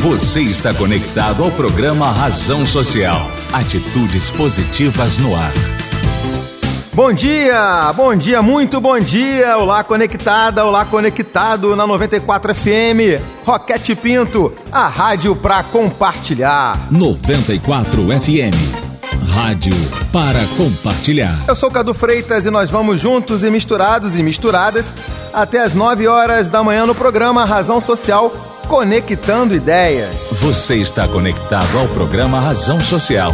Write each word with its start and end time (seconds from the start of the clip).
Você 0.00 0.40
está 0.40 0.72
conectado 0.72 1.44
ao 1.44 1.50
programa 1.50 2.10
Razão 2.10 2.64
Social. 2.64 3.30
Atitudes 3.52 4.30
positivas 4.30 5.18
no 5.18 5.36
ar. 5.36 5.52
Bom 6.94 7.12
dia, 7.12 7.92
bom 7.92 8.16
dia, 8.16 8.40
muito 8.40 8.80
bom 8.80 8.98
dia. 8.98 9.58
Olá, 9.58 9.84
conectada, 9.84 10.64
olá, 10.64 10.86
conectado 10.86 11.76
na 11.76 11.86
94 11.86 12.54
FM. 12.54 13.20
Roquete 13.44 13.94
Pinto, 13.94 14.50
a 14.72 14.88
rádio 14.88 15.36
para 15.36 15.62
compartilhar. 15.64 16.80
94 16.90 18.02
FM. 18.22 18.56
Rádio 19.34 19.74
para 20.10 20.40
compartilhar. 20.56 21.44
Eu 21.46 21.54
sou 21.54 21.70
Cadu 21.70 21.92
Freitas 21.92 22.46
e 22.46 22.50
nós 22.50 22.70
vamos 22.70 22.98
juntos 22.98 23.44
e 23.44 23.50
misturados 23.50 24.18
e 24.18 24.22
misturadas 24.22 24.94
até 25.30 25.62
as 25.62 25.74
9 25.74 26.06
horas 26.06 26.48
da 26.48 26.64
manhã 26.64 26.86
no 26.86 26.94
programa 26.94 27.44
Razão 27.44 27.82
Social 27.82 28.49
Conectando 28.70 29.52
Ideias. 29.52 30.28
Você 30.40 30.76
está 30.76 31.08
conectado 31.08 31.76
ao 31.76 31.88
programa 31.88 32.38
Razão 32.38 32.78
Social. 32.78 33.32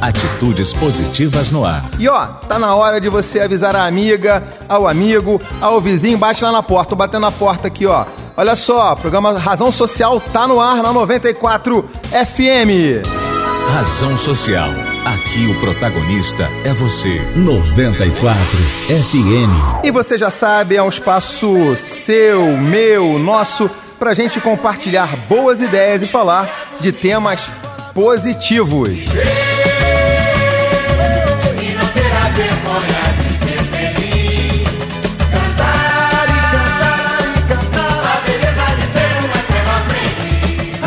Atitudes 0.00 0.72
positivas 0.72 1.50
no 1.50 1.64
ar. 1.64 1.84
E 1.98 2.08
ó, 2.08 2.26
tá 2.26 2.56
na 2.56 2.72
hora 2.76 3.00
de 3.00 3.08
você 3.08 3.40
avisar 3.40 3.74
a 3.74 3.84
amiga, 3.84 4.44
ao 4.68 4.86
amigo, 4.86 5.42
ao 5.60 5.80
vizinho, 5.80 6.16
bate 6.16 6.44
lá 6.44 6.52
na 6.52 6.62
porta, 6.62 6.90
tô 6.90 6.96
batendo 6.96 7.22
na 7.22 7.32
porta 7.32 7.66
aqui, 7.66 7.84
ó. 7.84 8.04
Olha 8.36 8.54
só, 8.54 8.94
programa 8.94 9.36
Razão 9.36 9.72
Social 9.72 10.20
tá 10.20 10.46
no 10.46 10.60
ar 10.60 10.76
na 10.76 10.92
94 10.92 11.84
FM. 12.12 13.04
Razão 13.68 14.16
Social. 14.16 14.70
Aqui 15.04 15.46
o 15.48 15.58
protagonista 15.58 16.48
é 16.64 16.72
você. 16.72 17.20
94 17.34 18.40
FM. 18.86 19.84
E 19.84 19.90
você 19.90 20.16
já 20.16 20.30
sabe, 20.30 20.76
é 20.76 20.82
um 20.82 20.88
espaço 20.88 21.76
seu, 21.76 22.56
meu, 22.56 23.18
nosso, 23.18 23.68
pra 23.98 24.14
gente 24.14 24.40
compartilhar 24.40 25.16
boas 25.28 25.60
ideias 25.60 26.02
e 26.02 26.06
falar 26.06 26.76
de 26.80 26.92
temas 26.92 27.50
positivos. 27.94 28.90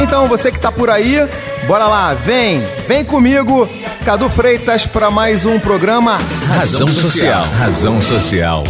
Então 0.02 0.28
você 0.28 0.52
que 0.52 0.60
tá 0.60 0.72
por 0.72 0.90
aí, 0.90 1.28
Bora 1.70 1.88
lá, 1.88 2.16
vem, 2.16 2.64
vem 2.88 3.06
comigo, 3.06 3.70
Cadu 4.04 4.28
Freitas, 4.28 4.88
para 4.88 5.12
mais 5.12 5.46
um 5.46 5.60
programa 5.60 6.18
Razão 6.48 6.88
Social. 6.88 7.46
Razão 7.60 8.02
Social. 8.02 8.64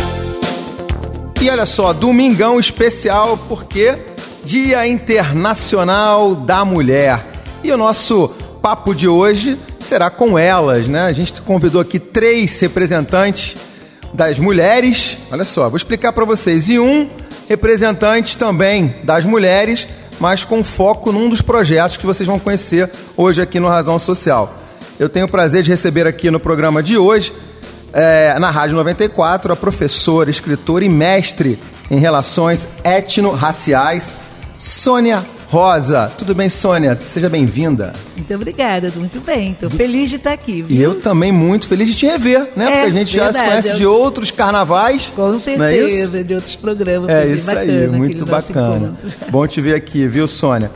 E 1.39 1.49
olha 1.49 1.65
só, 1.65 1.93
domingão 1.93 2.59
especial, 2.59 3.39
porque 3.47 3.97
Dia 4.43 4.87
Internacional 4.87 6.35
da 6.35 6.63
Mulher. 6.65 7.25
E 7.63 7.71
o 7.71 7.77
nosso 7.77 8.29
papo 8.61 8.93
de 8.93 9.07
hoje 9.07 9.57
será 9.79 10.09
com 10.09 10.37
elas, 10.37 10.87
né? 10.87 11.01
A 11.01 11.13
gente 11.13 11.41
convidou 11.41 11.81
aqui 11.81 11.99
três 11.99 12.59
representantes 12.59 13.55
das 14.13 14.39
mulheres. 14.39 15.17
Olha 15.31 15.45
só, 15.45 15.69
vou 15.69 15.77
explicar 15.77 16.13
para 16.13 16.25
vocês. 16.25 16.69
E 16.69 16.79
um 16.79 17.09
representante 17.47 18.37
também 18.37 18.95
das 19.03 19.25
mulheres 19.25 19.87
mas 20.19 20.43
com 20.43 20.63
foco 20.63 21.11
num 21.11 21.29
dos 21.29 21.41
projetos 21.41 21.97
que 21.97 22.05
vocês 22.05 22.27
vão 22.27 22.37
conhecer 22.37 22.89
hoje 23.15 23.41
aqui 23.41 23.59
no 23.59 23.67
Razão 23.67 23.97
Social. 23.97 24.53
Eu 24.99 25.07
tenho 25.07 25.25
o 25.25 25.29
prazer 25.29 25.63
de 25.63 25.69
receber 25.69 26.05
aqui 26.05 26.29
no 26.29 26.39
programa 26.39 26.83
de 26.83 26.97
hoje, 26.97 27.33
é, 27.93 28.37
na 28.37 28.51
Rádio 28.51 28.75
94, 28.75 29.53
a 29.53 29.55
professora, 29.55 30.29
escritora 30.29 30.83
e 30.83 30.89
mestre 30.89 31.57
em 31.89 31.97
relações 31.99 32.67
etno-raciais, 32.83 34.13
Sônia 34.59 35.25
Rosa. 35.47 36.11
Tudo 36.17 36.35
bem, 36.35 36.49
Sônia? 36.49 36.99
Seja 37.05 37.29
bem-vinda. 37.29 37.93
Muito 38.15 38.35
obrigada, 38.35 38.91
muito 38.93 39.21
bem. 39.21 39.53
Estou 39.53 39.69
feliz 39.69 40.09
de 40.09 40.17
estar 40.17 40.33
aqui. 40.33 40.61
Viu? 40.61 40.77
E 40.77 40.81
eu 40.81 40.99
também 40.99 41.31
muito 41.31 41.65
feliz 41.65 41.87
de 41.87 41.95
te 41.95 42.05
rever, 42.05 42.49
né? 42.57 42.65
É, 42.65 42.67
Porque 42.67 42.89
a 42.89 42.91
gente 42.91 43.15
verdade, 43.15 43.37
já 43.37 43.43
se 43.43 43.49
conhece 43.49 43.69
eu... 43.69 43.75
de 43.77 43.85
outros 43.85 44.31
carnavais. 44.31 45.11
Com 45.15 45.35
é 45.35 45.39
certeza, 45.39 46.19
é 46.19 46.23
de 46.23 46.33
outros 46.35 46.55
programas. 46.57 47.09
É 47.09 47.25
isso 47.25 47.45
bacana, 47.45 47.71
aí, 47.71 47.87
muito 47.87 48.25
bacana. 48.25 48.95
Bom 49.29 49.47
te 49.47 49.61
ver 49.61 49.75
aqui, 49.75 50.05
viu, 50.07 50.27
Sônia? 50.27 50.69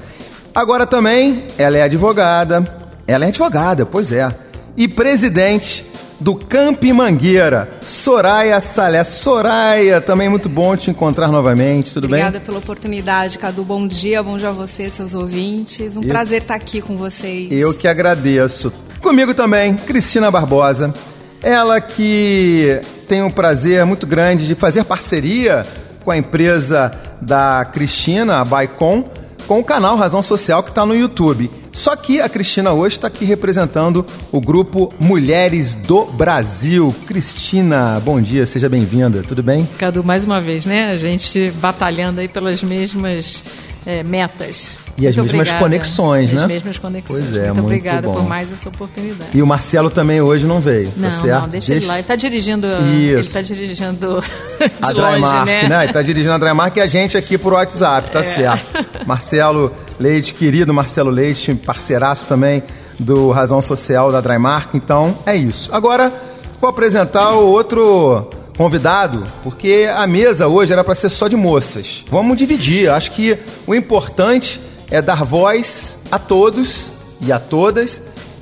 Agora 0.55 0.87
também, 0.87 1.43
ela 1.57 1.77
é 1.77 1.83
advogada. 1.83 2.65
Ela 3.05 3.25
é 3.25 3.27
advogada, 3.27 3.85
pois 3.85 4.13
é. 4.13 4.33
E 4.77 4.87
presidente 4.87 5.85
do 6.23 6.35
Camp 6.35 6.81
Mangueira, 6.85 7.69
Soraya 7.85 8.61
Salé. 8.61 9.03
Soraya, 9.03 9.99
também 9.99 10.29
muito 10.29 10.47
bom 10.47 10.73
te 10.77 10.89
encontrar 10.89 11.27
novamente, 11.27 11.93
tudo 11.93 12.05
Obrigada 12.05 12.31
bem? 12.31 12.37
Obrigada 12.37 12.45
pela 12.45 12.59
oportunidade, 12.59 13.37
Cadu. 13.37 13.65
Bom 13.65 13.85
dia, 13.85 14.23
bom 14.23 14.37
dia 14.37 14.47
a 14.47 14.53
você, 14.53 14.89
seus 14.89 15.13
ouvintes. 15.13 15.97
Um 15.97 16.01
eu, 16.01 16.07
prazer 16.07 16.41
estar 16.41 16.55
aqui 16.55 16.81
com 16.81 16.95
vocês. 16.95 17.51
Eu 17.51 17.73
que 17.73 17.89
agradeço. 17.89 18.71
Comigo 19.01 19.33
também, 19.33 19.75
Cristina 19.75 20.31
Barbosa. 20.31 20.93
Ela 21.41 21.81
que 21.81 22.79
tem 23.05 23.21
um 23.21 23.29
prazer 23.29 23.85
muito 23.85 24.07
grande 24.07 24.47
de 24.47 24.55
fazer 24.55 24.85
parceria 24.85 25.63
com 26.05 26.11
a 26.11 26.15
empresa 26.15 26.97
da 27.19 27.65
Cristina, 27.65 28.39
a 28.39 28.45
Baicon, 28.45 29.03
com 29.47 29.59
o 29.59 29.63
canal 29.63 29.95
Razão 29.95 30.23
Social 30.23 30.63
que 30.63 30.69
está 30.69 30.85
no 30.85 30.95
YouTube. 30.95 31.49
Só 31.71 31.95
que 31.95 32.21
a 32.21 32.29
Cristina 32.29 32.71
hoje 32.71 32.97
está 32.97 33.07
aqui 33.07 33.25
representando 33.25 34.05
o 34.31 34.39
grupo 34.39 34.93
Mulheres 34.99 35.73
do 35.73 36.05
Brasil. 36.05 36.93
Cristina, 37.07 37.99
bom 38.05 38.21
dia, 38.21 38.45
seja 38.45 38.69
bem-vinda, 38.69 39.23
tudo 39.23 39.41
bem? 39.41 39.67
Cadu, 39.77 40.03
mais 40.03 40.23
uma 40.23 40.39
vez, 40.39 40.65
né? 40.65 40.91
A 40.91 40.97
gente 40.97 41.51
batalhando 41.55 42.21
aí 42.21 42.27
pelas 42.27 42.61
mesmas 42.61 43.43
é, 43.85 44.03
metas. 44.03 44.82
E 44.95 45.07
as 45.07 45.15
mesmas 45.15 45.33
obrigada. 45.33 45.59
conexões, 45.59 46.29
as 46.29 46.35
né? 46.35 46.41
As 46.41 46.47
mesmas 46.47 46.77
conexões. 46.77 47.25
Pois 47.25 47.35
é, 47.35 47.39
muito, 47.39 47.53
muito 47.53 47.65
obrigada 47.65 48.07
bom. 48.07 48.13
por 48.13 48.23
mais 48.27 48.53
essa 48.53 48.69
oportunidade. 48.69 49.31
E 49.33 49.41
o 49.41 49.47
Marcelo 49.47 49.89
também 49.89 50.21
hoje 50.21 50.45
não 50.45 50.59
veio, 50.59 50.91
não, 50.95 51.09
tá 51.09 51.15
certo? 51.17 51.41
Não, 51.41 51.49
deixa, 51.49 51.67
deixa, 51.67 51.73
ele 51.73 51.85
lá. 51.87 51.93
Ele 51.95 52.01
está 52.01 52.15
dirigindo, 52.15 52.67
Isso. 52.67 52.77
ele 52.83 53.19
está 53.21 53.41
dirigindo 53.41 54.23
a 54.81 54.87
longe, 54.91 55.01
Drymark, 55.01 55.45
né? 55.45 55.67
né? 55.67 55.77
Ele 55.79 55.85
está 55.87 56.01
dirigindo 56.01 56.33
a 56.33 56.37
Drymark 56.37 56.77
e 56.77 56.81
a 56.81 56.87
gente 56.87 57.17
aqui 57.17 57.37
por 57.39 57.53
WhatsApp, 57.53 58.11
tá 58.11 58.19
é. 58.19 58.23
certo. 58.23 58.85
Marcelo 59.07 59.71
Leite, 59.99 60.33
querido 60.35 60.71
Marcelo 60.73 61.09
Leite, 61.09 61.55
parceiraço 61.55 62.27
também 62.27 62.61
do 62.99 63.31
Razão 63.31 63.61
Social 63.61 64.11
da 64.11 64.21
Drymark. 64.21 64.75
Então, 64.75 65.17
é 65.25 65.35
isso. 65.35 65.73
Agora, 65.73 66.13
vou 66.61 66.69
apresentar 66.69 67.31
o 67.31 67.47
outro 67.47 68.29
convidado, 68.55 69.25
porque 69.41 69.89
a 69.91 70.05
mesa 70.05 70.47
hoje 70.47 70.71
era 70.71 70.83
para 70.83 70.93
ser 70.93 71.09
só 71.09 71.27
de 71.27 71.35
moças. 71.35 72.05
Vamos 72.11 72.37
dividir. 72.37 72.89
Acho 72.89 73.11
que 73.11 73.37
o 73.65 73.73
importante 73.73 74.59
é 74.93 75.01
dar 75.01 75.25
voz 75.25 75.97
a 76.11 76.19
todos 76.19 76.91
e 77.19 77.31
a 77.31 77.39
todas 77.39 77.99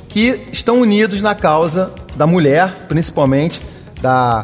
que 0.09 0.41
estão 0.51 0.81
unidos 0.81 1.21
na 1.21 1.33
causa 1.33 1.93
da 2.13 2.27
mulher, 2.27 2.87
principalmente 2.89 3.61
da 4.01 4.43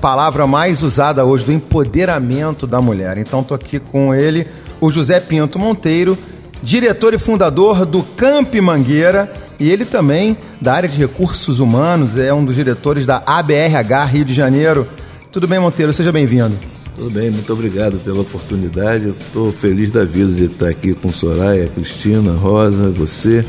palavra 0.00 0.46
mais 0.46 0.84
usada 0.84 1.24
hoje, 1.24 1.44
do 1.44 1.52
empoderamento 1.52 2.64
da 2.64 2.80
mulher. 2.80 3.18
Então 3.18 3.40
estou 3.40 3.56
aqui 3.56 3.80
com 3.80 4.14
ele, 4.14 4.46
o 4.80 4.88
José 4.88 5.18
Pinto 5.18 5.58
Monteiro, 5.58 6.16
diretor 6.62 7.12
e 7.12 7.18
fundador 7.18 7.84
do 7.84 8.04
Camp 8.04 8.54
Mangueira, 8.54 9.28
e 9.58 9.68
ele 9.68 9.84
também 9.84 10.38
da 10.60 10.74
área 10.74 10.88
de 10.88 10.96
recursos 10.96 11.58
humanos, 11.58 12.16
é 12.16 12.32
um 12.32 12.44
dos 12.44 12.54
diretores 12.54 13.04
da 13.04 13.20
ABRH 13.26 14.04
Rio 14.04 14.24
de 14.24 14.32
Janeiro. 14.32 14.86
Tudo 15.32 15.48
bem, 15.48 15.58
Monteiro? 15.58 15.92
Seja 15.92 16.12
bem-vindo. 16.12 16.77
Tudo 16.98 17.10
bem, 17.10 17.30
muito 17.30 17.52
obrigado 17.52 17.96
pela 18.00 18.22
oportunidade. 18.22 19.10
Estou 19.10 19.52
feliz 19.52 19.92
da 19.92 20.04
vida 20.04 20.32
de 20.32 20.46
estar 20.46 20.68
aqui 20.68 20.92
com 20.92 21.12
Soraya, 21.12 21.68
Cristina, 21.68 22.32
Rosa, 22.32 22.90
você. 22.90 23.44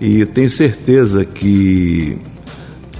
E 0.00 0.26
tenho 0.26 0.50
certeza 0.50 1.24
que 1.24 2.18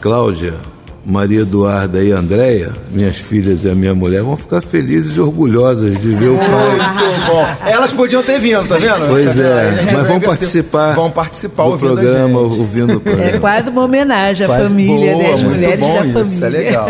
Cláudia, 0.01 0.55
Maria 1.05 1.41
Eduarda 1.41 2.03
e 2.03 2.13
Andréia, 2.13 2.75
minhas 2.91 3.17
filhas 3.17 3.65
e 3.65 3.71
a 3.71 3.75
minha 3.75 3.95
mulher, 3.95 4.23
vão 4.23 4.39
ficar 4.39 4.63
felizes 4.63 5.17
e 5.17 5.21
orgulhosas 5.21 6.01
de 6.01 6.09
ver 6.09 6.29
o 6.29 6.39
pai. 6.39 6.49
Muito 6.49 7.27
bom. 7.27 7.47
Elas 7.67 7.93
podiam 7.93 8.23
ter 8.23 8.41
vindo, 8.41 8.67
tá 8.67 8.77
vendo? 8.77 9.09
Pois 9.09 9.39
é, 9.39 9.85
mas 9.93 10.07
vão 10.07 10.19
participar, 10.19 10.95
vão 10.95 11.11
participar 11.11 11.69
do 11.69 11.79
programa, 11.79 12.39
ouvindo 12.41 12.97
o 12.97 13.01
programa. 13.01 13.31
É 13.31 13.39
quase 13.39 13.69
uma 13.69 13.83
homenagem 13.83 14.47
à 14.47 14.49
quase 14.49 14.69
família, 14.69 15.13
boa, 15.13 15.23
né? 15.23 15.33
As 15.35 15.43
mulheres 15.43 15.81
bom 15.81 15.95
da 15.95 16.07
isso, 16.07 16.13
família. 16.13 16.47
É 16.47 16.49
legal. 16.49 16.89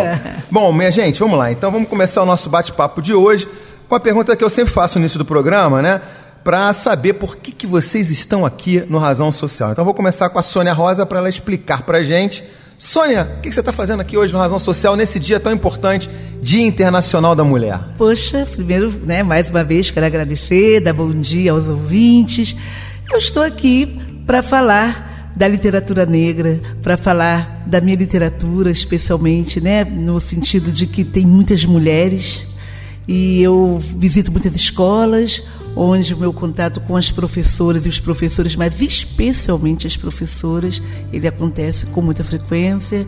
bom, 0.49 0.73
minha 0.73 0.93
gente, 0.93 1.19
vamos 1.19 1.37
lá. 1.37 1.51
Então 1.51 1.73
vamos 1.73 1.89
começar 1.89 2.23
o 2.23 2.27
nosso 2.27 2.49
bate-papo 2.49 3.03
de 3.03 3.13
hoje 3.13 3.49
com 3.89 3.97
a 3.97 4.01
pergunta 4.01 4.37
que 4.37 4.45
eu 4.45 4.51
sempre 4.51 4.73
faço 4.73 4.97
no 4.97 5.03
início 5.03 5.19
do 5.19 5.25
programa, 5.25 5.83
né? 5.83 6.01
Para 6.45 6.73
saber 6.73 7.15
por 7.15 7.37
que, 7.37 7.51
que 7.51 7.67
vocês 7.67 8.11
estão 8.11 8.47
aqui 8.47 8.85
no 8.89 8.99
Razão 8.99 9.33
Social. 9.33 9.73
Então 9.73 9.85
vou 9.85 9.95
começar 9.95 10.29
com 10.29 10.39
a 10.39 10.43
Sônia 10.43 10.73
Rosa 10.73 11.05
para 11.05 11.19
ela 11.19 11.29
explicar 11.29 11.83
para 11.83 12.03
gente 12.05 12.45
Sônia, 12.79 13.29
o 13.39 13.41
que 13.41 13.53
você 13.53 13.61
está 13.61 13.73
fazendo 13.73 14.01
aqui 14.01 14.17
hoje 14.17 14.33
no 14.33 14.39
Razão 14.39 14.59
Social, 14.59 14.97
nesse 14.97 15.21
dia 15.21 15.39
tão 15.39 15.53
importante, 15.53 16.09
Dia 16.43 16.67
Internacional 16.67 17.35
da 17.35 17.45
Mulher? 17.45 17.79
Poxa, 17.97 18.47
primeiro, 18.51 18.91
né, 19.05 19.23
mais 19.23 19.49
uma 19.49 19.63
vez, 19.63 19.91
quero 19.91 20.05
agradecer, 20.05 20.81
dar 20.81 20.93
bom 20.93 21.13
dia 21.13 21.53
aos 21.53 21.67
ouvintes. 21.67 22.57
Eu 23.11 23.19
estou 23.19 23.43
aqui 23.43 24.01
para 24.27 24.43
falar 24.43 25.33
da 25.37 25.49
literatura 25.49 26.05
negra, 26.05 26.61
para 26.83 26.97
falar 26.97 27.65
da 27.67 27.81
minha 27.81 27.97
literatura, 27.97 28.71
especialmente, 28.71 29.61
né, 29.61 29.85
no 29.85 30.21
sentido 30.21 30.71
de 30.71 30.87
que 30.87 31.05
tem 31.05 31.25
muitas 31.25 31.65
mulheres 31.65 32.47
e 33.07 33.43
eu 33.43 33.79
visito 33.97 34.33
muitas 34.33 34.55
escolas 34.55 35.43
onde 35.77 36.15
o 36.15 36.17
meu 36.17 36.33
contato 36.33 36.81
com 36.81 36.97
as 36.97 37.11
professoras 37.11 37.85
e 37.85 37.89
os 37.89 37.99
professores, 37.99 38.57
mas 38.57 38.81
especialmente 38.81 39.87
as 39.87 39.97
professoras, 39.97 40.81
ele 41.13 41.27
acontece 41.27 41.87
com 41.87 42.01
muita 42.01 42.23
frequência. 42.23 43.07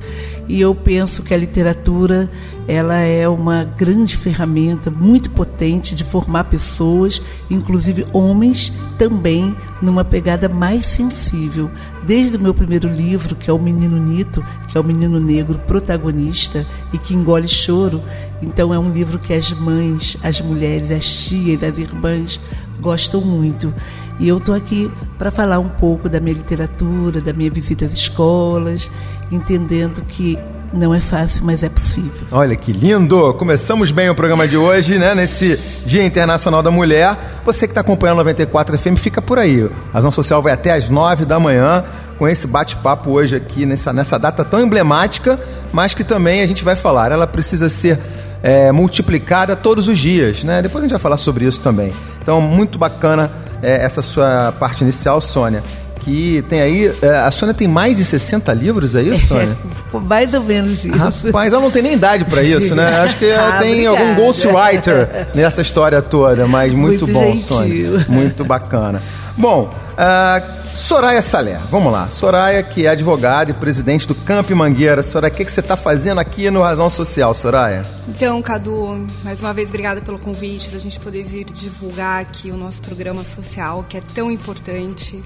E 0.48 0.60
eu 0.60 0.74
penso 0.74 1.22
que 1.22 1.32
a 1.32 1.36
literatura 1.36 2.30
ela 2.66 2.96
é 2.96 3.28
uma 3.28 3.64
grande 3.64 4.16
ferramenta, 4.16 4.90
muito 4.90 5.30
potente 5.30 5.94
de 5.94 6.02
formar 6.02 6.44
pessoas, 6.44 7.22
inclusive 7.48 8.06
homens, 8.12 8.72
também 8.98 9.54
numa 9.80 10.04
pegada 10.04 10.48
mais 10.48 10.86
sensível. 10.86 11.70
Desde 12.06 12.36
o 12.36 12.40
meu 12.40 12.54
primeiro 12.54 12.86
livro, 12.88 13.34
que 13.34 13.50
é 13.50 13.52
O 13.52 13.58
Menino 13.58 13.98
Nito, 13.98 14.44
que 14.68 14.78
é 14.78 14.80
o 14.80 14.84
menino 14.84 15.18
negro 15.18 15.58
protagonista 15.58 16.64
e 16.92 16.98
que 16.98 17.12
engole 17.12 17.48
choro, 17.48 18.00
então 18.40 18.72
é 18.72 18.78
um 18.78 18.92
livro 18.92 19.18
que 19.18 19.32
as 19.32 19.50
mães, 19.52 20.16
as 20.22 20.40
mulheres, 20.40 20.92
as 20.92 21.04
tias, 21.04 21.64
as 21.64 21.76
irmãs 21.78 22.38
gostam 22.80 23.20
muito. 23.20 23.74
E 24.18 24.28
eu 24.28 24.38
estou 24.38 24.54
aqui 24.54 24.90
para 25.18 25.30
falar 25.30 25.58
um 25.58 25.68
pouco 25.68 26.08
da 26.08 26.20
minha 26.20 26.34
literatura, 26.34 27.20
da 27.20 27.32
minha 27.32 27.50
visita 27.50 27.84
às 27.84 27.92
escolas, 27.92 28.90
entendendo 29.30 30.02
que 30.02 30.38
não 30.72 30.94
é 30.94 31.00
fácil, 31.00 31.44
mas 31.44 31.62
é 31.62 31.68
possível. 31.68 32.26
Olha 32.30 32.56
que 32.56 32.72
lindo! 32.72 33.34
Começamos 33.34 33.90
bem 33.90 34.08
o 34.10 34.14
programa 34.14 34.48
de 34.48 34.56
hoje, 34.56 34.98
né? 34.98 35.14
Nesse 35.14 35.56
Dia 35.86 36.04
Internacional 36.04 36.62
da 36.62 36.70
Mulher. 36.70 37.16
Você 37.44 37.66
que 37.66 37.72
está 37.72 37.82
acompanhando 37.82 38.18
94 38.18 38.78
FM, 38.78 38.96
fica 38.96 39.22
por 39.22 39.38
aí. 39.38 39.68
Razão 39.92 40.10
Social 40.10 40.42
vai 40.42 40.52
até 40.52 40.72
às 40.72 40.88
9 40.88 41.24
da 41.24 41.38
manhã 41.38 41.84
com 42.18 42.26
esse 42.26 42.46
bate-papo 42.46 43.10
hoje 43.10 43.36
aqui, 43.36 43.66
nessa, 43.66 43.92
nessa 43.92 44.18
data 44.18 44.44
tão 44.44 44.60
emblemática, 44.60 45.38
mas 45.72 45.94
que 45.94 46.02
também 46.02 46.40
a 46.40 46.46
gente 46.46 46.64
vai 46.64 46.74
falar. 46.74 47.12
Ela 47.12 47.26
precisa 47.26 47.68
ser 47.68 47.98
é, 48.42 48.72
multiplicada 48.72 49.54
todos 49.54 49.88
os 49.88 49.98
dias, 49.98 50.42
né? 50.42 50.62
Depois 50.62 50.82
a 50.82 50.86
gente 50.86 50.92
vai 50.92 51.00
falar 51.00 51.16
sobre 51.16 51.44
isso 51.44 51.60
também. 51.60 51.92
Então, 52.20 52.40
muito 52.40 52.78
bacana 52.78 53.30
é, 53.62 53.84
essa 53.84 54.02
sua 54.02 54.52
parte 54.58 54.82
inicial, 54.82 55.20
Sônia 55.20 55.62
que 56.06 56.44
tem 56.48 56.60
aí. 56.60 56.92
É, 57.02 57.16
a 57.16 57.30
Sônia 57.32 57.52
tem 57.52 57.66
mais 57.66 57.96
de 57.96 58.04
60 58.04 58.52
livros, 58.52 58.94
é 58.94 59.02
isso, 59.02 59.26
Sônia? 59.26 59.56
mais 60.06 60.32
ou 60.32 60.44
menos 60.44 60.84
isso. 60.84 60.96
Rapaz, 60.96 61.52
ela 61.52 61.60
não 61.60 61.70
tem 61.70 61.82
nem 61.82 61.94
idade 61.94 62.24
para 62.24 62.44
isso, 62.44 62.76
né? 62.76 62.88
Acho 63.02 63.18
que 63.18 63.24
ela 63.24 63.56
ah, 63.56 63.58
tem 63.58 63.88
obrigada. 63.88 64.10
algum 64.10 64.14
ghostwriter 64.14 65.08
nessa 65.34 65.62
história 65.62 66.00
toda, 66.00 66.46
mas 66.46 66.72
muito, 66.72 67.08
muito 67.08 67.12
bom, 67.12 67.34
gentil. 67.34 67.44
Sônia. 67.44 68.06
Muito 68.08 68.44
bacana. 68.44 69.02
Bom, 69.36 69.70
uh, 69.70 70.66
Soraya 70.74 71.20
Salé, 71.20 71.58
vamos 71.70 71.92
lá. 71.92 72.08
Soraya, 72.08 72.62
que 72.62 72.86
é 72.86 72.88
advogada 72.88 73.50
e 73.50 73.54
presidente 73.54 74.08
do 74.08 74.14
Camp 74.14 74.48
Mangueira. 74.50 75.02
Soraya, 75.02 75.32
o 75.32 75.36
que, 75.36 75.44
que 75.44 75.52
você 75.52 75.60
está 75.60 75.76
fazendo 75.76 76.18
aqui 76.18 76.50
no 76.50 76.62
Razão 76.62 76.88
Social, 76.88 77.34
Soraya? 77.34 77.84
Então, 78.08 78.40
Cadu, 78.40 79.06
mais 79.22 79.40
uma 79.40 79.52
vez, 79.52 79.68
obrigada 79.68 80.00
pelo 80.00 80.18
convite, 80.18 80.70
da 80.70 80.78
gente 80.78 80.98
poder 80.98 81.22
vir 81.24 81.44
divulgar 81.44 82.22
aqui 82.22 82.50
o 82.50 82.56
nosso 82.56 82.80
programa 82.80 83.24
social, 83.24 83.84
que 83.86 83.98
é 83.98 84.02
tão 84.14 84.30
importante. 84.30 85.22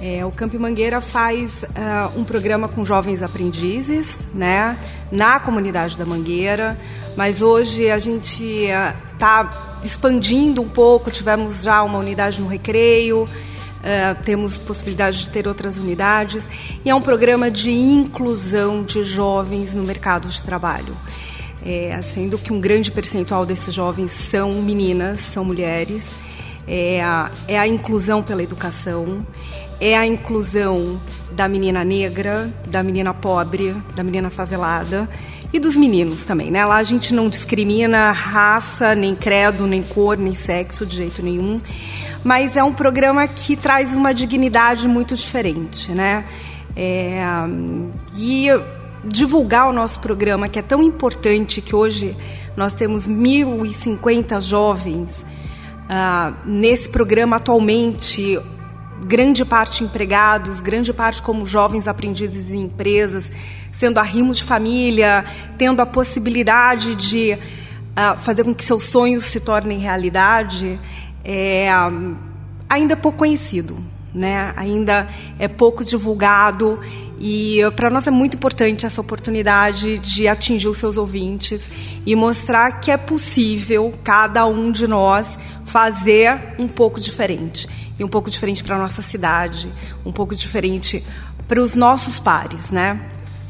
É, 0.00 0.24
o 0.24 0.32
Camp 0.32 0.54
Mangueira 0.54 1.00
faz 1.00 1.62
uh, 1.62 2.18
um 2.18 2.24
programa 2.24 2.68
com 2.68 2.84
jovens 2.84 3.22
aprendizes, 3.22 4.08
né, 4.34 4.76
na 5.10 5.38
comunidade 5.38 5.96
da 5.96 6.04
Mangueira, 6.04 6.76
mas 7.16 7.40
hoje 7.40 7.90
a 7.90 7.98
gente 7.98 8.44
está 9.14 9.42
uh, 9.42 9.73
expandindo 9.84 10.62
um 10.62 10.68
pouco, 10.68 11.10
tivemos 11.10 11.62
já 11.62 11.82
uma 11.82 11.98
unidade 11.98 12.40
no 12.40 12.48
Recreio, 12.48 13.24
uh, 13.24 14.22
temos 14.24 14.56
possibilidade 14.56 15.22
de 15.22 15.30
ter 15.30 15.46
outras 15.46 15.76
unidades, 15.76 16.44
e 16.84 16.90
é 16.90 16.94
um 16.94 17.02
programa 17.02 17.50
de 17.50 17.70
inclusão 17.70 18.82
de 18.82 19.02
jovens 19.02 19.74
no 19.74 19.82
mercado 19.82 20.28
de 20.28 20.42
trabalho. 20.42 20.96
É, 21.66 21.98
sendo 22.02 22.36
que 22.36 22.52
um 22.52 22.60
grande 22.60 22.90
percentual 22.90 23.46
desses 23.46 23.72
jovens 23.72 24.10
são 24.10 24.52
meninas, 24.60 25.20
são 25.20 25.44
mulheres, 25.46 26.04
é 26.66 27.00
a, 27.02 27.30
é 27.48 27.58
a 27.58 27.66
inclusão 27.66 28.22
pela 28.22 28.42
educação 28.42 29.24
é 29.80 29.96
a 29.96 30.06
inclusão 30.06 31.00
da 31.32 31.48
menina 31.48 31.84
negra, 31.84 32.50
da 32.66 32.82
menina 32.82 33.12
pobre, 33.12 33.74
da 33.94 34.02
menina 34.02 34.30
favelada 34.30 35.08
e 35.54 35.60
dos 35.60 35.76
meninos 35.76 36.24
também, 36.24 36.50
né? 36.50 36.66
Lá 36.66 36.78
a 36.78 36.82
gente 36.82 37.14
não 37.14 37.28
discrimina 37.28 38.10
raça, 38.10 38.92
nem 38.96 39.14
credo, 39.14 39.68
nem 39.68 39.84
cor, 39.84 40.18
nem 40.18 40.34
sexo 40.34 40.84
de 40.84 40.96
jeito 40.96 41.22
nenhum, 41.22 41.60
mas 42.24 42.56
é 42.56 42.64
um 42.64 42.72
programa 42.72 43.28
que 43.28 43.54
traz 43.54 43.94
uma 43.94 44.12
dignidade 44.12 44.88
muito 44.88 45.14
diferente, 45.14 45.92
né? 45.92 46.24
É, 46.74 47.22
e 48.16 48.48
divulgar 49.04 49.68
o 49.68 49.72
nosso 49.72 50.00
programa, 50.00 50.48
que 50.48 50.58
é 50.58 50.62
tão 50.62 50.82
importante, 50.82 51.60
que 51.60 51.76
hoje 51.76 52.16
nós 52.56 52.74
temos 52.74 53.06
1.050 53.06 54.40
jovens 54.40 55.24
uh, 55.84 56.34
nesse 56.44 56.88
programa 56.88 57.36
atualmente, 57.36 58.40
grande 59.02 59.44
parte 59.44 59.82
empregados, 59.82 60.60
grande 60.60 60.92
parte 60.92 61.22
como 61.22 61.44
jovens 61.46 61.88
aprendizes 61.88 62.50
em 62.50 62.62
empresas, 62.62 63.30
sendo 63.72 63.98
arrimo 63.98 64.32
de 64.32 64.42
família, 64.42 65.24
tendo 65.58 65.80
a 65.80 65.86
possibilidade 65.86 66.94
de 66.94 67.32
uh, 67.32 68.18
fazer 68.20 68.44
com 68.44 68.54
que 68.54 68.64
seus 68.64 68.84
sonhos 68.84 69.26
se 69.26 69.40
tornem 69.40 69.78
realidade, 69.78 70.78
é, 71.24 71.68
ainda 72.68 72.92
é 72.92 72.96
pouco 72.96 73.18
conhecido, 73.18 73.78
né? 74.12 74.52
ainda 74.56 75.08
é 75.38 75.48
pouco 75.48 75.84
divulgado 75.84 76.78
e 77.18 77.60
para 77.74 77.88
nós 77.88 78.06
é 78.06 78.10
muito 78.10 78.36
importante 78.36 78.84
essa 78.84 79.00
oportunidade 79.00 79.98
de 79.98 80.28
atingir 80.28 80.68
os 80.68 80.78
seus 80.78 80.96
ouvintes 80.96 81.70
e 82.04 82.14
mostrar 82.14 82.80
que 82.80 82.90
é 82.90 82.96
possível 82.96 83.94
cada 84.04 84.46
um 84.46 84.70
de 84.70 84.86
nós 84.86 85.38
fazer 85.64 86.54
um 86.58 86.68
pouco 86.68 87.00
diferente 87.00 87.68
e 87.98 88.04
um 88.04 88.08
pouco 88.08 88.30
diferente 88.30 88.62
para 88.64 88.76
a 88.76 88.78
nossa 88.78 89.02
cidade, 89.02 89.70
um 90.04 90.12
pouco 90.12 90.34
diferente 90.34 91.04
para 91.46 91.60
os 91.60 91.74
nossos 91.76 92.18
pares, 92.18 92.70
né? 92.70 93.00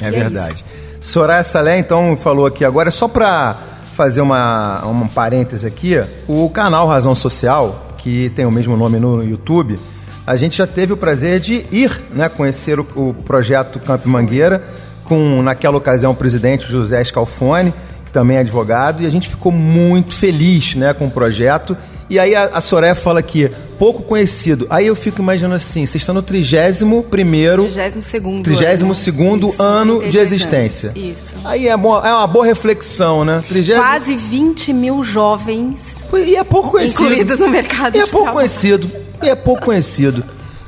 É 0.00 0.04
e 0.04 0.08
é 0.08 0.10
verdade. 0.10 0.64
É 0.80 0.84
Soraya 1.00 1.44
Salé, 1.44 1.78
então, 1.78 2.16
falou 2.16 2.46
aqui 2.46 2.64
agora, 2.64 2.90
só 2.90 3.06
para 3.06 3.58
fazer 3.94 4.20
uma, 4.20 4.84
um 4.86 5.06
parêntese 5.06 5.66
aqui, 5.66 6.02
o 6.26 6.48
canal 6.50 6.88
Razão 6.88 7.14
Social, 7.14 7.94
que 7.98 8.30
tem 8.30 8.44
o 8.44 8.50
mesmo 8.50 8.76
nome 8.76 8.98
no 8.98 9.22
YouTube, 9.22 9.78
a 10.26 10.36
gente 10.36 10.56
já 10.56 10.66
teve 10.66 10.92
o 10.92 10.96
prazer 10.96 11.38
de 11.38 11.66
ir 11.70 12.02
né, 12.10 12.28
conhecer 12.28 12.80
o, 12.80 12.86
o 12.96 13.14
projeto 13.14 13.78
Campo 13.78 14.08
Mangueira, 14.08 14.64
com, 15.04 15.42
naquela 15.42 15.76
ocasião, 15.76 16.12
o 16.12 16.14
presidente 16.14 16.66
José 16.66 17.04
Scalfone, 17.04 17.74
que 18.06 18.10
também 18.10 18.38
é 18.38 18.40
advogado, 18.40 19.02
e 19.02 19.06
a 19.06 19.10
gente 19.10 19.28
ficou 19.28 19.52
muito 19.52 20.14
feliz 20.14 20.74
né, 20.74 20.94
com 20.94 21.06
o 21.06 21.10
projeto 21.10 21.76
e 22.08 22.18
aí 22.18 22.34
a, 22.34 22.44
a 22.46 22.60
Soraya 22.60 22.94
fala 22.94 23.20
aqui, 23.20 23.50
pouco 23.78 24.02
conhecido. 24.02 24.66
Aí 24.70 24.86
eu 24.86 24.96
fico 24.96 25.20
imaginando 25.20 25.54
assim, 25.54 25.86
vocês 25.86 26.02
estão 26.02 26.14
no 26.14 26.22
31 26.22 27.02
primeiro... 27.02 27.62
32 27.64 28.42
32 28.42 28.96
segundo 28.96 29.54
ano, 29.58 30.00
ano 30.00 30.10
de 30.10 30.18
existência. 30.18 30.92
Isso. 30.94 31.32
Aí 31.44 31.66
é, 31.66 31.72
é 31.72 31.76
uma 31.76 32.26
boa 32.26 32.44
reflexão, 32.44 33.24
né? 33.24 33.40
30... 33.48 33.74
Quase 33.76 34.16
20 34.16 34.72
mil 34.72 35.02
jovens... 35.02 35.94
E 36.12 36.36
é 36.36 36.44
pouco 36.44 36.70
conhecido. 36.70 37.04
Incluídos 37.04 37.38
no 37.40 37.48
mercado 37.48 37.96
E 37.96 38.00
é 38.00 38.06
pouco 38.06 38.32
conhecido. 38.32 38.90
E 39.22 39.28
é 39.28 39.34
pouco 39.34 39.62
conhecido. 39.64 40.22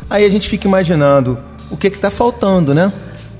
Aí 0.08 0.24
a 0.24 0.28
gente 0.28 0.48
fica 0.48 0.66
imaginando 0.66 1.38
o 1.70 1.76
que 1.76 1.88
está 1.88 2.10
faltando, 2.10 2.74
né? 2.74 2.92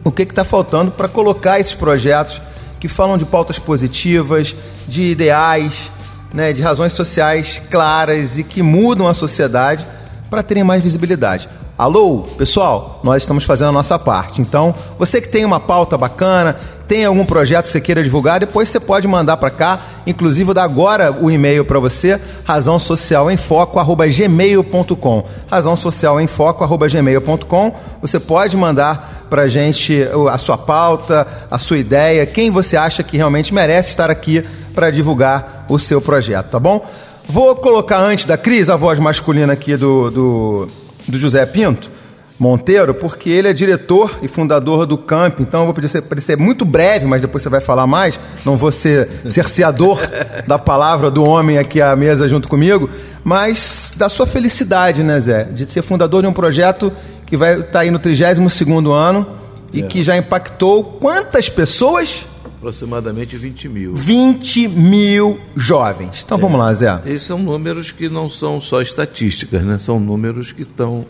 O 0.05 0.13
que 0.13 0.23
está 0.23 0.45
faltando 0.45 0.91
para 0.91 1.09
colocar 1.09 1.59
esses 1.59 1.75
projetos 1.75 2.41
que 2.79 2.89
falam 2.89 3.17
de 3.17 3.25
pautas 3.25 3.59
positivas, 3.59 4.55
de 4.87 5.03
ideais, 5.03 5.91
né, 6.37 6.53
de 6.53 6.61
razões 6.61 6.93
sociais 6.93 7.63
claras 7.71 8.37
e 8.37 8.45
que 8.45 8.63
mudam 8.63 9.09
a 9.09 9.15
sociedade 9.15 9.87
para 10.29 10.43
terem 10.43 10.63
mais 10.63 10.83
visibilidade. 10.83 11.49
Alô, 11.79 12.27
pessoal, 12.37 13.01
nós 13.03 13.23
estamos 13.23 13.43
fazendo 13.45 13.71
a 13.71 13.73
nossa 13.73 13.99
parte. 13.99 14.43
Então, 14.43 14.75
você 14.99 15.19
que 15.19 15.29
tem 15.29 15.47
uma 15.47 15.59
pauta 15.59 15.97
bacana, 15.97 16.55
tem 16.87 17.05
algum 17.05 17.25
projeto 17.25 17.67
que 17.67 17.73
você 17.73 17.81
queira 17.81 18.03
divulgar, 18.03 18.41
depois 18.41 18.69
você 18.69 18.79
pode 18.79 19.09
mandar 19.09 19.37
para 19.37 19.51
cá. 19.51 19.81
Inclusive, 20.07 20.45
vou 20.45 20.63
agora 20.63 21.13
o 21.13 21.31
e-mail 21.31 21.65
para 21.65 21.81
você, 21.81 22.21
razão 22.45 22.79
social 22.79 23.31
em 23.31 23.37
foco, 23.37 23.79
gmail.com. 23.97 25.25
Razão 25.49 25.75
social 25.75 26.21
em 26.21 26.27
foco, 26.27 26.67
gmail.com. 26.67 27.73
Você 28.01 28.21
pode 28.21 28.57
mandar 28.57 29.27
para 29.29 29.49
gente 29.49 30.07
a 30.31 30.39
sua 30.39 30.57
pauta, 30.57 31.27
a 31.51 31.59
sua 31.59 31.79
ideia, 31.79 32.25
quem 32.25 32.51
você 32.51 32.77
acha 32.77 33.03
que 33.03 33.17
realmente 33.17 33.53
merece 33.53 33.91
estar 33.91 34.11
aqui 34.11 34.45
para 34.75 34.91
divulgar 34.91 35.67
o 35.69 35.79
seu 35.79 36.01
projeto, 36.01 36.51
tá 36.51 36.61
bom? 36.61 36.87
Vou 37.29 37.57
colocar 37.57 37.99
antes 37.99 38.25
da 38.25 38.37
Cris 38.37 38.71
a 38.71 38.77
voz 38.77 39.01
masculina 39.01 39.53
aqui 39.55 39.77
do, 39.77 40.11
do, 40.11 40.69
do 41.09 41.19
José 41.19 41.45
Pinto 41.45 41.91
Monteiro, 42.39 42.93
porque 42.93 43.31
ele 43.31 43.49
é 43.49 43.53
diretor 43.53 44.19
e 44.23 44.29
fundador 44.29 44.85
do 44.85 44.99
Camp, 44.99 45.41
então 45.41 45.61
eu 45.61 45.67
vou 45.67 45.75
pedir 45.75 46.03
para 46.03 46.21
ser 46.21 46.37
muito 46.37 46.65
breve, 46.65 47.07
mas 47.07 47.21
depois 47.21 47.43
você 47.43 47.49
vai 47.49 47.61
falar 47.61 47.87
mais, 47.87 48.21
não 48.45 48.57
vou 48.57 48.71
ser 48.71 49.09
cerceador 49.27 49.99
da 50.47 50.59
palavra 50.59 51.11
do 51.11 51.29
homem 51.29 51.57
aqui 51.57 51.81
à 51.81 51.97
mesa 51.97 52.29
junto 52.29 52.49
comigo, 52.49 52.91
mas 53.25 53.95
da 53.97 54.09
sua 54.09 54.27
felicidade, 54.27 55.03
né, 55.03 55.19
Zé, 55.19 55.45
de 55.45 55.71
ser 55.71 55.83
fundador 55.83 56.23
de 56.23 56.29
um 56.29 56.33
projeto 56.33 56.93
que 57.25 57.37
vai 57.37 57.55
estar 57.61 57.73
tá 57.73 57.81
aí 57.81 57.91
no 57.91 57.99
32º 57.99 58.93
ano 58.93 59.27
e 59.73 59.83
é. 59.83 59.87
que 59.87 60.03
já 60.03 60.17
impactou 60.17 60.85
quantas 60.85 61.49
pessoas? 61.49 62.27
Aproximadamente 62.57 63.37
20 63.37 63.69
mil. 63.69 63.95
20 63.95 64.69
mil 64.69 65.39
jovens. 65.55 66.23
Então 66.25 66.39
é. 66.39 66.41
vamos 66.41 66.59
lá, 66.59 66.73
Zé. 66.73 67.01
Esses 67.05 67.23
são 67.23 67.39
números 67.39 67.93
que 67.93 68.09
não 68.09 68.31
são 68.31 68.61
só 68.61 68.81
estatísticas, 68.81 69.63
né? 69.63 69.79
São 69.79 70.01
números 70.01 70.53
que 70.53 70.63
estão, 70.63 71.05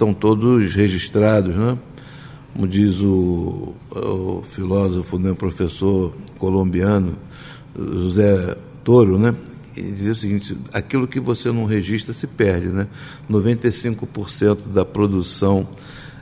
estão 0.00 0.14
todos 0.14 0.74
registrados, 0.74 1.54
né? 1.54 1.76
Como 2.54 2.66
diz 2.66 3.00
o, 3.00 3.74
o 3.90 4.42
filósofo, 4.42 5.18
né, 5.18 5.34
professor 5.34 6.14
colombiano, 6.38 7.16
José 7.76 8.56
Toro, 8.82 9.18
né? 9.18 9.34
Ele 9.76 9.92
diz 9.92 10.10
o 10.10 10.14
seguinte: 10.14 10.56
aquilo 10.72 11.06
que 11.06 11.20
você 11.20 11.52
não 11.52 11.66
registra 11.66 12.14
se 12.14 12.26
perde, 12.26 12.68
né? 12.68 12.86
95% 13.30 14.68
da 14.72 14.84
produção 14.86 15.68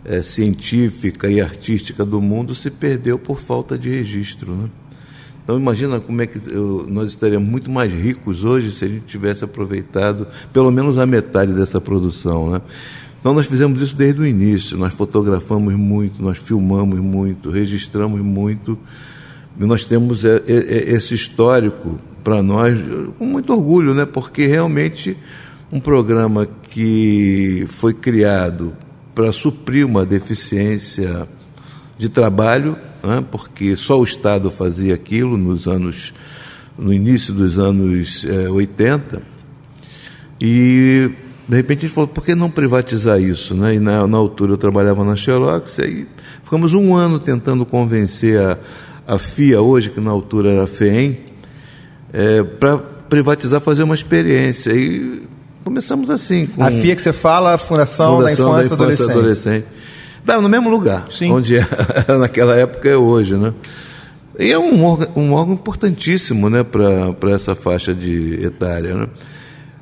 é, 0.04 0.23
científica 0.23 1.30
e 1.30 1.40
artística 1.40 2.04
do 2.04 2.20
mundo 2.20 2.56
se 2.56 2.70
perdeu 2.70 3.16
por 3.16 3.38
falta 3.38 3.78
de 3.78 3.88
registro. 3.88 4.54
Né? 4.54 4.68
Então 5.42 5.58
imagina 5.58 5.99
como 5.99 6.20
é 6.20 6.26
que 6.26 6.38
eu, 6.47 6.85
nós 6.88 7.08
estaríamos 7.08 7.49
muito 7.49 7.70
mais 7.70 7.92
ricos 7.92 8.44
hoje 8.44 8.70
se 8.70 8.85
a 8.85 8.88
gente 8.88 9.06
tivesse 9.06 9.44
aproveitado 9.44 10.26
pelo 10.52 10.70
menos 10.70 10.99
a 10.99 11.06
metade 11.06 11.52
dessa 11.54 11.80
produção. 11.80 12.50
Né? 12.50 12.61
Então 13.28 13.35
nós 13.35 13.47
fizemos 13.47 13.82
isso 13.82 13.94
desde 13.94 14.23
o 14.23 14.26
início, 14.26 14.78
nós 14.78 14.94
fotografamos 14.94 15.75
muito, 15.75 16.23
nós 16.23 16.38
filmamos 16.38 16.99
muito, 16.99 17.50
registramos 17.50 18.23
muito, 18.23 18.78
e 19.61 19.66
nós 19.66 19.85
temos 19.85 20.25
é, 20.25 20.42
é, 20.47 20.54
é, 20.54 20.90
esse 20.94 21.14
histórico 21.14 22.00
para 22.25 22.42
nós 22.42 22.78
com 23.18 23.26
muito 23.26 23.52
orgulho, 23.52 23.92
né? 23.92 24.06
porque 24.06 24.47
realmente 24.47 25.14
um 25.70 25.78
programa 25.78 26.49
que 26.70 27.66
foi 27.68 27.92
criado 27.92 28.73
para 29.14 29.30
suprir 29.30 29.85
uma 29.85 30.06
deficiência 30.06 31.28
de 31.99 32.08
trabalho, 32.08 32.78
né, 33.02 33.23
porque 33.30 33.76
só 33.76 34.00
o 34.00 34.04
Estado 34.04 34.50
fazia 34.50 34.94
aquilo 34.94 35.37
nos 35.37 35.66
anos, 35.66 36.14
no 36.78 36.94
início 36.94 37.35
dos 37.35 37.58
anos 37.58 38.25
é, 38.25 38.49
80. 38.49 39.20
E 40.40 41.11
de 41.49 41.57
repente 41.57 41.78
a 41.78 41.88
gente 41.88 41.95
falou, 41.95 42.09
por 42.09 42.25
que 42.25 42.35
não 42.35 42.50
privatizar 42.50 43.21
isso? 43.21 43.55
Né? 43.55 43.76
E 43.76 43.81
na, 43.81 44.07
na 44.07 44.19
altura 44.19 44.52
eu 44.52 44.57
trabalhava 44.57 45.05
na 45.05 45.17
Xerox, 45.17 45.81
aí 45.81 46.07
ficamos 46.45 46.75
um 46.75 46.95
ano 46.95 47.19
tentando 47.19 47.64
convencer 47.64 48.38
a, 48.38 48.59
a 49.07 49.19
FIA, 49.19 49.62
hoje, 49.62 49.90
que 49.90 50.00
na 50.00 50.11
altura 50.11 50.50
era 50.50 50.64
a 50.64 50.67
FEEM, 50.67 51.19
é, 52.12 52.43
para 52.43 52.78
privatizar, 52.78 53.61
fazer 53.61 53.83
uma 53.83 53.95
experiência. 53.95 54.73
E 54.73 55.26
Começamos 55.69 56.11
assim. 56.11 56.47
Com 56.47 56.64
a 56.64 56.71
FIA 56.71 56.97
que 56.97 57.02
você 57.02 57.12
fala, 57.12 57.52
a 57.52 57.59
Fundação, 57.59 58.17
Fundação 58.17 58.55
da 58.55 58.64
Infância, 58.64 58.76
da 58.76 58.85
Infância 58.85 59.12
Adolescente. 59.12 59.67
Adolescente. 60.23 60.43
no 60.43 60.49
mesmo 60.49 60.71
lugar, 60.71 61.09
Sim. 61.11 61.31
onde 61.31 61.57
era 61.57 62.17
naquela 62.19 62.57
época 62.57 62.88
é 62.88 62.97
hoje, 62.97 63.37
né? 63.37 63.52
E 64.38 64.50
é 64.50 64.59
um 64.59 64.83
órgão, 64.83 65.09
um 65.14 65.33
órgão 65.33 65.52
importantíssimo 65.52 66.49
né, 66.49 66.64
para 66.64 67.31
essa 67.33 67.55
faixa 67.55 67.93
de 67.93 68.43
etária. 68.43 68.95
Né? 68.95 69.09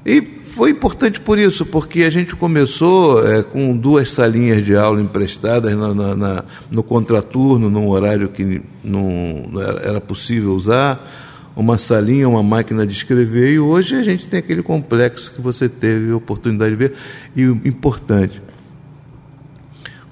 E 0.05 0.21
foi 0.57 0.71
importante 0.71 1.21
por 1.21 1.39
isso, 1.39 1.67
porque 1.67 2.05
a 2.05 2.11
gente 2.11 2.35
começou 2.35 3.29
é, 3.29 3.43
com 3.43 3.77
duas 3.77 4.11
salinhas 4.11 4.65
de 4.65 4.75
aula 4.75 5.03
emprestadas 5.03 5.77
na, 5.77 5.95
na, 5.95 6.17
na, 6.17 6.45
no 6.71 6.83
contraturno, 6.83 7.69
num 7.69 7.87
horário 7.91 8.31
que 8.31 8.63
não 8.83 9.51
era 9.83 10.01
possível 10.01 10.55
usar 10.55 11.07
uma 11.55 11.77
salinha, 11.77 12.27
uma 12.27 12.43
máquina 12.43 12.87
de 12.87 12.95
escrever, 12.95 13.53
e 13.53 13.59
hoje 13.59 13.97
a 13.97 14.03
gente 14.03 14.27
tem 14.29 14.39
aquele 14.39 14.63
complexo 14.63 15.31
que 15.31 15.43
você 15.43 15.69
teve 15.69 16.11
a 16.11 16.17
oportunidade 16.17 16.71
de 16.71 16.77
ver. 16.77 16.95
E 17.37 17.43
importante, 17.43 18.41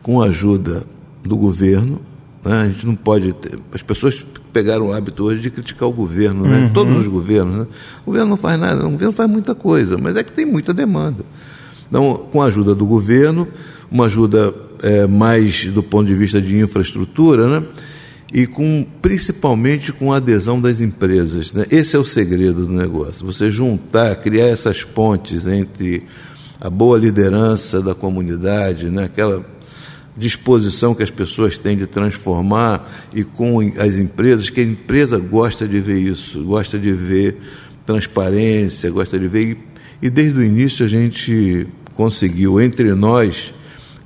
com 0.03 0.21
a 0.21 0.27
ajuda 0.27 0.85
do 1.23 1.39
governo, 1.39 2.03
né, 2.45 2.63
a 2.63 2.69
gente 2.69 2.87
não 2.87 2.95
pode 2.95 3.33
ter. 3.33 3.59
As 3.73 3.83
pessoas 3.83 4.27
pegaram 4.55 4.87
o 4.87 4.93
hábito 4.93 5.25
hoje 5.25 5.43
de 5.43 5.51
criticar 5.51 5.89
o 5.89 5.93
governo, 5.93 6.49
né? 6.49 6.61
Uhum. 6.61 6.73
todos 6.73 6.97
os 6.97 7.09
governos. 7.09 7.59
Né? 7.59 7.67
O 8.03 8.07
governo 8.07 8.31
não 8.31 8.37
faz 8.37 8.59
nada, 8.59 8.87
o 8.87 8.91
governo 8.91 9.13
faz 9.13 9.29
muita 9.29 9.55
coisa, 9.55 9.99
mas 10.01 10.17
é 10.17 10.23
que 10.23 10.33
tem 10.33 10.47
muita 10.47 10.73
demanda. 10.73 11.25
Então, 11.89 12.27
com 12.31 12.41
a 12.41 12.47
ajuda 12.47 12.75
do 12.75 12.87
governo, 12.87 13.49
uma 13.91 14.07
ajuda 14.07 14.55
é, 14.81 15.07
mais 15.07 15.67
do 15.67 15.83
ponto 15.83 16.07
de 16.07 16.15
vista 16.15 16.41
de 16.41 16.59
infraestrutura, 16.59 17.49
né? 17.49 17.67
e 18.33 18.47
com 18.47 18.87
principalmente 19.03 19.93
com 19.93 20.13
a 20.13 20.17
adesão 20.17 20.61
das 20.61 20.81
empresas. 20.81 21.53
Né? 21.53 21.67
Esse 21.71 21.97
é 21.97 21.99
o 21.99 22.05
segredo 22.05 22.67
do 22.67 22.73
negócio. 22.73 23.27
Você 23.27 23.51
juntar, 23.51 24.15
criar 24.17 24.47
essas 24.47 24.83
pontes 24.85 25.47
entre 25.47 26.05
a 26.61 26.71
boa 26.71 26.97
liderança 26.97 27.83
da 27.83 27.95
comunidade, 27.95 28.89
né? 28.89 29.05
aquela 29.05 29.45
disposição 30.17 30.95
que 30.95 31.03
as 31.03 31.11
pessoas 31.11 31.59
têm 31.59 31.77
de 31.77 31.87
transformar 31.87 32.89
e 33.13 33.25
com 33.25 33.61
as 33.79 33.97
empresas, 33.97 34.49
que 34.49 34.61
a 34.61 34.65
empresa 34.65 35.19
gosta 35.19 35.67
de 35.67 35.81
ver 35.81 35.99
isso, 35.99 36.43
gosta 36.45 36.79
de 36.79 36.93
ver 36.93 37.39
transparência, 37.85 38.91
gosta 38.91 39.19
de 39.19 39.27
ver. 39.27 39.43
E, 39.43 40.07
e 40.07 40.11
desde 40.11 40.39
o 40.39 40.45
início 40.45 40.85
a 40.85 40.89
gente 40.89 41.67
conseguiu, 41.95 42.61
entre 42.61 42.93
nós, 42.95 43.53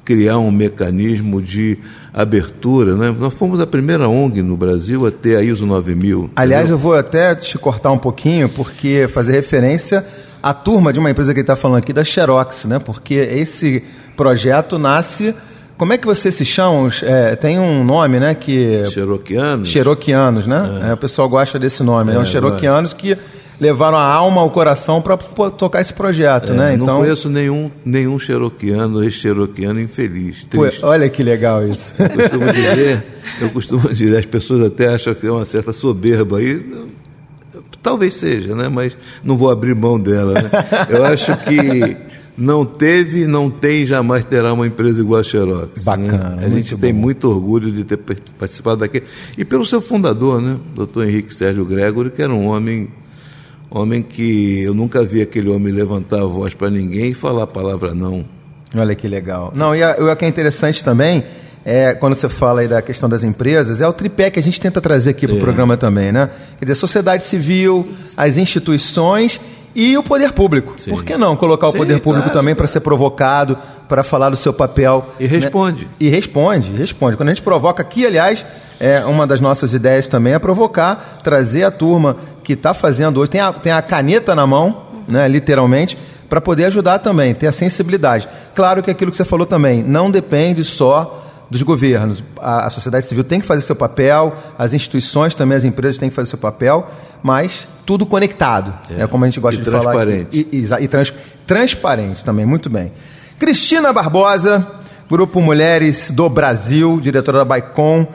criar 0.05 0.39
um 0.39 0.51
mecanismo 0.51 1.43
de 1.43 1.79
abertura, 2.13 2.97
né? 2.97 3.15
Nós 3.17 3.35
fomos 3.35 3.61
a 3.61 3.67
primeira 3.67 4.09
ONG 4.09 4.43
no 4.43 4.57
Brasil 4.57 5.07
a 5.07 5.11
ter 5.11 5.37
a 5.37 5.43
ISO 5.43 5.67
9000. 5.67 6.31
Aliás, 6.35 6.63
entendeu? 6.63 6.77
eu 6.77 6.79
vou 6.79 6.95
até 6.95 7.35
te 7.35 7.59
cortar 7.59 7.93
um 7.93 7.99
pouquinho, 7.99 8.49
porque 8.49 9.07
fazer 9.09 9.33
referência 9.33 10.05
à 10.43 10.55
turma 10.55 10.93
de 10.93 10.99
uma 10.99 11.11
empresa 11.11 11.35
que 11.35 11.41
está 11.41 11.55
falando 11.55 11.79
aqui, 11.79 11.93
da 11.93 12.03
Xerox, 12.03 12.65
né? 12.65 12.79
Porque 12.79 13.15
esse 13.15 13.85
projeto 14.17 14.79
nasce... 14.79 15.35
Como 15.79 15.93
é 15.93 15.97
que 15.97 16.05
você 16.05 16.33
se 16.33 16.45
chama? 16.45 16.91
É, 17.03 17.37
tem 17.37 17.59
um 17.59 17.85
nome, 17.85 18.19
né? 18.19 18.35
Que... 18.35 18.85
Xeroquianos. 18.91 19.69
Xeroquianos, 19.69 20.47
né? 20.47 20.81
É. 20.83 20.91
É, 20.91 20.93
o 20.93 20.97
pessoal 20.97 21.29
gosta 21.29 21.57
desse 21.57 21.85
nome. 21.85 22.11
É, 22.11 22.15
né? 22.17 22.21
Os 22.21 22.29
Xeroquianos 22.29 22.93
que 22.93 23.17
levaram 23.61 23.97
a 23.97 24.03
alma, 24.03 24.43
o 24.43 24.51
coração 24.51 25.01
para 25.01 25.17
tocar 25.17 25.81
esse 25.81 25.93
projeto, 25.93 26.53
é, 26.53 26.57
né? 26.57 26.75
Então 26.75 26.87
não 26.87 26.97
conheço 26.99 27.29
nenhum 27.29 27.71
nenhum 27.85 28.19
xeroquiano, 28.19 29.03
ex-xeroquiano 29.03 29.81
infeliz. 29.81 30.45
Triste. 30.45 30.85
olha 30.85 31.09
que 31.09 31.23
legal 31.23 31.67
isso. 31.67 31.95
Eu 31.99 32.11
costumo 32.11 32.53
dizer, 32.53 33.05
eu 33.41 33.51
costumo 33.51 33.89
dizer, 33.89 34.19
as 34.19 34.27
pessoas 34.27 34.67
até 34.67 34.89
acham 34.89 35.15
que 35.15 35.21
tem 35.21 35.31
uma 35.31 35.45
certa 35.45 35.73
soberba 35.73 36.39
aí. 36.39 36.61
Talvez 37.83 38.17
seja, 38.17 38.55
né? 38.55 38.69
Mas 38.69 38.97
não 39.25 39.37
vou 39.37 39.51
abrir 39.51 39.75
mão 39.75 39.99
dela. 39.99 40.35
Né? 40.35 40.51
Eu 40.91 41.05
acho 41.05 41.37
que 41.39 42.08
não 42.39 42.65
teve, 42.65 43.27
não 43.27 43.51
tem, 43.51 43.85
jamais 43.85 44.25
terá 44.25 44.53
uma 44.53 44.67
empresa 44.67 45.01
igual 45.01 45.21
a 45.21 45.25
Xerox. 45.25 45.77
Né? 45.77 45.83
Bacana. 45.85 46.37
Né? 46.37 46.47
A 46.47 46.49
gente 46.49 46.75
bom. 46.75 46.81
tem 46.81 46.93
muito 46.93 47.29
orgulho 47.29 47.73
de 47.73 47.85
ter 47.85 47.97
participado 47.97 48.77
daquele. 48.77 49.05
E 49.37 49.45
pelo 49.45 49.67
seu 49.67 49.81
fundador, 49.81 50.41
né? 50.41 50.57
Dr. 50.75 51.03
Henrique 51.03 51.35
Sérgio 51.35 51.65
Gregory, 51.65 52.11
que 52.11 52.23
era 52.23 52.33
um 52.33 52.47
homem 52.47 52.89
Homem 53.71 54.03
que 54.03 54.63
eu 54.63 54.73
nunca 54.73 55.05
vi 55.05 55.21
aquele 55.21 55.51
homem 55.51 55.73
levantar 55.73 56.23
a 56.23 56.25
voz 56.25 56.55
para 56.55 56.71
ninguém 56.71 57.11
e 57.11 57.15
falar 57.15 57.43
a 57.43 57.47
palavra 57.47 57.95
não. 57.95 58.25
Olha 58.75 58.95
que 58.95 59.07
legal. 59.07 59.53
Não, 59.55 59.77
e 59.77 59.83
o 59.83 60.17
que 60.17 60.25
é 60.25 60.29
interessante 60.29 60.83
também 60.83 61.23
é, 61.65 61.95
quando 61.95 62.15
você 62.15 62.31
fala 62.31 62.63
aí 62.63 62.69
da 62.69 62.81
questão 62.81 63.11
das 63.11 63.23
empresas, 63.23 63.83
é 63.83 63.87
o 63.87 63.93
tripé 63.93 64.31
que 64.31 64.39
a 64.39 64.43
gente 64.43 64.59
tenta 64.59 64.81
trazer 64.81 65.11
aqui 65.11 65.27
para 65.27 65.35
o 65.35 65.39
é. 65.39 65.41
programa 65.41 65.77
também, 65.77 66.11
né? 66.11 66.31
Quer 66.59 66.65
dizer, 66.65 66.77
sociedade 66.77 67.25
civil, 67.25 67.87
as 68.17 68.39
instituições 68.39 69.39
e 69.79 69.97
o 69.97 70.03
poder 70.03 70.33
público. 70.33 70.75
Sim. 70.77 70.91
Por 70.91 71.05
que 71.05 71.17
não 71.17 71.37
colocar 71.37 71.69
o 71.69 71.71
Sim, 71.71 71.79
poder 71.79 72.01
público 72.01 72.27
tá, 72.27 72.33
também 72.33 72.53
para 72.53 72.67
ser 72.67 72.81
provocado, 72.81 73.57
para 73.89 74.03
falar 74.03 74.29
do 74.29 74.37
seu 74.37 74.53
papel? 74.53 75.07
E 75.21 75.27
responde. 75.29 75.85
Né? 75.85 75.91
E 76.01 76.09
responde, 76.09 76.73
responde. 76.73 77.17
Quando 77.17 77.29
a 77.29 77.33
gente 77.33 77.45
provoca 77.45 77.81
aqui, 77.81 78.05
aliás, 78.05 78.45
é 78.81 79.05
uma 79.05 79.25
das 79.25 79.41
nossas 79.41 79.73
ideias 79.73 80.09
também 80.09 80.35
é 80.35 80.39
provocar, 80.41 81.19
trazer 81.23 81.63
a 81.63 81.71
turma 81.71 82.17
que 82.43 82.55
está 82.55 82.75
fazendo 82.75 83.21
hoje, 83.21 83.31
tem 83.31 83.41
a, 83.41 83.53
tem 83.53 83.71
a 83.71 83.81
caneta 83.81 84.35
na 84.35 84.45
mão, 84.45 84.83
né, 85.07 85.29
literalmente, 85.29 85.97
para 86.29 86.41
poder 86.41 86.65
ajudar 86.65 86.99
também, 86.99 87.33
ter 87.33 87.47
a 87.47 87.53
sensibilidade. 87.53 88.29
Claro 88.57 88.83
que 88.83 88.91
aquilo 88.91 89.13
que 89.13 89.17
você 89.17 89.25
falou 89.25 89.47
também, 89.47 89.85
não 89.85 90.11
depende 90.11 90.65
só 90.65 91.25
dos 91.51 91.63
governos. 91.63 92.23
A, 92.41 92.67
a, 92.67 92.71
sociedade 92.71 93.07
civil 93.07 93.25
tem 93.25 93.41
que 93.41 93.47
fazer 93.47 93.63
seu 93.63 93.77
papel, 93.77 94.37
as 94.59 94.75
instituições 94.75 95.35
também, 95.35 95.57
as 95.57 95.65
empresas 95.65 95.99
têm 95.99 96.09
que 96.09 96.15
fazer 96.15 96.31
seu 96.31 96.39
papel, 96.39 96.89
mas 97.23 97.67
tudo 97.87 98.05
conectado, 98.05 98.75
é, 98.91 99.03
é 99.03 99.07
como 99.07 99.25
a 99.25 99.29
gente 99.29 99.41
gosta 99.41 99.63
de 99.63 99.71
falar. 99.71 100.09
E, 100.09 100.27
e, 100.33 100.69
e 100.81 100.89
trans, 100.89 101.13
transparente 101.47 102.25
também, 102.25 102.45
muito 102.45 102.69
bem. 102.69 102.93
Cristina 103.39 103.93
Barbosa, 103.93 104.67
Grupo 105.09 105.41
Mulheres 105.41 106.11
do 106.11 106.29
Brasil, 106.29 106.99
diretora 107.01 107.39
da 107.39 107.45
Baicom. 107.45 108.07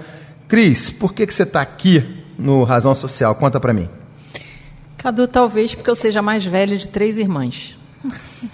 Cris, 0.48 0.90
por 0.90 1.14
que, 1.14 1.26
que 1.26 1.34
você 1.34 1.44
está 1.44 1.62
aqui 1.62 2.24
no 2.38 2.64
Razão 2.64 2.94
Social? 2.94 3.34
Conta 3.36 3.60
para 3.60 3.74
mim. 3.74 3.90
Cadu, 4.98 5.28
talvez 5.28 5.74
porque 5.74 5.90
eu 5.90 5.96
seja 5.96 6.22
mais 6.22 6.46
velha 6.46 6.78
de 6.78 6.88
três 6.88 7.18
irmãs. 7.18 7.76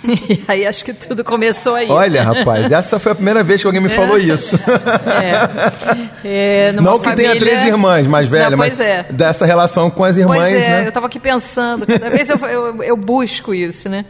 E 0.03 0.44
aí 0.48 0.65
acho 0.65 0.86
que 0.86 0.94
tudo 0.94 1.24
começou 1.24 1.75
aí. 1.75 1.89
Olha, 1.89 2.24
rapaz, 2.24 2.72
essa 2.72 3.00
foi 3.00 3.12
a 3.12 3.15
primeira 3.15 3.44
vez 3.44 3.62
que 3.62 3.68
alguém 3.68 3.82
me 3.82 3.89
falou 3.89 4.18
isso. 4.18 4.56
É. 5.10 6.70
É, 6.70 6.72
não 6.74 7.00
que 7.00 7.06
família... 7.06 7.32
tenha 7.32 7.39
três 7.39 7.65
irmãs 7.65 8.06
mais 8.06 8.29
velhas, 8.29 8.58
mas 8.58 8.79
é. 8.79 9.06
dessa 9.10 9.46
relação 9.46 9.89
com 9.89 10.03
as 10.03 10.18
irmãs. 10.18 10.39
Pois 10.39 10.63
é, 10.63 10.70
né? 10.70 10.84
eu 10.86 10.89
estava 10.89 11.08
aqui 11.08 11.20
pensando, 11.20 11.86
cada 11.86 12.10
vez 12.10 12.29
eu, 12.29 12.38
eu, 12.38 12.84
eu 12.84 12.98
busco 12.98 13.53
isso, 13.53 13.89
né? 13.89 14.06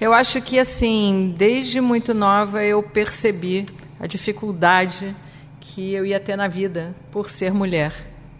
Eu 0.00 0.12
acho 0.12 0.40
que, 0.40 0.58
assim, 0.58 1.34
desde 1.36 1.80
muito 1.80 2.14
nova 2.14 2.62
eu 2.64 2.82
percebi 2.82 3.66
a 4.00 4.06
dificuldade 4.06 5.14
que 5.60 5.92
eu 5.92 6.04
ia 6.04 6.18
ter 6.18 6.36
na 6.36 6.48
vida 6.48 6.94
por 7.10 7.30
ser 7.30 7.52
mulher. 7.52 7.92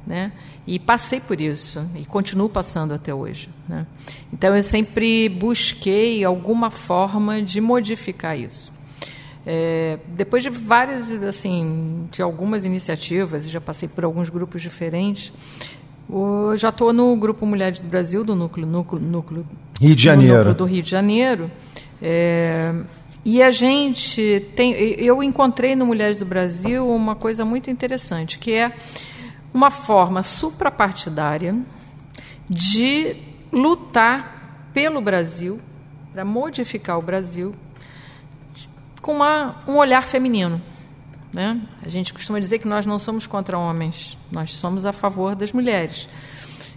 né? 0.06 0.32
E 0.66 0.78
passei 0.78 1.21
por 1.21 1.40
isso 1.40 1.85
e 1.97 2.04
continuo 2.04 2.49
passando 2.49 2.95
até 2.95 3.12
hoje. 3.12 3.49
Né? 3.69 3.85
Então 4.33 4.54
eu 4.54 4.62
sempre 4.62 5.28
busquei 5.28 6.23
alguma 6.23 6.71
forma 6.71 7.42
de 7.42 7.61
modificar 7.61 8.38
isso. 8.38 8.73
É, 9.45 9.99
depois 10.09 10.42
de 10.42 10.50
várias, 10.50 11.12
assim, 11.25 12.07
de 12.12 12.23
algumas 12.23 12.64
iniciativas, 12.64 13.49
já 13.50 13.61
passei 13.61 13.88
por 13.88 14.04
alguns 14.04 14.28
grupos 14.28 14.62
diferentes. 14.62 15.33
Eu 16.09 16.57
já 16.57 16.69
estou 16.69 16.92
no 16.92 17.16
grupo 17.16 17.45
Mulheres 17.45 17.81
do 17.81 17.88
Brasil, 17.88 18.25
do 18.25 18.37
núcleo, 18.37 18.66
núcleo, 18.66 19.02
núcleo 19.02 19.47
Rio 19.81 19.97
de 19.97 20.02
Janeiro. 20.02 20.37
núcleo 20.37 20.54
do 20.54 20.64
Rio 20.64 20.83
de 20.83 20.90
Janeiro. 20.90 21.50
É, 22.00 22.73
e 23.25 23.42
a 23.42 23.50
gente 23.50 24.45
tem, 24.54 24.73
eu 24.73 25.23
encontrei 25.23 25.75
no 25.75 25.87
Mulheres 25.87 26.19
do 26.19 26.25
Brasil 26.25 26.88
uma 26.88 27.14
coisa 27.14 27.45
muito 27.45 27.71
interessante, 27.71 28.38
que 28.38 28.52
é 28.52 28.73
uma 29.52 29.71
forma 29.71 30.23
suprapartidária 30.23 31.59
de 32.49 33.16
lutar 33.52 34.71
pelo 34.73 35.00
Brasil, 35.00 35.61
para 36.12 36.25
modificar 36.25 36.99
o 36.99 37.02
Brasil, 37.02 37.54
com 39.00 39.12
uma, 39.12 39.56
um 39.66 39.76
olhar 39.76 40.06
feminino. 40.06 40.61
Né? 41.32 41.61
A 41.82 41.88
gente 41.88 42.12
costuma 42.12 42.38
dizer 42.38 42.59
que 42.59 42.68
nós 42.68 42.85
não 42.85 42.99
somos 42.99 43.26
contra 43.26 43.59
homens, 43.59 44.18
nós 44.30 44.52
somos 44.52 44.85
a 44.85 44.92
favor 44.92 45.35
das 45.35 45.52
mulheres. 45.52 46.09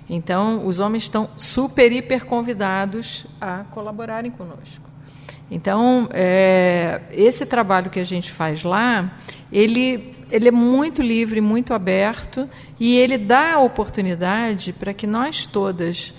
Então, 0.09 0.65
os 0.67 0.79
homens 0.79 1.03
estão 1.03 1.29
super, 1.37 1.91
hiper 1.91 2.25
convidados 2.25 3.25
a 3.41 3.63
colaborarem 3.71 4.31
conosco. 4.31 4.94
Então, 5.49 6.09
é, 6.11 7.01
esse 7.11 7.45
trabalho 7.45 7.89
que 7.89 7.99
a 7.99 8.03
gente 8.03 8.31
faz 8.31 8.63
lá, 8.63 9.15
ele, 9.51 10.11
ele 10.31 10.47
é 10.47 10.51
muito 10.51 11.01
livre, 11.01 11.39
muito 11.39 11.73
aberto, 11.73 12.49
e 12.79 12.95
ele 12.95 13.17
dá 13.17 13.53
a 13.53 13.59
oportunidade 13.59 14.73
para 14.73 14.93
que 14.93 15.05
nós 15.05 15.45
todas 15.45 16.13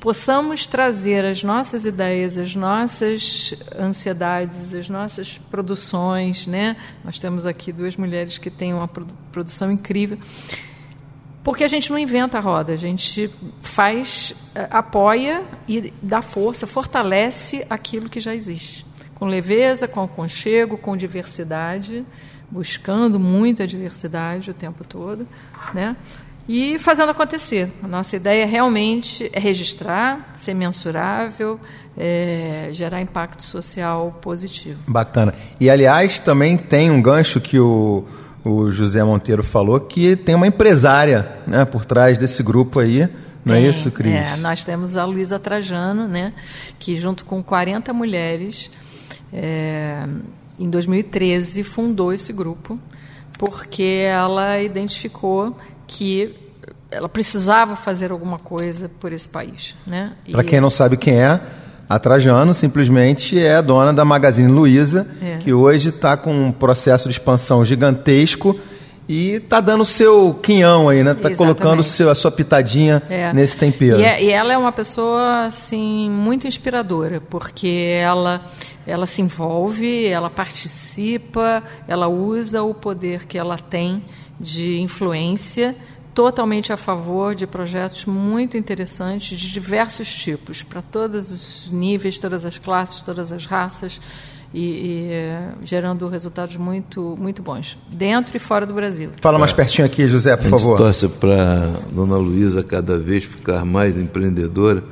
possamos 0.00 0.66
trazer 0.66 1.24
as 1.24 1.42
nossas 1.42 1.84
ideias, 1.84 2.38
as 2.38 2.54
nossas 2.54 3.54
ansiedades, 3.76 4.72
as 4.72 4.88
nossas 4.88 5.38
produções, 5.50 6.46
né? 6.46 6.76
Nós 7.04 7.18
temos 7.18 7.44
aqui 7.46 7.72
duas 7.72 7.96
mulheres 7.96 8.38
que 8.38 8.50
têm 8.50 8.72
uma 8.72 8.88
produção 8.88 9.72
incrível. 9.72 10.18
Porque 11.42 11.64
a 11.64 11.68
gente 11.68 11.90
não 11.90 11.98
inventa 11.98 12.38
a 12.38 12.40
roda, 12.40 12.72
a 12.72 12.76
gente 12.76 13.30
faz, 13.62 14.34
eh, 14.54 14.68
apoia 14.70 15.42
e 15.66 15.92
dá 16.02 16.20
força, 16.20 16.66
fortalece 16.66 17.64
aquilo 17.70 18.08
que 18.08 18.20
já 18.20 18.34
existe. 18.34 18.84
Com 19.14 19.26
leveza, 19.26 19.88
com 19.88 20.02
aconchego, 20.02 20.76
com 20.76 20.96
diversidade, 20.96 22.04
buscando 22.50 23.18
muito 23.18 23.62
a 23.62 23.66
diversidade 23.66 24.50
o 24.50 24.54
tempo 24.54 24.84
todo, 24.84 25.26
né? 25.72 25.96
e 26.48 26.78
fazendo 26.78 27.10
acontecer. 27.10 27.70
A 27.82 27.86
nossa 27.86 28.16
ideia 28.16 28.46
realmente 28.46 29.30
é 29.34 29.38
registrar, 29.38 30.30
ser 30.32 30.54
mensurável, 30.54 31.60
é, 31.96 32.68
gerar 32.72 33.02
impacto 33.02 33.42
social 33.42 34.18
positivo. 34.22 34.90
Bacana. 34.90 35.34
E, 35.60 35.68
aliás, 35.68 36.18
também 36.18 36.56
tem 36.56 36.90
um 36.90 37.02
gancho 37.02 37.38
que 37.40 37.58
o, 37.58 38.04
o 38.48 38.70
José 38.70 39.04
Monteiro 39.04 39.42
falou, 39.42 39.78
que 39.78 40.16
tem 40.16 40.34
uma 40.34 40.46
empresária 40.46 41.28
né, 41.46 41.64
por 41.64 41.84
trás 41.84 42.16
desse 42.16 42.42
grupo 42.42 42.80
aí. 42.80 43.08
Não 43.44 43.54
é, 43.54 43.62
é 43.62 43.68
isso, 43.68 43.90
Cris? 43.90 44.12
É, 44.12 44.36
nós 44.36 44.64
temos 44.64 44.96
a 44.96 45.04
Luísa 45.04 45.38
Trajano, 45.38 46.08
né, 46.08 46.32
que 46.78 46.96
junto 46.96 47.24
com 47.24 47.42
40 47.42 47.92
mulheres, 47.92 48.70
é, 49.32 50.04
em 50.58 50.70
2013, 50.70 51.62
fundou 51.62 52.12
esse 52.12 52.32
grupo, 52.32 52.78
porque 53.38 54.06
ela 54.08 54.60
identificou 54.60 55.56
que 55.86 56.34
ela 56.90 57.08
precisava 57.08 57.76
fazer 57.76 58.10
alguma 58.10 58.38
coisa 58.38 58.90
por 59.00 59.12
esse 59.12 59.28
país. 59.28 59.76
Né? 59.86 60.14
Para 60.32 60.42
quem 60.42 60.60
não 60.60 60.70
sabe 60.70 60.96
quem 60.96 61.20
é, 61.20 61.40
a 61.88 61.98
Trajano 61.98 62.52
simplesmente 62.52 63.38
é 63.38 63.56
a 63.56 63.60
dona 63.62 63.92
da 63.92 64.04
Magazine 64.04 64.50
Luiza, 64.50 65.06
é. 65.22 65.38
que 65.38 65.52
hoje 65.52 65.88
está 65.88 66.16
com 66.16 66.32
um 66.32 66.52
processo 66.52 67.08
de 67.08 67.14
expansão 67.14 67.64
gigantesco 67.64 68.58
e 69.08 69.36
está 69.36 69.58
dando 69.58 69.80
o 69.80 69.86
seu 69.86 70.38
quinhão 70.42 70.90
aí, 70.90 71.02
né? 71.02 71.12
Está 71.12 71.34
colocando 71.34 71.82
seu, 71.82 72.10
a 72.10 72.14
sua 72.14 72.30
pitadinha 72.30 73.02
é. 73.08 73.32
nesse 73.32 73.56
tempero. 73.56 73.98
E, 73.98 74.04
é, 74.04 74.22
e, 74.22 74.30
ela 74.30 74.52
é 74.52 74.58
uma 74.58 74.70
pessoa 74.70 75.46
assim 75.46 76.10
muito 76.10 76.46
inspiradora, 76.46 77.22
porque 77.30 77.98
ela 78.02 78.42
ela 78.86 79.04
se 79.04 79.20
envolve, 79.20 80.06
ela 80.06 80.30
participa, 80.30 81.62
ela 81.86 82.08
usa 82.08 82.62
o 82.62 82.72
poder 82.72 83.26
que 83.26 83.36
ela 83.36 83.58
tem 83.58 84.02
de 84.40 84.80
influência 84.80 85.74
totalmente 86.18 86.72
a 86.72 86.76
favor 86.76 87.32
de 87.32 87.46
projetos 87.46 88.04
muito 88.04 88.56
interessantes 88.56 89.38
de 89.38 89.52
diversos 89.52 90.12
tipos, 90.12 90.64
para 90.64 90.82
todos 90.82 91.30
os 91.30 91.70
níveis, 91.70 92.18
todas 92.18 92.44
as 92.44 92.58
classes, 92.58 93.02
todas 93.02 93.30
as 93.30 93.46
raças, 93.46 94.00
e, 94.52 95.12
e 95.12 95.12
gerando 95.62 96.08
resultados 96.08 96.56
muito, 96.56 97.14
muito 97.16 97.40
bons, 97.40 97.78
dentro 97.94 98.36
e 98.36 98.40
fora 98.40 98.66
do 98.66 98.74
Brasil. 98.74 99.10
Fala 99.20 99.38
mais 99.38 99.52
pertinho 99.52 99.86
aqui, 99.86 100.08
José, 100.08 100.36
por 100.36 100.50
favor. 100.50 100.82
A 100.82 100.90
gente 100.90 100.98
torce 101.02 101.08
para 101.20 101.66
Dona 101.92 102.16
Luísa 102.16 102.64
cada 102.64 102.98
vez 102.98 103.22
ficar 103.22 103.64
mais 103.64 103.96
empreendedora, 103.96 104.82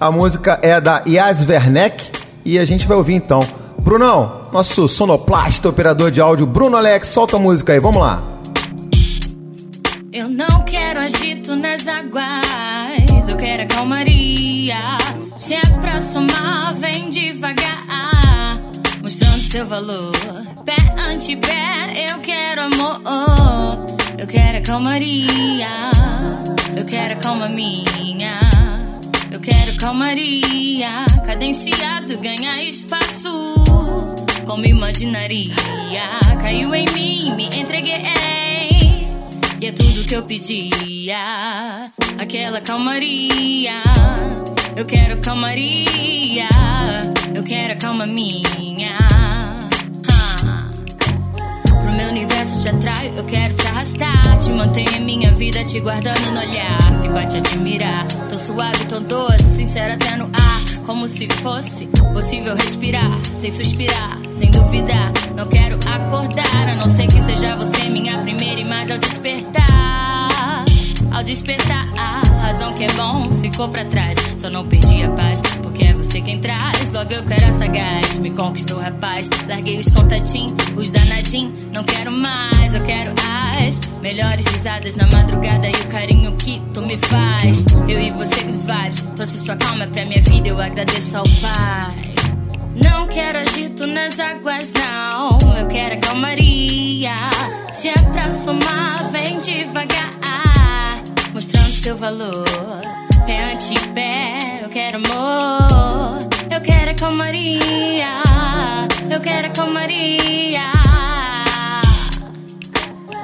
A 0.00 0.10
música 0.10 0.58
é 0.62 0.80
da 0.80 1.02
Yas 1.06 1.46
Werneck 1.48 2.06
e 2.44 2.58
a 2.58 2.64
gente 2.64 2.86
vai 2.86 2.96
ouvir 2.96 3.14
então. 3.14 3.40
Brunão, 3.88 4.42
nosso 4.52 4.86
sonoplasta, 4.86 5.66
operador 5.66 6.10
de 6.10 6.20
áudio, 6.20 6.46
Bruno 6.46 6.76
Alex, 6.76 7.08
solta 7.08 7.38
a 7.38 7.40
música 7.40 7.72
aí, 7.72 7.80
vamos 7.80 8.02
lá. 8.02 8.22
Eu 10.12 10.28
não 10.28 10.62
quero 10.66 11.00
agito 11.00 11.56
nas 11.56 11.88
águas, 11.88 13.26
eu 13.30 13.36
quero 13.38 13.62
a 13.62 13.66
calmaria. 13.66 14.76
Se 15.38 15.54
é 15.54 15.62
pra 15.80 15.98
somar, 16.00 16.74
vem 16.74 17.08
devagar, 17.08 18.58
mostrando 19.02 19.38
seu 19.38 19.64
valor. 19.64 20.12
Pé 20.66 20.76
ante 21.00 21.34
pé, 21.36 22.10
eu 22.10 22.18
quero 22.18 22.64
amor, 22.64 23.00
eu 24.18 24.26
quero 24.26 24.58
a 24.58 24.60
calmaria, 24.60 25.90
eu 26.76 26.84
quero 26.84 27.14
a 27.14 27.16
calma 27.16 27.48
minha. 27.48 28.67
Eu 29.30 29.40
quero 29.40 29.76
calmaria, 29.76 31.04
cadenciado, 31.26 32.18
ganhar 32.18 32.62
espaço. 32.62 33.28
Como 34.46 34.64
imaginaria, 34.64 35.54
caiu 36.40 36.74
em 36.74 36.86
mim, 36.94 37.34
me 37.36 37.44
entreguei. 37.46 38.02
E 39.60 39.66
é 39.66 39.72
tudo 39.72 40.06
que 40.06 40.14
eu 40.14 40.22
pedia, 40.22 41.92
aquela 42.18 42.60
calmaria. 42.62 43.82
Eu 44.74 44.86
quero 44.86 45.18
calmaria, 45.20 46.48
eu 47.34 47.44
quero 47.44 47.74
a 47.74 47.76
calma 47.76 48.06
minha 48.06 49.37
meu 51.92 52.08
universo 52.08 52.62
te 52.62 52.68
atrai, 52.68 53.12
eu 53.16 53.24
quero 53.24 53.54
te 53.54 53.66
arrastar. 53.66 54.38
Te 54.38 54.50
manter 54.50 54.88
em 54.96 55.00
minha 55.04 55.32
vida, 55.32 55.64
te 55.64 55.80
guardando 55.80 56.30
no 56.32 56.40
olhar. 56.40 56.78
Fico 57.02 57.16
a 57.16 57.26
te 57.26 57.36
admirar. 57.36 58.06
Tô 58.28 58.36
suave, 58.36 58.84
tão 58.86 59.02
doce, 59.02 59.42
sincera 59.42 59.94
até 59.94 60.16
no 60.16 60.24
ar. 60.26 60.84
Como 60.86 61.06
se 61.06 61.28
fosse 61.28 61.86
possível 62.12 62.54
respirar, 62.54 63.18
sem 63.24 63.50
suspirar, 63.50 64.18
sem 64.30 64.50
duvidar. 64.50 65.12
Não 65.36 65.46
quero 65.46 65.78
acordar, 65.86 66.68
a 66.68 66.74
não 66.76 66.88
ser 66.88 67.06
que 67.06 67.20
seja 67.20 67.56
você 67.56 67.88
minha 67.88 68.18
primeira 68.18 68.60
imagem 68.60 68.94
ao 68.94 68.98
despertar. 68.98 70.27
Ao 71.10 71.22
despertar, 71.22 71.88
a 71.96 72.22
razão 72.42 72.72
que 72.72 72.84
é 72.84 72.92
bom 72.92 73.24
ficou 73.40 73.68
pra 73.68 73.84
trás. 73.84 74.18
Só 74.36 74.50
não 74.50 74.66
perdi 74.66 75.02
a 75.02 75.10
paz, 75.10 75.42
porque 75.62 75.84
é 75.84 75.92
você 75.92 76.20
quem 76.20 76.38
traz. 76.38 76.92
Logo 76.92 77.12
eu 77.12 77.24
quero 77.24 77.46
a 77.46 77.52
sagaz, 77.52 78.18
me 78.18 78.30
conquistou, 78.30 78.78
rapaz. 78.78 79.28
Larguei 79.48 79.78
os 79.78 79.90
contatinhos, 79.90 80.52
os 80.76 80.90
danadinhos. 80.90 81.66
Não 81.72 81.84
quero 81.84 82.12
mais, 82.12 82.74
eu 82.74 82.82
quero 82.82 83.12
as 83.66 83.80
melhores 84.00 84.46
risadas 84.46 84.96
na 84.96 85.06
madrugada 85.06 85.68
e 85.68 85.72
o 85.72 85.86
carinho 85.86 86.32
que 86.36 86.60
tu 86.72 86.82
me 86.82 86.96
faz. 86.96 87.66
Eu 87.88 88.00
e 88.00 88.10
você, 88.10 88.42
good 88.42 88.58
vibes. 88.58 89.00
Trouxe 89.16 89.38
sua 89.38 89.56
calma 89.56 89.86
pra 89.86 90.04
minha 90.04 90.20
vida, 90.20 90.48
eu 90.48 90.60
agradeço 90.60 91.18
ao 91.18 91.24
Pai. 91.24 92.08
Não 92.76 93.06
quero 93.08 93.40
agito 93.40 93.86
nas 93.86 94.20
águas, 94.20 94.72
não. 94.74 95.38
Eu 95.56 95.66
quero 95.66 95.94
a 95.94 95.98
calmaria. 95.98 97.16
Se 97.72 97.88
é 97.88 97.94
pra 98.12 98.30
somar, 98.30 99.10
vem 99.10 99.40
devagar 99.40 100.17
seu 101.78 101.96
valor. 101.96 102.44
Pé 103.24 103.52
ante 103.52 103.78
pé, 103.90 104.60
eu 104.62 104.68
quero 104.68 104.96
amor. 104.96 106.28
Eu 106.50 106.60
quero 106.60 106.90
a 106.90 106.94
calmaria. 106.94 108.22
Eu 109.08 109.20
quero 109.20 109.46
a 109.46 109.50
calmaria. 109.50 110.72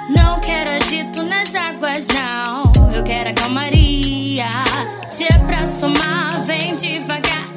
Não 0.09 0.39
quero 0.41 0.71
agito 0.71 1.25
nas 1.25 1.53
águas, 1.57 2.07
não. 2.07 2.73
Eu 2.95 3.03
quero 3.03 3.31
a 3.31 3.35
calmaria. 3.35 4.47
Se 5.11 5.25
é 5.25 5.39
pra 5.47 5.67
somar, 5.67 6.43
vem 6.45 6.77
devagar. 6.77 7.49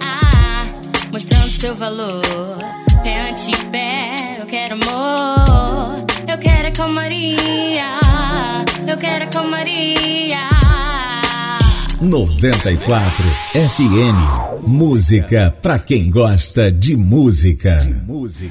Mostrando 1.11 1.49
seu 1.49 1.75
valor. 1.75 2.57
Pé 3.03 3.29
ante 3.29 3.51
pé, 3.67 4.37
eu 4.39 4.47
quero 4.47 4.73
amor. 4.73 6.03
Eu 6.27 6.37
quero 6.39 6.69
a 6.69 6.71
calmaria. 6.71 7.99
Eu 8.87 8.97
quero 8.97 9.29
calmaria. 9.29 10.66
94 12.01 13.11
FM. 13.53 14.67
Música 14.67 15.53
pra 15.61 15.79
quem 15.79 16.11
gosta 16.11 16.71
de 16.71 16.95
música. 16.95 17.79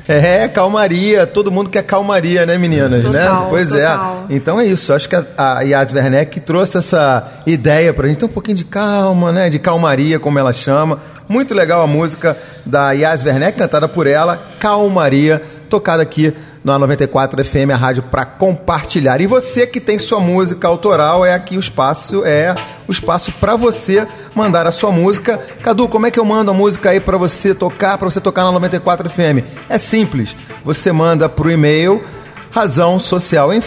É, 0.08 0.48
calmaria. 0.48 1.26
Todo 1.26 1.52
mundo 1.52 1.70
quer 1.70 1.82
calmaria, 1.84 2.44
né, 2.44 2.58
meninas? 2.58 3.04
Total, 3.04 3.42
né? 3.44 3.46
Pois 3.48 3.72
é. 3.72 3.86
total. 3.86 4.26
é. 4.28 4.34
Então 4.34 4.60
é 4.60 4.66
isso. 4.66 4.92
Acho 4.92 5.08
que 5.08 5.14
a, 5.14 5.24
a 5.36 5.60
Yas 5.60 5.92
Werneck 5.92 6.40
trouxe 6.40 6.78
essa 6.78 7.42
ideia 7.46 7.94
pra 7.94 8.08
gente 8.08 8.18
ter 8.18 8.24
um 8.24 8.30
pouquinho 8.30 8.56
de 8.56 8.64
calma, 8.64 9.30
né? 9.30 9.48
De 9.48 9.60
calmaria, 9.60 10.18
como 10.18 10.38
ela 10.38 10.52
chama. 10.52 10.98
Muito 11.28 11.54
legal 11.54 11.82
a 11.82 11.86
música 11.86 12.36
da 12.64 12.90
Yas 12.92 13.22
Werneck, 13.22 13.56
cantada 13.56 13.86
por 13.86 14.06
ela, 14.08 14.40
Calmaria, 14.58 15.40
tocada 15.68 16.02
aqui 16.02 16.34
na 16.66 16.80
94 16.80 17.44
FM, 17.44 17.70
a 17.72 17.76
rádio 17.76 18.02
para 18.02 18.24
compartilhar. 18.24 19.20
E 19.20 19.26
você 19.26 19.68
que 19.68 19.80
tem 19.80 20.00
sua 20.00 20.18
música 20.18 20.66
autoral, 20.66 21.24
é 21.24 21.32
aqui 21.32 21.56
o 21.56 21.60
espaço, 21.60 22.24
é 22.24 22.56
o 22.88 22.92
espaço 22.92 23.30
para 23.30 23.54
você 23.54 24.04
mandar 24.34 24.66
a 24.66 24.72
sua 24.72 24.90
música. 24.90 25.38
Cadu, 25.62 25.86
como 25.86 26.08
é 26.08 26.10
que 26.10 26.18
eu 26.18 26.24
mando 26.24 26.50
a 26.50 26.54
música 26.54 26.90
aí 26.90 26.98
para 26.98 27.16
você 27.16 27.54
tocar, 27.54 27.96
para 27.96 28.10
você 28.10 28.20
tocar 28.20 28.42
na 28.42 28.50
94 28.50 29.08
FM? 29.08 29.46
É 29.68 29.78
simples. 29.78 30.34
Você 30.64 30.90
manda 30.90 31.28
pro 31.28 31.52
e-mail 31.52 32.02
razão 32.50 32.98
social 32.98 33.52
em 33.52 33.60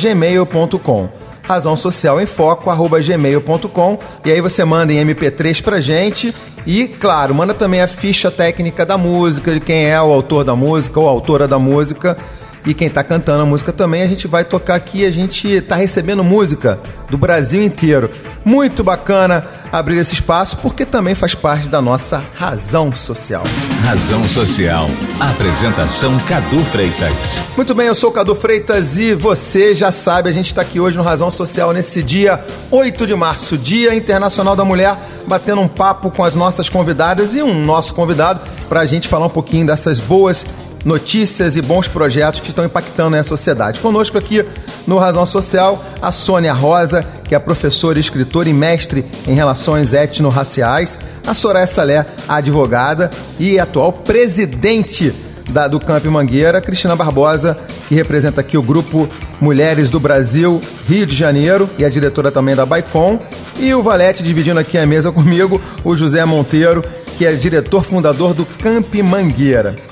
gmail.com 0.00 1.19
razão 1.50 1.76
social 1.76 2.20
em 2.20 2.26
foco 2.26 2.70
gmail.com 3.00 3.98
e 4.24 4.30
aí 4.30 4.40
você 4.40 4.64
manda 4.64 4.92
em 4.92 5.04
MP3 5.04 5.62
pra 5.62 5.80
gente. 5.80 6.34
E, 6.66 6.86
claro, 6.86 7.34
manda 7.34 7.54
também 7.54 7.80
a 7.80 7.88
ficha 7.88 8.30
técnica 8.30 8.84
da 8.84 8.98
música, 8.98 9.52
de 9.52 9.60
quem 9.60 9.86
é 9.86 10.00
o 10.00 10.12
autor 10.12 10.44
da 10.44 10.54
música 10.54 11.00
ou 11.00 11.08
autora 11.08 11.48
da 11.48 11.58
música 11.58 12.16
e 12.64 12.74
quem 12.74 12.88
está 12.88 13.02
cantando 13.02 13.42
a 13.42 13.46
música 13.46 13.72
também. 13.72 14.02
A 14.02 14.06
gente 14.06 14.26
vai 14.26 14.44
tocar 14.44 14.74
aqui, 14.74 15.04
a 15.04 15.10
gente 15.10 15.48
está 15.48 15.76
recebendo 15.76 16.22
música 16.22 16.78
do 17.08 17.16
Brasil 17.16 17.62
inteiro. 17.62 18.10
Muito 18.44 18.82
bacana 18.82 19.44
abrir 19.72 19.98
esse 19.98 20.14
espaço 20.14 20.56
porque 20.58 20.84
também 20.84 21.14
faz 21.14 21.34
parte 21.34 21.68
da 21.68 21.80
nossa 21.80 22.22
razão 22.34 22.92
social. 22.92 23.44
Razão 23.84 24.24
Social. 24.24 24.86
Apresentação 25.18 26.18
Cadu 26.20 26.58
Freitas. 26.64 27.40
Muito 27.56 27.74
bem, 27.74 27.86
eu 27.86 27.94
sou 27.94 28.10
o 28.10 28.12
Cadu 28.12 28.34
Freitas 28.34 28.96
e 28.96 29.14
você 29.14 29.74
já 29.74 29.90
sabe, 29.90 30.28
a 30.28 30.32
gente 30.32 30.46
está 30.46 30.62
aqui 30.62 30.80
hoje 30.80 30.96
no 30.96 31.02
Razão 31.02 31.30
Social 31.30 31.72
nesse 31.72 32.02
dia 32.02 32.40
8 32.70 33.06
de 33.06 33.14
março, 33.14 33.56
Dia 33.56 33.94
Internacional 33.94 34.54
da 34.54 34.64
Mulher, 34.64 34.96
batendo 35.26 35.60
um 35.60 35.68
papo 35.68 36.10
com 36.10 36.24
as 36.24 36.34
nossas 36.34 36.68
convidadas 36.68 37.34
e 37.34 37.42
um 37.42 37.64
nosso 37.64 37.94
convidado 37.94 38.40
para 38.68 38.80
a 38.80 38.86
gente 38.86 39.08
falar 39.08 39.26
um 39.26 39.30
pouquinho 39.30 39.66
dessas 39.66 40.00
boas 40.00 40.46
notícias 40.84 41.56
e 41.56 41.62
bons 41.62 41.88
projetos 41.88 42.40
que 42.40 42.50
estão 42.50 42.64
impactando 42.64 43.16
a 43.16 43.22
sociedade. 43.22 43.80
Conosco 43.80 44.16
aqui 44.16 44.44
no 44.86 44.98
Razão 44.98 45.26
Social, 45.26 45.84
a 46.00 46.10
Sônia 46.10 46.52
Rosa, 46.52 47.04
que 47.24 47.34
é 47.34 47.38
professora, 47.38 47.98
escritora 47.98 48.48
e 48.48 48.52
mestre 48.52 49.04
em 49.26 49.34
relações 49.34 49.92
étnico-raciais, 49.92 50.98
a 51.26 51.34
Soraya 51.34 51.66
Salé, 51.66 52.06
advogada 52.28 53.10
e 53.38 53.58
atual 53.58 53.92
presidente 53.92 55.14
da, 55.50 55.68
do 55.68 55.80
Camp 55.80 56.04
Mangueira, 56.06 56.60
Cristina 56.60 56.96
Barbosa, 56.96 57.56
que 57.88 57.94
representa 57.94 58.40
aqui 58.40 58.56
o 58.56 58.62
grupo 58.62 59.08
Mulheres 59.40 59.90
do 59.90 59.98
Brasil, 59.98 60.60
Rio 60.88 61.06
de 61.06 61.14
Janeiro, 61.14 61.68
e 61.78 61.84
a 61.84 61.88
diretora 61.90 62.30
também 62.30 62.54
da 62.54 62.64
Baicom, 62.64 63.18
e 63.58 63.74
o 63.74 63.82
Valete 63.82 64.22
dividindo 64.22 64.60
aqui 64.60 64.78
a 64.78 64.86
mesa 64.86 65.10
comigo, 65.10 65.60
o 65.84 65.96
José 65.96 66.24
Monteiro, 66.24 66.82
que 67.18 67.26
é 67.26 67.32
diretor 67.32 67.84
fundador 67.84 68.32
do 68.32 68.46
Camp 68.46 68.94
Mangueira. 68.94 69.89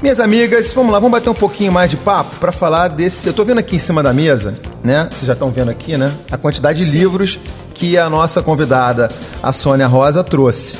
Minhas 0.00 0.20
amigas, 0.20 0.72
vamos 0.72 0.92
lá, 0.92 1.00
vamos 1.00 1.18
bater 1.18 1.28
um 1.28 1.34
pouquinho 1.34 1.72
mais 1.72 1.90
de 1.90 1.96
papo 1.96 2.36
para 2.36 2.52
falar 2.52 2.86
desse. 2.86 3.26
Eu 3.26 3.32
tô 3.32 3.44
vendo 3.44 3.58
aqui 3.58 3.74
em 3.74 3.80
cima 3.80 4.00
da 4.00 4.12
mesa, 4.12 4.54
né? 4.84 5.08
Vocês 5.10 5.26
já 5.26 5.32
estão 5.32 5.50
vendo 5.50 5.72
aqui, 5.72 5.96
né? 5.96 6.14
A 6.30 6.38
quantidade 6.38 6.84
de 6.84 6.88
livros 6.88 7.40
que 7.74 7.98
a 7.98 8.08
nossa 8.08 8.40
convidada, 8.40 9.08
a 9.42 9.52
Sônia 9.52 9.88
Rosa, 9.88 10.22
trouxe. 10.22 10.78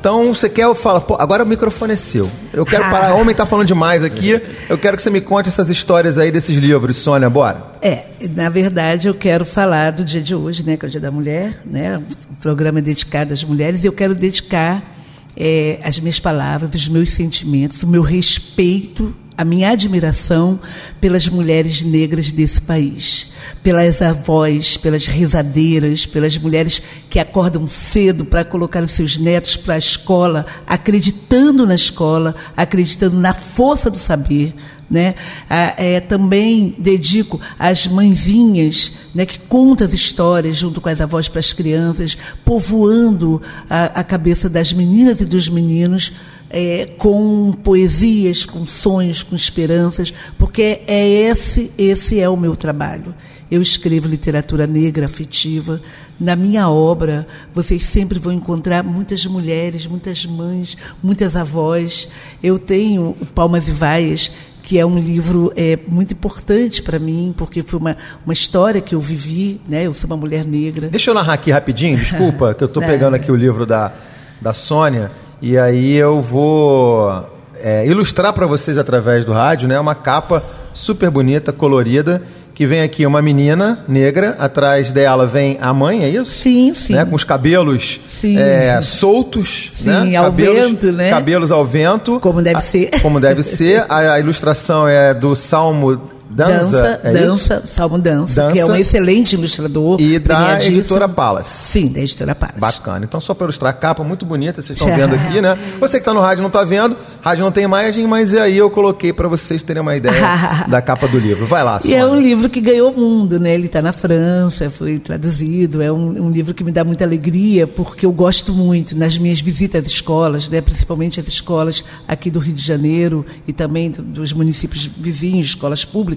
Então, 0.00 0.34
você 0.34 0.48
quer 0.48 0.64
eu 0.64 0.74
falo, 0.74 1.00
pô, 1.00 1.16
agora 1.16 1.44
o 1.44 1.46
microfone 1.46 1.92
é 1.92 1.96
seu. 1.96 2.28
Eu 2.52 2.66
quero 2.66 2.82
parar, 2.90 3.14
o 3.14 3.20
homem 3.20 3.36
tá 3.36 3.46
falando 3.46 3.68
demais 3.68 4.02
aqui. 4.02 4.40
Eu 4.68 4.76
quero 4.76 4.96
que 4.96 5.02
você 5.02 5.10
me 5.10 5.20
conte 5.20 5.48
essas 5.48 5.70
histórias 5.70 6.18
aí 6.18 6.32
desses 6.32 6.56
livros, 6.56 6.96
Sônia, 6.96 7.30
bora. 7.30 7.62
É, 7.80 8.06
na 8.34 8.48
verdade 8.48 9.06
eu 9.06 9.14
quero 9.14 9.44
falar 9.44 9.92
do 9.92 10.04
dia 10.04 10.20
de 10.20 10.34
hoje, 10.34 10.66
né, 10.66 10.76
que 10.76 10.84
é 10.84 10.88
o 10.88 10.90
Dia 10.90 11.00
da 11.00 11.10
Mulher, 11.10 11.60
né? 11.64 12.02
O 12.30 12.36
programa 12.42 12.80
é 12.80 12.82
dedicado 12.82 13.32
às 13.32 13.44
mulheres 13.44 13.84
e 13.84 13.86
eu 13.86 13.92
quero 13.92 14.14
dedicar 14.14 14.95
é, 15.36 15.78
as 15.82 15.98
minhas 16.00 16.18
palavras, 16.18 16.74
os 16.74 16.88
meus 16.88 17.10
sentimentos, 17.12 17.82
o 17.82 17.86
meu 17.86 18.02
respeito, 18.02 19.14
a 19.36 19.44
minha 19.44 19.70
admiração 19.70 20.58
pelas 21.00 21.28
mulheres 21.28 21.82
negras 21.82 22.32
desse 22.32 22.60
país, 22.60 23.32
pelas 23.62 24.00
avós, 24.00 24.76
pelas 24.76 25.06
rezadeiras, 25.06 26.06
pelas 26.06 26.38
mulheres 26.38 26.82
que 27.10 27.18
acordam 27.18 27.66
cedo 27.66 28.24
para 28.24 28.44
colocar 28.44 28.82
os 28.82 28.92
seus 28.92 29.18
netos 29.18 29.56
para 29.56 29.74
a 29.74 29.78
escola, 29.78 30.46
acreditando 30.66 31.66
na 31.66 31.74
escola, 31.74 32.34
acreditando 32.56 33.18
na 33.18 33.34
força 33.34 33.90
do 33.90 33.98
saber, 33.98 34.54
né? 34.88 35.16
Ah, 35.50 35.74
é, 35.76 36.00
também 36.00 36.74
dedico 36.78 37.40
às 37.58 37.86
mãezinhas 37.86 38.92
né, 39.14 39.26
que 39.26 39.38
contam 39.38 39.86
as 39.86 39.92
histórias 39.92 40.56
junto 40.56 40.80
com 40.80 40.88
as 40.88 41.00
avós 41.00 41.28
para 41.28 41.40
as 41.40 41.52
crianças, 41.52 42.16
povoando 42.44 43.42
a, 43.68 44.00
a 44.00 44.04
cabeça 44.04 44.48
das 44.48 44.72
meninas 44.72 45.20
e 45.20 45.24
dos 45.24 45.48
meninos 45.48 46.12
é, 46.56 46.86
com 46.96 47.52
poesias, 47.52 48.46
com 48.46 48.66
sonhos, 48.66 49.22
com 49.22 49.36
esperanças, 49.36 50.12
porque 50.38 50.80
é 50.86 51.06
esse, 51.06 51.70
esse 51.76 52.18
é 52.18 52.26
o 52.30 52.36
meu 52.36 52.56
trabalho. 52.56 53.14
Eu 53.50 53.60
escrevo 53.60 54.08
literatura 54.08 54.66
negra 54.66 55.04
afetiva. 55.04 55.82
Na 56.18 56.34
minha 56.34 56.68
obra, 56.70 57.28
vocês 57.52 57.84
sempre 57.84 58.18
vão 58.18 58.32
encontrar 58.32 58.82
muitas 58.82 59.26
mulheres, 59.26 59.86
muitas 59.86 60.24
mães, 60.24 60.78
muitas 61.02 61.36
avós. 61.36 62.08
Eu 62.42 62.58
tenho 62.58 63.14
o 63.20 63.26
Palmas 63.26 63.68
e 63.68 63.72
Vaias, 63.72 64.32
que 64.62 64.78
é 64.78 64.86
um 64.86 64.98
livro 64.98 65.52
é, 65.54 65.78
muito 65.86 66.14
importante 66.14 66.82
para 66.82 66.98
mim, 66.98 67.34
porque 67.36 67.62
foi 67.62 67.78
uma, 67.78 67.96
uma 68.24 68.32
história 68.32 68.80
que 68.80 68.94
eu 68.94 69.00
vivi, 69.00 69.60
né? 69.68 69.86
Eu 69.86 69.92
sou 69.92 70.08
uma 70.08 70.16
mulher 70.16 70.44
negra. 70.46 70.88
Deixa 70.88 71.10
eu 71.10 71.14
narrar 71.14 71.34
aqui 71.34 71.50
rapidinho, 71.50 71.98
desculpa, 71.98 72.54
que 72.54 72.64
eu 72.64 72.66
estou 72.66 72.82
pegando 72.82 73.14
aqui 73.14 73.30
o 73.30 73.36
livro 73.36 73.66
da, 73.66 73.92
da 74.40 74.54
Sônia, 74.54 75.12
e 75.40 75.58
aí 75.58 75.94
eu 75.94 76.20
vou 76.20 77.24
é, 77.60 77.86
ilustrar 77.86 78.32
para 78.32 78.46
vocês 78.46 78.78
através 78.78 79.24
do 79.24 79.32
rádio, 79.32 79.68
né? 79.68 79.78
Uma 79.78 79.94
capa 79.94 80.42
super 80.72 81.10
bonita, 81.10 81.52
colorida, 81.52 82.22
que 82.54 82.64
vem 82.64 82.80
aqui 82.80 83.04
uma 83.04 83.20
menina 83.20 83.80
negra, 83.86 84.36
atrás 84.38 84.90
dela 84.92 85.26
vem 85.26 85.58
a 85.60 85.74
mãe, 85.74 86.04
é 86.04 86.08
isso? 86.08 86.42
Sim, 86.42 86.74
sim. 86.74 86.94
Né? 86.94 87.04
Com 87.04 87.14
os 87.14 87.24
cabelos 87.24 88.00
é, 88.24 88.80
soltos, 88.82 89.72
sim, 89.78 89.84
né? 89.84 90.16
ao 90.16 90.24
cabelos, 90.26 90.66
vento, 90.66 90.92
né? 90.92 91.10
Cabelos 91.10 91.52
ao 91.52 91.66
vento. 91.66 92.18
Como 92.18 92.40
deve 92.40 92.62
ser. 92.62 92.90
Como 93.02 93.20
deve 93.20 93.42
ser. 93.42 93.84
A, 93.88 94.14
a 94.14 94.20
ilustração 94.20 94.88
é 94.88 95.12
do 95.12 95.36
Salmo 95.36 96.00
Dança, 96.28 96.54
dança, 96.54 97.00
é 97.04 97.12
dança 97.12 97.62
Salmo 97.66 97.98
dança, 97.98 98.42
dança, 98.42 98.52
que 98.52 98.58
é 98.58 98.66
um 98.66 98.74
excelente 98.74 99.34
ilustrador. 99.34 100.00
E 100.00 100.18
da 100.18 100.58
editora 100.64 101.08
Palace. 101.08 101.66
Sim, 101.66 101.88
da 101.88 102.00
editora 102.00 102.34
Palace. 102.34 102.58
Bacana. 102.58 103.04
Então, 103.04 103.20
só 103.20 103.32
para 103.32 103.44
ilustrar 103.44 103.70
a 103.70 103.72
capa, 103.74 104.02
muito 104.02 104.26
bonita, 104.26 104.60
vocês 104.60 104.78
estão 104.78 104.94
vendo 104.94 105.14
aqui, 105.14 105.40
né? 105.40 105.56
Você 105.78 105.98
que 105.98 106.02
está 106.02 106.12
no 106.12 106.20
rádio 106.20 106.42
não 106.42 106.48
está 106.48 106.64
vendo, 106.64 106.96
rádio 107.22 107.44
não 107.44 107.52
tem 107.52 107.64
imagem, 107.64 108.06
mas 108.06 108.34
aí 108.34 108.56
eu 108.56 108.68
coloquei 108.70 109.12
para 109.12 109.28
vocês 109.28 109.62
terem 109.62 109.82
uma 109.82 109.96
ideia 109.96 110.14
da 110.68 110.82
capa 110.82 111.06
do 111.06 111.18
livro. 111.18 111.46
Vai 111.46 111.62
lá, 111.62 111.80
Sônia. 111.80 111.96
E 111.96 111.98
é 111.98 112.04
um 112.04 112.18
livro 112.18 112.48
que 112.48 112.60
ganhou 112.60 112.90
o 112.90 112.98
mundo, 112.98 113.38
né? 113.38 113.54
Ele 113.54 113.66
está 113.66 113.80
na 113.80 113.92
França, 113.92 114.68
foi 114.68 114.98
traduzido. 114.98 115.80
É 115.80 115.92
um, 115.92 116.26
um, 116.26 116.30
livro 116.30 116.54
que 116.54 116.64
me 116.64 116.72
dá 116.72 116.82
muita 116.82 117.04
alegria, 117.04 117.66
porque 117.66 118.04
eu 118.04 118.12
gosto 118.12 118.52
muito, 118.52 118.96
nas 118.96 119.16
minhas 119.16 119.40
visitas 119.40 119.84
às 119.84 119.90
escolas, 119.90 120.48
né? 120.48 120.60
principalmente 120.60 121.20
as 121.20 121.26
escolas 121.26 121.84
aqui 122.08 122.30
do 122.30 122.38
Rio 122.38 122.54
de 122.54 122.62
Janeiro 122.62 123.24
e 123.46 123.52
também 123.52 123.90
do, 123.90 124.02
dos 124.02 124.32
municípios 124.32 124.90
vizinhos, 124.96 125.48
escolas 125.48 125.84
públicas, 125.84 126.15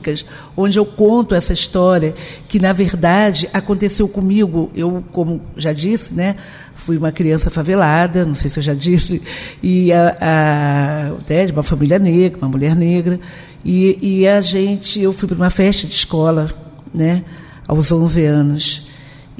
onde 0.55 0.77
eu 0.79 0.85
conto 0.85 1.35
essa 1.35 1.53
história 1.53 2.13
que, 2.47 2.59
na 2.59 2.71
verdade, 2.71 3.49
aconteceu 3.53 4.07
comigo. 4.07 4.71
Eu, 4.75 5.03
como 5.12 5.41
já 5.55 5.73
disse, 5.73 6.13
né? 6.13 6.35
Fui 6.75 6.97
uma 6.97 7.12
criança 7.12 7.49
favelada, 7.49 8.25
não 8.25 8.35
sei 8.35 8.49
se 8.49 8.59
eu 8.59 8.63
já 8.63 8.73
disse, 8.73 9.21
e 9.62 9.91
a, 9.91 10.17
a, 10.19 11.12
né, 11.29 11.45
de 11.45 11.51
uma 11.51 11.62
família 11.62 11.99
negra, 11.99 12.38
uma 12.39 12.47
mulher 12.49 12.75
negra, 12.75 13.19
e, 13.63 13.99
e 14.01 14.27
a 14.27 14.39
gente, 14.39 15.01
eu 15.01 15.12
fui 15.12 15.27
para 15.27 15.35
uma 15.35 15.49
festa 15.49 15.85
de 15.85 15.93
escola, 15.93 16.49
né, 16.93 17.23
aos 17.67 17.91
11 17.91 18.25
anos, 18.25 18.88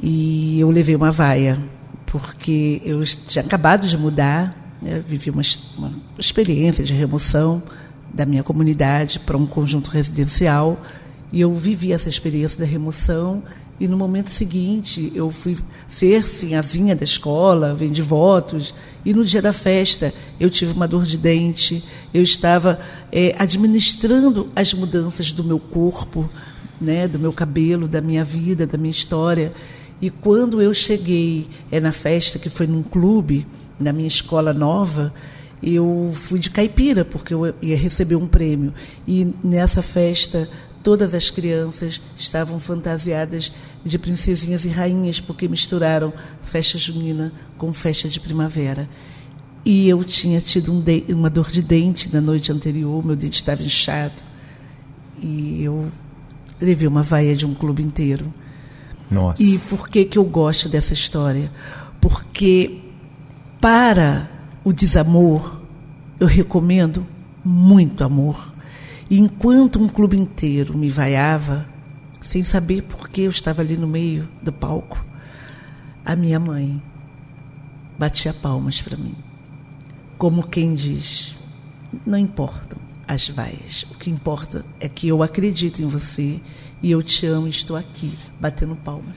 e 0.02 0.60
eu 0.60 0.70
levei 0.70 0.94
uma 0.94 1.10
vaia, 1.10 1.58
porque 2.06 2.82
eu 2.84 3.02
tinha 3.04 3.44
acabado 3.44 3.86
de 3.88 3.96
mudar, 3.96 4.76
né, 4.82 5.02
vivi 5.06 5.30
uma, 5.30 5.42
uma 5.78 5.92
experiência 6.18 6.84
de 6.84 6.92
remoção 6.92 7.62
da 8.12 8.26
minha 8.26 8.42
comunidade 8.42 9.18
para 9.20 9.36
um 9.36 9.46
conjunto 9.46 9.90
residencial, 9.90 10.80
e 11.32 11.40
eu 11.40 11.54
vivi 11.54 11.92
essa 11.92 12.08
experiência 12.08 12.58
da 12.58 12.64
remoção. 12.64 13.42
E 13.78 13.88
no 13.88 13.96
momento 13.96 14.28
seguinte 14.28 15.10
eu 15.14 15.30
fui 15.30 15.56
ser 15.88 16.22
sinhazinha 16.22 16.94
da 16.94 17.04
escola, 17.04 17.74
vendi 17.74 18.02
votos, 18.02 18.74
e 19.06 19.14
no 19.14 19.24
dia 19.24 19.40
da 19.40 19.54
festa 19.54 20.12
eu 20.38 20.50
tive 20.50 20.74
uma 20.74 20.86
dor 20.86 21.04
de 21.04 21.16
dente, 21.16 21.82
eu 22.12 22.22
estava 22.22 22.78
é, 23.10 23.34
administrando 23.38 24.50
as 24.54 24.74
mudanças 24.74 25.32
do 25.32 25.42
meu 25.42 25.58
corpo, 25.58 26.28
né, 26.78 27.08
do 27.08 27.18
meu 27.18 27.32
cabelo, 27.32 27.88
da 27.88 28.02
minha 28.02 28.22
vida, 28.22 28.66
da 28.66 28.76
minha 28.76 28.90
história. 28.90 29.52
E 30.02 30.10
quando 30.10 30.60
eu 30.60 30.74
cheguei 30.74 31.48
é, 31.70 31.80
na 31.80 31.92
festa, 31.92 32.38
que 32.38 32.50
foi 32.50 32.66
num 32.66 32.82
clube, 32.82 33.46
na 33.78 33.94
minha 33.94 34.08
escola 34.08 34.52
nova, 34.52 35.12
eu 35.62 36.10
fui 36.14 36.38
de 36.38 36.50
caipira, 36.50 37.04
porque 37.04 37.34
eu 37.34 37.54
ia 37.60 37.76
receber 37.76 38.16
um 38.16 38.26
prêmio. 38.26 38.72
E 39.06 39.34
nessa 39.42 39.82
festa 39.82 40.48
Todas 40.82 41.12
as 41.12 41.28
crianças 41.28 42.00
estavam 42.16 42.58
fantasiadas 42.58 43.52
de 43.84 43.98
princesinhas 43.98 44.64
e 44.64 44.68
rainhas, 44.68 45.20
porque 45.20 45.46
misturaram 45.46 46.12
festa 46.42 46.78
junina 46.78 47.32
com 47.58 47.70
festa 47.72 48.08
de 48.08 48.18
primavera. 48.18 48.88
E 49.62 49.86
eu 49.90 50.02
tinha 50.02 50.40
tido 50.40 50.72
um 50.72 50.82
uma 51.14 51.28
dor 51.28 51.50
de 51.50 51.62
dente 51.62 52.10
na 52.10 52.20
noite 52.20 52.50
anterior, 52.50 53.04
meu 53.04 53.14
dente 53.14 53.34
estava 53.34 53.62
inchado. 53.62 54.14
E 55.22 55.62
eu 55.62 55.90
levei 56.58 56.88
uma 56.88 57.02
vaia 57.02 57.36
de 57.36 57.44
um 57.44 57.52
clube 57.52 57.82
inteiro. 57.82 58.32
Nossa. 59.10 59.42
E 59.42 59.58
por 59.58 59.86
que, 59.86 60.06
que 60.06 60.16
eu 60.16 60.24
gosto 60.24 60.66
dessa 60.66 60.94
história? 60.94 61.52
Porque 62.00 62.80
para 63.60 64.30
o 64.64 64.72
desamor, 64.72 65.60
eu 66.18 66.26
recomendo 66.26 67.06
muito 67.44 68.04
amor. 68.04 68.52
E 69.08 69.18
enquanto 69.18 69.82
um 69.82 69.88
clube 69.88 70.16
inteiro 70.16 70.76
me 70.76 70.88
vaiava, 70.88 71.66
sem 72.20 72.44
saber 72.44 72.82
por 72.82 73.08
que 73.08 73.22
eu 73.22 73.30
estava 73.30 73.62
ali 73.62 73.76
no 73.76 73.88
meio 73.88 74.28
do 74.42 74.52
palco, 74.52 75.04
a 76.04 76.14
minha 76.14 76.38
mãe 76.38 76.82
batia 77.98 78.32
palmas 78.32 78.80
para 78.80 78.96
mim. 78.96 79.14
Como 80.16 80.46
quem 80.46 80.74
diz: 80.74 81.34
não 82.06 82.18
importam 82.18 82.78
as 83.08 83.28
vaias, 83.28 83.84
o 83.90 83.94
que 83.94 84.10
importa 84.10 84.64
é 84.78 84.88
que 84.88 85.08
eu 85.08 85.22
acredito 85.22 85.82
em 85.82 85.86
você 85.86 86.40
e 86.82 86.90
eu 86.90 87.02
te 87.02 87.26
amo 87.26 87.46
e 87.46 87.50
estou 87.50 87.76
aqui, 87.76 88.12
batendo 88.38 88.76
palmas, 88.76 89.14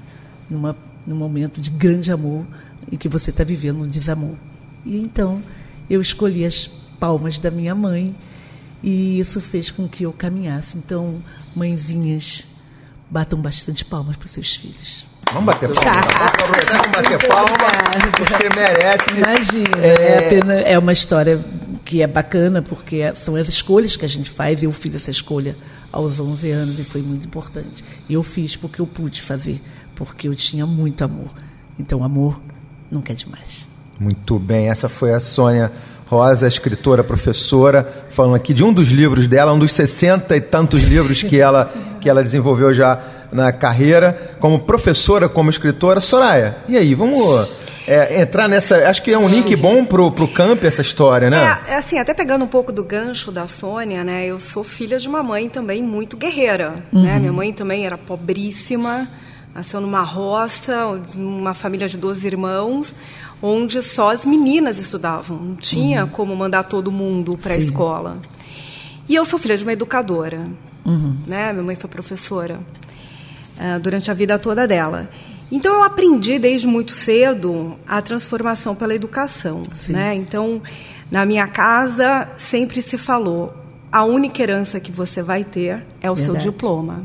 numa, 0.49 0.75
num 1.05 1.15
momento 1.15 1.61
de 1.61 1.69
grande 1.69 2.11
amor 2.11 2.45
em 2.91 2.97
que 2.97 3.07
você 3.07 3.29
está 3.29 3.43
vivendo 3.43 3.83
um 3.83 3.87
desamor. 3.87 4.35
E 4.85 4.97
então 4.97 5.41
eu 5.89 6.01
escolhi 6.01 6.45
as 6.45 6.67
palmas 6.99 7.39
da 7.39 7.51
minha 7.51 7.75
mãe 7.75 8.15
e 8.81 9.19
isso 9.19 9.39
fez 9.39 9.71
com 9.71 9.87
que 9.87 10.03
eu 10.03 10.11
caminhasse. 10.11 10.77
Então, 10.77 11.21
mãezinhas, 11.55 12.45
batam 13.09 13.39
bastante 13.39 13.85
palmas 13.85 14.17
para 14.17 14.25
os 14.25 14.31
seus 14.31 14.55
filhos. 14.55 15.05
Vamos 15.31 15.45
bater 15.45 15.69
palma. 15.73 16.01
Vamos 16.67 16.87
bater 16.95 17.27
palma, 17.27 17.57
porque 18.17 18.59
merece. 18.59 19.09
Imagina, 19.17 19.77
é... 19.83 20.69
É, 20.69 20.73
é 20.73 20.79
uma 20.79 20.91
história 20.91 21.43
que 21.83 22.01
é 22.01 22.07
bacana, 22.07 22.61
porque 22.61 23.13
são 23.15 23.35
as 23.35 23.47
escolhas 23.47 23.95
que 23.95 24.05
a 24.05 24.07
gente 24.07 24.29
faz. 24.29 24.61
Eu 24.61 24.71
fiz 24.71 24.93
essa 24.93 25.09
escolha 25.09 25.55
aos 25.91 26.19
11 26.19 26.51
anos 26.51 26.79
e 26.79 26.83
foi 26.83 27.01
muito 27.01 27.25
importante. 27.25 27.83
Eu 28.09 28.21
fiz 28.21 28.55
porque 28.55 28.79
eu 28.79 28.85
pude 28.87 29.21
fazer, 29.21 29.61
porque 29.95 30.27
eu 30.27 30.35
tinha 30.35 30.65
muito 30.65 31.03
amor. 31.03 31.31
Então, 31.79 32.03
amor 32.03 32.39
nunca 32.91 33.11
é 33.11 33.15
demais. 33.15 33.72
Muito 34.03 34.37
bem, 34.37 34.67
essa 34.67 34.89
foi 34.89 35.13
a 35.13 35.19
Sônia 35.19 35.71
Rosa, 36.07 36.45
escritora, 36.45 37.05
professora, 37.05 37.87
falando 38.09 38.35
aqui 38.35 38.53
de 38.53 38.61
um 38.61 38.73
dos 38.73 38.89
livros 38.89 39.27
dela, 39.27 39.53
um 39.53 39.57
dos 39.57 39.71
sessenta 39.71 40.35
e 40.35 40.41
tantos 40.41 40.83
livros 40.83 41.23
que 41.23 41.39
ela, 41.39 41.73
que 42.01 42.09
ela 42.09 42.21
desenvolveu 42.21 42.73
já 42.73 43.01
na 43.31 43.53
carreira, 43.53 44.35
como 44.41 44.59
professora, 44.59 45.29
como 45.29 45.49
escritora. 45.49 46.01
Soraya, 46.01 46.57
e 46.67 46.75
aí, 46.75 46.93
vamos 46.93 47.17
é, 47.87 48.21
entrar 48.21 48.49
nessa. 48.49 48.89
Acho 48.89 49.01
que 49.01 49.11
é 49.11 49.17
um 49.17 49.29
link 49.29 49.55
bom 49.55 49.85
pro, 49.85 50.11
pro 50.11 50.27
camp 50.27 50.65
essa 50.65 50.81
história, 50.81 51.29
né? 51.29 51.59
É, 51.65 51.71
é, 51.71 51.77
assim, 51.77 51.97
até 51.97 52.13
pegando 52.13 52.43
um 52.43 52.49
pouco 52.49 52.73
do 52.73 52.83
gancho 52.83 53.31
da 53.31 53.47
Sônia, 53.47 54.03
né? 54.03 54.25
Eu 54.25 54.37
sou 54.37 54.65
filha 54.65 54.99
de 54.99 55.07
uma 55.07 55.23
mãe 55.23 55.47
também 55.47 55.81
muito 55.81 56.17
guerreira. 56.17 56.71
Né? 56.71 56.81
Uhum. 56.91 57.03
Né? 57.03 57.19
Minha 57.19 57.33
mãe 57.33 57.53
também 57.53 57.85
era 57.85 57.97
pobríssima, 57.97 59.07
nasceu 59.55 59.79
numa 59.79 60.03
roça, 60.03 60.87
uma 61.15 61.53
família 61.53 61.87
de 61.87 61.97
12 61.97 62.27
irmãos 62.27 62.93
onde 63.45 63.83
só 63.83 64.11
as 64.11 64.25
meninas 64.25 64.79
estudavam, 64.79 65.37
não 65.37 65.55
tinha 65.57 66.05
uhum. 66.05 66.09
como 66.09 66.33
mandar 66.33 66.63
todo 66.63 66.89
mundo 66.89 67.37
para 67.37 67.53
a 67.53 67.57
escola. 67.57 68.21
E 69.07 69.13
eu 69.13 69.25
sou 69.25 69.37
filha 69.37 69.57
de 69.57 69.63
uma 69.63 69.73
educadora, 69.73 70.47
uhum. 70.85 71.17
né? 71.27 71.51
Minha 71.51 71.63
mãe 71.63 71.75
foi 71.75 71.89
professora 71.89 72.61
uh, 73.57 73.79
durante 73.81 74.09
a 74.09 74.13
vida 74.13 74.39
toda 74.39 74.65
dela. 74.65 75.09
Então 75.51 75.75
eu 75.75 75.83
aprendi 75.83 76.39
desde 76.39 76.65
muito 76.65 76.93
cedo 76.93 77.75
a 77.85 78.01
transformação 78.01 78.73
pela 78.73 78.95
educação, 78.95 79.61
né? 79.89 80.15
Então 80.15 80.61
na 81.11 81.25
minha 81.25 81.45
casa 81.45 82.29
sempre 82.37 82.81
se 82.81 82.97
falou 82.97 83.53
a 83.91 84.05
única 84.05 84.41
herança 84.41 84.79
que 84.79 84.91
você 84.91 85.21
vai 85.21 85.43
ter 85.43 85.85
é 86.01 86.09
o 86.09 86.15
Verdade. 86.15 86.41
seu 86.41 86.51
diploma. 86.51 87.03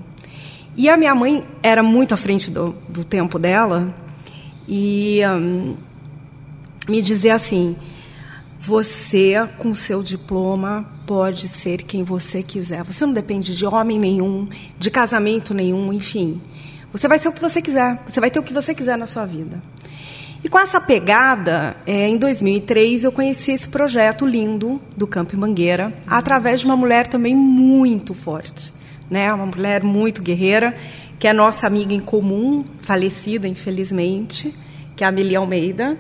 E 0.77 0.89
a 0.89 0.97
minha 0.97 1.15
mãe 1.17 1.45
era 1.63 1.83
muito 1.83 2.15
à 2.15 2.17
frente 2.17 2.49
do, 2.49 2.77
do 2.89 3.05
tempo 3.05 3.41
dela 3.41 3.93
e 4.67 5.21
um, 5.27 5.77
me 6.89 7.03
dizer 7.03 7.31
assim: 7.31 7.77
você, 8.59 9.49
com 9.59 9.75
seu 9.75 10.03
diploma, 10.03 10.87
pode 11.07 11.49
ser 11.49 11.83
quem 11.83 12.03
você 12.03 12.43
quiser. 12.43 12.83
Você 12.83 13.07
não 13.07 13.13
depende 13.13 13.57
de 13.57 13.65
homem 13.65 13.99
nenhum, 13.99 14.49
de 14.79 14.91
casamento 14.91 15.55
nenhum, 15.55 15.93
enfim. 15.93 16.41
Você 16.93 17.07
vai 17.07 17.19
ser 17.19 17.29
o 17.29 17.33
que 17.33 17.41
você 17.41 17.63
quiser. 17.63 18.03
Você 18.07 18.21
vai 18.21 18.31
ter 18.31 18.39
o 18.39 18.43
que 18.43 18.53
você 18.53 18.75
quiser 18.75 18.99
na 18.99 19.07
sua 19.07 19.25
vida. 19.25 19.63
E 20.43 20.49
com 20.49 20.59
essa 20.59 20.81
pegada, 20.81 21.77
é, 21.85 22.09
em 22.09 22.17
2003 22.17 23.05
eu 23.05 23.13
conheci 23.13 23.53
esse 23.53 23.69
projeto 23.69 24.25
lindo 24.25 24.81
do 24.97 25.07
Campo 25.07 25.37
Mangueira, 25.37 25.93
através 26.07 26.61
de 26.61 26.67
uma 26.67 26.77
mulher 26.77 27.09
também 27.09 27.35
muito 27.35 28.15
forte, 28.15 28.73
né? 29.11 29.33
Uma 29.33 29.47
mulher 29.47 29.83
muito 29.83 30.23
guerreira, 30.23 30.77
que 31.19 31.27
é 31.27 31.33
nossa 31.33 31.67
amiga 31.67 31.93
em 31.93 32.01
comum, 32.01 32.65
falecida 32.81 33.49
infelizmente, 33.49 34.55
que 34.95 35.03
é 35.03 35.07
a 35.07 35.11
Amelia 35.11 35.41
Almeida, 35.41 35.99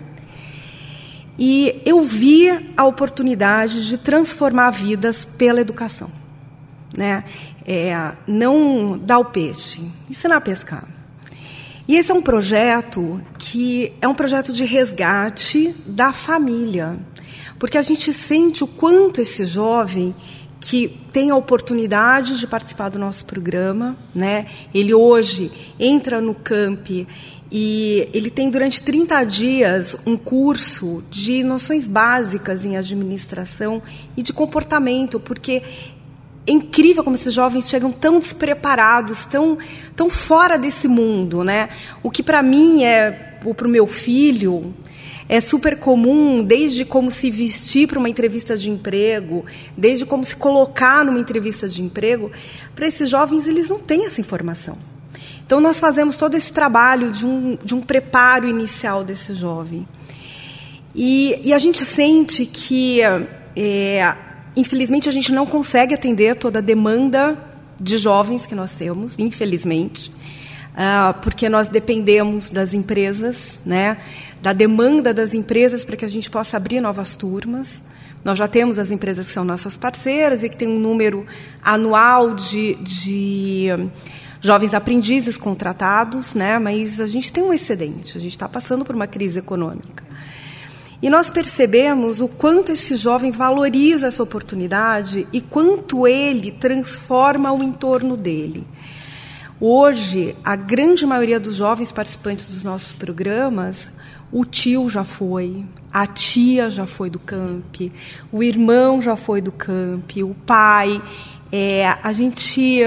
e 1.39 1.81
eu 1.87 2.01
vi 2.01 2.51
a 2.77 2.85
oportunidade 2.85 3.87
de 3.87 3.97
transformar 3.97 4.71
vidas 4.71 5.25
pela 5.25 5.61
educação. 5.61 6.11
né? 6.97 7.23
É, 7.65 8.13
não 8.27 8.99
dar 8.99 9.19
o 9.19 9.27
peixe, 9.27 9.83
ensinar 10.11 10.39
a 10.39 10.41
pescar. 10.41 10.85
E 11.87 11.97
esse 11.97 12.11
é 12.11 12.15
um 12.15 12.23
projeto 12.23 13.21
que 13.39 13.93
é 14.01 14.09
um 14.09 14.15
projeto 14.15 14.53
de 14.53 14.65
resgate 14.65 15.75
da 15.87 16.13
família, 16.13 16.99
porque 17.59 17.79
a 17.79 17.83
gente 17.83 18.13
sente 18.13 18.65
o 18.65 18.67
quanto 18.67 19.21
esse 19.21 19.45
jovem 19.45 20.15
que 20.61 20.89
tem 21.13 21.31
a 21.31 21.37
oportunidade 21.37 22.39
de 22.39 22.47
participar 22.47 22.89
do 22.89 22.99
nosso 22.99 23.25
programa, 23.25 23.97
né? 24.15 24.47
Ele 24.75 24.93
hoje 24.93 25.53
entra 25.79 26.21
no 26.21 26.35
camp 26.35 26.89
e 27.51 28.09
ele 28.13 28.31
tem 28.31 28.51
durante 28.51 28.83
30 28.83 29.25
dias 29.25 29.97
um 30.05 30.17
curso 30.17 31.03
de 31.11 31.43
noções 31.43 31.89
básicas 31.89 32.65
em 32.65 32.77
administração 32.77 33.83
e 34.17 34.23
de 34.23 34.33
comportamento, 34.33 35.19
porque 35.19 35.63
é 36.47 36.53
incrível 36.53 37.03
como 37.03 37.17
esses 37.17 37.33
jovens 37.33 37.69
chegam 37.69 37.91
tão 37.91 38.19
despreparados, 38.19 39.25
tão, 39.25 39.57
tão 39.97 40.11
fora 40.11 40.59
desse 40.59 40.87
mundo, 40.87 41.43
né? 41.43 41.71
O 42.03 42.11
que 42.11 42.23
para 42.23 42.43
mim 42.43 42.85
é, 42.85 43.39
ou 43.45 43.55
para 43.55 43.67
o 43.67 43.71
meu 43.71 43.87
filho, 43.87 44.75
é 45.29 45.41
super 45.41 45.79
comum, 45.79 46.43
desde 46.43 46.85
como 46.85 47.11
se 47.11 47.31
vestir 47.31 47.87
para 47.87 47.99
uma 47.99 48.09
entrevista 48.09 48.57
de 48.57 48.71
emprego, 48.71 49.45
desde 49.77 50.07
como 50.07 50.25
se 50.25 50.35
colocar 50.35 51.05
numa 51.05 51.21
entrevista 51.21 51.69
de 51.69 51.83
emprego, 51.83 52.31
para 52.75 52.87
esses 52.87 53.09
jovens 53.09 53.47
eles 53.47 53.69
não 53.69 53.79
têm 53.79 54.07
essa 54.07 54.21
informação. 54.21 54.98
Então 55.49 55.63
nós 55.63 55.81
fazemos 55.81 56.19
todo 56.19 56.35
esse 56.35 56.53
trabalho 56.53 57.11
de 57.11 57.25
um, 57.25 57.57
de 57.65 57.75
um 57.75 57.81
preparo 57.81 58.47
inicial 58.47 59.03
desse 59.03 59.33
jovem. 59.33 59.89
E, 60.95 61.41
e 61.43 61.55
a 61.55 61.59
gente 61.59 61.87
sente 61.87 62.45
que, 62.45 63.01
é, 63.57 64.15
infelizmente, 64.55 65.09
a 65.09 65.13
gente 65.13 65.33
não 65.33 65.47
consegue 65.47 65.95
atender 65.95 66.37
toda 66.37 66.59
a 66.59 66.61
demanda 66.61 67.43
de 67.81 67.97
jovens 67.97 68.45
que 68.45 68.55
nós 68.55 68.73
temos, 68.73 69.19
infelizmente. 69.19 70.11
Uh, 70.75 71.19
porque 71.23 71.49
nós 71.49 71.69
dependemos 71.69 72.51
das 72.51 72.75
empresas, 72.75 73.59
né? 73.65 73.97
da 74.43 74.53
demanda 74.53 75.15
das 75.15 75.33
empresas 75.33 75.83
para 75.83 75.97
que 75.97 76.05
a 76.05 76.09
gente 76.09 76.29
possa 76.29 76.59
abrir 76.59 76.83
novas 76.83 77.17
turmas. 77.17 77.83
Nós 78.23 78.37
já 78.37 78.47
temos 78.47 78.79
as 78.79 78.91
empresas 78.91 79.27
que 79.27 79.33
são 79.33 79.47
nossas 79.47 79.79
parceiras 79.79 80.43
e 80.43 80.51
que 80.51 80.59
tem 80.59 80.69
um 80.69 80.79
número 80.79 81.27
anual 81.65 82.35
de, 82.35 82.75
de 82.75 83.71
jovens 84.41 84.75
aprendizes 84.75 85.37
contratados, 85.37 86.35
né? 86.35 86.59
mas 86.59 87.01
a 87.01 87.07
gente 87.07 87.33
tem 87.33 87.43
um 87.43 87.53
excedente, 87.53 88.17
a 88.17 88.21
gente 88.21 88.33
está 88.33 88.49
passando 88.49 88.85
por 88.85 88.95
uma 88.95 89.07
crise 89.07 89.39
econômica. 89.39 90.07
E 91.01 91.09
nós 91.09 91.31
percebemos 91.31 92.21
o 92.21 92.27
quanto 92.27 92.73
esse 92.73 92.97
jovem 92.97 93.31
valoriza 93.31 94.09
essa 94.09 94.23
oportunidade 94.23 95.29
e 95.33 95.41
quanto 95.41 96.09
ele 96.09 96.51
transforma 96.51 97.53
o 97.53 97.63
entorno 97.63 98.17
dele. 98.17 98.67
Hoje, 99.61 100.37
a 100.45 100.57
grande 100.57 101.07
maioria 101.07 101.39
dos 101.39 101.55
jovens 101.55 101.93
participantes 101.93 102.47
dos 102.47 102.65
nossos 102.65 102.93
programas 102.93 103.89
o 104.31 104.45
tio 104.45 104.89
já 104.91 105.05
foi, 105.05 105.65
a 105.91 106.07
tia 106.07 106.69
já 106.69 106.87
foi 106.87 107.09
do 107.09 107.19
camp, 107.19 107.77
o 108.31 108.43
irmão 108.43 109.01
já 109.01 109.17
foi 109.17 109.41
do 109.41 109.51
camp, 109.51 110.11
o 110.19 110.35
pai. 110.47 111.03
É, 111.51 111.97
a 112.03 112.13
gente 112.13 112.83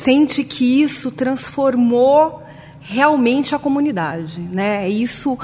sente 0.00 0.42
que 0.44 0.82
isso 0.82 1.10
transformou 1.10 2.42
realmente 2.80 3.54
a 3.54 3.58
comunidade, 3.58 4.40
né? 4.40 4.86
É 4.86 4.88
isso, 4.88 5.38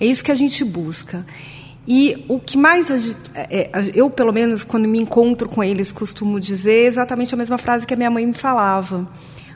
é 0.00 0.06
isso 0.06 0.24
que 0.24 0.32
a 0.32 0.34
gente 0.34 0.64
busca. 0.64 1.24
E 1.86 2.24
o 2.28 2.38
que 2.38 2.56
mais 2.56 3.16
é, 3.34 3.70
é, 3.72 3.90
eu, 3.94 4.10
pelo 4.10 4.32
menos, 4.32 4.64
quando 4.64 4.86
me 4.86 4.98
encontro 4.98 5.48
com 5.48 5.62
eles, 5.62 5.92
costumo 5.92 6.38
dizer 6.38 6.86
exatamente 6.86 7.34
a 7.34 7.36
mesma 7.38 7.56
frase 7.56 7.86
que 7.86 7.94
a 7.94 7.96
minha 7.96 8.10
mãe 8.10 8.26
me 8.26 8.34
falava: 8.34 9.08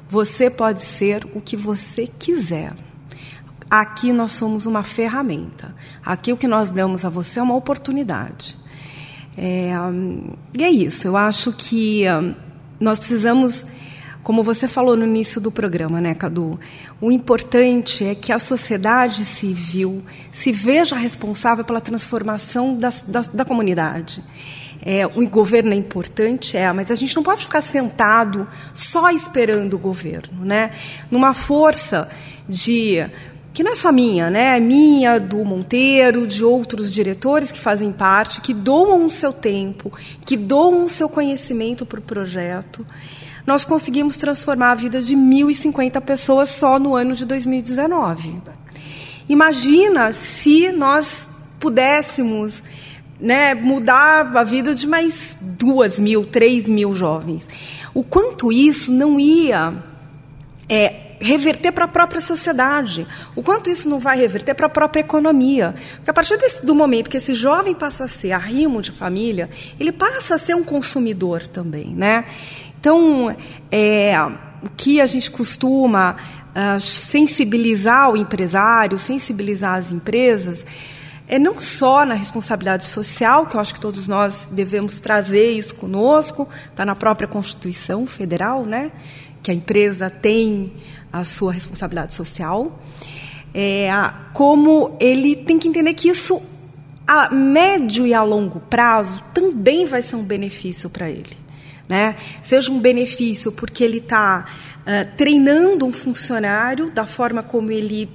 você 0.09 0.49
pode 0.49 0.81
ser 0.81 1.27
o 1.35 1.41
que 1.41 1.57
você 1.57 2.07
quiser. 2.07 2.73
Aqui 3.69 4.13
nós 4.13 4.33
somos 4.33 4.67
uma 4.67 4.85
ferramenta. 4.85 5.75
Aqui 6.05 6.33
o 6.33 6.37
que 6.37 6.47
nós 6.47 6.71
damos 6.71 7.05
a 7.05 7.09
você 7.09 7.41
é 7.41 7.43
uma 7.43 7.57
oportunidade. 7.57 8.57
É, 9.37 9.73
e 10.57 10.63
é 10.63 10.71
isso. 10.71 11.09
Eu 11.09 11.17
acho 11.17 11.53
que 11.53 12.05
hum, 12.09 12.35
nós 12.79 12.99
precisamos, 12.99 13.67
como 14.25 14.43
você 14.43 14.67
falou 14.67 14.97
no 14.97 15.05
início 15.05 15.39
do 15.39 15.53
programa, 15.53 16.01
né, 16.01 16.15
Cadu? 16.15 16.59
O 16.99 17.13
importante 17.13 18.05
é 18.05 18.15
que 18.15 18.33
a 18.33 18.39
sociedade 18.39 19.23
civil 19.27 20.03
se 20.33 20.51
veja 20.51 20.97
responsável 20.97 21.63
pela 21.63 21.81
transformação 21.81 22.75
da, 22.75 22.91
da, 23.07 23.21
da 23.21 23.45
comunidade. 23.45 24.25
É, 24.83 25.07
o 25.07 25.29
governo 25.29 25.75
é 25.75 25.77
importante, 25.77 26.57
é, 26.57 26.73
mas 26.73 26.91
a 26.91 26.95
gente 26.95 27.15
não 27.15 27.23
pode 27.23 27.45
ficar 27.45 27.61
sentado 27.61 28.49
só 28.73 29.11
esperando 29.11 29.75
o 29.75 29.79
governo, 29.79 30.43
né? 30.43 30.71
Numa 31.11 31.35
força 31.35 32.09
de 32.49 33.07
que 33.53 33.63
não 33.63 33.73
é 33.73 33.77
só 33.77 33.93
minha, 33.93 34.31
né? 34.31 34.57
É 34.57 34.61
minha, 34.61 35.21
do 35.21 35.45
Monteiro, 35.45 36.27
de 36.27 36.43
outros 36.43 36.91
diretores 36.91 37.51
que 37.51 37.61
fazem 37.61 37.93
parte, 37.93 38.41
que 38.41 38.55
doam 38.55 39.05
o 39.05 39.11
seu 39.11 39.35
tempo, 39.35 39.93
que 40.25 40.37
doam 40.37 40.87
o 40.87 40.89
seu 40.89 41.11
conhecimento 41.11 41.85
para 41.85 42.01
o 42.01 42.03
projeto. 42.03 42.85
Nós 43.47 43.65
conseguimos 43.65 44.17
transformar 44.17 44.73
a 44.73 44.75
vida 44.75 45.03
de 45.03 45.15
1.050 45.15 46.01
pessoas 46.01 46.49
só 46.49 46.79
no 46.79 46.97
ano 46.97 47.15
de 47.15 47.27
2019. 47.27 48.41
Imagina 49.29 50.13
se 50.13 50.71
nós 50.73 51.29
pudéssemos 51.61 52.63
né, 53.21 53.55
mudar 53.55 54.37
a 54.37 54.45
vida 54.45 54.75
de 54.75 54.87
mais 54.87 55.37
duas 55.41 55.99
mil, 55.99 56.25
três 56.25 56.65
mil 56.65 56.95
jovens. 56.95 57.49
O 57.93 58.03
quanto 58.03 58.51
isso 58.51 58.91
não 58.91 59.21
ia 59.21 59.75
é, 60.69 61.17
reverter 61.21 61.73
para 61.73 61.85
a 61.85 61.89
própria 61.89 62.21
sociedade. 62.21 63.07
O 63.35 63.43
quanto 63.43 63.71
isso 63.71 63.89
não 63.89 63.99
vai 63.99 64.19
reverter 64.19 64.55
para 64.55 64.67
a 64.67 64.69
própria 64.69 65.01
economia. 65.01 65.75
Porque 65.97 66.11
a 66.11 66.15
partir 66.15 66.37
desse, 66.37 66.65
do 66.65 66.75
momento 66.75 67.09
que 67.09 67.17
esse 67.17 67.33
jovem 67.33 67.75
passa 67.75 68.05
a 68.05 68.09
ser 68.09 68.33
arrimo 68.33 68.83
de 68.83 68.93
família, 68.93 69.49
ele 69.79 69.93
passa 69.93 70.35
a 70.35 70.39
ser 70.39 70.55
um 70.55 70.63
consumidor 70.63 71.47
também. 71.49 71.95
Né? 71.95 72.25
Então, 72.85 73.35
é, 73.73 74.15
o 74.63 74.69
que 74.77 75.01
a 75.01 75.07
gente 75.07 75.31
costuma 75.31 76.17
uh, 76.55 76.79
sensibilizar 76.79 78.11
o 78.11 78.15
empresário, 78.15 78.99
sensibilizar 78.99 79.77
as 79.77 79.91
empresas, 79.91 80.67
é 81.27 81.39
não 81.39 81.59
só 81.59 82.05
na 82.05 82.13
responsabilidade 82.13 82.85
social, 82.85 83.47
que 83.47 83.57
eu 83.57 83.61
acho 83.63 83.73
que 83.73 83.81
todos 83.81 84.07
nós 84.07 84.47
devemos 84.53 84.99
trazer 84.99 85.53
isso 85.53 85.75
conosco, 85.77 86.47
está 86.71 86.85
na 86.85 86.95
própria 86.95 87.27
Constituição 87.27 88.07
Federal, 88.07 88.67
né? 88.67 88.93
que 89.43 89.51
a 89.51 89.55
empresa 89.55 90.11
tem 90.11 90.71
a 91.11 91.25
sua 91.25 91.53
responsabilidade 91.53 92.13
social, 92.13 92.83
é, 93.55 93.89
como 94.35 94.95
ele 95.01 95.37
tem 95.37 95.59
que 95.59 95.69
entender 95.69 95.95
que 95.95 96.11
isso, 96.11 96.39
a 97.07 97.31
médio 97.31 98.07
e 98.07 98.13
a 98.13 98.23
longo 98.23 98.61
prazo, 98.61 99.25
também 99.33 99.87
vai 99.87 100.03
ser 100.03 100.17
um 100.17 100.23
benefício 100.23 100.91
para 100.91 101.09
ele. 101.09 101.44
Né? 101.89 102.17
Seja 102.43 102.73
um 102.73 102.81
benefício 102.81 103.53
porque 103.53 103.85
ele 103.85 103.99
está 103.99 104.47
uh, 104.81 105.17
treinando 105.17 105.85
um 105.85 105.93
funcionário 105.93 106.91
da 106.91 107.07
forma 107.07 107.43
como 107.43 107.71
ele 107.71 108.09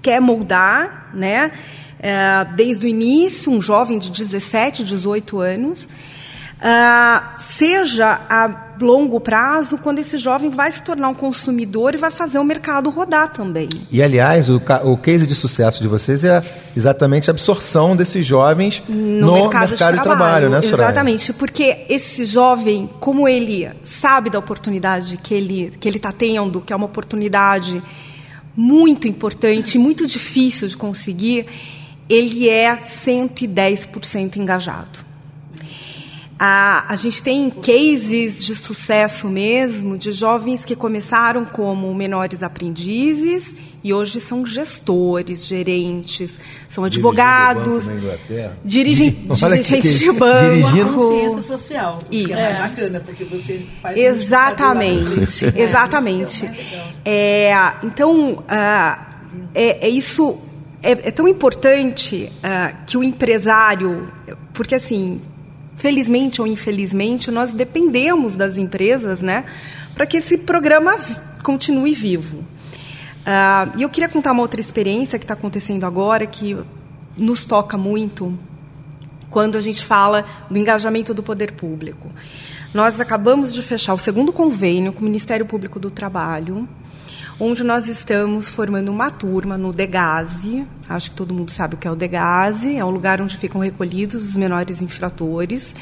quer 0.00 0.20
moldar, 0.20 1.10
né? 1.12 1.50
Uh, 1.98 2.54
desde 2.54 2.86
o 2.86 2.88
início, 2.88 3.50
um 3.50 3.60
jovem 3.60 3.98
de 3.98 4.10
17, 4.10 4.84
18 4.84 5.40
anos, 5.40 5.88
Uh, 6.56 7.38
seja 7.38 8.18
a 8.30 8.65
longo 8.80 9.20
prazo, 9.20 9.78
quando 9.78 9.98
esse 9.98 10.18
jovem 10.18 10.50
vai 10.50 10.70
se 10.70 10.82
tornar 10.82 11.08
um 11.08 11.14
consumidor 11.14 11.94
e 11.94 11.96
vai 11.96 12.10
fazer 12.10 12.38
o 12.38 12.44
mercado 12.44 12.90
rodar 12.90 13.32
também. 13.32 13.68
E, 13.90 14.02
aliás, 14.02 14.50
o, 14.50 14.60
o 14.84 14.96
case 14.96 15.26
de 15.26 15.34
sucesso 15.34 15.82
de 15.82 15.88
vocês 15.88 16.24
é 16.24 16.42
exatamente 16.76 17.30
a 17.30 17.32
absorção 17.32 17.96
desses 17.96 18.24
jovens 18.24 18.82
no, 18.88 18.94
no 18.94 19.32
mercado, 19.34 19.70
mercado, 19.70 19.70
de 19.70 19.76
trabalho, 19.76 19.96
de 19.96 20.02
trabalho 20.02 20.50
né, 20.50 20.62
Soraya? 20.62 20.90
Exatamente, 20.90 21.32
porque 21.32 21.84
esse 21.88 22.24
jovem, 22.24 22.88
como 23.00 23.28
ele 23.28 23.70
sabe 23.84 24.30
da 24.30 24.38
oportunidade 24.38 25.16
que 25.16 25.34
ele 25.34 25.72
que 25.78 25.88
ele 25.88 25.96
está 25.96 26.12
tendo, 26.12 26.60
que 26.60 26.72
é 26.72 26.76
uma 26.76 26.86
oportunidade 26.86 27.82
muito 28.56 29.06
importante, 29.06 29.78
muito 29.78 30.06
difícil 30.06 30.66
de 30.66 30.76
conseguir, 30.76 31.46
ele 32.08 32.48
é 32.48 32.74
110% 32.76 34.36
engajado. 34.36 35.05
A, 36.38 36.92
a 36.92 36.96
gente 36.96 37.22
tem 37.22 37.48
cases 37.48 38.44
de 38.44 38.54
sucesso 38.54 39.26
mesmo 39.26 39.96
de 39.96 40.12
jovens 40.12 40.66
que 40.66 40.76
começaram 40.76 41.46
como 41.46 41.94
menores 41.94 42.42
aprendizes 42.42 43.54
e 43.82 43.94
hoje 43.94 44.20
são 44.20 44.44
gestores, 44.44 45.46
gerentes, 45.46 46.36
são 46.68 46.84
advogados, 46.84 47.86
dirigem 48.62 49.10
dirigentes 49.32 49.98
de 49.98 50.12
banco. 50.12 50.68
Dirigindo 50.68 50.92
consciência 50.92 51.42
social. 51.42 51.98
Isso. 52.10 52.32
É 52.34 52.52
bacana, 52.54 53.00
porque 53.00 53.24
você 53.24 53.66
faz 53.80 53.96
Exatamente, 53.96 55.46
exatamente. 55.56 56.50
É, 57.02 57.50
então, 57.82 58.32
uh, 58.32 58.42
é, 59.54 59.86
é, 59.86 59.88
isso 59.88 60.36
é, 60.82 60.90
é, 60.90 61.10
tão 61.10 61.26
importante 61.26 62.30
uh, 62.38 62.76
que 62.86 62.98
o 62.98 63.02
empresário, 63.02 64.12
porque 64.52 64.74
assim 64.74 65.18
felizmente 65.76 66.40
ou 66.40 66.46
infelizmente, 66.46 67.30
nós 67.30 67.52
dependemos 67.52 68.36
das 68.36 68.56
empresas, 68.56 69.20
né, 69.20 69.44
para 69.94 70.06
que 70.06 70.16
esse 70.16 70.38
programa 70.38 70.96
continue 71.42 71.92
vivo. 71.92 72.38
Uh, 72.38 73.78
e 73.78 73.82
eu 73.82 73.90
queria 73.90 74.08
contar 74.08 74.32
uma 74.32 74.42
outra 74.42 74.60
experiência 74.60 75.18
que 75.18 75.24
está 75.24 75.34
acontecendo 75.34 75.84
agora, 75.84 76.26
que 76.26 76.56
nos 77.16 77.44
toca 77.44 77.76
muito 77.76 78.36
quando 79.30 79.56
a 79.56 79.60
gente 79.60 79.84
fala 79.84 80.24
do 80.48 80.56
engajamento 80.56 81.12
do 81.12 81.22
poder 81.22 81.52
público. 81.52 82.10
Nós 82.72 83.00
acabamos 83.00 83.52
de 83.52 83.62
fechar 83.62 83.94
o 83.94 83.98
segundo 83.98 84.32
convênio 84.32 84.92
com 84.92 85.00
o 85.00 85.04
Ministério 85.04 85.46
Público 85.46 85.80
do 85.80 85.90
Trabalho, 85.90 86.68
onde 87.38 87.62
nós 87.62 87.86
estamos 87.86 88.48
formando 88.48 88.88
uma 88.88 89.10
turma 89.10 89.58
no 89.58 89.72
Degase. 89.72 90.66
Acho 90.88 91.10
que 91.10 91.16
todo 91.16 91.34
mundo 91.34 91.50
sabe 91.50 91.74
o 91.74 91.78
que 91.78 91.86
é 91.86 91.90
o 91.90 91.96
Degase. 91.96 92.76
É 92.76 92.84
um 92.84 92.90
lugar 92.90 93.20
onde 93.20 93.36
ficam 93.36 93.60
recolhidos 93.60 94.30
os 94.30 94.36
menores 94.36 94.80
infratores, 94.80 95.74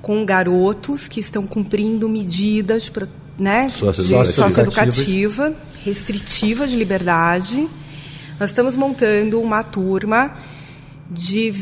com 0.00 0.24
garotos 0.24 1.08
que 1.08 1.18
estão 1.18 1.46
cumprindo 1.46 2.08
medidas 2.08 2.90
né, 3.38 3.68
socioeducativa, 3.68 5.52
restritiva 5.84 6.66
de 6.66 6.76
liberdade. 6.76 7.68
Nós 8.38 8.50
estamos 8.50 8.76
montando 8.76 9.40
uma 9.40 9.64
turma 9.64 10.34
de 11.10 11.52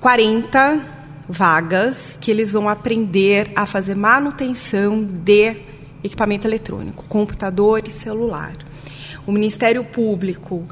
40 0.00 1.04
vagas 1.28 2.18
que 2.20 2.30
eles 2.30 2.52
vão 2.52 2.68
aprender 2.68 3.50
a 3.56 3.64
fazer 3.64 3.94
manutenção 3.94 5.02
de 5.02 5.56
equipamento 6.02 6.46
eletrônico, 6.46 7.04
computador 7.08 7.82
e 7.86 7.90
celular. 7.90 8.54
O 9.26 9.32
Ministério 9.32 9.84
Público 9.84 10.66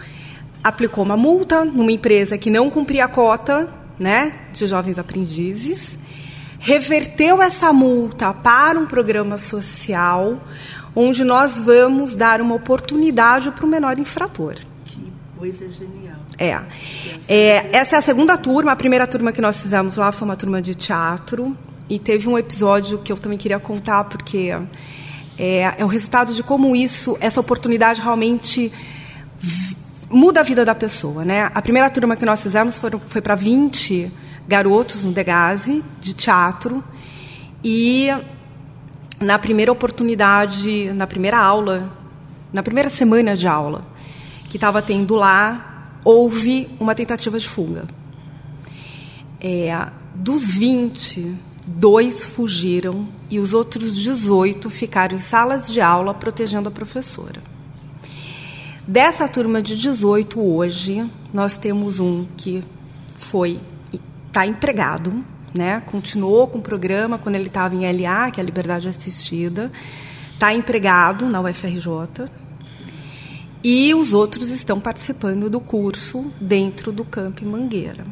aplicou 0.62 1.04
uma 1.04 1.16
multa 1.16 1.64
numa 1.64 1.92
empresa 1.92 2.38
que 2.38 2.50
não 2.50 2.70
cumpria 2.70 3.06
a 3.06 3.08
cota 3.08 3.68
né, 3.98 4.34
de 4.52 4.66
jovens 4.66 4.98
aprendizes, 4.98 5.98
reverteu 6.58 7.42
essa 7.42 7.72
multa 7.72 8.32
para 8.32 8.78
um 8.78 8.86
programa 8.86 9.38
social 9.38 10.40
onde 10.94 11.24
nós 11.24 11.58
vamos 11.58 12.14
dar 12.14 12.40
uma 12.40 12.54
oportunidade 12.54 13.50
para 13.50 13.64
o 13.64 13.68
menor 13.68 13.98
infrator. 13.98 14.54
Que 14.84 15.12
coisa 15.38 15.68
genial. 15.68 16.16
É. 16.38 16.60
é. 17.28 17.76
Essa 17.76 17.96
é 17.96 17.98
a 17.98 18.02
segunda 18.02 18.36
turma. 18.36 18.72
A 18.72 18.76
primeira 18.76 19.06
turma 19.06 19.32
que 19.32 19.40
nós 19.40 19.62
fizemos 19.62 19.96
lá 19.96 20.12
foi 20.12 20.26
uma 20.26 20.36
turma 20.36 20.60
de 20.60 20.74
teatro. 20.74 21.56
E 21.88 21.98
teve 21.98 22.28
um 22.28 22.38
episódio 22.38 22.98
que 22.98 23.12
eu 23.12 23.16
também 23.16 23.36
queria 23.36 23.58
contar, 23.58 24.04
porque 24.04 24.56
é, 25.44 25.74
é 25.76 25.84
o 25.84 25.88
resultado 25.88 26.32
de 26.32 26.40
como 26.40 26.76
isso, 26.76 27.18
essa 27.20 27.40
oportunidade 27.40 28.00
realmente 28.00 28.72
muda 30.08 30.38
a 30.38 30.42
vida 30.44 30.64
da 30.64 30.72
pessoa. 30.72 31.24
Né? 31.24 31.50
A 31.52 31.60
primeira 31.60 31.90
turma 31.90 32.14
que 32.14 32.24
nós 32.24 32.40
fizemos 32.40 32.78
foi, 32.78 32.92
foi 33.08 33.20
para 33.20 33.34
20 33.34 34.08
garotos 34.46 35.02
no 35.02 35.10
Degase, 35.10 35.84
de 36.00 36.14
teatro. 36.14 36.82
E 37.64 38.08
na 39.18 39.36
primeira 39.36 39.72
oportunidade, 39.72 40.92
na 40.92 41.08
primeira 41.08 41.38
aula, 41.38 41.90
na 42.52 42.62
primeira 42.62 42.88
semana 42.88 43.36
de 43.36 43.48
aula 43.48 43.84
que 44.48 44.56
estava 44.56 44.80
tendo 44.80 45.16
lá, 45.16 45.98
houve 46.04 46.68
uma 46.78 46.94
tentativa 46.94 47.36
de 47.36 47.48
fuga. 47.48 47.84
É, 49.40 49.88
dos 50.14 50.54
20, 50.54 51.34
dois 51.66 52.24
fugiram 52.24 53.08
e 53.30 53.38
os 53.38 53.52
outros 53.52 53.96
18 53.96 54.68
ficaram 54.70 55.16
em 55.16 55.20
salas 55.20 55.68
de 55.68 55.80
aula 55.80 56.12
protegendo 56.12 56.68
a 56.68 56.72
professora. 56.72 57.42
Dessa 58.86 59.28
turma 59.28 59.62
de 59.62 59.76
18 59.76 60.40
hoje, 60.40 61.08
nós 61.32 61.56
temos 61.56 62.00
um 62.00 62.26
que 62.36 62.64
foi 63.16 63.60
está 64.26 64.46
empregado, 64.46 65.22
né? 65.54 65.82
Continuou 65.86 66.48
com 66.48 66.58
o 66.58 66.62
programa 66.62 67.18
quando 67.18 67.34
ele 67.34 67.48
estava 67.48 67.74
em 67.74 67.80
LA, 67.80 68.30
que 68.30 68.40
é 68.40 68.42
a 68.42 68.46
liberdade 68.46 68.88
assistida, 68.88 69.70
está 70.32 70.54
empregado 70.54 71.26
na 71.28 71.40
UFRJ. 71.40 72.30
E 73.62 73.94
os 73.94 74.12
outros 74.14 74.50
estão 74.50 74.80
participando 74.80 75.48
do 75.48 75.60
curso 75.60 76.32
dentro 76.40 76.90
do 76.90 77.04
Camp 77.04 77.42
Mangueira. 77.42 78.04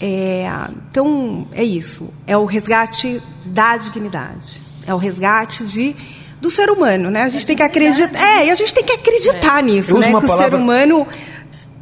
É, 0.00 0.50
então, 0.88 1.46
é 1.52 1.62
isso. 1.62 2.08
É 2.26 2.36
o 2.36 2.46
resgate 2.46 3.20
da 3.44 3.76
dignidade. 3.76 4.62
É 4.86 4.94
o 4.94 4.96
resgate 4.96 5.64
de, 5.64 5.94
do 6.40 6.50
ser 6.50 6.70
humano, 6.70 7.10
né? 7.10 7.24
A 7.24 7.28
gente 7.28 7.46
tem 7.46 7.54
que 7.54 7.62
acreditar. 7.62 8.18
É, 8.18 8.46
e 8.46 8.50
a 8.50 8.54
gente 8.54 8.72
tem 8.72 8.82
que 8.82 8.92
acreditar 8.92 9.58
é. 9.58 9.62
nisso, 9.62 9.98
né? 9.98 10.06
Que 10.06 10.12
palavra... 10.12 10.34
o 10.34 10.50
ser 10.50 10.54
humano 10.54 11.06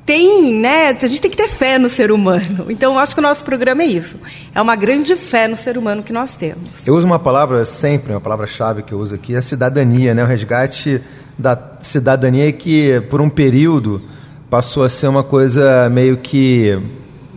tem, 0.05 0.55
né? 0.55 0.97
A 1.01 1.07
gente 1.07 1.21
tem 1.21 1.31
que 1.31 1.37
ter 1.37 1.49
fé 1.49 1.79
no 1.79 1.89
ser 1.89 2.11
humano. 2.11 2.67
Então, 2.71 2.95
eu 2.95 2.99
acho 2.99 3.15
que 3.15 3.21
o 3.21 3.23
nosso 3.23 3.45
programa 3.45 3.83
é 3.83 3.87
isso. 3.87 4.17
É 4.55 4.61
uma 4.61 4.75
grande 4.75 5.15
fé 5.17 5.47
no 5.47 5.55
ser 5.55 5.79
humano 5.79 6.03
que 6.03 6.13
nós 6.13 6.35
temos. 6.35 6.87
Eu 6.87 6.97
uso 6.97 7.07
uma 7.07 7.19
palavra 7.19 7.65
sempre, 7.65 8.13
uma 8.13 8.21
palavra-chave 8.21 8.83
que 8.83 8.93
eu 8.93 8.99
uso 8.99 9.15
aqui, 9.15 9.35
é 9.35 9.39
a 9.39 9.43
cidadania, 9.43 10.15
né? 10.15 10.25
O 10.25 10.27
resgate 10.27 11.01
da 11.39 11.57
cidadania 11.83 12.51
que, 12.53 13.01
por 13.11 13.21
um 13.21 13.29
período, 13.29 14.03
passou 14.51 14.83
a 14.83 14.89
ser 14.89 15.07
uma 15.07 15.23
coisa 15.23 15.89
meio 15.89 16.17
que 16.17 16.81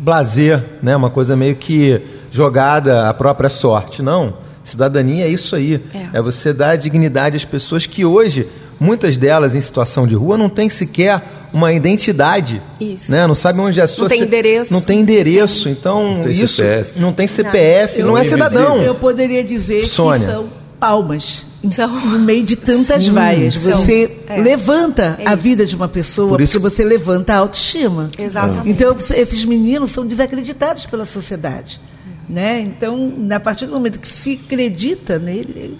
blazer, 0.01 0.63
né? 0.81 0.95
uma 0.95 1.11
coisa 1.11 1.35
meio 1.35 1.55
que 1.55 2.01
jogada 2.31 3.07
à 3.07 3.13
própria 3.13 3.49
sorte. 3.49 4.01
Não. 4.01 4.33
Cidadania 4.63 5.25
é 5.25 5.29
isso 5.29 5.55
aí. 5.55 5.79
É. 5.93 6.17
é 6.17 6.21
você 6.21 6.51
dar 6.51 6.75
dignidade 6.75 7.35
às 7.35 7.45
pessoas 7.45 7.85
que 7.85 8.03
hoje, 8.03 8.47
muitas 8.79 9.15
delas 9.15 9.53
em 9.53 9.61
situação 9.61 10.07
de 10.07 10.15
rua, 10.15 10.37
não 10.37 10.49
têm 10.49 10.69
sequer 10.69 11.21
uma 11.53 11.71
identidade. 11.71 12.61
Isso. 12.79 13.11
Né? 13.11 13.27
Não 13.27 13.35
sabe 13.35 13.59
onde 13.59 13.79
é 13.79 13.83
a 13.83 13.87
sua. 13.87 14.03
Não 14.03 14.09
tem 14.09 14.21
endereço. 14.21 14.73
Não 14.73 14.81
tem 14.81 14.99
endereço. 14.99 15.69
Então, 15.69 16.15
não 16.15 16.21
tem 16.21 16.31
isso. 16.31 16.55
CPF. 16.55 16.99
Não 16.99 17.13
tem 17.13 17.27
CPF, 17.27 17.99
não, 17.99 18.07
não 18.09 18.17
é 18.17 18.23
cidadão. 18.23 18.81
Eu 18.81 18.95
poderia 18.95 19.43
dizer 19.43 19.85
Sônia. 19.87 20.27
que 20.27 20.33
são 20.33 20.49
palmas 20.79 21.50
então, 21.63 21.87
no 22.05 22.19
meio 22.19 22.43
de 22.43 22.55
tantas 22.55 23.03
Sim, 23.03 23.11
vaias. 23.11 23.55
Você 23.55 24.17
é. 24.27 24.41
levanta 24.41 25.17
é 25.19 25.27
a 25.27 25.35
vida 25.35 25.65
de 25.65 25.75
uma 25.75 25.87
pessoa 25.87 26.29
Por 26.29 26.41
isso... 26.41 26.53
porque 26.59 26.69
você 26.69 26.83
levanta 26.83 27.33
a 27.33 27.37
autoestima. 27.37 28.09
Exatamente. 28.17 28.69
Então, 28.69 28.95
esses 29.15 29.45
meninos 29.45 29.91
são 29.91 30.05
desacreditados 30.05 30.85
pela 30.85 31.05
sociedade. 31.05 31.79
Né? 32.27 32.61
Então, 32.61 33.13
a 33.29 33.39
partir 33.39 33.65
do 33.65 33.73
momento 33.73 33.99
que 33.99 34.07
se 34.07 34.39
acredita 34.45 35.19
nele, 35.19 35.77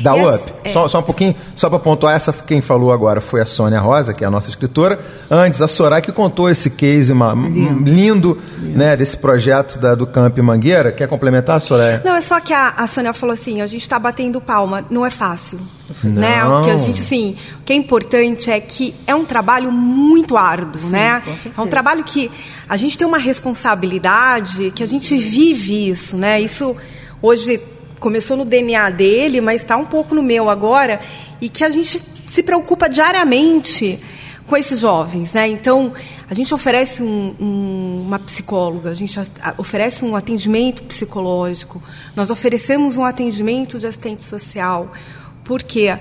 Dá 0.00 0.14
o 0.14 0.34
up. 0.34 0.52
É. 0.64 0.72
Só, 0.72 0.88
só, 0.88 0.98
um 1.00 1.02
pouquinho, 1.02 1.34
só 1.54 1.68
para 1.68 1.78
pontuar, 1.78 2.14
essa 2.14 2.32
quem 2.32 2.60
falou 2.60 2.92
agora 2.92 3.20
foi 3.20 3.40
a 3.40 3.46
Sônia 3.46 3.80
Rosa, 3.80 4.12
que 4.12 4.24
é 4.24 4.26
a 4.26 4.30
nossa 4.30 4.50
escritora. 4.50 4.98
Antes, 5.30 5.60
a 5.60 5.68
Soraya 5.68 6.02
que 6.02 6.12
contou 6.12 6.50
esse 6.50 6.70
case 6.70 7.12
uma, 7.12 7.32
lindo, 7.32 7.84
lindo, 7.84 8.38
lindo, 8.58 8.76
né, 8.76 8.96
desse 8.96 9.16
projeto 9.16 9.78
da, 9.78 9.94
do 9.94 10.06
Camp 10.06 10.36
Mangueira. 10.38 10.92
Quer 10.92 11.08
complementar, 11.08 11.60
Soraya? 11.60 12.02
Não, 12.04 12.14
é 12.14 12.20
só 12.20 12.40
que 12.40 12.52
a, 12.52 12.74
a 12.76 12.86
Sônia 12.86 13.12
falou 13.12 13.34
assim, 13.34 13.60
a 13.60 13.66
gente 13.66 13.82
está 13.82 13.98
batendo 13.98 14.40
palma, 14.40 14.84
não 14.90 15.04
é 15.04 15.10
fácil. 15.10 15.58
Não. 16.02 16.12
Né? 16.12 16.44
O 16.44 16.62
que 16.62 16.70
a 16.70 16.76
gente, 16.76 17.00
assim, 17.00 17.36
o 17.60 17.62
que 17.62 17.72
é 17.72 17.76
importante 17.76 18.50
é 18.50 18.58
que 18.58 18.94
é 19.06 19.14
um 19.14 19.24
trabalho 19.24 19.70
muito 19.70 20.36
árduo, 20.36 20.80
Sim, 20.80 20.90
né? 20.90 21.22
É 21.56 21.60
um 21.60 21.68
trabalho 21.68 22.02
que 22.02 22.30
a 22.68 22.76
gente 22.76 22.98
tem 22.98 23.06
uma 23.06 23.18
responsabilidade, 23.18 24.72
que 24.72 24.82
a 24.82 24.86
gente 24.86 25.16
vive 25.16 25.90
isso, 25.90 26.16
né? 26.16 26.40
Isso 26.40 26.76
hoje 27.22 27.60
começou 28.00 28.36
no 28.36 28.44
DNA 28.44 28.90
dele, 28.90 29.40
mas 29.40 29.62
está 29.62 29.76
um 29.76 29.84
pouco 29.84 30.14
no 30.14 30.22
meu 30.22 30.48
agora, 30.50 31.00
e 31.40 31.48
que 31.48 31.64
a 31.64 31.70
gente 31.70 32.00
se 32.26 32.42
preocupa 32.42 32.88
diariamente 32.88 33.98
com 34.46 34.56
esses 34.56 34.80
jovens, 34.80 35.32
né? 35.32 35.48
Então, 35.48 35.92
a 36.30 36.34
gente 36.34 36.54
oferece 36.54 37.02
um, 37.02 37.34
um, 37.40 38.02
uma 38.06 38.18
psicóloga, 38.18 38.90
a 38.90 38.94
gente 38.94 39.18
oferece 39.58 40.04
um 40.04 40.14
atendimento 40.14 40.82
psicológico, 40.84 41.82
nós 42.14 42.30
oferecemos 42.30 42.96
um 42.96 43.04
atendimento 43.04 43.78
de 43.78 43.86
assistente 43.86 44.24
social, 44.24 44.92
porque 45.42 45.96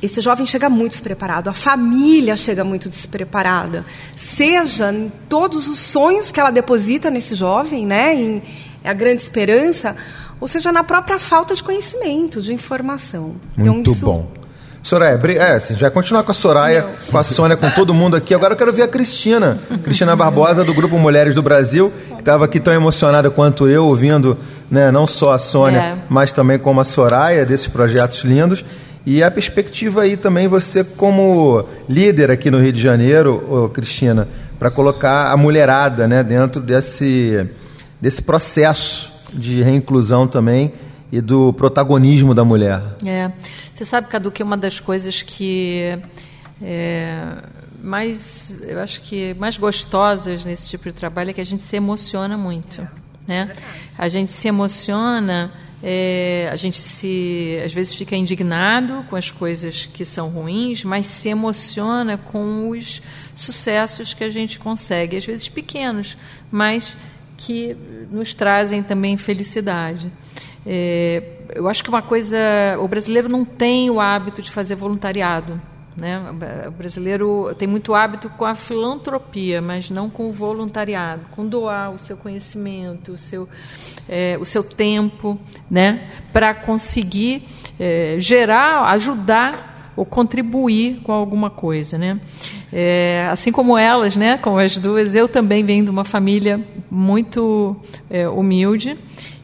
esse 0.00 0.20
jovem 0.20 0.46
chega 0.46 0.68
muito 0.68 0.92
despreparado, 0.92 1.50
a 1.50 1.52
família 1.52 2.36
chega 2.36 2.64
muito 2.64 2.88
despreparada, 2.88 3.84
seja 4.16 4.92
em 4.92 5.10
todos 5.28 5.68
os 5.68 5.78
sonhos 5.78 6.30
que 6.30 6.40
ela 6.40 6.50
deposita 6.50 7.10
nesse 7.10 7.34
jovem, 7.34 7.86
né? 7.86 8.14
Em, 8.14 8.42
é 8.84 8.90
a 8.90 8.92
grande 8.92 9.22
esperança, 9.22 9.96
ou 10.42 10.48
seja, 10.48 10.72
na 10.72 10.82
própria 10.82 11.20
falta 11.20 11.54
de 11.54 11.62
conhecimento, 11.62 12.42
de 12.42 12.52
informação. 12.52 13.36
Então, 13.56 13.74
Muito 13.74 13.90
então, 13.90 13.92
isso... 13.92 14.04
bom. 14.04 14.32
Soraya, 14.82 15.20
é, 15.38 15.52
assim, 15.52 15.74
já 15.74 15.82
vai 15.82 15.90
continuar 15.92 16.24
com 16.24 16.32
a 16.32 16.34
Soraya, 16.34 16.82
Não. 16.82 17.12
com 17.12 17.18
a 17.18 17.22
Sônia, 17.22 17.56
com 17.56 17.70
todo 17.70 17.94
mundo 17.94 18.16
aqui. 18.16 18.34
Agora 18.34 18.54
eu 18.54 18.58
quero 18.58 18.72
ver 18.72 18.82
a 18.82 18.88
Cristina, 18.88 19.56
Cristina 19.84 20.16
Barbosa, 20.16 20.64
do 20.64 20.74
Grupo 20.74 20.98
Mulheres 20.98 21.36
do 21.36 21.42
Brasil, 21.44 21.92
que 22.08 22.18
estava 22.18 22.46
aqui 22.46 22.58
tão 22.58 22.72
emocionada 22.72 23.30
quanto 23.30 23.68
eu, 23.68 23.86
ouvindo 23.86 24.36
né, 24.68 24.90
não 24.90 25.06
só 25.06 25.30
a 25.32 25.38
Sônia, 25.38 25.78
é. 25.78 25.94
mas 26.08 26.32
também 26.32 26.58
como 26.58 26.80
a 26.80 26.84
Soraya, 26.84 27.46
desses 27.46 27.68
projetos 27.68 28.24
lindos. 28.24 28.64
E 29.06 29.22
a 29.22 29.30
perspectiva 29.30 30.02
aí 30.02 30.16
também, 30.16 30.48
você 30.48 30.82
como 30.82 31.64
líder 31.88 32.32
aqui 32.32 32.50
no 32.50 32.58
Rio 32.58 32.72
de 32.72 32.82
Janeiro, 32.82 33.44
ô, 33.48 33.68
Cristina, 33.68 34.26
para 34.58 34.72
colocar 34.72 35.30
a 35.30 35.36
mulherada 35.36 36.08
né, 36.08 36.24
dentro 36.24 36.60
desse, 36.60 37.46
desse 38.00 38.20
processo 38.22 39.11
de 39.32 39.62
reinclusão 39.62 40.26
também 40.26 40.72
e 41.10 41.20
do 41.20 41.52
protagonismo 41.52 42.34
da 42.34 42.44
mulher. 42.44 42.82
É. 43.04 43.30
Você 43.74 43.84
sabe, 43.84 44.08
Cadu, 44.08 44.30
que 44.30 44.42
uma 44.42 44.56
das 44.56 44.80
coisas 44.80 45.22
que 45.22 45.98
é, 46.60 47.36
mais, 47.82 48.62
eu 48.62 48.78
acho 48.80 49.00
que 49.00 49.34
mais 49.34 49.56
gostosas 49.56 50.44
nesse 50.44 50.68
tipo 50.68 50.84
de 50.84 50.92
trabalho 50.92 51.30
é 51.30 51.32
que 51.32 51.40
a 51.40 51.46
gente 51.46 51.62
se 51.62 51.76
emociona 51.76 52.36
muito. 52.38 52.86
né? 53.26 53.54
A 53.98 54.08
gente 54.08 54.30
se 54.30 54.48
emociona, 54.48 55.52
é, 55.82 56.48
a 56.52 56.56
gente 56.56 56.78
se 56.78 57.60
às 57.64 57.72
vezes 57.72 57.94
fica 57.94 58.14
indignado 58.14 59.04
com 59.10 59.16
as 59.16 59.30
coisas 59.30 59.88
que 59.92 60.04
são 60.04 60.28
ruins, 60.28 60.84
mas 60.84 61.06
se 61.06 61.28
emociona 61.28 62.16
com 62.16 62.70
os 62.70 63.02
sucessos 63.34 64.14
que 64.14 64.22
a 64.22 64.30
gente 64.30 64.58
consegue, 64.58 65.16
às 65.16 65.26
vezes 65.26 65.48
pequenos, 65.48 66.16
mas 66.50 66.96
que 67.36 67.76
nos 68.12 68.34
trazem 68.34 68.82
também 68.82 69.16
felicidade. 69.16 70.12
É, 70.64 71.22
eu 71.54 71.68
acho 71.68 71.82
que 71.82 71.88
uma 71.88 72.02
coisa, 72.02 72.38
o 72.78 72.86
brasileiro 72.86 73.28
não 73.28 73.44
tem 73.44 73.90
o 73.90 74.00
hábito 74.00 74.42
de 74.42 74.50
fazer 74.50 74.74
voluntariado. 74.74 75.60
Né? 75.96 76.18
O 76.66 76.70
brasileiro 76.70 77.54
tem 77.58 77.68
muito 77.68 77.94
hábito 77.94 78.30
com 78.30 78.46
a 78.46 78.54
filantropia, 78.54 79.60
mas 79.60 79.90
não 79.90 80.08
com 80.08 80.28
o 80.28 80.32
voluntariado, 80.32 81.22
com 81.32 81.46
doar 81.46 81.90
o 81.90 81.98
seu 81.98 82.16
conhecimento, 82.16 83.12
o 83.12 83.18
seu, 83.18 83.46
é, 84.08 84.38
o 84.40 84.44
seu 84.44 84.64
tempo, 84.64 85.38
né? 85.70 86.08
para 86.32 86.54
conseguir 86.54 87.46
é, 87.78 88.16
gerar, 88.18 88.84
ajudar 88.92 89.92
ou 89.94 90.06
contribuir 90.06 91.00
com 91.02 91.12
alguma 91.12 91.50
coisa. 91.50 91.98
Né? 91.98 92.18
É, 92.72 93.28
assim 93.30 93.52
como 93.52 93.76
elas, 93.76 94.16
né? 94.16 94.38
como 94.38 94.58
as 94.58 94.78
duas, 94.78 95.14
eu 95.14 95.28
também 95.28 95.62
venho 95.62 95.84
de 95.84 95.90
uma 95.90 96.04
família 96.04 96.64
muito 96.94 97.74
é, 98.10 98.28
humilde. 98.28 98.98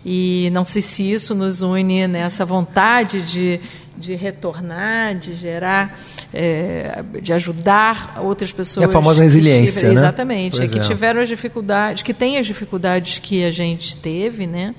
E 0.05 0.51
não 0.53 0.67
sei 0.67 0.83
se 0.83 1.11
isso 1.11 1.35
nos 1.35 1.63
une 1.63 2.07
nessa 2.07 2.45
vontade 2.45 3.23
de, 3.23 3.59
de 3.97 4.15
retornar, 4.15 5.17
de 5.17 5.33
gerar, 5.33 5.99
é, 6.33 7.03
de 7.23 7.33
ajudar 7.33 8.21
outras 8.23 8.53
pessoas. 8.53 8.85
É 8.85 8.89
a 8.89 8.93
famosa 8.93 9.23
resiliência, 9.23 9.81
tiver, 9.81 9.95
né? 9.95 10.01
Exatamente, 10.01 10.57
Pois 10.59 10.71
que 10.71 10.79
é. 10.79 10.83
tiveram 10.83 11.23
as 11.23 11.29
dificuldades, 11.29 12.03
que 12.03 12.13
têm 12.13 12.37
as 12.37 12.47
dificuldades 12.47 13.19
que 13.19 13.43
a 13.43 13.51
gente 13.51 13.97
teve, 13.97 14.47
né? 14.47 14.75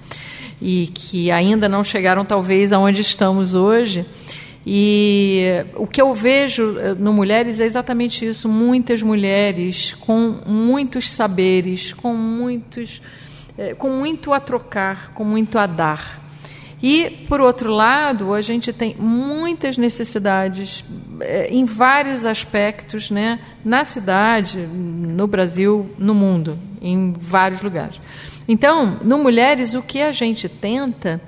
E 0.61 0.88
que 0.93 1.32
ainda 1.32 1.67
não 1.67 1.84
chegaram 1.84 2.24
talvez 2.24 2.72
aonde 2.72 3.01
estamos 3.01 3.55
hoje. 3.55 4.05
E 4.72 5.65
o 5.74 5.88
que 5.88 5.99
eu 5.99 6.13
vejo 6.13 6.78
eh, 6.78 6.93
no 6.93 7.11
Mulheres 7.11 7.59
é 7.59 7.65
exatamente 7.65 8.24
isso: 8.24 8.47
muitas 8.47 9.01
mulheres 9.01 9.93
com 9.93 10.36
muitos 10.45 11.09
saberes, 11.09 11.91
com 11.91 12.13
muitos, 12.13 13.01
eh, 13.57 13.74
com 13.74 13.89
muito 13.89 14.32
a 14.32 14.39
trocar, 14.39 15.11
com 15.15 15.24
muito 15.24 15.57
a 15.57 15.65
dar. 15.65 16.22
E, 16.84 17.26
por 17.28 17.41
outro 17.41 17.72
lado, 17.72 18.32
a 18.32 18.41
gente 18.41 18.72
tem 18.72 18.95
muitas 18.99 19.76
necessidades 19.76 20.84
eh, 21.20 21.47
em 21.49 21.65
vários 21.65 22.24
aspectos, 22.24 23.09
né? 23.09 23.39
na 23.65 23.84
cidade, 23.84 24.59
no 24.59 25.26
Brasil, 25.26 25.89
no 25.97 26.13
mundo, 26.13 26.59
em 26.80 27.15
vários 27.20 27.63
lugares. 27.63 27.99
Então, 28.47 28.99
no 29.03 29.17
Mulheres, 29.17 29.74
o 29.74 29.82
que 29.82 29.99
a 29.99 30.11
gente 30.11 30.47
tenta 30.47 31.20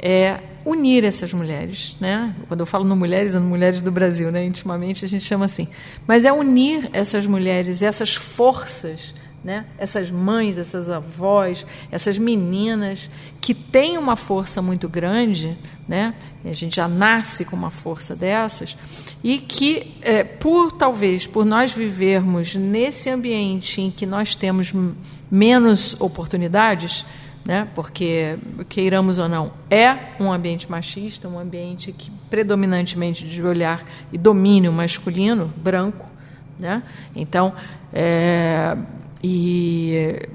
é 0.00 0.40
unir 0.68 1.04
essas 1.04 1.32
mulheres, 1.32 1.96
né? 2.00 2.34
Quando 2.46 2.60
eu 2.60 2.66
falo 2.66 2.84
no 2.84 2.94
mulheres, 2.94 3.34
é 3.34 3.38
no 3.38 3.46
mulheres 3.46 3.80
do 3.80 3.90
Brasil, 3.90 4.30
né? 4.30 4.44
Intimamente 4.44 5.04
a 5.04 5.08
gente 5.08 5.24
chama 5.24 5.46
assim. 5.46 5.66
Mas 6.06 6.24
é 6.24 6.32
unir 6.32 6.90
essas 6.92 7.26
mulheres, 7.26 7.80
essas 7.80 8.14
forças, 8.14 9.14
né? 9.42 9.64
Essas 9.78 10.10
mães, 10.10 10.58
essas 10.58 10.90
avós, 10.90 11.64
essas 11.90 12.18
meninas 12.18 13.08
que 13.40 13.54
têm 13.54 13.96
uma 13.96 14.16
força 14.16 14.60
muito 14.60 14.88
grande, 14.88 15.56
né? 15.86 16.14
A 16.44 16.52
gente 16.52 16.76
já 16.76 16.86
nasce 16.86 17.44
com 17.44 17.56
uma 17.56 17.70
força 17.70 18.14
dessas 18.14 18.76
e 19.24 19.38
que, 19.38 19.96
é, 20.02 20.22
por 20.22 20.72
talvez 20.72 21.26
por 21.26 21.44
nós 21.44 21.72
vivermos 21.72 22.54
nesse 22.54 23.08
ambiente 23.08 23.80
em 23.80 23.90
que 23.90 24.04
nós 24.04 24.34
temos 24.34 24.72
menos 25.30 25.98
oportunidades, 26.00 27.04
né? 27.48 27.66
porque, 27.74 28.38
queiramos 28.68 29.16
ou 29.16 29.26
não, 29.26 29.50
é 29.70 29.96
um 30.20 30.30
ambiente 30.30 30.70
machista, 30.70 31.26
um 31.26 31.38
ambiente 31.38 31.92
que 31.92 32.10
predominantemente 32.28 33.26
de 33.26 33.42
olhar 33.42 33.82
e 34.12 34.18
domínio 34.18 34.70
masculino, 34.70 35.50
branco. 35.56 36.04
Né? 36.58 36.82
Então, 37.16 37.54
é, 37.90 38.76
e 39.24 40.28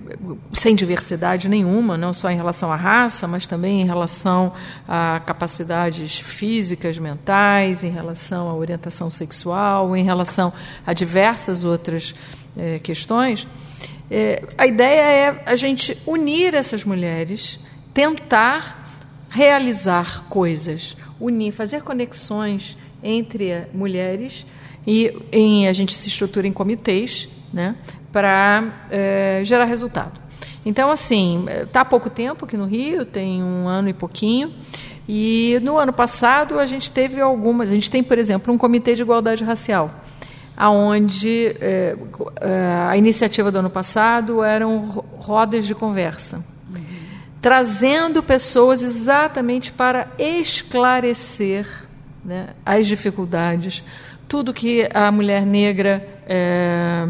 sem 0.54 0.76
diversidade 0.76 1.48
nenhuma, 1.48 1.96
não 1.96 2.16
só 2.16 2.32
em 2.32 2.36
relação 2.36 2.72
à 2.72 2.76
raça, 2.76 3.28
mas 3.28 3.46
também 3.46 3.82
em 3.82 3.86
relação 3.86 4.52
a 4.88 5.22
capacidades 5.24 6.18
físicas, 6.18 6.98
mentais, 6.98 7.84
em 7.84 7.92
relação 7.92 8.50
à 8.50 8.56
orientação 8.56 9.12
sexual, 9.12 9.96
em 9.96 10.04
relação 10.04 10.52
a 10.84 10.94
diversas 10.94 11.64
outras 11.64 12.16
eh, 12.58 12.80
questões. 12.80 13.48
É, 14.16 14.44
a 14.60 14.68
ideia 14.68 15.02
é 15.02 15.44
a 15.44 15.56
gente 15.56 15.98
unir 16.06 16.54
essas 16.54 16.84
mulheres, 16.84 17.58
tentar 17.92 19.02
realizar 19.28 20.26
coisas, 20.30 20.96
unir, 21.20 21.52
fazer 21.52 21.82
conexões 21.82 22.78
entre 23.02 23.66
mulheres 23.74 24.46
e 24.86 25.12
em, 25.32 25.68
a 25.68 25.74
gente 25.74 25.96
se 25.96 26.10
estrutura 26.10 26.48
em 26.48 26.54
comitês, 26.54 27.28
né, 27.52 27.76
para 28.12 28.86
eh, 28.92 29.42
gerar 29.44 29.66
resultado. 29.66 30.22
Então, 30.64 30.92
assim, 30.92 31.46
está 31.64 31.82
há 31.82 31.86
pouco 31.86 32.08
tempo 32.08 32.46
aqui 32.46 32.56
no 32.56 32.66
Rio, 32.66 33.06
tem 33.06 33.42
um 33.42 33.68
ano 33.68 33.90
e 33.90 33.94
pouquinho, 33.94 34.54
e 35.10 35.58
no 35.64 35.76
ano 35.76 35.92
passado 35.92 36.60
a 36.60 36.68
gente 36.68 36.92
teve 36.92 37.20
algumas. 37.20 37.68
A 37.68 37.74
gente 37.74 37.90
tem, 37.90 38.04
por 38.04 38.20
exemplo, 38.20 38.54
um 38.54 38.60
comitê 38.60 38.94
de 38.94 39.02
igualdade 39.02 39.44
racial, 39.44 39.92
aonde 40.56 41.56
eh, 41.60 41.96
eh, 42.42 42.88
a 42.90 42.96
iniciativa 42.98 43.52
do 43.52 43.60
ano 43.60 43.70
passado 43.70 44.44
eram 44.44 44.80
ro- 44.80 45.06
rodas 45.18 45.66
de 45.66 45.74
conversa, 45.76 46.44
trazendo 47.42 48.24
pessoas 48.24 48.82
exatamente 48.84 49.72
para 49.72 50.08
esclarecer 50.18 51.66
né, 52.24 52.50
as 52.66 52.88
dificuldades, 52.88 53.84
tudo 54.28 54.54
que 54.54 54.88
a 54.94 55.12
mulher 55.12 55.46
negra, 55.46 56.08
é, 56.26 57.06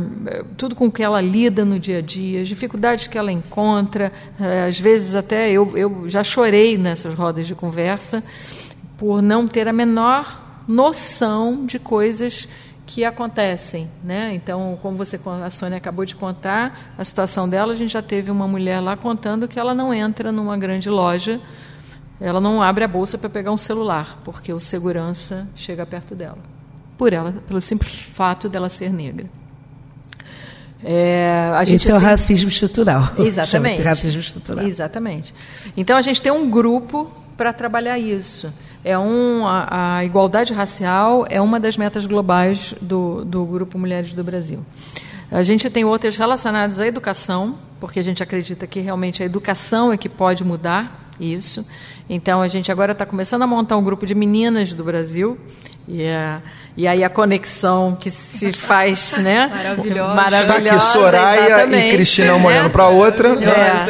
tudo 0.57 0.75
com 0.75 0.91
que 0.91 1.03
ela 1.03 1.21
lida 1.21 1.63
no 1.63 1.79
dia 1.79 1.99
a 1.99 2.01
dia, 2.01 2.41
as 2.41 2.47
dificuldades 2.47 3.05
que 3.07 3.17
ela 3.17 3.31
encontra, 3.31 4.11
é, 4.39 4.65
às 4.67 4.79
vezes 4.79 5.13
até 5.13 5.51
eu, 5.51 5.69
eu 5.77 6.09
já 6.09 6.23
chorei 6.23 6.77
nessas 6.77 7.13
rodas 7.13 7.45
de 7.45 7.53
conversa 7.53 8.23
por 8.97 9.21
não 9.21 9.47
ter 9.47 9.67
a 9.67 9.73
menor 9.73 10.63
noção 10.67 11.65
de 11.65 11.77
coisas 11.77 12.47
que 12.85 13.05
acontecem, 13.05 13.89
né? 14.03 14.31
Então, 14.33 14.77
como 14.81 14.97
você 14.97 15.19
a 15.43 15.49
Sônia 15.49 15.77
acabou 15.77 16.03
de 16.05 16.15
contar 16.15 16.93
a 16.97 17.03
situação 17.05 17.47
dela, 17.47 17.73
a 17.73 17.75
gente 17.75 17.93
já 17.93 18.01
teve 18.01 18.29
uma 18.29 18.47
mulher 18.47 18.79
lá 18.81 18.97
contando 18.97 19.47
que 19.47 19.59
ela 19.59 19.73
não 19.73 19.93
entra 19.93 20.31
numa 20.31 20.57
grande 20.57 20.89
loja, 20.89 21.39
ela 22.19 22.41
não 22.41 22.61
abre 22.61 22.83
a 22.83 22.87
bolsa 22.87 23.17
para 23.17 23.29
pegar 23.29 23.51
um 23.51 23.57
celular, 23.57 24.19
porque 24.23 24.51
o 24.51 24.59
segurança 24.59 25.47
chega 25.55 25.85
perto 25.85 26.13
dela, 26.13 26.37
por 26.97 27.13
ela, 27.13 27.31
pelo 27.47 27.61
simples 27.61 27.93
fato 27.95 28.49
dela 28.49 28.69
ser 28.69 28.91
negra. 28.91 29.27
É, 30.83 31.49
a 31.55 31.63
gente 31.63 31.83
Esse 31.83 31.91
é 31.91 31.95
o 31.95 31.99
tem- 31.99 32.07
racismo 32.09 32.49
estrutural. 32.49 33.09
Exatamente. 33.17 33.81
Racismo 33.81 34.19
estrutural. 34.19 34.65
Exatamente. 34.65 35.33
Então 35.77 35.95
a 35.95 36.01
gente 36.01 36.21
tem 36.21 36.31
um 36.31 36.49
grupo 36.49 37.09
para 37.37 37.53
trabalhar 37.53 37.97
isso. 37.97 38.51
É 38.83 38.97
um, 38.97 39.47
a, 39.47 39.97
a 39.97 40.05
igualdade 40.05 40.53
racial 40.53 41.25
é 41.29 41.39
uma 41.39 41.59
das 41.59 41.77
metas 41.77 42.05
globais 42.05 42.75
do, 42.81 43.23
do 43.23 43.45
Grupo 43.45 43.79
Mulheres 43.79 44.13
do 44.13 44.23
Brasil. 44.23 44.59
A 45.31 45.41
gente 45.41 45.69
tem 45.69 45.85
outras 45.85 46.17
relacionadas 46.17 46.79
à 46.79 46.85
educação, 46.85 47.55
porque 47.79 47.99
a 47.99 48.03
gente 48.03 48.21
acredita 48.21 48.67
que 48.67 48.79
realmente 48.79 49.23
a 49.23 49.25
educação 49.25 49.91
é 49.91 49.97
que 49.97 50.09
pode 50.09 50.43
mudar 50.43 51.09
isso. 51.19 51.65
Então 52.09 52.41
a 52.41 52.47
gente 52.47 52.71
agora 52.71 52.91
está 52.91 53.05
começando 53.05 53.41
a 53.43 53.47
montar 53.47 53.77
um 53.77 53.83
grupo 53.83 54.05
de 54.05 54.13
meninas 54.13 54.73
do 54.73 54.83
Brasil. 54.83 55.37
E, 55.85 56.01
é- 56.03 56.37
e 56.77 56.87
aí 56.87 57.03
a 57.03 57.09
conexão 57.09 57.95
que 57.99 58.09
se 58.09 58.51
faz, 58.53 59.17
né? 59.17 59.51
Maravilhosa. 59.53 60.37
Está 60.37 60.53
aqui 60.55 60.63
Maravilhosa, 60.63 60.79
Soraya 60.91 61.65
e 61.67 61.91
Cristina 61.91 62.33
uma 62.35 62.49
né? 62.49 62.55
olhando 62.57 62.69
para 62.71 62.83
a 62.83 62.87
outra. 62.89 63.29
É, 63.29 63.35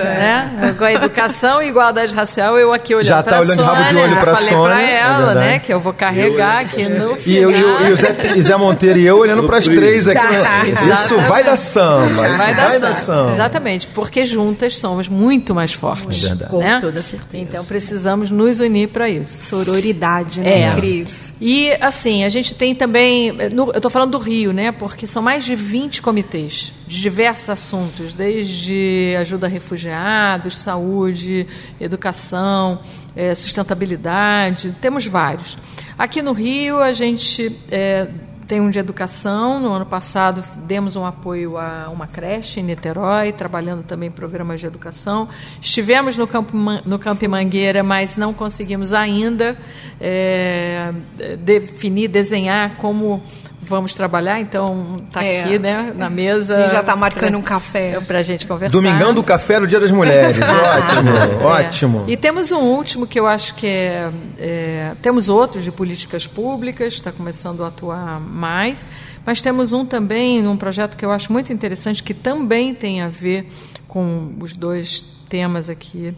né? 0.04 0.76
Com 0.78 0.84
a 0.84 0.92
educação 0.94 1.62
e 1.62 1.68
igualdade 1.68 2.14
racial, 2.16 2.58
eu 2.58 2.74
aqui 2.74 2.96
olhando 2.96 3.08
Já 3.08 3.22
tá 3.24 3.30
pra 3.32 3.40
olhando 3.42 3.58
de 3.58 3.64
rabo 3.64 3.78
de 3.84 3.88
Sônia, 3.90 4.04
olho 4.06 4.14
já 4.16 4.22
pra 4.22 4.36
falei 4.36 4.50
Sônia, 4.50 4.70
pra 4.76 4.82
é 4.82 4.96
ela, 4.98 5.18
verdade. 5.26 5.40
né? 5.40 5.60
Que 5.60 5.72
eu 5.74 5.80
vou 5.80 5.94
carregar 5.94 6.58
aqui 6.62 6.90
no 6.90 7.18
E, 7.26 7.38
eu, 7.38 7.52
e, 7.52 7.64
o- 7.64 7.88
e 7.88 7.94
o 7.94 7.98
final. 7.98 8.14
Zé, 8.16 8.34
e 8.38 8.42
Zé 8.42 8.56
Monteiro 8.58 8.98
e 9.00 9.06
eu 9.06 9.18
olhando 9.20 9.44
para 9.44 9.58
as 9.60 9.66
três 9.66 10.08
aqui. 10.08 10.20
no- 10.36 10.94
Isso 10.94 11.18
vai 11.20 11.44
dar 11.44 11.58
samba. 11.58 12.12
Isso 12.12 12.22
Vai 12.38 12.56
dar 12.56 12.72
samba. 12.72 12.94
samba. 12.94 13.32
Exatamente, 13.34 13.88
porque 13.94 14.26
juntas 14.26 14.76
somos 14.78 15.08
muito 15.08 15.54
mais 15.54 15.74
fortes. 15.74 16.24
É 16.24 16.28
verdade. 16.30 16.50
Com 16.52 16.58
né? 16.60 16.80
toda 16.82 17.02
certeza. 17.04 17.38
Então 17.44 17.64
precisamos 17.64 18.03
nos 18.06 18.60
unir 18.60 18.90
para 18.90 19.10
isso. 19.10 19.48
Sororidade, 19.50 20.42
né, 20.42 20.62
É. 20.62 20.76
Cris? 20.76 21.24
E, 21.42 21.72
assim, 21.82 22.24
a 22.24 22.30
gente 22.30 22.56
tem 22.56 22.74
também. 22.74 23.32
no- 23.54 23.66
eu 23.72 23.78
estou 23.78 23.92
falando 23.92 24.12
do 24.12 24.18
Rio, 24.18 24.54
né? 24.54 24.72
Porque 24.72 25.06
são 25.06 25.22
mais 25.22 25.44
de 25.44 25.56
20 25.56 26.02
comitês 26.02 26.72
de 26.88 27.02
diversos 27.02 27.50
assuntos, 27.50 28.14
desde 28.14 29.14
ajuda 29.20 29.48
a 29.48 29.50
refugiados, 29.50 30.58
saúde, 30.58 31.46
educação, 31.82 32.80
eh, 33.16 33.36
sustentabilidade, 33.36 34.74
temos 34.82 35.06
vários. 35.06 35.58
Aqui 35.98 36.22
no 36.22 36.32
Rio, 36.32 36.80
a 36.80 36.94
gente. 36.94 37.52
eh, 37.70 38.08
tem 38.48 38.60
um 38.62 38.70
de 38.70 38.80
educação. 38.80 39.60
No 39.60 39.72
ano 39.72 39.86
passado 39.86 40.44
demos 40.66 40.96
um 40.96 41.06
apoio 41.06 41.58
a 41.58 41.90
uma 41.90 42.08
creche 42.08 42.60
em 42.60 42.64
Niterói, 42.64 43.32
trabalhando 43.32 43.84
também 43.84 44.12
programas 44.12 44.60
de 44.60 44.68
educação. 44.68 45.28
Estivemos 45.62 46.18
no 46.18 46.28
Campo, 46.28 46.54
no 46.86 47.00
Campo 47.00 47.28
Mangueira, 47.30 47.84
mas 47.84 48.18
não 48.18 48.34
conseguimos 48.34 48.94
ainda 48.94 49.58
é, 50.00 50.94
definir, 51.40 52.08
desenhar 52.08 52.78
como 52.78 53.22
vamos 53.64 53.96
trabalhar, 53.96 54.40
então 54.40 54.98
está 55.08 55.24
é. 55.24 55.44
aqui, 55.44 55.60
né, 55.60 55.94
na 55.96 56.10
mesa. 56.10 56.56
A 56.56 56.62
gente 56.62 56.72
já 56.72 56.82
está 56.82 56.96
marcando 56.96 57.30
pra, 57.30 57.38
um 57.38 57.42
café. 57.42 58.00
Para 58.02 58.20
a 58.20 58.22
gente 58.22 58.46
conversar. 58.46 58.78
Domingão 58.78 59.14
do 59.14 59.24
café 59.24 59.60
no 59.60 59.68
Dia 59.68 59.80
das 59.80 59.92
Mulheres. 59.92 60.38
ótimo, 60.44 61.10
é. 61.10 61.46
ótimo. 61.46 62.04
E 62.08 62.18
temos 62.18 62.52
um 62.52 62.62
último 62.62 63.08
que 63.08 63.20
eu 63.20 63.26
acho 63.26 63.56
que 63.56 63.68
é, 63.68 64.12
é 64.38 64.92
Temos 65.02 65.30
outros 65.30 65.64
de 65.64 65.72
políticas 65.72 66.28
públicas, 66.28 66.94
está 66.94 67.12
começando 67.12 67.64
a 67.64 67.68
atuar 67.68 68.20
mais, 68.20 68.86
mas 69.26 69.42
temos 69.42 69.74
um 69.74 69.86
também, 69.86 70.42
num 70.42 70.58
projeto 70.58 70.98
que 70.98 71.06
eu 71.06 71.12
acho 71.12 71.32
muito 71.32 71.52
interessante, 71.54 72.04
que 72.04 72.14
também 72.14 72.74
tem 72.74 73.02
a 73.02 73.10
ver 73.10 73.48
com 73.88 74.34
os 74.40 74.54
dois 74.54 75.04
temas 75.30 75.70
aqui 75.70 76.14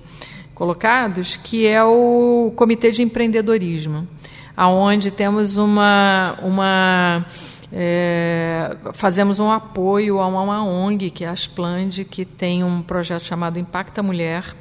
colocados, 0.54 1.36
que 1.36 1.68
é 1.68 1.84
o 1.84 2.52
Comitê 2.56 2.92
de 2.92 3.04
Empreendedorismo 3.04 4.08
aonde 4.56 5.12
temos 5.12 5.58
uma, 5.58 6.38
uma 6.42 7.26
é, 7.72 8.76
fazemos 8.94 9.40
um 9.40 9.52
apoio 9.52 10.20
a 10.20 10.28
uma 10.28 10.64
ONG, 10.64 11.10
que 11.10 11.24
é 11.24 11.28
a 11.28 11.32
Asplande, 11.32 12.06
que 12.06 12.24
tem 12.24 12.64
um 12.64 12.82
projeto 12.82 13.24
chamado 13.24 13.60
Impacta 13.60 14.02
Mulher, 14.02 14.56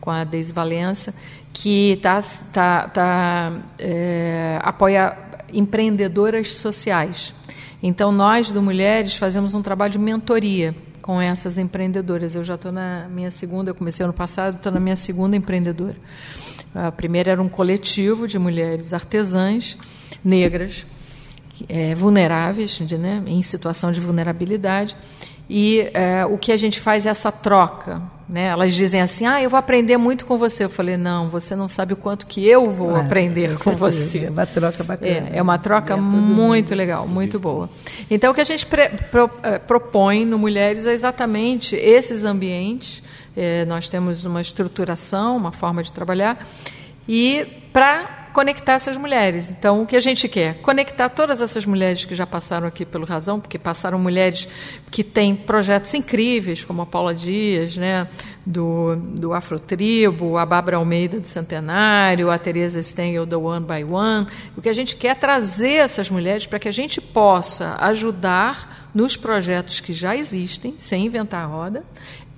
com 0.00 0.10
a 0.10 0.24
Deise 0.24 0.52
Valença, 0.52 1.14
que 1.52 1.98
tá, 2.02 2.20
tá, 2.52 2.88
tá, 2.88 3.52
é, 3.78 4.58
apoia 4.62 5.16
empreendedoras 5.52 6.54
sociais. 6.54 7.34
Então, 7.82 8.12
nós 8.12 8.50
do 8.50 8.62
Mulheres 8.62 9.16
fazemos 9.16 9.52
um 9.54 9.62
trabalho 9.62 9.92
de 9.92 9.98
mentoria 9.98 10.74
com 11.02 11.20
essas 11.20 11.58
empreendedoras. 11.58 12.34
Eu 12.34 12.44
já 12.44 12.54
estou 12.54 12.70
na 12.70 13.08
minha 13.10 13.30
segunda, 13.30 13.70
eu 13.70 13.74
comecei 13.74 14.04
ano 14.04 14.12
passado, 14.12 14.56
estou 14.56 14.70
na 14.70 14.78
minha 14.78 14.96
segunda 14.96 15.36
empreendedora. 15.36 15.96
A 16.74 16.92
primeira 16.92 17.32
era 17.32 17.42
um 17.42 17.48
coletivo 17.48 18.28
de 18.28 18.38
mulheres 18.38 18.92
artesãs 18.92 19.76
negras, 20.24 20.86
é, 21.68 21.94
vulneráveis, 21.94 22.72
de, 22.72 22.96
né, 22.96 23.22
em 23.26 23.42
situação 23.42 23.92
de 23.92 24.00
vulnerabilidade. 24.00 24.96
E 25.48 25.90
é, 25.92 26.24
o 26.24 26.38
que 26.38 26.52
a 26.52 26.56
gente 26.56 26.78
faz 26.78 27.06
é 27.06 27.08
essa 27.08 27.32
troca. 27.32 28.00
Né? 28.28 28.46
Elas 28.46 28.72
dizem 28.72 29.00
assim: 29.00 29.26
ah, 29.26 29.42
eu 29.42 29.50
vou 29.50 29.58
aprender 29.58 29.96
muito 29.96 30.24
com 30.24 30.38
você. 30.38 30.62
Eu 30.62 30.70
falei: 30.70 30.96
não, 30.96 31.28
você 31.28 31.56
não 31.56 31.68
sabe 31.68 31.94
o 31.94 31.96
quanto 31.96 32.26
que 32.26 32.46
eu 32.46 32.70
vou 32.70 32.94
ah, 32.94 33.00
aprender 33.00 33.58
com 33.58 33.74
você. 33.74 34.26
É 34.26 34.30
uma 34.30 34.46
troca 34.46 34.84
bacana. 34.84 35.28
É, 35.32 35.38
é 35.38 35.42
uma 35.42 35.58
troca 35.58 35.96
muito 35.96 36.72
legal, 36.72 37.08
muito 37.08 37.40
boa. 37.40 37.68
Então, 38.08 38.30
o 38.30 38.34
que 38.34 38.40
a 38.40 38.44
gente 38.44 38.64
pro, 38.64 39.28
é, 39.42 39.58
propõe 39.58 40.24
no 40.24 40.38
Mulheres 40.38 40.86
é 40.86 40.92
exatamente 40.92 41.74
esses 41.74 42.22
ambientes 42.22 43.02
é, 43.36 43.64
nós 43.64 43.88
temos 43.88 44.24
uma 44.24 44.40
estruturação, 44.40 45.36
uma 45.36 45.52
forma 45.52 45.82
de 45.82 45.92
trabalhar, 45.92 46.46
e 47.08 47.46
para 47.72 48.20
conectar 48.32 48.74
essas 48.74 48.96
mulheres. 48.96 49.50
Então, 49.50 49.82
o 49.82 49.86
que 49.86 49.96
a 49.96 50.00
gente 50.00 50.28
quer? 50.28 50.54
Conectar 50.56 51.08
todas 51.08 51.40
essas 51.40 51.66
mulheres 51.66 52.04
que 52.04 52.14
já 52.14 52.26
passaram 52.26 52.66
aqui 52.66 52.84
pelo 52.84 53.04
Razão, 53.04 53.40
porque 53.40 53.58
passaram 53.58 53.98
mulheres 53.98 54.48
que 54.90 55.02
têm 55.02 55.34
projetos 55.34 55.92
incríveis, 55.94 56.64
como 56.64 56.82
a 56.82 56.86
Paula 56.86 57.14
Dias, 57.14 57.76
né, 57.76 58.08
do, 58.44 58.96
do 58.96 59.32
Afrotribo, 59.32 60.36
a 60.36 60.46
Bárbara 60.46 60.76
Almeida 60.76 61.18
do 61.18 61.26
Centenário, 61.26 62.30
a 62.30 62.38
Teresa 62.38 62.82
Stengel 62.82 63.26
do 63.26 63.42
One 63.42 63.66
by 63.66 63.84
One. 63.84 64.26
O 64.56 64.62
que 64.62 64.68
a 64.68 64.74
gente 64.74 64.96
quer 64.96 65.08
é 65.08 65.14
trazer 65.14 65.74
essas 65.74 66.08
mulheres 66.08 66.46
para 66.46 66.58
que 66.58 66.68
a 66.68 66.72
gente 66.72 67.00
possa 67.00 67.76
ajudar 67.80 68.90
nos 68.94 69.16
projetos 69.16 69.80
que 69.80 69.92
já 69.92 70.16
existem, 70.16 70.74
sem 70.78 71.06
inventar 71.06 71.44
a 71.44 71.46
roda, 71.46 71.84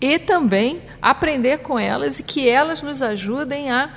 e 0.03 0.19
também 0.19 0.83
aprender 1.01 1.59
com 1.59 1.79
elas 1.79 2.19
e 2.19 2.25
que 2.25 2.49
elas 2.49 2.83
nos 2.83 3.01
ajudem 3.01 3.71
a 3.71 3.89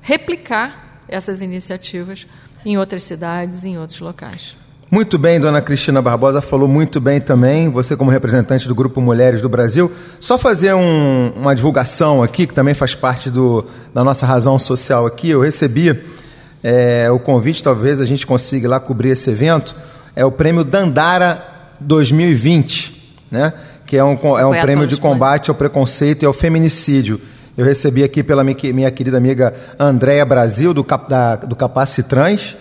replicar 0.00 1.02
essas 1.06 1.42
iniciativas 1.42 2.26
em 2.64 2.78
outras 2.78 3.04
cidades, 3.04 3.62
em 3.62 3.78
outros 3.78 4.00
locais. 4.00 4.56
Muito 4.90 5.18
bem, 5.18 5.38
dona 5.38 5.60
Cristina 5.60 6.00
Barbosa 6.00 6.40
falou 6.40 6.66
muito 6.66 7.00
bem 7.00 7.20
também, 7.20 7.68
você 7.68 7.94
como 7.94 8.10
representante 8.10 8.66
do 8.66 8.74
Grupo 8.74 9.00
Mulheres 9.00 9.40
do 9.42 9.48
Brasil. 9.48 9.92
Só 10.18 10.38
fazer 10.38 10.74
um, 10.74 11.32
uma 11.36 11.54
divulgação 11.54 12.22
aqui, 12.22 12.46
que 12.46 12.54
também 12.54 12.74
faz 12.74 12.94
parte 12.94 13.30
do, 13.30 13.64
da 13.94 14.02
nossa 14.02 14.24
razão 14.26 14.58
social 14.58 15.06
aqui. 15.06 15.28
Eu 15.28 15.42
recebi 15.42 15.96
é, 16.62 17.08
o 17.10 17.18
convite, 17.18 17.62
talvez 17.62 18.00
a 18.00 18.04
gente 18.04 18.26
consiga 18.26 18.68
lá 18.68 18.80
cobrir 18.80 19.10
esse 19.10 19.30
evento, 19.30 19.76
é 20.16 20.24
o 20.24 20.32
prêmio 20.32 20.64
Dandara 20.64 21.44
2020, 21.80 23.16
né? 23.30 23.52
Que 23.90 23.96
é 23.96 24.04
um, 24.04 24.16
é 24.38 24.46
um 24.46 24.52
prêmio 24.52 24.86
de 24.86 24.96
combate 24.96 25.50
ao 25.50 25.56
preconceito 25.56 26.22
e 26.22 26.26
ao 26.26 26.32
feminicídio. 26.32 27.20
Eu 27.58 27.64
recebi 27.64 28.04
aqui 28.04 28.22
pela 28.22 28.44
minha, 28.44 28.88
querida 28.88 29.16
amiga 29.16 29.52
Andréia 29.76 30.24
Brasil, 30.24 30.72
do, 30.72 30.86
da, 31.08 31.34
do 31.34 31.56
Capacitrans, 31.56 32.56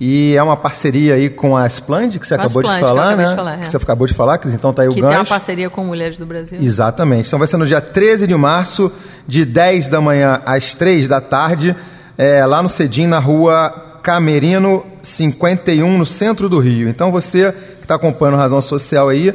e 0.00 0.34
é 0.34 0.42
uma 0.42 0.56
parceria 0.56 1.14
aí 1.14 1.30
com 1.30 1.56
a 1.56 1.68
Splend, 1.68 2.18
que 2.18 2.26
você 2.26 2.34
com 2.34 2.42
acabou 2.42 2.62
Splend, 2.62 2.80
de 2.80 2.88
falar, 2.88 3.16
né? 3.16 3.28
De 3.28 3.36
falar, 3.36 3.54
é. 3.54 3.56
Que 3.58 3.68
você 3.68 3.76
acabou 3.76 4.06
de 4.08 4.12
falar, 4.12 4.38
Cris, 4.38 4.54
então 4.54 4.72
tá 4.72 4.82
aí 4.82 4.88
que 4.88 4.94
o 4.94 4.96
gancho. 4.96 5.06
Que 5.06 5.10
tem 5.10 5.18
uma 5.20 5.24
parceria 5.24 5.70
com 5.70 5.84
Mulheres 5.84 6.18
do 6.18 6.26
Brasil. 6.26 6.58
Exatamente. 6.60 7.28
Então 7.28 7.38
vai 7.38 7.46
ser 7.46 7.58
no 7.58 7.66
dia 7.66 7.80
13 7.80 8.26
de 8.26 8.34
março, 8.34 8.90
de 9.24 9.44
10 9.44 9.88
da 9.88 10.00
manhã 10.00 10.42
às 10.44 10.74
3 10.74 11.06
da 11.06 11.20
tarde, 11.20 11.76
é, 12.18 12.44
lá 12.44 12.60
no 12.60 12.68
Cedim, 12.68 13.06
na 13.06 13.20
rua 13.20 14.00
Camerino 14.02 14.84
51, 15.00 15.96
no 15.96 16.04
centro 16.04 16.48
do 16.48 16.58
Rio. 16.58 16.88
Então 16.88 17.12
você 17.12 17.52
que 17.52 17.84
está 17.84 17.94
acompanhando 17.94 18.36
Razão 18.36 18.60
Social 18.60 19.08
aí, 19.08 19.32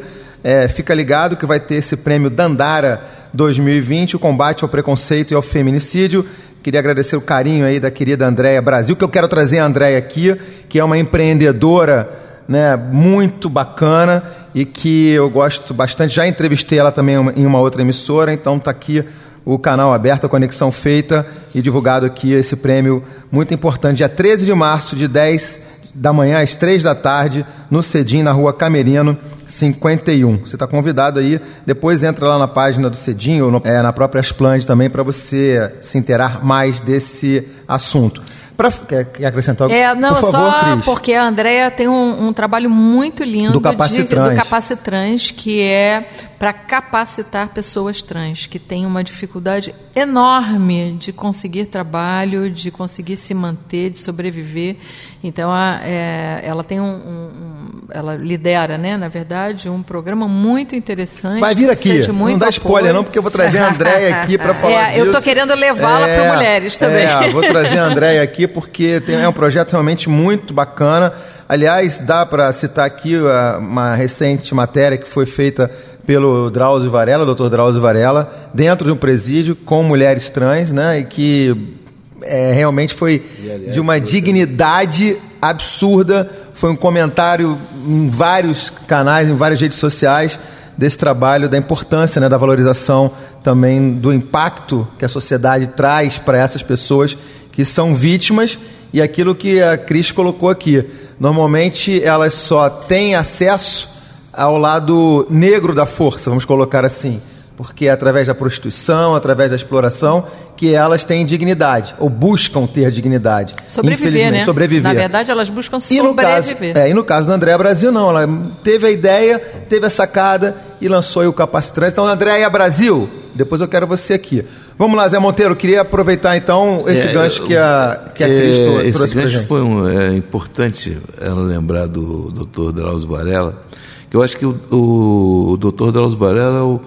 é, 0.47 0.65
fica 0.69 0.93
ligado 0.93 1.35
que 1.35 1.45
vai 1.45 1.59
ter 1.59 1.75
esse 1.75 1.97
prêmio 1.97 2.29
Dandara 2.29 3.01
2020, 3.33 4.15
o 4.15 4.19
combate 4.19 4.63
ao 4.63 4.69
preconceito 4.69 5.31
e 5.31 5.35
ao 5.35 5.41
feminicídio. 5.41 6.25
Queria 6.63 6.79
agradecer 6.79 7.17
o 7.17 7.21
carinho 7.21 7.65
aí 7.65 7.81
da 7.81 7.91
querida 7.91 8.25
Andréia 8.25 8.61
Brasil, 8.61 8.95
que 8.95 9.03
eu 9.03 9.09
quero 9.09 9.27
trazer 9.27 9.59
a 9.59 9.65
Andréia 9.65 9.97
aqui, 9.97 10.39
que 10.69 10.79
é 10.79 10.83
uma 10.85 10.97
empreendedora 10.97 12.09
né, 12.47 12.77
muito 12.77 13.49
bacana 13.49 14.23
e 14.55 14.63
que 14.63 15.09
eu 15.09 15.29
gosto 15.29 15.73
bastante. 15.73 16.15
Já 16.15 16.25
entrevistei 16.25 16.79
ela 16.79 16.93
também 16.93 17.17
em 17.35 17.45
uma 17.45 17.59
outra 17.59 17.81
emissora, 17.81 18.31
então 18.31 18.55
está 18.55 18.71
aqui 18.71 19.03
o 19.43 19.59
canal 19.59 19.91
aberto, 19.91 20.27
a 20.27 20.29
conexão 20.29 20.71
feita 20.71 21.27
e 21.53 21.61
divulgado 21.61 22.05
aqui 22.05 22.31
esse 22.31 22.55
prêmio 22.55 23.03
muito 23.29 23.53
importante. 23.53 23.97
Dia 23.97 24.07
13 24.07 24.45
de 24.45 24.53
março, 24.53 24.95
de 24.95 25.09
10 25.09 25.59
da 25.93 26.13
manhã 26.13 26.41
às 26.41 26.55
3 26.55 26.83
da 26.83 26.95
tarde, 26.95 27.45
no 27.69 27.83
Cedim, 27.83 28.23
na 28.23 28.31
rua 28.31 28.53
Camerino, 28.53 29.17
51. 29.47 30.39
Você 30.39 30.55
está 30.55 30.67
convidado 30.67 31.19
aí, 31.19 31.39
depois 31.65 32.03
entra 32.03 32.27
lá 32.27 32.37
na 32.37 32.47
página 32.47 32.89
do 32.89 32.97
Cedim 32.97 33.41
ou 33.41 33.51
no, 33.51 33.61
é, 33.63 33.81
na 33.81 33.93
própria 33.93 34.19
Asplande 34.19 34.67
também 34.67 34.89
para 34.89 35.03
você 35.03 35.71
se 35.81 35.97
inteirar 35.97 36.43
mais 36.43 36.79
desse 36.79 37.47
assunto. 37.67 38.21
Pra, 38.57 38.71
quer, 38.71 39.05
quer 39.05 39.27
acrescentar 39.27 39.69
é, 39.69 39.93
não, 39.93 40.15
Por 40.15 40.31
favor, 40.31 40.51
só 40.51 40.71
Cris. 40.73 40.85
porque 40.85 41.13
a 41.13 41.27
Andrea 41.27 41.69
tem 41.69 41.87
um, 41.87 42.27
um, 42.27 42.33
trabalho 42.33 42.71
muito 42.71 43.23
lindo 43.23 43.53
do 43.53 43.61
Capacitrans, 43.61 44.27
de, 44.29 44.35
do 44.35 44.35
Capacitrans 44.35 45.29
que 45.29 45.61
é 45.61 46.09
para 46.39 46.53
capacitar 46.53 47.49
pessoas 47.49 48.01
trans 48.01 48.45
que 48.45 48.59
têm 48.59 48.85
uma 48.85 49.03
dificuldade 49.03 49.73
enorme 49.95 50.95
de 50.99 51.11
conseguir 51.11 51.65
trabalho, 51.65 52.49
de 52.49 52.69
conseguir 52.69 53.17
se 53.17 53.33
manter, 53.33 53.89
de 53.89 53.97
sobreviver. 53.97 54.75
Então, 55.23 55.51
a, 55.51 55.79
é, 55.83 56.41
ela 56.43 56.63
tem 56.63 56.79
um, 56.79 56.85
um, 56.85 57.69
ela 57.91 58.15
lidera, 58.15 58.77
né, 58.77 58.95
na 58.95 59.07
verdade, 59.07 59.67
um 59.67 59.81
programa 59.81 60.27
muito 60.27 60.75
interessante. 60.75 61.39
Vai 61.39 61.55
vir 61.55 61.71
aqui. 61.71 62.07
Não 62.07 62.37
dá 62.37 62.49
spoiler 62.49 62.93
não, 62.93 63.03
porque 63.03 63.17
eu 63.17 63.23
vou 63.23 63.31
trazer 63.31 63.57
a 63.57 63.69
Andréia 63.69 64.21
aqui 64.21 64.37
para 64.37 64.53
falar 64.55 64.73
é, 64.73 64.87
disso. 64.89 64.99
Eu 64.99 65.05
estou 65.07 65.21
querendo 65.21 65.55
levá-la 65.55 66.07
é, 66.07 66.19
para 66.19 66.35
mulheres 66.35 66.77
também. 66.77 67.05
É, 67.05 67.29
vou 67.29 67.41
trazer 67.41 67.79
a 67.79 67.85
Andréia 67.85 68.21
aqui 68.21 68.46
porque 68.47 69.01
tem, 69.01 69.15
é 69.15 69.27
um 69.27 69.33
projeto 69.33 69.71
realmente 69.71 70.09
muito 70.09 70.53
bacana. 70.53 71.13
Aliás, 71.47 71.99
dá 71.99 72.25
para 72.25 72.51
citar 72.51 72.85
aqui 72.85 73.15
uma 73.59 73.93
recente 73.95 74.53
matéria 74.53 74.97
que 74.97 75.07
foi 75.07 75.25
feita 75.25 75.69
pelo 76.05 76.49
Drauzio 76.49 76.89
Varela, 76.89 77.25
doutor 77.25 77.49
Drauzio 77.49 77.81
Varela, 77.81 78.49
dentro 78.53 78.85
de 78.85 78.91
um 78.91 78.95
presídio 78.95 79.55
com 79.55 79.83
mulheres 79.83 80.29
trans, 80.29 80.71
né? 80.71 80.99
E 80.99 81.03
que 81.03 81.75
é, 82.21 82.53
realmente 82.53 82.93
foi 82.93 83.23
aliás, 83.39 83.73
de 83.73 83.79
uma 83.79 83.99
dignidade 83.99 85.17
absurda. 85.41 86.29
Foi 86.53 86.71
um 86.71 86.75
comentário 86.75 87.57
em 87.85 88.09
vários 88.09 88.71
canais, 88.87 89.27
em 89.27 89.35
várias 89.35 89.61
redes 89.61 89.77
sociais, 89.77 90.39
desse 90.77 90.97
trabalho, 90.97 91.49
da 91.49 91.57
importância, 91.57 92.21
né, 92.21 92.29
da 92.29 92.37
valorização 92.37 93.11
também 93.43 93.93
do 93.93 94.13
impacto 94.13 94.87
que 94.97 95.05
a 95.05 95.09
sociedade 95.09 95.67
traz 95.67 96.19
para 96.19 96.37
essas 96.37 96.61
pessoas 96.61 97.17
que 97.57 97.65
são 97.65 97.95
vítimas 97.95 98.59
e 98.93 99.01
aquilo 99.01 99.33
que 99.33 99.59
a 99.59 99.75
Cris 99.75 100.11
colocou 100.11 100.47
aqui. 100.47 100.85
Normalmente 101.19 102.03
elas 102.03 102.35
só 102.35 102.69
têm 102.69 103.15
acesso 103.15 103.89
ao 104.31 104.59
lado 104.59 105.25
negro 105.27 105.73
da 105.73 105.87
força, 105.87 106.29
vamos 106.29 106.45
colocar 106.45 106.85
assim. 106.85 107.19
Porque 107.57 107.87
é 107.87 107.91
através 107.91 108.27
da 108.27 108.35
prostituição, 108.35 109.15
através 109.15 109.49
da 109.49 109.55
exploração, 109.55 110.25
que 110.55 110.73
elas 110.75 111.03
têm 111.03 111.25
dignidade, 111.25 111.95
ou 111.97 112.07
buscam 112.07 112.67
ter 112.67 112.91
dignidade. 112.91 113.55
Sobreviver, 113.67 114.31
né? 114.31 114.45
Sobreviver. 114.45 114.83
Na 114.83 114.93
verdade, 114.93 115.31
elas 115.31 115.49
buscam 115.49 115.79
e 115.89 115.99
no 116.01 116.13
caso, 116.13 116.49
sobreviver. 116.49 116.77
é, 116.77 116.89
e 116.89 116.93
no 116.93 117.03
caso 117.03 117.27
da 117.27 117.33
Andréa 117.33 117.57
Brasil, 117.57 117.91
não. 117.91 118.09
Ela 118.11 118.29
teve 118.63 118.85
a 118.85 118.91
ideia, 118.91 119.39
teve 119.67 119.87
a 119.87 119.89
sacada 119.89 120.55
e 120.79 120.87
lançou 120.87 121.23
aí 121.23 121.27
o 121.27 121.33
Capacitrans. 121.33 121.93
Então, 121.93 122.05
Andréa 122.05 122.47
Brasil, 122.47 123.09
depois 123.33 123.59
eu 123.59 123.67
quero 123.67 123.87
você 123.87 124.13
aqui. 124.13 124.45
Vamos 124.77 124.95
lá, 124.95 125.07
Zé 125.07 125.17
Monteiro, 125.17 125.55
queria 125.55 125.81
aproveitar 125.81 126.37
então 126.37 126.83
esse 126.87 127.07
É, 127.07 127.11
gancho 127.11 127.43
que 127.47 127.57
a, 127.57 128.11
que 128.13 128.23
a 128.23 128.27
é, 128.29 128.39
Cris 128.39 128.57
trou- 128.57 128.81
esse 128.81 128.91
trouxe 128.93 129.13
pra 129.15 129.23
gancho 129.23 129.43
foi 129.45 129.61
um, 129.63 129.89
é, 129.89 130.15
importante 130.15 130.95
ela 131.19 131.41
lembrar 131.41 131.87
do 131.87 132.29
Dr. 132.31 132.71
Drauzio 132.71 133.09
Varela, 133.09 133.63
que 134.11 134.15
eu 134.15 134.21
acho 134.21 134.37
que 134.37 134.45
o, 134.45 134.55
o, 134.71 135.51
o 135.53 135.57
Dr. 135.57 135.91
Drauzio 135.91 136.19
Varela 136.19 136.59
é 136.59 136.61
o, 136.61 136.79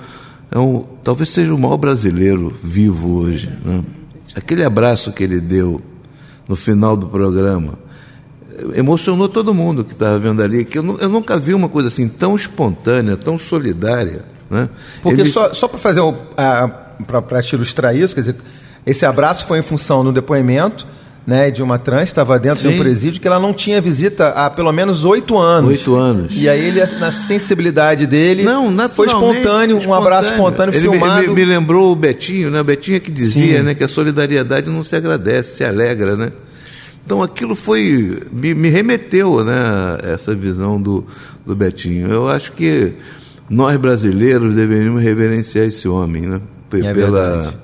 é 0.50 0.58
um, 0.58 0.84
talvez 1.04 1.28
seja 1.30 1.54
o 1.54 1.58
maior 1.58 1.76
brasileiro 1.76 2.52
vivo 2.62 3.18
hoje. 3.18 3.48
né? 3.64 3.82
Aquele 4.34 4.64
abraço 4.64 5.12
que 5.12 5.22
ele 5.24 5.40
deu 5.40 5.80
no 6.48 6.56
final 6.56 6.96
do 6.96 7.06
programa 7.06 7.74
emocionou 8.74 9.28
todo 9.28 9.54
mundo 9.54 9.84
que 9.84 9.92
estava 9.92 10.18
vendo 10.18 10.42
ali, 10.42 10.64
que 10.64 10.78
eu, 10.78 10.98
eu 10.98 11.08
nunca 11.08 11.38
vi 11.38 11.54
uma 11.54 11.68
coisa 11.68 11.88
assim 11.88 12.08
tão 12.08 12.34
espontânea, 12.34 13.16
tão 13.16 13.38
solidária. 13.38 14.24
Né? 14.50 14.68
Porque 15.02 15.22
Ele- 15.22 15.30
só, 15.30 15.54
só 15.54 15.66
para 15.68 15.78
fazer 15.78 16.00
o- 16.00 16.12
para 17.06 17.42
te 17.42 17.54
ilustrar 17.54 17.96
isso, 17.96 18.14
quer 18.14 18.20
dizer, 18.20 18.36
esse 18.84 19.06
abraço 19.06 19.46
foi 19.46 19.58
em 19.60 19.62
função 19.62 20.04
do 20.04 20.12
depoimento 20.12 20.86
né, 21.30 21.48
de 21.48 21.62
uma 21.62 21.78
trans, 21.78 22.08
estava 22.08 22.36
dentro 22.40 22.60
de 22.60 22.68
Sim. 22.68 22.74
um 22.74 22.82
presídio, 22.82 23.20
que 23.20 23.28
ela 23.28 23.38
não 23.38 23.52
tinha 23.54 23.80
visita 23.80 24.30
há 24.30 24.50
pelo 24.50 24.72
menos 24.72 25.04
oito 25.04 25.38
anos. 25.38 25.70
Oito 25.70 25.94
anos. 25.94 26.32
E 26.36 26.48
aí 26.48 26.60
ele, 26.66 26.84
na 26.98 27.12
sensibilidade 27.12 28.04
dele, 28.04 28.42
Não, 28.42 28.88
foi 28.88 29.06
espontâneo, 29.06 29.78
um 29.86 29.94
abraço 29.94 30.30
espontâneo, 30.32 30.74
Ele 30.74 30.88
me- 30.88 30.98
filmado. 30.98 31.28
Me, 31.28 31.34
me 31.34 31.44
lembrou 31.44 31.92
o 31.92 31.94
Betinho, 31.94 32.50
né? 32.50 32.60
O 32.60 32.64
Betinho 32.64 32.96
é 32.96 33.00
que 33.00 33.12
dizia 33.12 33.58
Sim. 33.58 33.62
né, 33.62 33.74
que 33.76 33.84
a 33.84 33.88
solidariedade 33.88 34.68
não 34.68 34.82
se 34.82 34.96
agradece, 34.96 35.56
se 35.58 35.64
alegra, 35.64 36.16
né? 36.16 36.32
Então 37.06 37.22
aquilo 37.22 37.54
foi. 37.54 38.18
me, 38.32 38.52
me 38.52 38.68
remeteu 38.68 39.44
né, 39.44 39.54
a 40.02 40.08
essa 40.12 40.34
visão 40.34 40.82
do, 40.82 41.06
do 41.46 41.54
Betinho. 41.54 42.10
Eu 42.12 42.28
acho 42.28 42.50
que 42.52 42.92
nós 43.48 43.76
brasileiros 43.76 44.54
deveríamos 44.56 45.00
reverenciar 45.00 45.64
esse 45.66 45.86
homem, 45.86 46.22
né? 46.22 46.40
Pe- 46.68 46.84
É 46.84 46.92
pela, 46.92 47.30
verdade. 47.36 47.56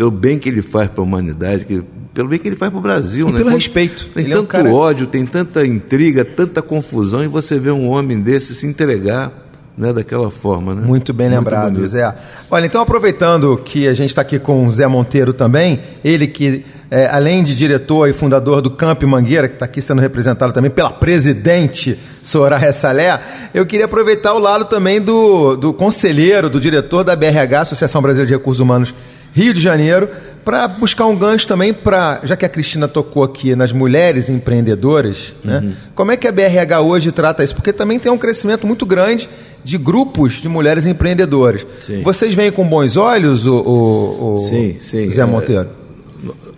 Pelo 0.00 0.10
bem 0.10 0.38
que 0.38 0.48
ele 0.48 0.62
faz 0.62 0.88
para 0.88 1.02
a 1.02 1.04
humanidade, 1.04 1.66
que, 1.66 1.82
pelo 2.14 2.26
bem 2.26 2.38
que 2.38 2.48
ele 2.48 2.56
faz 2.56 2.70
para 2.70 2.78
o 2.78 2.82
Brasil. 2.82 3.28
E 3.28 3.32
né? 3.32 3.36
pelo 3.36 3.50
Quando 3.50 3.54
respeito. 3.54 4.08
Tem 4.14 4.24
Ele 4.24 4.32
é 4.32 4.36
um 4.36 4.46
tanto 4.46 4.48
cara- 4.48 4.72
ódio, 4.72 5.06
tem 5.06 5.26
tanta 5.26 5.66
intriga, 5.66 6.24
tanta 6.24 6.62
confusão, 6.62 7.22
e 7.22 7.28
você 7.28 7.58
vê 7.58 7.70
um 7.70 7.86
homem 7.86 8.18
desse 8.18 8.54
se 8.54 8.66
entregar 8.66 9.30
né, 9.76 9.92
daquela 9.92 10.30
forma. 10.30 10.74
Né? 10.74 10.86
Muito 10.86 11.12
bem 11.12 11.28
lembrado, 11.28 11.72
bonito. 11.72 11.86
Zé. 11.86 12.14
Olha, 12.50 12.64
então 12.64 12.80
aproveitando 12.80 13.60
que 13.62 13.86
a 13.86 13.92
gente 13.92 14.08
está 14.08 14.22
aqui 14.22 14.38
com 14.38 14.66
o 14.66 14.72
Zé 14.72 14.86
Monteiro 14.86 15.34
também, 15.34 15.80
ele 16.02 16.26
que, 16.26 16.64
é, 16.90 17.06
além 17.06 17.42
de 17.42 17.54
diretor 17.54 18.08
e 18.08 18.14
fundador 18.14 18.62
do 18.62 18.70
Camp 18.70 19.02
Mangueira, 19.02 19.48
que 19.48 19.54
está 19.56 19.66
aqui 19.66 19.82
sendo 19.82 20.00
representado 20.00 20.50
também 20.50 20.70
pela 20.70 20.90
presidente 20.90 21.98
Soraya 22.22 22.72
Salé, 22.72 23.20
eu 23.52 23.66
queria 23.66 23.84
aproveitar 23.84 24.32
o 24.32 24.38
lado 24.38 24.64
também 24.64 24.98
do, 24.98 25.56
do 25.56 25.74
conselheiro, 25.74 26.48
do 26.48 26.58
diretor 26.58 27.04
da 27.04 27.14
BRH, 27.14 27.60
Associação 27.60 28.00
Brasileira 28.00 28.26
de 28.28 28.32
Recursos 28.32 28.60
Humanos 28.60 28.94
Rio 29.32 29.54
de 29.54 29.60
Janeiro, 29.60 30.08
para 30.44 30.66
buscar 30.66 31.06
um 31.06 31.16
gancho 31.16 31.46
também 31.46 31.72
para, 31.72 32.20
já 32.24 32.36
que 32.36 32.44
a 32.44 32.48
Cristina 32.48 32.88
tocou 32.88 33.22
aqui 33.22 33.54
nas 33.54 33.70
mulheres 33.72 34.28
empreendedoras, 34.28 35.34
né? 35.44 35.72
Como 35.94 36.10
é 36.10 36.16
que 36.16 36.26
a 36.26 36.32
BRH 36.32 36.80
hoje 36.80 37.12
trata 37.12 37.44
isso? 37.44 37.54
Porque 37.54 37.72
também 37.72 37.98
tem 37.98 38.10
um 38.10 38.18
crescimento 38.18 38.66
muito 38.66 38.84
grande 38.86 39.28
de 39.62 39.76
grupos 39.78 40.34
de 40.40 40.48
mulheres 40.48 40.86
empreendedoras. 40.86 41.66
Sim. 41.80 42.00
Vocês 42.00 42.32
veem 42.34 42.50
com 42.50 42.66
bons 42.66 42.96
olhos 42.96 43.46
o, 43.46 43.54
o- 43.56 44.34
o 44.34 44.38
Sim, 44.38 44.76
sim. 44.80 45.08
Zé 45.10 45.22
É, 45.22 45.24
Monteiro? 45.26 45.68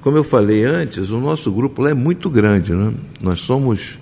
Como 0.00 0.16
eu 0.16 0.24
falei 0.24 0.64
antes, 0.64 1.10
o 1.10 1.18
nosso 1.20 1.50
grupo 1.52 1.82
lá 1.82 1.90
é 1.90 1.94
muito 1.94 2.30
grande. 2.30 2.72
Né? 2.72 2.92
Nós 3.20 3.40
somos, 3.40 3.98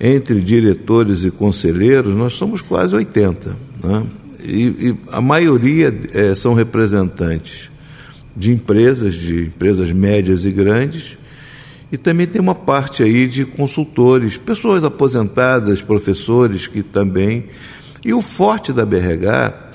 entre 0.00 0.40
diretores 0.40 1.24
e 1.24 1.30
conselheiros, 1.30 2.14
nós 2.14 2.34
somos 2.34 2.60
quase 2.60 2.94
80. 2.94 3.56
Né? 3.82 4.02
E, 4.42 4.62
e 4.62 4.96
a 5.10 5.20
maioria 5.20 5.94
eh, 6.14 6.34
são 6.34 6.54
representantes 6.54 7.69
de 8.40 8.50
empresas, 8.50 9.12
de 9.12 9.42
empresas 9.42 9.92
médias 9.92 10.46
e 10.46 10.50
grandes, 10.50 11.18
e 11.92 11.98
também 11.98 12.26
tem 12.26 12.40
uma 12.40 12.54
parte 12.54 13.02
aí 13.02 13.28
de 13.28 13.44
consultores, 13.44 14.38
pessoas 14.38 14.82
aposentadas, 14.82 15.82
professores 15.82 16.66
que 16.66 16.82
também. 16.82 17.46
E 18.02 18.14
o 18.14 18.22
forte 18.22 18.72
da 18.72 18.86
BRH 18.86 19.68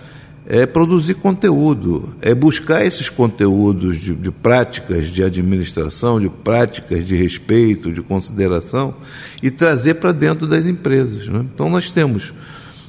é 0.47 0.66
produzir 0.66 1.16
conteúdo, 1.16 2.16
é 2.22 2.34
buscar 2.34 2.84
esses 2.84 3.07
conteúdos 3.07 3.99
de, 3.99 4.16
de 4.16 4.32
práticas 4.32 5.07
de 5.07 5.24
administração, 5.24 6.20
de 6.20 6.30
práticas 6.30 7.05
de 7.05 7.16
respeito, 7.16 7.91
de 7.91 8.01
consideração 8.01 8.95
e 9.43 9.51
trazer 9.51 9.95
para 9.95 10.11
dentro 10.11 10.47
das 10.47 10.66
empresas. 10.66 11.28
né? 11.28 11.45
Então 11.53 11.70
nós 11.70 11.91
temos 11.91 12.34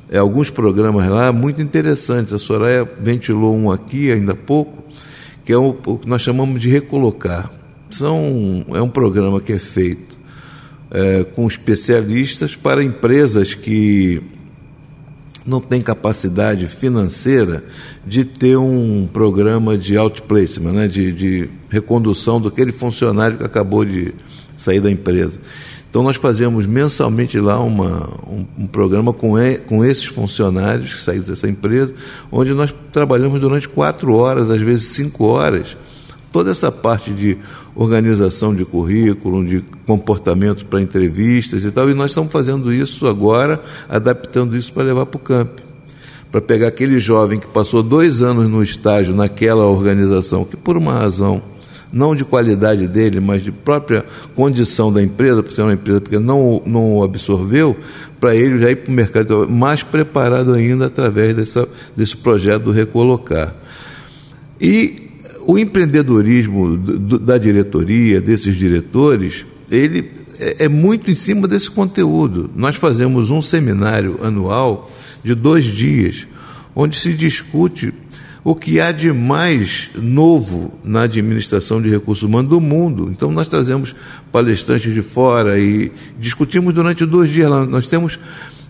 é, 0.08 0.18
alguns 0.18 0.50
programas 0.50 1.08
lá 1.10 1.32
muito 1.32 1.60
interessantes. 1.60 2.32
A 2.32 2.38
Soraya 2.38 2.88
ventilou 3.00 3.56
um 3.56 3.70
aqui 3.70 4.10
ainda 4.10 4.32
há 4.32 4.36
pouco, 4.36 4.84
que 5.46 5.52
é 5.52 5.56
o, 5.56 5.68
o 5.86 5.96
que 5.96 6.08
nós 6.08 6.20
chamamos 6.20 6.60
de 6.60 6.68
recolocar. 6.68 7.50
São, 7.88 8.66
é 8.74 8.82
um 8.82 8.88
programa 8.88 9.40
que 9.40 9.52
é 9.52 9.58
feito 9.60 10.18
é, 10.90 11.22
com 11.22 11.46
especialistas 11.46 12.56
para 12.56 12.82
empresas 12.82 13.54
que 13.54 14.20
não 15.46 15.60
têm 15.60 15.80
capacidade 15.80 16.66
financeira 16.66 17.62
de 18.04 18.24
ter 18.24 18.56
um 18.56 19.08
programa 19.12 19.78
de 19.78 19.96
outplacement, 19.96 20.72
né, 20.72 20.88
de, 20.88 21.12
de 21.12 21.48
recondução 21.70 22.40
daquele 22.40 22.72
funcionário 22.72 23.38
que 23.38 23.44
acabou 23.44 23.84
de 23.84 24.12
sair 24.56 24.80
da 24.80 24.90
empresa. 24.90 25.38
Então 25.96 26.04
nós 26.04 26.16
fazemos 26.16 26.66
mensalmente 26.66 27.40
lá 27.40 27.58
uma, 27.58 28.06
um, 28.28 28.44
um 28.58 28.66
programa 28.66 29.14
com, 29.14 29.38
e, 29.38 29.56
com 29.56 29.82
esses 29.82 30.04
funcionários 30.04 30.92
que 30.92 31.02
saíram 31.02 31.24
dessa 31.24 31.48
empresa, 31.48 31.94
onde 32.30 32.52
nós 32.52 32.70
trabalhamos 32.92 33.40
durante 33.40 33.66
quatro 33.66 34.12
horas, 34.12 34.50
às 34.50 34.60
vezes 34.60 34.88
cinco 34.88 35.24
horas, 35.24 35.74
toda 36.30 36.50
essa 36.50 36.70
parte 36.70 37.14
de 37.14 37.38
organização 37.74 38.54
de 38.54 38.62
currículo, 38.62 39.42
de 39.42 39.64
comportamento 39.86 40.66
para 40.66 40.82
entrevistas 40.82 41.64
e 41.64 41.70
tal, 41.70 41.88
e 41.88 41.94
nós 41.94 42.10
estamos 42.10 42.30
fazendo 42.30 42.70
isso 42.70 43.06
agora, 43.06 43.58
adaptando 43.88 44.54
isso 44.54 44.74
para 44.74 44.82
levar 44.82 45.06
para 45.06 45.16
o 45.16 45.20
camp. 45.20 45.60
Para 46.30 46.42
pegar 46.42 46.68
aquele 46.68 46.98
jovem 46.98 47.40
que 47.40 47.46
passou 47.46 47.82
dois 47.82 48.20
anos 48.20 48.50
no 48.50 48.62
estágio 48.62 49.16
naquela 49.16 49.64
organização, 49.64 50.44
que 50.44 50.58
por 50.58 50.76
uma 50.76 50.92
razão 50.92 51.40
não 51.92 52.14
de 52.14 52.24
qualidade 52.24 52.86
dele, 52.88 53.20
mas 53.20 53.42
de 53.44 53.52
própria 53.52 54.04
condição 54.34 54.92
da 54.92 55.02
empresa, 55.02 55.42
por 55.42 55.52
ser 55.52 55.62
uma 55.62 55.72
empresa 55.74 56.00
porque 56.00 56.18
não, 56.18 56.60
não 56.66 57.02
absorveu, 57.02 57.76
para 58.18 58.34
ele 58.34 58.58
já 58.58 58.70
ir 58.70 58.76
para 58.76 58.90
o 58.90 58.94
mercado 58.94 59.48
mais 59.48 59.82
preparado 59.82 60.52
ainda 60.52 60.86
através 60.86 61.34
dessa, 61.36 61.68
desse 61.96 62.16
projeto 62.16 62.64
do 62.64 62.70
Recolocar. 62.72 63.54
E 64.60 65.10
o 65.46 65.58
empreendedorismo 65.58 66.76
do- 66.76 66.98
do- 66.98 67.18
da 67.18 67.38
diretoria, 67.38 68.20
desses 68.20 68.56
diretores, 68.56 69.44
ele 69.70 70.10
é, 70.38 70.64
é 70.64 70.68
muito 70.68 71.10
em 71.10 71.14
cima 71.14 71.46
desse 71.46 71.70
conteúdo. 71.70 72.50
Nós 72.56 72.76
fazemos 72.76 73.30
um 73.30 73.40
seminário 73.40 74.18
anual 74.22 74.90
de 75.22 75.34
dois 75.34 75.64
dias, 75.64 76.26
onde 76.74 76.96
se 76.96 77.12
discute 77.12 77.92
o 78.48 78.54
que 78.54 78.78
há 78.80 78.92
de 78.92 79.12
mais 79.12 79.90
novo 79.96 80.72
na 80.84 81.02
administração 81.02 81.82
de 81.82 81.90
recursos 81.90 82.22
humanos 82.22 82.48
do 82.48 82.60
mundo. 82.60 83.08
Então, 83.10 83.32
nós 83.32 83.48
trazemos 83.48 83.92
palestrantes 84.30 84.94
de 84.94 85.02
fora 85.02 85.58
e 85.58 85.90
discutimos 86.18 86.72
durante 86.72 87.04
dois 87.04 87.28
dias. 87.28 87.48
Nós 87.68 87.88
temos 87.88 88.18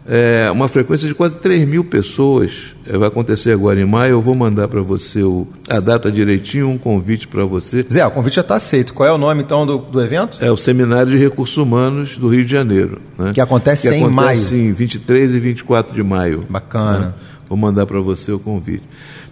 é, 0.09 0.49
uma 0.53 0.67
frequência 0.69 1.07
de 1.09 1.15
quase 1.15 1.37
3 1.39 1.69
mil 1.69 1.85
pessoas. 1.85 2.75
É, 2.89 2.97
vai 2.97 3.09
acontecer 3.09 3.53
agora 3.53 3.79
em 3.81 3.85
maio. 3.85 4.13
Eu 4.13 4.21
vou 4.23 4.35
mandar 4.35 4.67
para 4.69 4.81
você 4.81 5.23
o- 5.23 5.47
a 5.69 5.79
data 5.81 6.11
direitinho, 6.11 6.71
um 6.71 6.79
convite 6.79 7.27
para 7.29 7.45
você. 7.45 7.85
Zé, 7.93 8.07
o 8.07 8.11
convite 8.13 8.37
já 8.37 8.43
está 8.43 8.55
aceito. 8.55 8.95
Qual 8.95 9.07
é 9.07 9.13
o 9.13 9.19
nome 9.19 9.43
então 9.43 9.67
do, 9.67 9.79
do 9.79 10.01
evento? 10.01 10.39
É 10.41 10.51
o 10.51 10.57
Seminário 10.57 11.11
de 11.13 11.19
Recursos 11.19 11.57
Humanos 11.59 12.17
do 12.17 12.29
Rio 12.29 12.45
de 12.45 12.51
Janeiro. 12.51 12.99
né? 13.19 13.33
Que 13.35 13.41
acontece 13.43 13.89
que 13.89 13.95
em 13.95 14.05
acontece 14.05 14.55
em 14.57 14.73
23 14.73 15.35
e 15.35 15.39
24 15.41 15.95
de 15.95 16.03
maio. 16.03 16.45
Bacana. 16.49 16.99
né? 16.99 17.13
Vou 17.49 17.59
mandar 17.59 17.85
para 17.87 18.01
você 18.01 18.33
o 18.33 18.39
convite. 18.39 18.83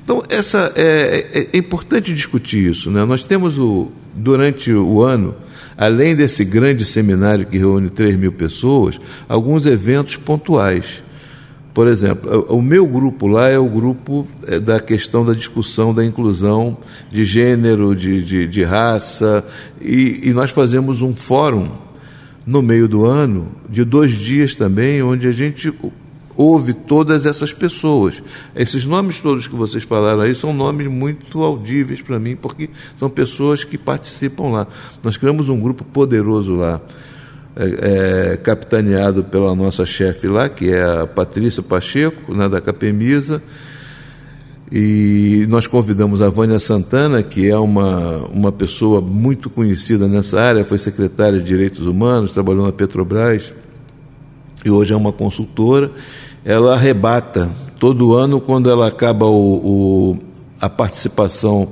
Então, 0.04 0.22
essa, 0.28 0.70
é, 0.76 1.26
é- 1.32 1.48
é 1.54 1.58
importante 1.58 2.12
discutir 2.12 2.70
isso. 2.70 2.90
Né? 2.90 3.04
Nós 3.06 3.24
temos, 3.24 3.58
o, 3.58 3.90
durante 4.14 4.70
o 4.70 5.02
ano, 5.02 5.34
além 5.78 6.14
desse 6.14 6.44
grande 6.44 6.84
seminário 6.84 7.46
que 7.46 7.56
reúne 7.56 7.88
3 7.88 8.16
mil 8.16 8.30
pessoas, 8.32 8.98
alguns 9.26 9.64
eventos 9.64 10.16
pontuais. 10.16 11.02
Por 11.72 11.88
exemplo, 11.88 12.46
o 12.48 12.62
meu 12.62 12.86
grupo 12.86 13.26
lá 13.26 13.48
é 13.48 13.58
o 13.58 13.68
grupo 13.68 14.28
eh, 14.46 14.60
da 14.60 14.78
questão 14.78 15.24
da 15.24 15.32
discussão 15.32 15.92
da 15.92 16.04
inclusão 16.04 16.76
de 17.10 17.24
gênero, 17.24 17.96
de, 17.96 18.22
de, 18.22 18.46
de 18.46 18.62
raça, 18.62 19.44
e, 19.80 20.20
e 20.28 20.32
nós 20.32 20.52
fazemos 20.52 21.02
um 21.02 21.12
fórum 21.16 21.68
no 22.46 22.62
meio 22.62 22.86
do 22.86 23.04
ano, 23.04 23.48
de 23.68 23.82
dois 23.84 24.12
dias 24.12 24.54
também, 24.54 25.02
onde 25.02 25.26
a 25.26 25.32
gente 25.32 25.72
houve 26.36 26.72
todas 26.72 27.26
essas 27.26 27.52
pessoas. 27.52 28.22
Esses 28.54 28.84
nomes 28.84 29.20
todos 29.20 29.46
que 29.46 29.54
vocês 29.54 29.84
falaram 29.84 30.22
aí 30.22 30.34
são 30.34 30.52
nomes 30.52 30.86
muito 30.88 31.42
audíveis 31.42 32.02
para 32.02 32.18
mim, 32.18 32.36
porque 32.36 32.70
são 32.96 33.08
pessoas 33.08 33.64
que 33.64 33.78
participam 33.78 34.48
lá. 34.48 34.66
Nós 35.02 35.16
criamos 35.16 35.48
um 35.48 35.58
grupo 35.58 35.84
poderoso 35.84 36.54
lá, 36.54 36.80
é, 37.56 38.32
é, 38.32 38.36
capitaneado 38.36 39.24
pela 39.24 39.54
nossa 39.54 39.86
chefe 39.86 40.26
lá, 40.26 40.48
que 40.48 40.70
é 40.70 40.82
a 40.82 41.06
Patrícia 41.06 41.62
Pacheco, 41.62 42.34
né, 42.34 42.48
da 42.48 42.60
Capemisa. 42.60 43.42
E 44.72 45.46
nós 45.48 45.68
convidamos 45.68 46.20
a 46.20 46.28
Vânia 46.28 46.58
Santana, 46.58 47.22
que 47.22 47.48
é 47.48 47.56
uma, 47.56 48.26
uma 48.32 48.50
pessoa 48.50 49.00
muito 49.00 49.48
conhecida 49.48 50.08
nessa 50.08 50.40
área, 50.40 50.64
foi 50.64 50.78
secretária 50.78 51.38
de 51.38 51.44
Direitos 51.44 51.86
Humanos, 51.86 52.32
trabalhou 52.32 52.66
na 52.66 52.72
Petrobras 52.72 53.52
e 54.64 54.70
hoje 54.70 54.92
é 54.92 54.96
uma 54.96 55.12
consultora 55.12 55.92
ela 56.44 56.74
arrebata 56.74 57.50
todo 57.78 58.14
ano 58.14 58.40
quando 58.40 58.70
ela 58.70 58.86
acaba 58.86 59.26
o, 59.26 59.56
o 59.56 60.18
a 60.60 60.68
participação 60.68 61.68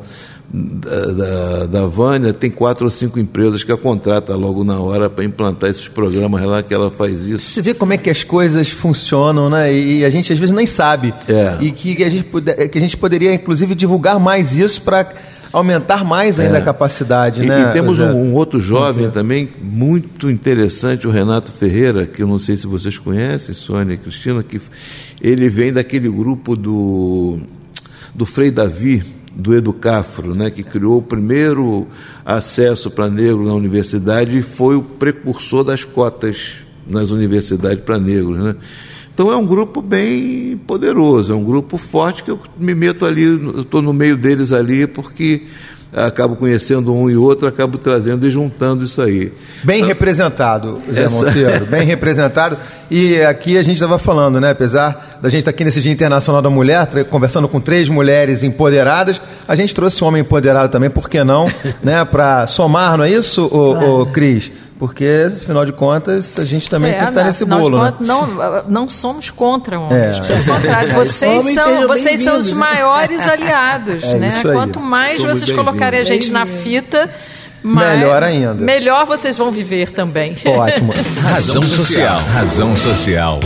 da, 0.52 1.06
da, 1.06 1.66
da, 1.66 1.86
Vânia, 1.86 2.32
tem 2.32 2.50
quatro 2.50 2.84
ou 2.84 2.90
cinco 2.90 3.18
empresas 3.18 3.64
que 3.64 3.72
a 3.72 3.76
contrata 3.76 4.34
logo 4.36 4.62
na 4.62 4.78
hora 4.78 5.08
para 5.08 5.24
implantar 5.24 5.70
esses 5.70 5.88
programas 5.88 6.44
lá 6.44 6.62
que 6.62 6.74
ela 6.74 6.90
faz 6.90 7.26
isso. 7.26 7.46
Você 7.46 7.62
vê 7.62 7.72
como 7.72 7.94
é 7.94 7.96
que 7.96 8.10
as 8.10 8.22
coisas 8.22 8.68
funcionam, 8.68 9.48
né? 9.48 9.74
E 9.74 10.04
a 10.04 10.10
gente 10.10 10.30
às 10.30 10.38
vezes 10.38 10.54
nem 10.54 10.66
sabe. 10.66 11.14
É. 11.26 11.56
E 11.58 11.72
que 11.72 12.04
a 12.04 12.10
gente, 12.10 12.28
que 12.68 12.78
a 12.78 12.80
gente 12.80 12.96
poderia, 12.98 13.32
inclusive, 13.32 13.74
divulgar 13.74 14.20
mais 14.20 14.58
isso 14.58 14.82
para 14.82 15.10
aumentar 15.52 16.04
mais 16.04 16.40
ainda 16.40 16.58
é. 16.58 16.60
a 16.60 16.64
capacidade. 16.64 17.42
E, 17.42 17.46
né, 17.46 17.68
e 17.68 17.72
temos 17.72 18.00
um, 18.00 18.10
um, 18.10 18.34
outro 18.34 18.58
jovem 18.58 19.10
também 19.10 19.48
muito 19.62 20.30
interessante, 20.30 21.06
o 21.06 21.10
Renato 21.10 21.52
Ferreira, 21.52 22.06
que 22.06 22.22
eu 22.22 22.26
não 22.26 22.38
sei 22.38 22.56
se 22.56 22.66
vocês 22.66 22.98
conhecem, 22.98 23.54
Sônia 23.54 23.94
e 23.94 23.98
Cristina, 23.98 24.42
que 24.42 24.60
ele 25.20 25.48
vem 25.48 25.72
daquele 25.72 26.08
grupo 26.08 26.56
do, 26.56 27.38
do 28.14 28.24
Frei 28.24 28.50
Davi, 28.50 29.04
do 29.34 29.54
Educafro, 29.54 30.34
né, 30.34 30.50
que 30.50 30.62
criou 30.62 30.98
o 30.98 31.02
primeiro 31.02 31.86
acesso 32.24 32.90
para 32.90 33.08
negro 33.08 33.44
na 33.46 33.54
universidade 33.54 34.36
e 34.36 34.42
foi 34.42 34.76
o 34.76 34.82
precursor 34.82 35.64
das 35.64 35.84
cotas 35.84 36.54
nas 36.86 37.10
universidades 37.10 37.82
para 37.82 37.98
negros. 37.98 38.38
Né? 38.38 38.56
Então 39.14 39.30
é 39.30 39.36
um 39.36 39.46
grupo 39.46 39.82
bem 39.82 40.58
poderoso, 40.66 41.32
é 41.32 41.36
um 41.36 41.44
grupo 41.44 41.76
forte 41.76 42.22
que 42.22 42.30
eu 42.30 42.40
me 42.58 42.74
meto 42.74 43.04
ali, 43.04 43.24
estou 43.60 43.82
no 43.82 43.92
meio 43.92 44.16
deles 44.16 44.52
ali 44.52 44.86
porque 44.86 45.42
acabo 45.94 46.36
conhecendo 46.36 46.94
um 46.94 47.10
e 47.10 47.16
outro, 47.16 47.46
acabo 47.46 47.76
trazendo 47.76 48.26
e 48.26 48.30
juntando 48.30 48.84
isso 48.84 49.02
aí. 49.02 49.32
Bem 49.62 49.78
então, 49.78 49.88
representado, 49.88 50.78
Zé 50.90 51.04
essa... 51.04 51.26
Monteiro, 51.26 51.66
bem 51.66 51.84
representado. 51.84 52.56
E 52.90 53.20
aqui 53.20 53.58
a 53.58 53.62
gente 53.62 53.76
estava 53.76 53.98
falando, 53.98 54.40
né? 54.40 54.50
Apesar 54.50 55.18
da 55.20 55.28
gente 55.28 55.40
estar 55.40 55.52
tá 55.52 55.54
aqui 55.54 55.64
nesse 55.64 55.80
Dia 55.80 55.92
Internacional 55.92 56.40
da 56.40 56.50
Mulher, 56.50 56.88
conversando 57.10 57.46
com 57.48 57.60
três 57.60 57.88
mulheres 57.88 58.42
empoderadas, 58.42 59.20
a 59.46 59.54
gente 59.54 59.74
trouxe 59.74 60.02
um 60.02 60.06
homem 60.06 60.22
empoderado 60.22 60.70
também, 60.70 60.88
por 60.88 61.08
que 61.08 61.22
não? 61.22 61.46
né? 61.84 62.04
Para 62.04 62.46
somar, 62.46 62.96
não 62.96 63.04
é 63.04 63.10
isso, 63.10 63.44
o, 63.46 63.74
claro. 63.74 64.00
o 64.00 64.06
Cris? 64.06 64.50
Porque, 64.82 65.28
afinal 65.32 65.64
de 65.64 65.70
contas, 65.70 66.40
a 66.40 66.44
gente 66.44 66.68
também 66.68 66.90
é, 66.90 66.94
tem 66.94 67.04
que 67.04 67.10
estar 67.10 67.22
nesse 67.22 67.44
bolo. 67.44 67.78
Contas, 67.78 68.00
né? 68.00 68.04
não, 68.12 68.64
não 68.68 68.88
somos 68.88 69.30
contra 69.30 69.78
homens. 69.78 70.28
É. 70.28 70.34
Pelo 70.34 70.44
contrário, 70.44 70.90
vocês, 70.98 71.54
são, 71.54 71.86
vocês 71.86 72.20
são 72.20 72.36
os 72.36 72.50
maiores 72.52 73.20
aliados. 73.30 74.02
É 74.02 74.18
né? 74.18 74.32
Quanto 74.42 74.80
mais 74.80 75.20
Somos 75.20 75.38
vocês 75.38 75.52
colocarem 75.52 76.00
a 76.00 76.02
gente 76.02 76.32
na 76.32 76.44
fita. 76.46 77.08
Melhor 77.62 78.24
ainda. 78.24 78.54
Melhor 78.54 79.06
vocês 79.06 79.38
vão 79.38 79.52
viver 79.52 79.92
também. 79.92 80.36
Ótimo. 80.44 80.92
Razão 81.22 81.62
social. 81.62 82.20
Razão 82.32 82.74
social. 82.74 83.38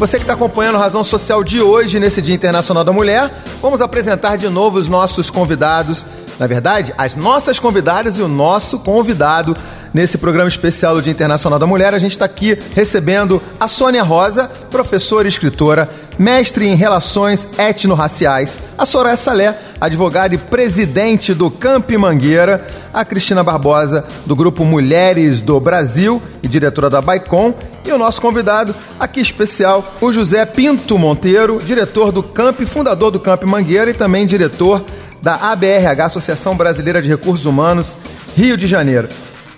Você 0.00 0.16
que 0.16 0.24
está 0.24 0.32
acompanhando 0.32 0.78
a 0.78 0.78
Razão 0.78 1.04
Social 1.04 1.44
de 1.44 1.60
hoje, 1.60 2.00
nesse 2.00 2.20
Dia 2.20 2.34
Internacional 2.34 2.82
da 2.82 2.92
Mulher, 2.92 3.30
vamos 3.62 3.80
apresentar 3.80 4.36
de 4.36 4.48
novo 4.48 4.78
os 4.78 4.88
nossos 4.88 5.30
convidados. 5.30 6.04
Na 6.40 6.46
verdade, 6.46 6.94
as 6.96 7.14
nossas 7.14 7.58
convidadas 7.58 8.18
e 8.18 8.22
o 8.22 8.26
nosso 8.26 8.78
convidado 8.78 9.54
nesse 9.92 10.16
programa 10.16 10.48
especial 10.48 10.94
do 10.94 11.02
Dia 11.02 11.12
Internacional 11.12 11.58
da 11.58 11.66
Mulher. 11.66 11.92
A 11.92 11.98
gente 11.98 12.12
está 12.12 12.24
aqui 12.24 12.58
recebendo 12.74 13.42
a 13.60 13.68
Sônia 13.68 14.02
Rosa, 14.02 14.50
professora 14.70 15.26
e 15.26 15.28
escritora, 15.28 15.86
mestre 16.18 16.66
em 16.66 16.74
Relações 16.74 17.46
Etno-Raciais, 17.58 18.58
a 18.78 18.86
Soraya 18.86 19.16
Salé, 19.16 19.58
advogada 19.78 20.34
e 20.34 20.38
presidente 20.38 21.34
do 21.34 21.50
Camp 21.50 21.90
Mangueira, 21.90 22.66
a 22.90 23.04
Cristina 23.04 23.44
Barbosa, 23.44 24.06
do 24.24 24.34
Grupo 24.34 24.64
Mulheres 24.64 25.42
do 25.42 25.60
Brasil 25.60 26.22
e 26.42 26.48
diretora 26.48 26.88
da 26.88 27.02
Baicom, 27.02 27.52
e 27.84 27.92
o 27.92 27.98
nosso 27.98 28.22
convidado 28.22 28.74
aqui 28.98 29.20
especial, 29.20 29.84
o 30.00 30.10
José 30.10 30.46
Pinto 30.46 30.96
Monteiro, 30.96 31.60
diretor 31.62 32.10
do 32.10 32.22
Camp, 32.22 32.60
fundador 32.62 33.10
do 33.10 33.20
Camp 33.20 33.42
Mangueira 33.44 33.90
e 33.90 33.94
também 33.94 34.24
diretor 34.24 34.82
da 35.22 35.34
ABRH, 35.52 36.04
Associação 36.04 36.56
Brasileira 36.56 37.02
de 37.02 37.08
Recursos 37.08 37.44
Humanos, 37.44 37.96
Rio 38.36 38.56
de 38.56 38.66
Janeiro. 38.66 39.08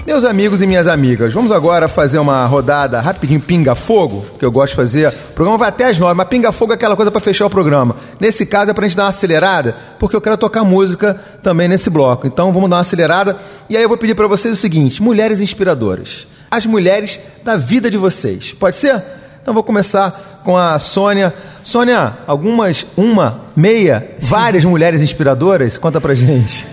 Meus 0.04 0.24
amigos 0.24 0.60
e 0.60 0.66
minhas 0.66 0.88
amigas, 0.88 1.32
vamos 1.32 1.52
agora 1.52 1.86
fazer 1.86 2.18
uma 2.18 2.44
rodada 2.44 3.00
rapidinho 3.00 3.40
pinga-fogo, 3.40 4.26
que 4.36 4.44
eu 4.44 4.50
gosto 4.50 4.70
de 4.70 4.76
fazer. 4.76 5.08
O 5.08 5.32
programa 5.32 5.58
vai 5.58 5.68
até 5.68 5.86
as 5.86 5.96
nove, 5.96 6.14
mas 6.14 6.26
pinga-fogo 6.26 6.72
é 6.72 6.74
aquela 6.74 6.96
coisa 6.96 7.08
para 7.08 7.20
fechar 7.20 7.46
o 7.46 7.50
programa. 7.50 7.94
Nesse 8.18 8.44
caso 8.44 8.72
é 8.72 8.74
para 8.74 8.84
a 8.84 8.88
gente 8.88 8.96
dar 8.96 9.04
uma 9.04 9.10
acelerada, 9.10 9.76
porque 10.00 10.16
eu 10.16 10.20
quero 10.20 10.36
tocar 10.36 10.64
música 10.64 11.20
também 11.40 11.68
nesse 11.68 11.88
bloco. 11.88 12.26
Então 12.26 12.52
vamos 12.52 12.68
dar 12.68 12.76
uma 12.76 12.82
acelerada. 12.82 13.38
E 13.70 13.76
aí 13.76 13.82
eu 13.84 13.88
vou 13.88 13.96
pedir 13.96 14.16
para 14.16 14.26
vocês 14.26 14.52
o 14.52 14.60
seguinte: 14.60 15.00
mulheres 15.00 15.40
inspiradoras. 15.40 16.26
As 16.50 16.66
mulheres 16.66 17.20
da 17.44 17.56
vida 17.56 17.88
de 17.88 17.96
vocês. 17.96 18.52
Pode 18.58 18.74
ser? 18.74 19.00
Então 19.42 19.52
vou 19.52 19.64
começar 19.64 20.40
com 20.44 20.56
a 20.56 20.78
Sônia. 20.78 21.34
Sônia, 21.64 22.16
algumas, 22.28 22.86
uma, 22.96 23.40
meia, 23.56 24.14
Sim. 24.20 24.30
várias 24.30 24.64
mulheres 24.64 25.00
inspiradoras? 25.00 25.76
Conta 25.76 26.00
pra 26.00 26.14
gente. 26.14 26.64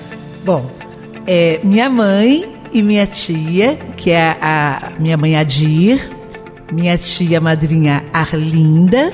Bom, 0.46 0.70
é, 1.26 1.60
minha 1.64 1.90
mãe 1.90 2.48
e 2.72 2.84
minha 2.84 3.08
tia, 3.08 3.76
que 3.98 4.12
é 4.12 4.38
a 4.40 4.92
minha 5.00 5.18
mãe 5.18 5.36
Adir, 5.36 6.12
minha 6.72 6.96
tia 6.96 7.42
madrinha 7.42 8.04
Arlinda, 8.14 9.12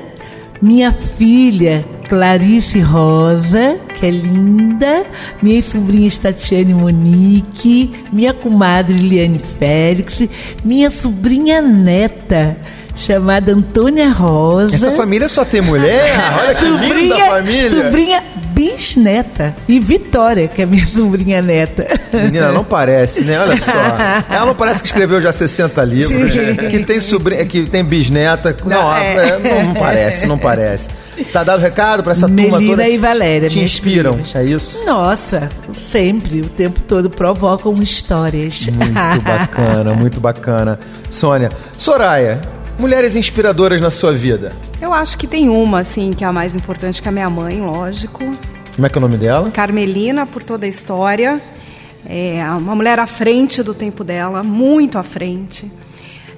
minha 0.61 0.91
filha 0.91 1.85
Clarice 2.09 2.81
Rosa, 2.81 3.79
que 3.93 4.05
é 4.05 4.09
linda, 4.09 5.05
minha 5.41 5.61
sobrinha 5.61 6.11
Tatiane 6.21 6.73
Monique, 6.73 8.03
minha 8.11 8.33
comadre 8.33 8.97
Liane 8.97 9.39
Félix, 9.39 10.27
minha 10.63 10.89
sobrinha 10.89 11.61
neta 11.61 12.57
chamada 12.95 13.51
Antônia 13.51 14.09
Rosa. 14.09 14.75
Essa 14.75 14.91
família 14.91 15.27
só 15.27 15.43
tem 15.43 15.61
mulher? 15.61 16.15
Olha 16.39 16.55
que 16.55 16.65
sobrinha, 16.65 16.95
linda 16.95 17.17
família. 17.25 17.83
Sobrinha 17.83 18.23
bisneta. 18.55 19.53
E 19.67 19.79
Vitória, 19.79 20.47
que 20.47 20.61
é 20.61 20.65
minha 20.65 20.87
sobrinha 20.95 21.41
neta. 21.41 21.85
Menina, 22.13 22.51
não 22.51 22.63
parece, 22.63 23.21
né? 23.21 23.39
Olha 23.39 23.57
só. 23.57 23.71
Ela 24.33 24.45
não 24.45 24.55
parece 24.55 24.81
que 24.81 24.87
escreveu 24.87 25.19
já 25.19 25.31
60 25.31 25.83
livros. 25.83 26.33
Né? 26.33 26.69
Que 26.71 26.83
tem 26.85 27.01
sobrinha, 27.01 27.45
que 27.45 27.69
tem 27.69 27.83
bisneta. 27.83 28.55
Não, 28.63 28.69
não, 28.69 28.97
é. 28.97 29.15
é. 29.15 29.39
não, 29.39 29.67
não 29.67 29.73
parece, 29.73 30.25
não 30.25 30.37
parece. 30.37 30.89
Tá 31.31 31.43
dado 31.43 31.61
recado 31.61 32.03
para 32.03 32.11
essa 32.11 32.27
Melina 32.27 32.57
turma 32.57 32.75
toda? 32.75 32.89
e 32.89 32.97
Valéria. 32.97 33.49
Te 33.49 33.59
inspiram, 33.59 34.19
é 34.33 34.43
isso? 34.43 34.83
Nossa, 34.85 35.49
sempre, 35.71 36.41
o 36.41 36.49
tempo 36.49 36.81
todo 36.81 37.09
provocam 37.09 37.73
histórias. 37.81 38.67
Muito 38.67 39.21
bacana, 39.21 39.93
muito 39.93 40.19
bacana. 40.19 40.79
Sônia, 41.09 41.49
Soraya, 41.77 42.41
mulheres 42.77 43.15
inspiradoras 43.15 43.81
na 43.81 43.89
sua 43.89 44.11
vida? 44.11 44.53
Eu 44.81 44.93
acho 44.93 45.17
que 45.17 45.27
tem 45.27 45.49
uma, 45.49 45.79
assim, 45.79 46.11
que 46.13 46.23
é 46.23 46.27
a 46.27 46.33
mais 46.33 46.55
importante, 46.55 47.01
que 47.01 47.07
é 47.07 47.09
a 47.09 47.11
minha 47.11 47.29
mãe, 47.29 47.61
lógico. 47.61 48.19
Como 48.75 48.85
é 48.85 48.89
que 48.89 48.97
é 48.97 48.99
o 48.99 49.01
nome 49.01 49.17
dela? 49.17 49.51
Carmelina, 49.51 50.25
por 50.25 50.43
toda 50.43 50.65
a 50.65 50.69
história. 50.69 51.41
É 52.07 52.43
uma 52.51 52.75
mulher 52.75 52.99
à 52.99 53.07
frente 53.07 53.63
do 53.63 53.73
tempo 53.73 54.03
dela, 54.03 54.43
muito 54.43 54.97
à 54.97 55.03
frente. 55.03 55.71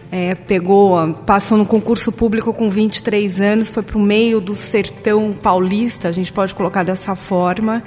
É, 0.10 0.36
pegou, 0.36 1.14
passou 1.26 1.58
no 1.58 1.66
concurso 1.66 2.14
público 2.14 2.54
com 2.54 2.70
23 2.70 3.42
anos, 3.42 3.70
foi 3.70 3.84
para 3.84 3.98
o 3.98 4.02
meio 4.02 4.40
do 4.40 4.56
sertão 4.56 5.34
paulista, 5.34 6.08
a 6.08 6.12
gente 6.14 6.32
pode 6.32 6.56
colocar 6.56 6.84
dessa 6.84 7.14
forma, 7.14 7.84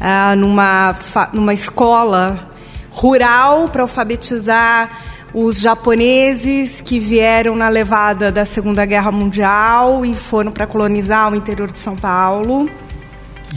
ah, 0.00 0.34
numa, 0.34 0.96
numa 1.32 1.54
escola 1.54 2.50
rural 2.90 3.68
para 3.68 3.82
alfabetizar 3.82 5.07
os 5.32 5.60
japoneses 5.60 6.80
que 6.80 6.98
vieram 6.98 7.54
na 7.54 7.68
levada 7.68 8.32
da 8.32 8.46
Segunda 8.46 8.84
Guerra 8.84 9.12
Mundial 9.12 10.04
e 10.04 10.14
foram 10.14 10.50
para 10.50 10.66
colonizar 10.66 11.32
o 11.32 11.36
interior 11.36 11.70
de 11.70 11.78
São 11.78 11.96
Paulo. 11.96 12.68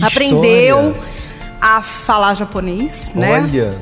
Aprendeu 0.01 0.95
a 1.61 1.81
falar 1.81 2.33
japonês, 2.33 2.93
né? 3.15 3.41
Olha. 3.41 3.77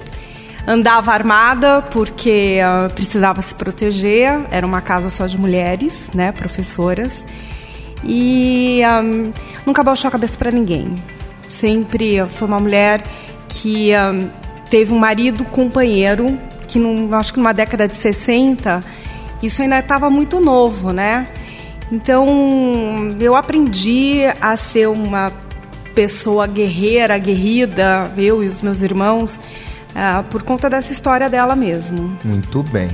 Andava 0.68 1.14
armada 1.14 1.82
porque 1.82 2.60
uh, 2.62 2.94
precisava 2.94 3.42
se 3.42 3.56
proteger. 3.56 4.46
Era 4.52 4.68
uma 4.68 4.82
casa 4.82 5.10
só 5.10 5.26
de 5.26 5.38
mulheres, 5.38 6.10
né, 6.14 6.32
professoras. 6.32 7.24
E 8.04 8.82
um, 8.86 9.32
nunca 9.66 9.84
baixou 9.84 10.10
a 10.10 10.12
cabeça 10.12 10.38
para 10.38 10.52
ninguém. 10.52 10.94
Sempre 11.48 12.24
foi 12.28 12.48
uma 12.48 12.60
mulher 12.60 13.02
que 13.48 13.92
um, 13.96 14.30
teve 14.70 14.94
um 14.94 15.00
marido 15.00 15.44
companheiro 15.46 16.38
que 16.70 16.80
num, 16.80 17.14
acho 17.16 17.34
que 17.34 17.40
numa 17.40 17.54
década 17.54 17.88
de 17.88 17.96
60 17.96 18.82
isso 19.42 19.62
ainda 19.62 19.80
estava 19.80 20.10
muito 20.10 20.40
novo, 20.40 20.92
né? 20.92 21.28
Então, 21.92 23.16
eu 23.20 23.36
aprendi 23.36 24.22
a 24.40 24.56
ser 24.56 24.88
uma 24.88 25.32
pessoa 25.96 26.46
guerreira, 26.46 27.16
aguerrida, 27.16 28.12
eu 28.16 28.44
e 28.44 28.48
os 28.48 28.62
meus 28.62 28.82
irmãos, 28.82 29.40
uh, 29.92 30.24
por 30.30 30.44
conta 30.44 30.70
dessa 30.70 30.94
história 30.94 31.30
dela 31.30 31.56
mesmo. 31.56 32.16
Muito 32.24 32.62
bem. 32.64 32.90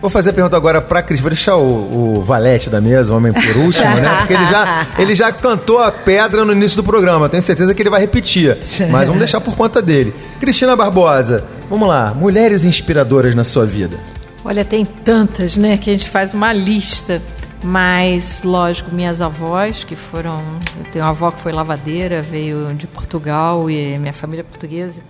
Vou 0.00 0.08
fazer 0.08 0.30
a 0.30 0.32
pergunta 0.32 0.56
agora 0.56 0.80
para 0.80 1.02
Cris. 1.02 1.18
Vou 1.18 1.30
deixar 1.30 1.56
o, 1.56 2.18
o 2.18 2.22
Valete 2.22 2.70
da 2.70 2.80
mesa, 2.80 3.12
o 3.12 3.16
homem 3.16 3.32
por 3.32 3.56
último, 3.56 3.84
né? 3.96 4.18
Porque 4.18 4.34
ele 4.34 4.46
já, 4.46 4.86
ele 4.98 5.14
já 5.14 5.32
cantou 5.32 5.80
a 5.82 5.90
pedra 5.90 6.44
no 6.44 6.52
início 6.52 6.76
do 6.76 6.84
programa. 6.84 7.28
Tenho 7.28 7.42
certeza 7.42 7.74
que 7.74 7.82
ele 7.82 7.90
vai 7.90 8.00
repetir. 8.00 8.56
Mas 8.90 9.06
vamos 9.06 9.18
deixar 9.18 9.40
por 9.40 9.56
conta 9.56 9.82
dele. 9.82 10.14
Cristina 10.38 10.76
Barbosa, 10.76 11.44
vamos 11.68 11.88
lá. 11.88 12.14
Mulheres 12.14 12.64
inspiradoras 12.64 13.34
na 13.34 13.44
sua 13.44 13.66
vida. 13.66 13.98
Olha, 14.44 14.64
tem 14.64 14.84
tantas, 14.84 15.56
né? 15.56 15.76
Que 15.76 15.90
a 15.90 15.92
gente 15.92 16.08
faz 16.08 16.34
uma 16.34 16.52
lista. 16.52 17.20
Mas, 17.62 18.42
lógico, 18.44 18.94
minhas 18.94 19.20
avós, 19.20 19.82
que 19.82 19.96
foram. 19.96 20.36
Eu 20.78 20.92
tenho 20.92 21.04
uma 21.04 21.10
avó 21.10 21.30
que 21.30 21.40
foi 21.40 21.52
lavadeira, 21.52 22.22
veio 22.22 22.72
de 22.74 22.86
Portugal 22.86 23.68
e 23.68 23.98
minha 23.98 24.12
família 24.12 24.42
é 24.42 24.44
portuguesa. 24.44 25.00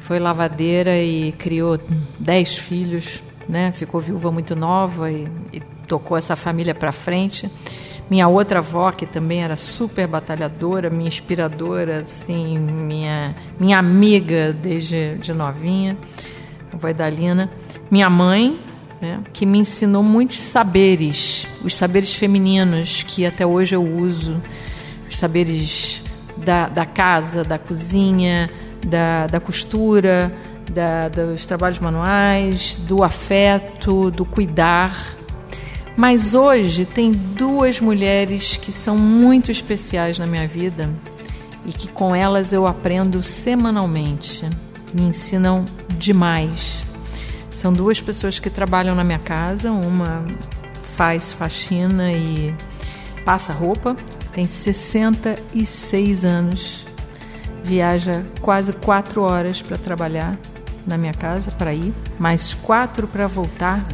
Foi 0.00 0.18
lavadeira 0.18 0.98
e 0.98 1.32
criou 1.32 1.78
dez 2.18 2.56
filhos 2.56 3.22
né? 3.48 3.72
Ficou 3.72 4.00
viúva 4.00 4.30
muito 4.30 4.54
nova 4.54 5.10
e, 5.10 5.28
e 5.52 5.60
tocou 5.86 6.16
essa 6.16 6.36
família 6.36 6.74
para 6.74 6.92
frente. 6.92 7.50
Minha 8.12 8.28
outra 8.28 8.58
avó, 8.58 8.92
que 8.92 9.06
também 9.06 9.42
era 9.42 9.56
super 9.56 10.06
batalhadora, 10.06 10.90
minha 10.90 11.08
inspiradora, 11.08 12.00
assim, 12.00 12.58
minha, 12.58 13.34
minha 13.58 13.78
amiga 13.78 14.52
desde 14.52 15.14
de 15.14 15.32
novinha, 15.32 15.96
a 16.70 16.76
avó 16.76 16.90
Idalina. 16.90 17.50
Minha 17.90 18.10
mãe, 18.10 18.60
né, 19.00 19.18
que 19.32 19.46
me 19.46 19.60
ensinou 19.60 20.02
muitos 20.02 20.42
saberes, 20.42 21.46
os 21.64 21.74
saberes 21.74 22.14
femininos 22.14 23.02
que 23.02 23.24
até 23.24 23.46
hoje 23.46 23.76
eu 23.76 23.82
uso, 23.82 24.42
os 25.08 25.16
saberes 25.16 26.02
da, 26.36 26.68
da 26.68 26.84
casa, 26.84 27.42
da 27.42 27.58
cozinha, 27.58 28.50
da, 28.86 29.26
da 29.26 29.40
costura, 29.40 30.30
da, 30.70 31.08
dos 31.08 31.46
trabalhos 31.46 31.78
manuais, 31.78 32.78
do 32.86 33.02
afeto, 33.02 34.10
do 34.10 34.26
cuidar. 34.26 35.16
Mas 35.96 36.34
hoje 36.34 36.84
tem 36.84 37.12
duas 37.12 37.80
mulheres 37.80 38.56
que 38.56 38.72
são 38.72 38.96
muito 38.96 39.50
especiais 39.50 40.18
na 40.18 40.26
minha 40.26 40.48
vida 40.48 40.88
e 41.66 41.72
que 41.72 41.88
com 41.88 42.14
elas 42.14 42.52
eu 42.52 42.66
aprendo 42.66 43.22
semanalmente. 43.22 44.48
Me 44.94 45.02
ensinam 45.02 45.64
demais. 45.98 46.82
São 47.50 47.72
duas 47.72 48.00
pessoas 48.00 48.38
que 48.38 48.48
trabalham 48.48 48.94
na 48.94 49.04
minha 49.04 49.18
casa, 49.18 49.70
uma 49.70 50.26
faz 50.96 51.32
faxina 51.32 52.12
e 52.12 52.54
passa 53.24 53.52
roupa, 53.52 53.96
tem 54.32 54.46
66 54.46 56.24
anos, 56.24 56.86
viaja 57.62 58.24
quase 58.40 58.72
quatro 58.72 59.22
horas 59.22 59.62
para 59.62 59.76
trabalhar 59.76 60.38
na 60.86 60.98
minha 60.98 61.14
casa 61.14 61.50
para 61.50 61.74
ir, 61.74 61.94
mais 62.18 62.54
quatro 62.54 63.06
para 63.06 63.26
voltar. 63.26 63.84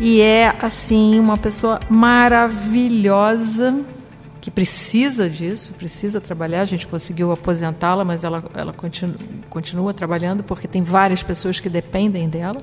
E 0.00 0.20
é 0.20 0.54
assim 0.60 1.20
uma 1.20 1.36
pessoa 1.36 1.80
maravilhosa 1.88 3.74
que 4.40 4.50
precisa 4.50 5.30
disso, 5.30 5.72
precisa 5.74 6.20
trabalhar. 6.20 6.62
A 6.62 6.66
gente 6.66 6.86
conseguiu 6.86 7.32
aposentá-la, 7.32 8.04
mas 8.04 8.24
ela, 8.24 8.44
ela 8.54 8.72
continua, 8.72 9.14
continua 9.48 9.94
trabalhando 9.94 10.42
porque 10.42 10.68
tem 10.68 10.82
várias 10.82 11.22
pessoas 11.22 11.60
que 11.60 11.68
dependem 11.68 12.28
dela. 12.28 12.60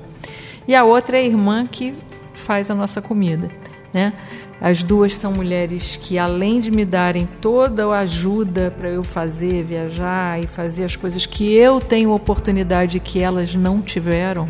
E 0.68 0.74
a 0.74 0.84
outra 0.84 1.18
é 1.18 1.22
a 1.22 1.24
irmã 1.24 1.66
que 1.66 1.94
faz 2.34 2.70
a 2.70 2.74
nossa 2.74 3.02
comida. 3.02 3.50
Né? 3.92 4.12
As 4.60 4.84
duas 4.84 5.16
são 5.16 5.32
mulheres 5.32 5.98
que, 6.00 6.18
além 6.18 6.60
de 6.60 6.70
me 6.70 6.84
darem 6.84 7.26
toda 7.40 7.86
a 7.86 8.00
ajuda 8.00 8.72
para 8.78 8.88
eu 8.88 9.02
fazer, 9.02 9.64
viajar 9.64 10.40
e 10.40 10.46
fazer 10.46 10.84
as 10.84 10.94
coisas 10.94 11.26
que 11.26 11.52
eu 11.52 11.80
tenho 11.80 12.12
oportunidade 12.12 13.00
que 13.00 13.18
elas 13.18 13.54
não 13.54 13.82
tiveram, 13.82 14.48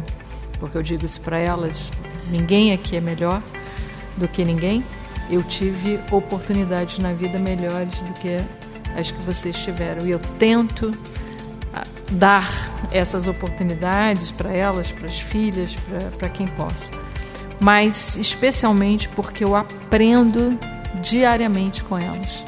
porque 0.60 0.76
eu 0.76 0.82
digo 0.82 1.06
isso 1.06 1.20
para 1.20 1.38
elas: 1.38 1.90
ninguém 2.32 2.72
aqui 2.72 2.96
é 2.96 3.00
melhor 3.00 3.42
do 4.16 4.26
que 4.26 4.44
ninguém. 4.44 4.82
Eu 5.30 5.42
tive 5.42 6.00
oportunidades 6.10 6.98
na 6.98 7.12
vida 7.12 7.38
melhores 7.38 7.94
do 7.94 8.12
que 8.14 8.38
as 8.96 9.10
que 9.10 9.22
vocês 9.22 9.56
tiveram. 9.56 10.06
E 10.06 10.10
eu 10.10 10.18
tento 10.38 10.90
ah, 11.72 11.84
dar 12.10 12.50
essas 12.90 13.28
oportunidades 13.28 14.30
para 14.30 14.52
elas, 14.52 14.90
para 14.90 15.06
as 15.06 15.20
filhas, 15.20 15.76
para 16.18 16.28
quem 16.28 16.46
possa 16.48 16.90
mas 17.62 18.16
especialmente 18.16 19.08
porque 19.10 19.44
eu 19.44 19.54
aprendo 19.54 20.58
diariamente 21.00 21.84
com 21.84 21.96
elas. 21.96 22.42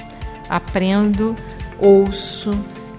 Aprendo, 0.49 1.37
ouço, 1.79 2.53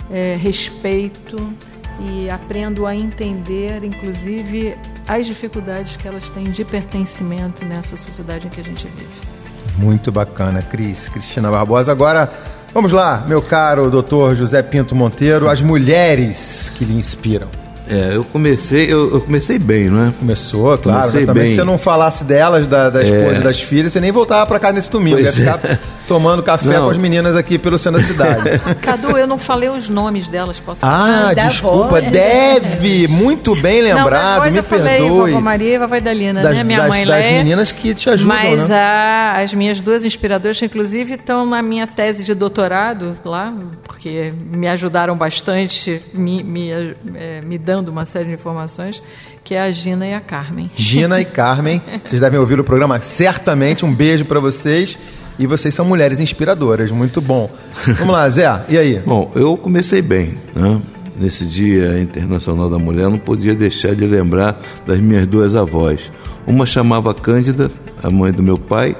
é, 0.09 0.37
respeito 0.37 1.53
e 1.99 2.29
aprendo 2.29 2.85
a 2.85 2.95
entender, 2.95 3.83
inclusive, 3.83 4.77
as 5.07 5.25
dificuldades 5.25 5.95
que 5.95 6.07
elas 6.07 6.29
têm 6.29 6.45
de 6.45 6.63
pertencimento 6.63 7.65
nessa 7.65 7.95
sociedade 7.95 8.47
em 8.47 8.49
que 8.49 8.61
a 8.61 8.63
gente 8.63 8.87
vive. 8.87 9.35
Muito 9.77 10.11
bacana, 10.11 10.61
Cris. 10.61 11.09
Cristina 11.09 11.51
Barbosa. 11.51 11.91
Agora, 11.91 12.31
vamos 12.73 12.91
lá, 12.91 13.23
meu 13.27 13.41
caro 13.41 13.89
doutor 13.89 14.35
José 14.35 14.61
Pinto 14.63 14.95
Monteiro, 14.95 15.49
as 15.49 15.61
mulheres 15.61 16.71
que 16.75 16.85
lhe 16.85 16.93
inspiram. 16.93 17.47
É, 17.87 18.15
eu 18.15 18.23
comecei, 18.23 18.91
eu, 18.91 19.13
eu, 19.13 19.21
comecei 19.21 19.59
bem, 19.59 19.89
não 19.89 20.07
é? 20.07 20.13
Começou, 20.19 20.75
claro. 20.77 21.01
Comecei 21.01 21.21
né? 21.21 21.25
Também 21.27 21.43
bem. 21.43 21.51
se 21.51 21.57
você 21.57 21.63
não 21.63 21.77
falasse 21.77 22.23
delas, 22.23 22.65
da, 22.65 22.89
da 22.89 23.03
esposa 23.03 23.35
é. 23.35 23.39
e 23.39 23.43
das 23.43 23.61
filhas, 23.61 23.93
você 23.93 23.99
nem 23.99 24.11
voltava 24.11 24.43
para 24.47 24.59
cá 24.59 24.71
nesse 24.71 24.89
domingo. 24.89 25.17
Pois 25.21 25.37
ia 25.37 25.53
ficar 25.53 25.69
é. 25.69 25.77
Tomando 26.07 26.41
café 26.43 26.73
não. 26.73 26.85
com 26.85 26.89
as 26.91 26.97
meninas 26.97 27.35
aqui 27.35 27.57
pelo 27.57 27.77
centro 27.77 28.01
da 28.01 28.07
cidade. 28.07 28.59
Cadu, 28.81 29.17
eu 29.17 29.27
não 29.27 29.37
falei 29.37 29.69
os 29.69 29.89
nomes 29.89 30.27
delas, 30.27 30.59
posso 30.59 30.81
falar? 30.81 31.29
Ah, 31.29 31.33
desculpa, 31.33 32.01
deve. 32.01 33.07
Muito 33.07 33.55
bem 33.55 33.81
lembrado, 33.81 34.45
não, 34.45 34.51
me 34.51 34.57
eu 34.57 34.63
falei, 34.63 34.99
perdoe. 34.99 35.31
Vovó 35.31 35.41
Maria 35.41 35.75
e 35.75 35.77
vovó 35.77 35.95
Idalina, 35.95 36.41
das, 36.41 36.57
né? 36.57 36.63
Minha 36.63 36.79
das, 36.79 36.89
mãe 36.89 37.05
das 37.05 37.25
Leia. 37.25 37.37
meninas 37.37 37.71
que 37.71 37.93
te 37.93 38.09
ajudam, 38.09 38.35
Mas 38.35 38.69
né? 38.69 38.75
a, 38.75 39.41
as 39.41 39.53
minhas 39.53 39.79
duas 39.79 40.03
inspiradoras, 40.03 40.61
inclusive, 40.61 41.13
estão 41.15 41.45
na 41.45 41.61
minha 41.61 41.87
tese 41.87 42.23
de 42.23 42.33
doutorado 42.33 43.17
lá, 43.23 43.53
porque 43.83 44.33
me 44.51 44.67
ajudaram 44.67 45.17
bastante, 45.17 46.01
me, 46.13 46.43
me, 46.43 46.69
é, 46.69 47.41
me 47.41 47.57
dando 47.57 47.89
uma 47.89 48.05
série 48.05 48.25
de 48.25 48.33
informações 48.33 48.55
informações, 48.55 49.01
que 49.43 49.53
é 49.53 49.61
a 49.61 49.71
Gina 49.71 50.07
e 50.07 50.13
a 50.13 50.21
Carmen. 50.21 50.71
Gina 50.75 51.19
e 51.21 51.25
Carmen, 51.25 51.81
vocês 52.05 52.21
devem 52.21 52.39
ouvir 52.39 52.59
o 52.59 52.63
programa 52.63 53.01
certamente. 53.01 53.85
Um 53.85 53.93
beijo 53.93 54.25
para 54.25 54.39
vocês. 54.39 54.97
E 55.37 55.45
vocês 55.45 55.73
são 55.75 55.85
mulheres 55.85 56.19
inspiradoras, 56.19 56.91
muito 56.91 57.19
bom. 57.19 57.49
Vamos 57.97 58.13
lá, 58.13 58.29
Zé, 58.29 58.65
e 58.69 58.77
aí? 58.77 58.99
Bom, 59.05 59.31
eu 59.35 59.57
comecei 59.57 60.01
bem, 60.01 60.37
né? 60.55 60.81
Nesse 61.17 61.45
Dia 61.45 61.99
Internacional 61.99 62.69
da 62.69 62.77
Mulher, 62.77 63.09
não 63.09 63.17
podia 63.17 63.53
deixar 63.53 63.95
de 63.95 64.05
lembrar 64.05 64.61
das 64.85 64.99
minhas 64.99 65.27
duas 65.27 65.55
avós. 65.55 66.11
Uma 66.47 66.65
chamava 66.65 67.13
Cândida, 67.13 67.71
a 68.01 68.09
mãe 68.09 68.31
do 68.31 68.43
meu 68.43 68.57
pai, 68.57 68.95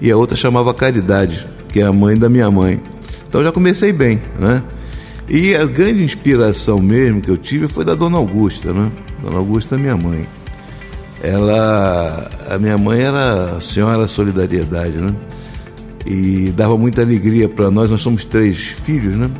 e 0.00 0.10
a 0.10 0.16
outra 0.16 0.36
chamava 0.36 0.74
Caridade, 0.74 1.46
que 1.68 1.80
é 1.80 1.84
a 1.84 1.92
mãe 1.92 2.16
da 2.18 2.28
minha 2.28 2.50
mãe. 2.50 2.80
Então 3.28 3.42
já 3.42 3.52
comecei 3.52 3.92
bem, 3.92 4.20
né? 4.38 4.62
E 5.28 5.54
a 5.54 5.64
grande 5.64 6.02
inspiração 6.02 6.78
mesmo 6.80 7.20
que 7.20 7.30
eu 7.30 7.36
tive 7.38 7.66
foi 7.66 7.84
da 7.84 7.94
Dona 7.94 8.18
Augusta, 8.18 8.72
né? 8.72 8.90
Dona 9.22 9.38
Augusta, 9.38 9.78
minha 9.78 9.96
mãe. 9.96 10.26
Ela, 11.22 12.30
a 12.50 12.58
minha 12.58 12.76
mãe 12.76 13.00
era 13.00 13.56
a 13.56 13.60
senhora 13.60 14.08
solidariedade, 14.08 14.98
né? 14.98 15.14
E 16.06 16.52
dava 16.56 16.76
muita 16.76 17.02
alegria 17.02 17.48
para 17.48 17.70
nós. 17.70 17.90
Nós 17.90 18.00
somos 18.00 18.24
três 18.24 18.58
filhos, 18.58 19.16
né? 19.16 19.30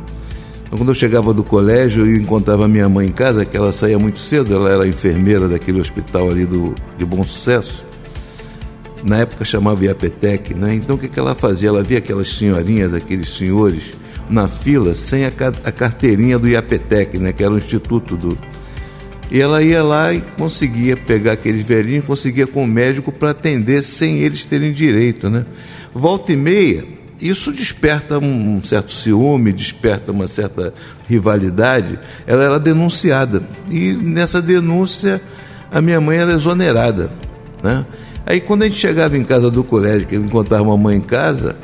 Então, 0.65 0.77
quando 0.77 0.89
eu 0.89 0.95
chegava 0.95 1.33
do 1.33 1.43
colégio 1.43 2.07
e 2.07 2.17
encontrava 2.17 2.67
minha 2.67 2.89
mãe 2.89 3.07
em 3.07 3.11
casa, 3.11 3.45
que 3.45 3.55
ela 3.55 3.71
saía 3.71 3.99
muito 3.99 4.19
cedo, 4.19 4.53
ela 4.53 4.71
era 4.71 4.87
enfermeira 4.87 5.47
daquele 5.47 5.79
hospital 5.79 6.31
ali 6.31 6.45
do, 6.45 6.73
de 6.97 7.05
Bom 7.05 7.23
Sucesso. 7.23 7.83
Na 9.03 9.17
época 9.17 9.43
chamava 9.45 9.83
IAPETEC, 9.85 10.53
né? 10.53 10.73
Então 10.73 10.95
o 10.95 10.99
que, 10.99 11.09
que 11.09 11.19
ela 11.19 11.35
fazia? 11.35 11.69
Ela 11.69 11.83
via 11.83 11.97
aquelas 11.97 12.29
senhorinhas, 12.29 12.93
aqueles 12.93 13.35
senhores 13.35 13.93
na 14.29 14.47
fila 14.47 14.95
sem 14.95 15.25
a, 15.25 15.31
a 15.63 15.71
carteirinha 15.71 16.39
do 16.39 16.47
IAPETEC, 16.47 17.17
né, 17.17 17.33
que 17.33 17.43
era 17.43 17.53
o 17.53 17.57
instituto 17.57 18.15
do. 18.15 18.37
E 19.31 19.39
ela 19.39 19.63
ia 19.63 19.83
lá 19.83 20.13
e 20.13 20.21
conseguia 20.37 20.95
pegar 20.95 21.33
aqueles 21.33 21.65
velhinhos, 21.65 22.05
conseguia 22.05 22.45
com 22.45 22.63
o 22.63 22.67
médico 22.67 23.11
para 23.11 23.31
atender 23.31 23.83
sem 23.83 24.19
eles 24.19 24.43
terem 24.43 24.71
direito, 24.71 25.29
né? 25.29 25.45
Volta 25.93 26.31
e 26.31 26.35
meia, 26.35 26.85
isso 27.21 27.51
desperta 27.51 28.17
um 28.17 28.61
certo 28.63 28.91
ciúme, 28.91 29.53
desperta 29.53 30.11
uma 30.11 30.27
certa 30.27 30.73
rivalidade. 31.07 31.99
Ela 32.25 32.43
era 32.43 32.59
denunciada 32.59 33.43
e 33.69 33.93
nessa 33.93 34.41
denúncia 34.41 35.21
a 35.71 35.81
minha 35.81 36.01
mãe 36.01 36.17
era 36.17 36.33
exonerada, 36.33 37.11
né? 37.61 37.85
Aí 38.25 38.41
quando 38.41 38.63
a 38.63 38.65
gente 38.65 38.77
chegava 38.77 39.17
em 39.17 39.23
casa 39.23 39.51
do 39.51 39.63
colégio, 39.63 40.07
que 40.07 40.15
eu 40.15 40.21
encontrava 40.21 40.63
uma 40.63 40.77
mãe 40.77 40.97
em 40.97 41.01
casa, 41.01 41.55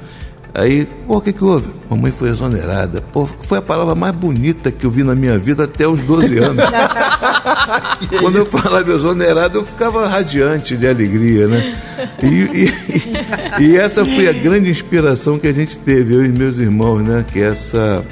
Aí, 0.53 0.87
pô, 1.07 1.17
o 1.17 1.21
que, 1.21 1.31
que 1.31 1.43
houve? 1.43 1.69
Mamãe 1.89 2.11
foi 2.11 2.29
exonerada. 2.29 3.01
Pô, 3.13 3.25
foi 3.25 3.59
a 3.59 3.61
palavra 3.61 3.93
mais 3.93 4.15
bonita 4.15 4.71
que 4.71 4.85
eu 4.85 4.89
vi 4.89 5.03
na 5.03 5.13
minha 5.13 5.37
vida 5.37 5.65
até 5.65 5.87
os 5.87 6.01
12 6.01 6.37
anos. 6.39 6.65
Quando 8.19 8.37
eu 8.37 8.45
falava 8.45 8.91
exonerada, 8.91 9.57
eu 9.57 9.63
ficava 9.63 10.07
radiante 10.07 10.75
de 10.75 10.87
alegria, 10.87 11.47
né? 11.47 11.77
E, 12.23 12.27
e, 12.27 13.63
e, 13.63 13.77
essa 13.77 14.03
foi 14.03 14.27
a 14.27 14.33
grande 14.33 14.69
inspiração 14.69 15.37
que 15.37 15.47
a 15.47 15.53
gente 15.53 15.77
teve, 15.77 16.15
eu 16.15 16.25
e 16.25 16.29
meus 16.29 16.57
irmãos, 16.57 17.01
né? 17.01 17.23
Que 17.31 17.39
é 17.39 17.49
essa 17.49 18.03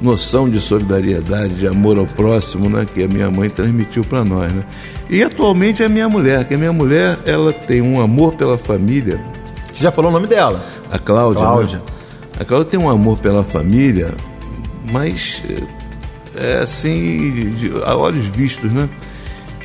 noção 0.00 0.48
de 0.48 0.60
solidariedade, 0.60 1.54
de 1.54 1.66
amor 1.66 1.98
ao 1.98 2.06
próximo, 2.06 2.68
né? 2.68 2.86
Que 2.92 3.04
a 3.04 3.08
minha 3.08 3.30
mãe 3.30 3.48
transmitiu 3.48 4.04
para 4.04 4.24
nós, 4.24 4.52
né? 4.52 4.64
E 5.08 5.22
atualmente 5.22 5.82
é 5.82 5.86
a 5.86 5.88
minha 5.88 6.08
mulher, 6.08 6.44
que 6.46 6.54
a 6.54 6.58
minha 6.58 6.72
mulher, 6.72 7.18
ela 7.24 7.52
tem 7.52 7.80
um 7.80 8.00
amor 8.00 8.34
pela 8.34 8.56
família. 8.58 9.20
Você 9.80 9.84
já 9.84 9.92
falou 9.92 10.10
o 10.10 10.12
nome 10.12 10.26
dela? 10.26 10.60
A 10.92 10.98
Cláudia. 10.98 11.40
Cláudia. 11.40 11.78
Né? 11.78 11.84
A 12.38 12.44
Cláudia 12.44 12.70
tem 12.70 12.78
um 12.78 12.90
amor 12.90 13.16
pela 13.16 13.42
família, 13.42 14.12
mas 14.92 15.42
é 16.36 16.58
assim, 16.58 17.54
de, 17.54 17.72
a 17.82 17.96
olhos 17.96 18.26
vistos, 18.26 18.70
né? 18.70 18.90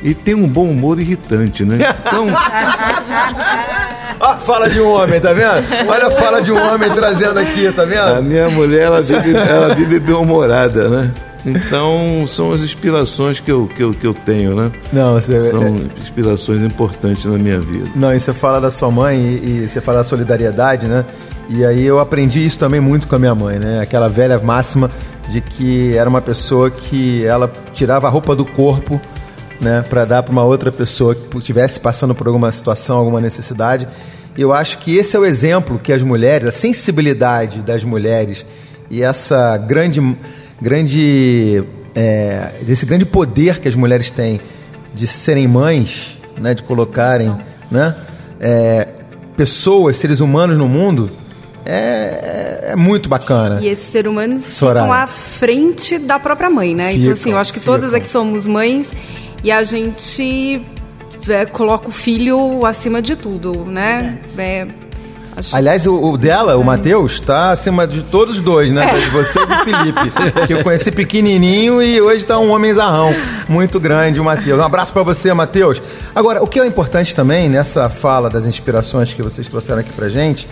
E 0.02 0.14
tem 0.14 0.34
um 0.34 0.48
bom 0.48 0.70
humor 0.70 0.98
irritante, 0.98 1.66
né? 1.66 1.94
Então. 2.00 2.28
Olha 4.18 4.38
fala 4.38 4.70
de 4.70 4.80
um 4.80 4.90
homem, 4.90 5.20
tá 5.20 5.34
vendo? 5.34 5.66
Olha 5.86 6.06
a 6.06 6.10
fala 6.10 6.40
de 6.40 6.50
um 6.50 6.66
homem 6.66 6.88
trazendo 6.88 7.38
aqui, 7.38 7.70
tá 7.70 7.84
vendo? 7.84 8.16
A 8.16 8.22
minha 8.22 8.48
mulher, 8.48 8.84
ela 8.84 9.02
vive, 9.02 9.36
ela 9.36 9.74
vive 9.74 10.00
bem-humorada, 10.00 10.88
né? 10.88 11.12
Então, 11.46 12.26
são 12.26 12.52
as 12.52 12.60
inspirações 12.62 13.38
que 13.38 13.50
eu, 13.50 13.66
que 13.66 13.82
eu, 13.82 13.94
que 13.94 14.06
eu 14.06 14.12
tenho, 14.12 14.56
né? 14.56 14.72
Não, 14.92 15.14
você, 15.14 15.40
são 15.50 15.64
é... 15.64 16.00
inspirações 16.00 16.60
importantes 16.62 17.24
na 17.24 17.38
minha 17.38 17.60
vida. 17.60 17.88
Não, 17.94 18.12
e 18.12 18.18
você 18.18 18.32
fala 18.32 18.60
da 18.60 18.70
sua 18.70 18.90
mãe 18.90 19.18
e, 19.20 19.64
e 19.64 19.68
você 19.68 19.80
fala 19.80 19.98
da 19.98 20.04
solidariedade, 20.04 20.86
né? 20.86 21.04
E 21.48 21.64
aí 21.64 21.84
eu 21.84 22.00
aprendi 22.00 22.44
isso 22.44 22.58
também 22.58 22.80
muito 22.80 23.06
com 23.06 23.14
a 23.14 23.18
minha 23.18 23.34
mãe, 23.34 23.58
né? 23.58 23.80
Aquela 23.80 24.08
velha 24.08 24.38
máxima 24.40 24.90
de 25.28 25.40
que 25.40 25.96
era 25.96 26.08
uma 26.08 26.20
pessoa 26.20 26.70
que 26.70 27.24
ela 27.24 27.50
tirava 27.72 28.06
a 28.06 28.10
roupa 28.10 28.34
do 28.34 28.44
corpo, 28.44 29.00
né, 29.60 29.84
para 29.88 30.04
dar 30.04 30.22
para 30.22 30.32
uma 30.32 30.44
outra 30.44 30.70
pessoa 30.70 31.14
que 31.14 31.38
estivesse 31.38 31.80
passando 31.80 32.14
por 32.14 32.26
alguma 32.26 32.50
situação, 32.52 32.98
alguma 32.98 33.20
necessidade. 33.20 33.88
E 34.36 34.42
eu 34.42 34.52
acho 34.52 34.78
que 34.78 34.96
esse 34.96 35.16
é 35.16 35.18
o 35.18 35.24
exemplo 35.24 35.78
que 35.78 35.92
as 35.92 36.02
mulheres, 36.02 36.48
a 36.48 36.52
sensibilidade 36.52 37.62
das 37.62 37.82
mulheres 37.82 38.44
e 38.90 39.02
essa 39.02 39.56
grande, 39.56 40.00
grande, 40.60 41.62
é, 41.94 42.52
desse 42.62 42.86
grande 42.86 43.04
poder 43.04 43.60
que 43.60 43.68
as 43.68 43.74
mulheres 43.74 44.10
têm 44.10 44.40
de 44.94 45.06
serem 45.06 45.46
mães, 45.46 46.18
né, 46.38 46.54
de 46.54 46.62
colocarem, 46.62 47.34
né, 47.70 47.94
é, 48.40 48.88
pessoas, 49.36 49.96
seres 49.96 50.20
humanos 50.20 50.56
no 50.56 50.68
mundo, 50.68 51.10
é, 51.64 52.70
é, 52.70 52.76
muito 52.76 53.08
bacana. 53.08 53.60
E 53.60 53.66
esses 53.66 53.86
seres 53.86 54.10
humanos 54.10 54.44
Soraya. 54.44 54.86
ficam 54.86 54.92
à 54.92 55.06
frente 55.06 55.98
da 55.98 56.18
própria 56.18 56.48
mãe, 56.48 56.74
né? 56.74 56.90
Ficam, 56.90 57.02
então, 57.02 57.12
assim, 57.12 57.30
eu 57.32 57.38
acho 57.38 57.52
que 57.52 57.58
ficam. 57.58 57.74
todas 57.74 57.92
aqui 57.92 58.06
somos 58.06 58.46
mães 58.46 58.92
e 59.42 59.50
a 59.50 59.64
gente 59.64 60.62
é, 61.28 61.44
coloca 61.44 61.88
o 61.88 61.90
filho 61.90 62.64
acima 62.64 63.02
de 63.02 63.16
tudo, 63.16 63.64
né? 63.64 64.18
É, 64.38 64.66
Acho... 65.36 65.54
Aliás, 65.54 65.86
o, 65.86 65.94
o, 65.94 66.16
dela, 66.16 66.56
o 66.56 66.64
Matheus, 66.64 67.12
está 67.12 67.50
acima 67.50 67.86
de 67.86 68.02
todos 68.02 68.40
dois, 68.40 68.72
né? 68.72 68.96
É. 68.96 69.00
De 69.00 69.10
você 69.10 69.38
e 69.38 69.46
do 69.46 69.54
Felipe. 69.58 70.46
que 70.46 70.54
eu 70.54 70.64
conheci 70.64 70.90
pequenininho 70.90 71.82
e 71.82 72.00
hoje 72.00 72.22
está 72.22 72.38
um 72.38 72.50
homem 72.50 72.72
zarrão. 72.72 73.14
Muito 73.46 73.78
grande, 73.78 74.18
o 74.18 74.24
Matheus. 74.24 74.58
Um 74.58 74.64
abraço 74.64 74.94
para 74.94 75.02
você, 75.02 75.32
Matheus. 75.34 75.82
Agora, 76.14 76.42
o 76.42 76.46
que 76.46 76.58
é 76.58 76.66
importante 76.66 77.14
também 77.14 77.50
nessa 77.50 77.90
fala 77.90 78.30
das 78.30 78.46
inspirações 78.46 79.12
que 79.12 79.22
vocês 79.22 79.46
trouxeram 79.46 79.80
aqui 79.80 79.92
pra 79.92 80.08
gente 80.08 80.48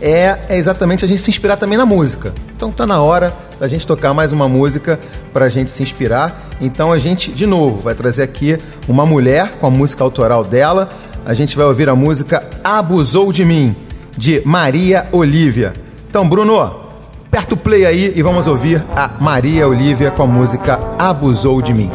é, 0.00 0.38
é, 0.48 0.58
exatamente 0.58 1.04
a 1.04 1.08
gente 1.08 1.20
se 1.20 1.30
inspirar 1.30 1.56
também 1.56 1.78
na 1.78 1.86
música. 1.86 2.32
Então 2.54 2.70
tá 2.70 2.86
na 2.86 3.00
hora 3.00 3.32
da 3.58 3.66
gente 3.66 3.86
tocar 3.86 4.12
mais 4.12 4.32
uma 4.32 4.48
música 4.48 4.98
para 5.32 5.46
a 5.46 5.48
gente 5.48 5.70
se 5.70 5.82
inspirar. 5.82 6.48
Então 6.60 6.92
a 6.92 6.98
gente, 6.98 7.32
de 7.32 7.46
novo, 7.46 7.80
vai 7.80 7.94
trazer 7.94 8.22
aqui 8.22 8.58
uma 8.88 9.06
mulher 9.06 9.52
com 9.60 9.66
a 9.66 9.70
música 9.70 10.04
autoral 10.04 10.44
dela. 10.44 10.88
A 11.24 11.32
gente 11.32 11.56
vai 11.56 11.64
ouvir 11.64 11.88
a 11.88 11.94
música 11.94 12.44
Abusou 12.62 13.32
de 13.32 13.44
Mim, 13.44 13.74
de 14.16 14.42
Maria 14.44 15.08
Olívia. 15.12 15.72
Então, 16.08 16.28
Bruno, 16.28 16.60
aperta 16.60 17.54
o 17.54 17.56
play 17.56 17.84
aí 17.84 18.12
e 18.14 18.22
vamos 18.22 18.46
ouvir 18.46 18.84
a 18.94 19.10
Maria 19.20 19.66
Olívia 19.66 20.10
com 20.10 20.22
a 20.22 20.26
música 20.26 20.78
Abusou 20.98 21.60
de 21.60 21.72
Mim. 21.74 21.90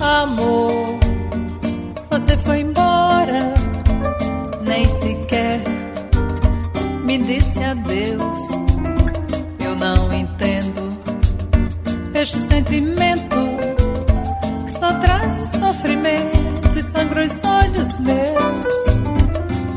Amor, 0.00 0.98
você 2.10 2.36
foi 2.38 2.60
embora, 2.60 3.54
nem 4.66 4.84
sequer 4.86 5.84
me 7.04 7.18
disse 7.18 7.62
adeus. 7.62 8.50
Eu 9.60 9.76
não 9.76 10.12
entendo 10.12 10.98
este 12.14 12.38
sentimento 12.48 13.36
que 14.64 14.70
só 14.70 14.92
traz 14.94 15.50
sofrimento 15.50 16.78
e 16.78 16.82
sangra 16.82 17.24
os 17.24 17.44
olhos 17.44 17.98
meus. 18.00 19.33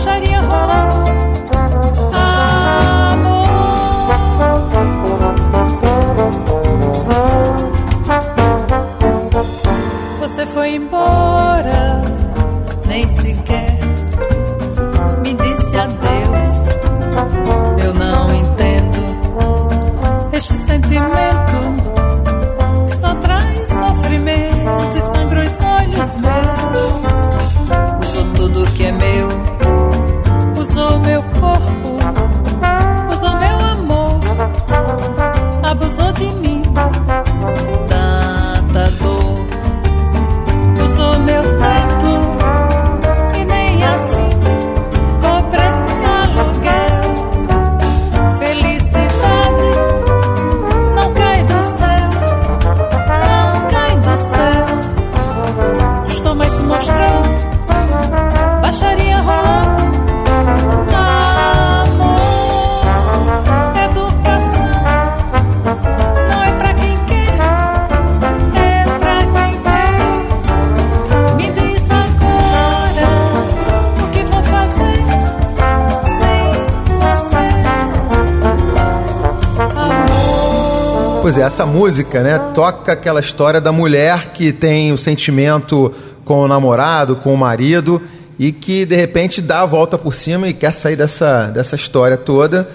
baixaria 0.00 0.40
rolar. 0.40 0.88
Amor. 3.12 3.48
Você 10.20 10.46
foi 10.46 10.76
embora, 10.76 12.02
nem 12.86 13.06
sequer 13.08 13.78
me 15.22 15.34
disse 15.34 15.78
adeus. 15.78 16.68
Eu 17.84 17.92
não 17.94 18.34
entendo 18.34 18.98
este 20.32 20.54
sentimento 20.54 21.56
que 22.86 22.96
só 22.96 23.14
traz 23.16 23.68
sofrimento 23.68 24.96
e 24.96 25.00
sangra 25.00 25.44
os 25.44 25.60
olhos 25.60 26.16
meus 26.16 26.69
Pois 81.30 81.38
é, 81.38 81.42
essa 81.42 81.64
música, 81.64 82.24
né, 82.24 82.40
toca 82.52 82.90
aquela 82.90 83.20
história 83.20 83.60
da 83.60 83.70
mulher 83.70 84.32
que 84.32 84.52
tem 84.52 84.92
o 84.92 84.98
sentimento 84.98 85.92
com 86.24 86.40
o 86.40 86.48
namorado, 86.48 87.14
com 87.14 87.32
o 87.32 87.36
marido 87.36 88.02
e 88.36 88.50
que 88.50 88.84
de 88.84 88.96
repente 88.96 89.40
dá 89.40 89.60
a 89.60 89.64
volta 89.64 89.96
por 89.96 90.12
cima 90.12 90.48
e 90.48 90.52
quer 90.52 90.72
sair 90.72 90.96
dessa, 90.96 91.44
dessa 91.44 91.76
história 91.76 92.16
toda. 92.16 92.68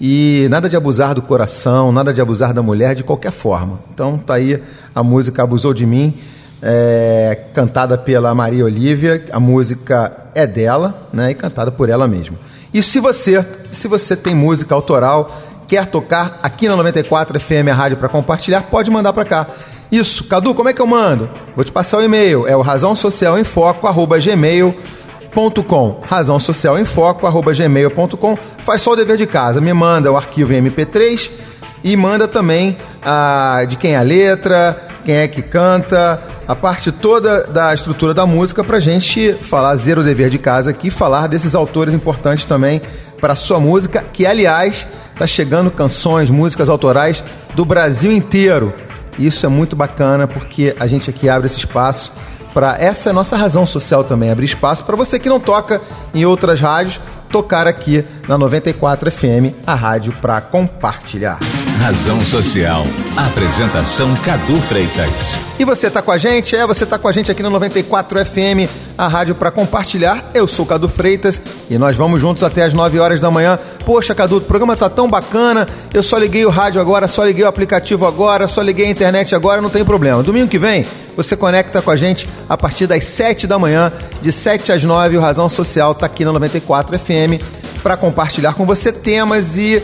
E 0.00 0.46
nada 0.52 0.68
de 0.68 0.76
abusar 0.76 1.16
do 1.16 1.22
coração, 1.22 1.90
nada 1.90 2.14
de 2.14 2.20
abusar 2.20 2.54
da 2.54 2.62
mulher 2.62 2.94
de 2.94 3.02
qualquer 3.02 3.32
forma. 3.32 3.80
Então 3.92 4.18
tá 4.18 4.34
aí 4.34 4.62
a 4.94 5.02
música 5.02 5.42
Abusou 5.42 5.74
de 5.74 5.84
Mim, 5.84 6.14
é, 6.62 7.36
cantada 7.52 7.98
pela 7.98 8.32
Maria 8.36 8.64
Olívia. 8.64 9.24
A 9.32 9.40
música 9.40 10.12
é 10.32 10.46
dela, 10.46 11.08
né, 11.12 11.32
e 11.32 11.34
cantada 11.34 11.72
por 11.72 11.90
ela 11.90 12.06
mesma. 12.06 12.38
E 12.72 12.84
se 12.84 13.00
você, 13.00 13.44
se 13.72 13.88
você 13.88 14.14
tem 14.14 14.32
música 14.32 14.76
autoral, 14.76 15.42
quer 15.66 15.86
tocar 15.86 16.38
aqui 16.42 16.68
na 16.68 16.76
94 16.76 17.38
FM, 17.40 17.68
a 17.70 17.74
rádio 17.74 17.96
para 17.96 18.08
compartilhar, 18.08 18.62
pode 18.62 18.90
mandar 18.90 19.12
para 19.12 19.24
cá. 19.24 19.46
Isso, 19.90 20.24
Cadu, 20.24 20.54
como 20.54 20.68
é 20.68 20.72
que 20.72 20.80
eu 20.80 20.86
mando? 20.86 21.30
Vou 21.54 21.64
te 21.64 21.70
passar 21.70 21.98
o 21.98 22.02
e-mail, 22.02 22.46
é 22.46 22.56
o 22.56 22.62
razão 22.62 22.94
social 22.94 23.38
em 23.38 23.44
foco, 23.44 23.86
arroba 23.86 24.18
gmail.com 24.18 26.00
razão 26.08 26.40
social 26.40 26.78
em 26.78 26.84
foco, 26.84 27.26
arroba 27.26 27.52
gmail.com 27.52 28.38
faz 28.58 28.82
só 28.82 28.92
o 28.92 28.96
dever 28.96 29.16
de 29.16 29.26
casa, 29.26 29.60
me 29.60 29.72
manda 29.72 30.10
o 30.10 30.16
arquivo 30.16 30.52
em 30.52 30.62
MP3 30.62 31.30
e 31.84 31.96
manda 31.96 32.26
também 32.26 32.76
a, 33.04 33.64
de 33.68 33.76
quem 33.76 33.94
é 33.94 33.96
a 33.96 34.02
letra, 34.02 34.76
quem 35.04 35.16
é 35.16 35.28
que 35.28 35.40
canta, 35.40 36.20
a 36.48 36.54
parte 36.56 36.90
toda 36.90 37.44
da 37.44 37.72
estrutura 37.72 38.12
da 38.12 38.26
música 38.26 38.64
pra 38.64 38.80
gente 38.80 39.34
falar 39.34 39.76
zero 39.76 40.02
dever 40.02 40.30
de 40.30 40.38
casa 40.38 40.70
aqui, 40.70 40.90
falar 40.90 41.28
desses 41.28 41.54
autores 41.54 41.94
importantes 41.94 42.44
também 42.44 42.82
para 43.20 43.36
sua 43.36 43.60
música, 43.60 44.04
que 44.12 44.26
aliás 44.26 44.86
tá 45.18 45.26
chegando 45.26 45.70
canções, 45.70 46.30
músicas 46.30 46.68
autorais 46.68 47.24
do 47.54 47.64
Brasil 47.64 48.12
inteiro. 48.12 48.72
Isso 49.18 49.46
é 49.46 49.48
muito 49.48 49.74
bacana 49.74 50.26
porque 50.26 50.74
a 50.78 50.86
gente 50.86 51.08
aqui 51.08 51.28
abre 51.28 51.46
esse 51.46 51.58
espaço 51.58 52.12
para 52.52 52.78
essa 52.78 53.08
é 53.08 53.10
a 53.10 53.14
nossa 53.14 53.36
razão 53.36 53.66
social 53.66 54.02
também, 54.02 54.30
abrir 54.30 54.46
espaço 54.46 54.82
para 54.84 54.96
você 54.96 55.18
que 55.18 55.28
não 55.28 55.38
toca 55.38 55.80
em 56.14 56.24
outras 56.24 56.58
rádios, 56.58 56.98
tocar 57.30 57.66
aqui 57.66 58.02
na 58.26 58.38
94 58.38 59.10
FM, 59.10 59.52
a 59.66 59.74
rádio 59.74 60.12
para 60.22 60.40
compartilhar. 60.40 61.38
Razão 61.78 62.20
Social. 62.20 62.84
Apresentação 63.16 64.14
Cadu 64.16 64.60
Freitas. 64.62 65.38
E 65.58 65.64
você 65.64 65.90
tá 65.90 66.02
com 66.02 66.10
a 66.10 66.18
gente? 66.18 66.56
É, 66.56 66.66
você 66.66 66.84
tá 66.84 66.98
com 66.98 67.06
a 67.06 67.12
gente 67.12 67.30
aqui 67.30 67.42
na 67.42 67.50
94 67.50 68.24
FM, 68.24 68.68
a 68.96 69.06
rádio 69.06 69.34
para 69.34 69.50
compartilhar. 69.50 70.30
Eu 70.34 70.46
sou 70.46 70.66
Cadu 70.66 70.88
Freitas 70.88 71.40
e 71.70 71.78
nós 71.78 71.94
vamos 71.94 72.20
juntos 72.20 72.42
até 72.42 72.64
as 72.64 72.74
9 72.74 72.98
horas 72.98 73.20
da 73.20 73.30
manhã. 73.30 73.58
Poxa, 73.84 74.14
Cadu, 74.14 74.38
o 74.38 74.40
programa 74.40 74.76
tá 74.76 74.88
tão 74.88 75.08
bacana. 75.08 75.68
Eu 75.92 76.02
só 76.02 76.16
liguei 76.18 76.44
o 76.44 76.50
rádio 76.50 76.80
agora, 76.80 77.06
só 77.06 77.24
liguei 77.24 77.44
o 77.44 77.48
aplicativo 77.48 78.06
agora, 78.06 78.48
só 78.48 78.62
liguei 78.62 78.86
a 78.86 78.90
internet 78.90 79.34
agora, 79.34 79.60
não 79.60 79.70
tem 79.70 79.84
problema. 79.84 80.22
Domingo 80.22 80.48
que 80.48 80.58
vem, 80.58 80.84
você 81.16 81.36
conecta 81.36 81.80
com 81.82 81.90
a 81.90 81.96
gente 81.96 82.28
a 82.48 82.56
partir 82.56 82.86
das 82.86 83.04
7 83.04 83.46
da 83.46 83.58
manhã, 83.58 83.92
de 84.20 84.32
7 84.32 84.72
às 84.72 84.82
9, 84.82 85.18
o 85.18 85.20
Razão 85.20 85.48
Social 85.48 85.94
tá 85.94 86.06
aqui 86.06 86.24
na 86.24 86.32
94 86.32 86.98
FM 86.98 87.40
para 87.82 87.96
compartilhar 87.96 88.54
com 88.54 88.66
você 88.66 88.90
temas 88.90 89.56
e 89.56 89.82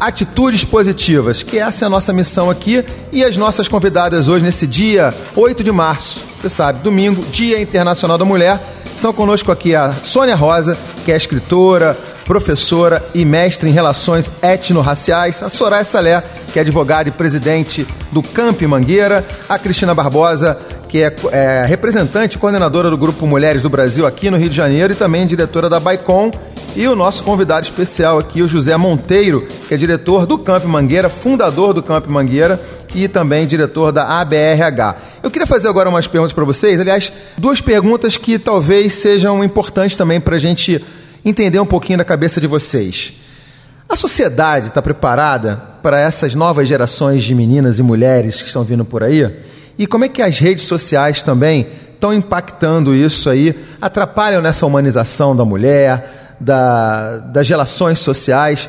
atitudes 0.00 0.64
positivas, 0.64 1.42
que 1.42 1.58
essa 1.58 1.84
é 1.84 1.86
a 1.86 1.90
nossa 1.90 2.12
missão 2.12 2.48
aqui. 2.48 2.84
E 3.10 3.24
as 3.24 3.36
nossas 3.36 3.68
convidadas 3.68 4.28
hoje, 4.28 4.44
nesse 4.44 4.66
dia 4.66 5.12
8 5.34 5.64
de 5.64 5.72
março, 5.72 6.20
você 6.36 6.48
sabe, 6.48 6.80
domingo, 6.80 7.24
Dia 7.26 7.60
Internacional 7.60 8.16
da 8.16 8.24
Mulher, 8.24 8.60
estão 8.94 9.12
conosco 9.12 9.50
aqui 9.50 9.74
a 9.74 9.92
Sônia 9.92 10.36
Rosa, 10.36 10.78
que 11.04 11.10
é 11.10 11.16
escritora, 11.16 11.98
professora 12.24 13.04
e 13.14 13.24
mestre 13.24 13.68
em 13.68 13.72
relações 13.72 14.30
etno-raciais, 14.42 15.42
a 15.42 15.48
Soraya 15.48 15.84
Salé, 15.84 16.22
que 16.52 16.58
é 16.58 16.62
advogada 16.62 17.08
e 17.08 17.12
presidente 17.12 17.86
do 18.10 18.22
Camp 18.22 18.60
Mangueira, 18.62 19.24
a 19.48 19.58
Cristina 19.58 19.94
Barbosa, 19.94 20.58
que 20.88 21.02
é, 21.02 21.14
é 21.32 21.64
representante 21.66 22.36
e 22.36 22.38
coordenadora 22.38 22.88
do 22.88 22.96
Grupo 22.96 23.26
Mulheres 23.26 23.62
do 23.62 23.68
Brasil 23.68 24.06
aqui 24.06 24.30
no 24.30 24.36
Rio 24.36 24.48
de 24.48 24.56
Janeiro 24.56 24.92
e 24.92 24.96
também 24.96 25.26
diretora 25.26 25.68
da 25.68 25.80
Baicom 25.80 26.30
e 26.76 26.86
o 26.88 26.96
nosso 26.96 27.22
convidado 27.22 27.64
especial 27.64 28.18
aqui, 28.18 28.42
o 28.42 28.48
José 28.48 28.76
Monteiro, 28.76 29.46
que 29.68 29.74
é 29.74 29.76
diretor 29.76 30.26
do 30.26 30.38
Camp 30.38 30.64
Mangueira, 30.64 31.08
fundador 31.08 31.72
do 31.72 31.82
Camp 31.82 32.06
Mangueira 32.06 32.60
e 32.94 33.08
também 33.08 33.46
diretor 33.46 33.92
da 33.92 34.20
ABRH. 34.20 34.96
Eu 35.22 35.30
queria 35.30 35.46
fazer 35.46 35.68
agora 35.68 35.88
umas 35.88 36.06
perguntas 36.06 36.32
para 36.32 36.44
vocês, 36.44 36.80
aliás, 36.80 37.12
duas 37.36 37.60
perguntas 37.60 38.16
que 38.16 38.38
talvez 38.38 38.94
sejam 38.94 39.42
importantes 39.42 39.96
também 39.96 40.20
para 40.20 40.36
a 40.36 40.38
gente 40.38 40.82
entender 41.24 41.58
um 41.58 41.66
pouquinho 41.66 41.98
da 41.98 42.04
cabeça 42.04 42.40
de 42.40 42.46
vocês. 42.46 43.14
A 43.88 43.96
sociedade 43.96 44.68
está 44.68 44.82
preparada 44.82 45.56
para 45.82 46.00
essas 46.00 46.34
novas 46.34 46.66
gerações 46.66 47.22
de 47.22 47.34
meninas 47.34 47.78
e 47.78 47.82
mulheres 47.82 48.40
que 48.40 48.48
estão 48.48 48.64
vindo 48.64 48.84
por 48.84 49.02
aí? 49.02 49.30
E 49.78 49.86
como 49.86 50.04
é 50.04 50.08
que 50.08 50.22
as 50.22 50.38
redes 50.38 50.64
sociais 50.64 51.22
também 51.22 51.68
estão 52.04 52.12
impactando 52.12 52.94
isso 52.94 53.30
aí, 53.30 53.58
atrapalham 53.80 54.42
nessa 54.42 54.66
humanização 54.66 55.34
da 55.34 55.44
mulher, 55.44 56.36
da, 56.38 57.16
das 57.18 57.48
relações 57.48 58.00
sociais. 58.00 58.68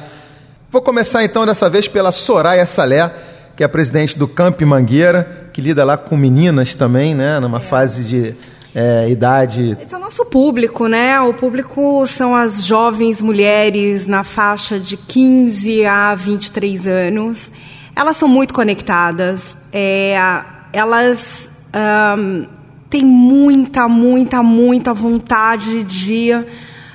Vou 0.71 0.81
começar 0.81 1.23
então 1.23 1.45
dessa 1.45 1.69
vez 1.69 1.87
pela 1.87 2.11
Soraya 2.11 2.65
Salé, 2.65 3.11
que 3.55 3.63
é 3.63 3.65
a 3.65 3.69
presidente 3.69 4.17
do 4.17 4.27
Camp 4.27 4.61
Mangueira, 4.61 5.49
que 5.51 5.61
lida 5.61 5.83
lá 5.83 5.97
com 5.97 6.15
meninas 6.15 6.75
também, 6.75 7.13
né, 7.13 7.39
numa 7.39 7.59
fase 7.59 8.03
de 8.03 8.35
é, 8.75 9.09
idade. 9.09 9.77
Esse 9.81 9.93
é 9.93 9.97
o 9.97 10.01
nosso 10.01 10.25
público, 10.25 10.87
né? 10.87 11.17
O 11.21 11.33
público 11.33 12.05
são 12.05 12.35
as 12.35 12.65
jovens 12.65 13.21
mulheres 13.21 14.05
na 14.05 14.25
faixa 14.25 14.77
de 14.77 14.97
15 14.97 15.85
a 15.85 16.13
23 16.13 16.85
anos. 16.85 17.53
Elas 17.95 18.17
são 18.17 18.27
muito 18.27 18.53
conectadas, 18.53 19.55
é, 19.71 20.17
elas 20.73 21.47
um, 22.17 22.45
têm 22.89 23.05
muita, 23.05 23.87
muita, 23.87 24.43
muita 24.43 24.93
vontade 24.93 25.81
de 25.83 26.31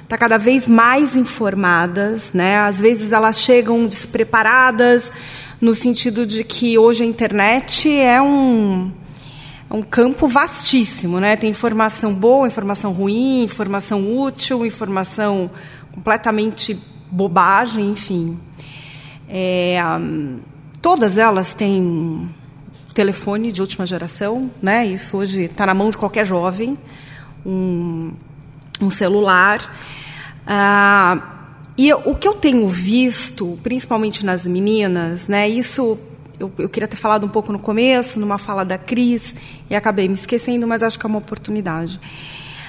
tá 0.07 0.19
cada 0.19 0.37
vez 0.37 0.69
mais 0.69 1.17
informadas, 1.17 2.31
né? 2.35 2.59
Às 2.59 2.79
vezes 2.79 3.13
elas 3.13 3.41
chegam 3.41 3.87
despreparadas 3.87 5.11
no 5.59 5.75
sentido 5.75 6.27
de 6.27 6.45
que 6.45 6.77
hoje 6.77 7.05
a 7.05 7.07
internet 7.07 7.91
é 7.91 8.21
um 8.21 8.91
é 9.71 9.75
um 9.75 9.83
campo 9.83 10.27
vastíssimo, 10.27 11.21
né? 11.21 11.37
Tem 11.37 11.49
informação 11.49 12.13
boa, 12.13 12.49
informação 12.49 12.91
ruim, 12.93 13.45
informação 13.45 14.19
útil, 14.19 14.67
informação 14.67 15.49
completamente 15.95 16.77
bobagem, 17.09 17.91
enfim. 17.91 18.37
É, 19.29 19.81
todas 20.83 21.17
elas 21.17 21.55
têm 21.55 22.29
telefone 22.93 23.53
de 23.53 23.61
última 23.61 23.87
geração, 23.87 24.51
né? 24.61 24.85
Isso 24.85 25.17
hoje 25.17 25.45
está 25.45 25.65
na 25.65 25.73
mão 25.73 25.91
de 25.91 25.99
qualquer 25.99 26.27
jovem, 26.27 26.77
um, 27.47 28.13
um 28.81 28.91
celular. 28.91 29.73
Ah, 30.45 31.47
e 31.79 31.93
o 31.95 32.15
que 32.17 32.27
eu 32.27 32.35
tenho 32.35 32.69
visto, 32.69 33.57
principalmente 33.63 34.27
nas 34.27 34.45
meninas, 34.45 35.29
né, 35.29 35.49
isso 35.49 35.97
eu, 36.41 36.51
eu, 36.59 36.69
queria 36.69 36.89
ter 36.89 36.97
falado 36.97 37.25
um 37.25 37.29
pouco 37.29 37.53
no 37.53 37.59
começo, 37.59 38.19
numa 38.19 38.39
fala 38.39 38.65
da 38.65 38.79
Cris, 38.79 39.35
e 39.69 39.75
acabei 39.75 40.09
me 40.09 40.15
esquecendo, 40.15 40.67
mas 40.67 40.83
acho 40.83 40.99
que 40.99 41.05
é 41.05 41.09
uma 41.09 41.19
oportunidade. 41.19 42.01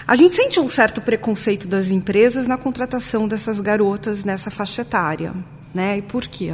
A 0.06 0.16
gente 0.16 0.36
sente 0.36 0.60
um 0.60 0.68
certo 0.68 1.00
preconceito 1.00 1.70
das 1.70 1.90
empresas 1.90 2.46
na 2.46 2.58
contratação 2.58 3.28
dessas 3.28 3.62
garotas 3.62 4.26
nessa 4.26 4.52
faixa 4.52 4.82
etária. 4.82 5.34
Né? 5.74 6.00
E 6.00 6.02
por 6.02 6.28
quê? 6.28 6.54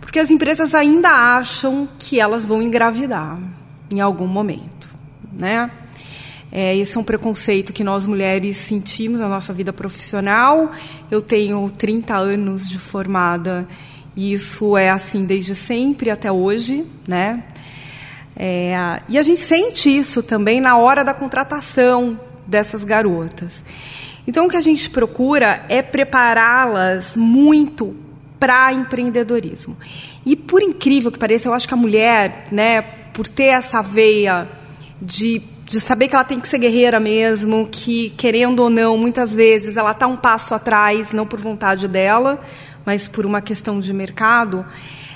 Porque 0.00 0.20
as 0.20 0.30
empresas 0.30 0.72
ainda 0.72 1.10
acham 1.10 1.88
que 1.98 2.20
elas 2.20 2.44
vão 2.44 2.62
engravidar 2.62 3.38
em 3.90 4.00
algum 4.00 4.28
momento. 4.28 4.88
Né? 5.32 5.68
É, 6.52 6.76
esse 6.76 6.96
é 6.96 7.00
um 7.00 7.04
preconceito 7.04 7.72
que 7.72 7.82
nós 7.82 8.06
mulheres 8.06 8.56
sentimos 8.58 9.18
na 9.18 9.28
nossa 9.28 9.52
vida 9.52 9.72
profissional. 9.72 10.70
Eu 11.10 11.20
tenho 11.20 11.68
30 11.76 12.16
anos 12.16 12.68
de 12.68 12.78
formada 12.78 13.66
e 14.16 14.32
isso 14.32 14.76
é 14.76 14.88
assim 14.90 15.24
desde 15.24 15.54
sempre 15.54 16.10
até 16.10 16.32
hoje, 16.32 16.84
né? 17.06 17.44
É, 18.34 19.00
e 19.08 19.18
a 19.18 19.22
gente 19.22 19.40
sente 19.40 19.94
isso 19.94 20.22
também 20.22 20.60
na 20.60 20.76
hora 20.76 21.04
da 21.04 21.14
contratação 21.14 22.18
dessas 22.46 22.82
garotas. 22.82 23.62
Então, 24.26 24.46
o 24.46 24.48
que 24.48 24.56
a 24.56 24.60
gente 24.60 24.90
procura 24.90 25.64
é 25.68 25.82
prepará-las 25.82 27.14
muito 27.16 27.94
para 28.40 28.72
empreendedorismo. 28.72 29.76
E 30.24 30.34
por 30.34 30.62
incrível 30.62 31.12
que 31.12 31.18
pareça, 31.18 31.48
eu 31.48 31.54
acho 31.54 31.68
que 31.68 31.74
a 31.74 31.76
mulher, 31.76 32.46
né, 32.50 32.82
por 33.12 33.28
ter 33.28 33.44
essa 33.44 33.82
veia 33.82 34.48
de 35.00 35.42
de 35.68 35.80
saber 35.80 36.06
que 36.06 36.14
ela 36.14 36.24
tem 36.24 36.38
que 36.38 36.48
ser 36.48 36.58
guerreira 36.58 37.00
mesmo, 37.00 37.68
que 37.70 38.10
querendo 38.10 38.60
ou 38.60 38.70
não, 38.70 38.96
muitas 38.96 39.32
vezes 39.32 39.76
ela 39.76 39.90
está 39.90 40.06
um 40.06 40.16
passo 40.16 40.54
atrás, 40.54 41.12
não 41.12 41.26
por 41.26 41.40
vontade 41.40 41.88
dela, 41.88 42.40
mas 42.86 43.08
por 43.08 43.26
uma 43.26 43.40
questão 43.40 43.80
de 43.80 43.92
mercado, 43.92 44.64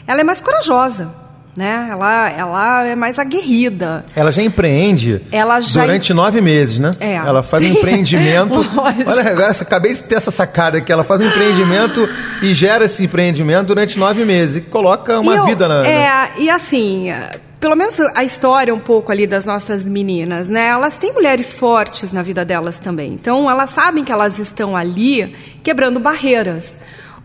ela 0.07 0.21
é 0.21 0.25
mais 0.25 0.41
corajosa. 0.41 1.09
Né? 1.57 1.89
Ela, 1.91 2.31
ela 2.31 2.87
é 2.87 2.95
mais 2.95 3.19
aguerrida. 3.19 4.05
Ela 4.15 4.31
já 4.31 4.41
empreende 4.41 5.21
ela 5.33 5.61
já 5.61 5.83
durante 5.83 6.15
nove 6.15 6.41
meses, 6.41 6.79
né? 6.79 6.93
É. 7.01 7.15
Ela 7.15 7.43
faz 7.43 7.65
um 7.65 7.67
empreendimento. 7.75 8.61
Olha, 8.77 9.31
agora 9.31 9.51
acabei 9.51 9.93
de 9.93 10.03
ter 10.05 10.15
essa 10.15 10.31
sacada 10.31 10.79
aqui. 10.79 10.93
Ela 10.93 11.03
faz 11.03 11.21
um 11.21 11.27
empreendimento 11.27 12.09
e 12.41 12.55
gera 12.55 12.85
esse 12.85 13.05
empreendimento 13.05 13.67
durante 13.67 13.99
nove 13.99 14.25
meses 14.25 14.57
e 14.57 14.61
coloca 14.61 15.19
uma 15.19 15.35
eu, 15.35 15.45
vida 15.45 15.67
na. 15.67 15.85
É, 15.87 16.31
e 16.39 16.49
assim, 16.49 17.09
pelo 17.61 17.77
menos 17.77 17.99
a 18.15 18.25
história 18.25 18.75
um 18.75 18.79
pouco 18.79 19.13
ali 19.13 19.27
das 19.27 19.45
nossas 19.45 19.85
meninas, 19.85 20.49
né? 20.49 20.69
Elas 20.69 20.97
têm 20.97 21.13
mulheres 21.13 21.53
fortes 21.53 22.13
na 22.13 22.23
vida 22.23 22.45
delas 22.45 22.79
também. 22.79 23.13
Então, 23.13 23.51
elas 23.51 23.71
sabem 23.71 24.03
que 24.03 24.11
elas 24.11 24.39
estão 24.39 24.75
ali 24.75 25.37
quebrando 25.63 26.01
barreiras. 26.01 26.73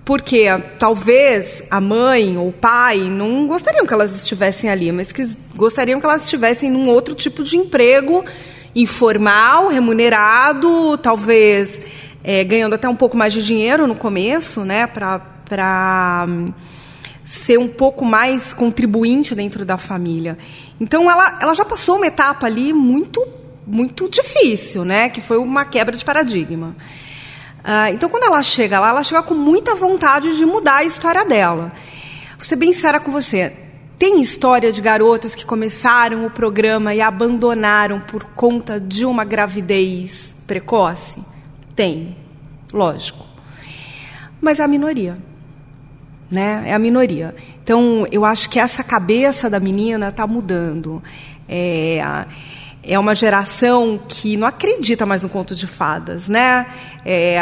Porque 0.06 0.46
talvez 0.78 1.64
a 1.70 1.82
mãe 1.82 2.38
ou 2.38 2.50
o 2.50 2.54
pai 2.54 3.00
não 3.00 3.48
gostariam 3.48 3.88
que 3.88 3.94
elas 3.94 4.16
estivessem 4.16 4.70
ali, 4.70 4.92
mas 4.92 5.12
que 5.12 5.28
gostariam 5.56 6.00
que 6.00 6.06
elas 6.06 6.26
estivessem 6.26 6.70
num 6.70 6.88
outro 6.88 7.16
tipo 7.16 7.44
de 7.44 7.58
emprego 7.58 8.24
informal, 8.76 9.70
remunerado, 9.70 10.98
talvez 11.00 11.82
é, 12.24 12.44
ganhando 12.44 12.76
até 12.76 12.88
um 12.90 12.96
pouco 12.96 13.16
mais 13.16 13.34
de 13.34 13.42
dinheiro 13.42 13.88
no 13.88 13.96
começo, 13.96 14.62
né, 14.62 14.86
para 14.86 16.26
hum, 16.28 16.54
ser 17.24 17.58
um 17.58 17.68
pouco 17.68 18.04
mais 18.04 18.54
contribuinte 18.54 19.34
dentro 19.34 19.66
da 19.66 19.78
família. 19.78 20.38
Então 20.80 21.10
ela, 21.10 21.40
ela 21.42 21.54
já 21.54 21.64
passou 21.64 21.96
uma 21.96 22.08
etapa 22.08 22.46
ali 22.46 22.74
muito 22.74 23.26
muito 23.68 24.08
difícil, 24.08 24.86
né, 24.86 25.10
que 25.10 25.20
foi 25.20 25.38
uma 25.38 25.66
quebra 25.66 25.98
de 25.98 26.06
paradigma. 26.06 26.76
Ah, 27.68 27.92
então 27.92 28.08
quando 28.08 28.26
ela 28.26 28.44
chega 28.44 28.80
lá, 28.80 28.90
ela 28.90 29.04
chega 29.04 29.24
com 29.24 29.34
muita 29.34 29.74
vontade 29.74 30.38
de 30.38 30.46
mudar 30.46 30.78
a 30.78 30.84
história 30.84 31.26
dela. 31.26 31.72
Vou 32.38 32.46
ser 32.46 32.58
bem 32.58 32.72
séria 32.72 33.00
com 33.00 33.12
você. 33.12 33.52
Tem 33.98 34.22
história 34.22 34.72
de 34.72 34.82
garotas 34.82 35.34
que 35.34 35.46
começaram 35.46 36.28
o 36.28 36.30
programa 36.30 36.94
e 36.94 37.02
abandonaram 37.02 38.00
por 38.00 38.24
conta 38.24 38.80
de 38.80 39.04
uma 39.04 39.24
gravidez 39.24 40.36
precoce? 40.46 41.24
Tem, 41.76 42.16
lógico. 42.72 43.26
Mas 44.40 44.60
é 44.60 44.64
a 44.64 44.68
minoria. 44.68 45.18
Né? 46.30 46.66
É 46.68 46.74
a 46.74 46.80
minoria. 46.80 47.36
Então, 47.64 48.06
eu 48.12 48.24
acho 48.24 48.48
que 48.50 48.60
essa 48.60 48.84
cabeça 48.84 49.50
da 49.50 49.60
menina 49.60 50.10
está 50.10 50.28
mudando. 50.28 51.02
É, 51.48 52.00
é 52.84 53.00
uma 53.00 53.16
geração 53.16 54.00
que 54.08 54.38
não 54.38 54.48
acredita 54.48 55.06
mais 55.06 55.24
no 55.24 55.30
conto 55.30 55.56
de 55.56 55.66
fadas, 55.66 56.28
né? 56.28 56.68
É, 57.08 57.40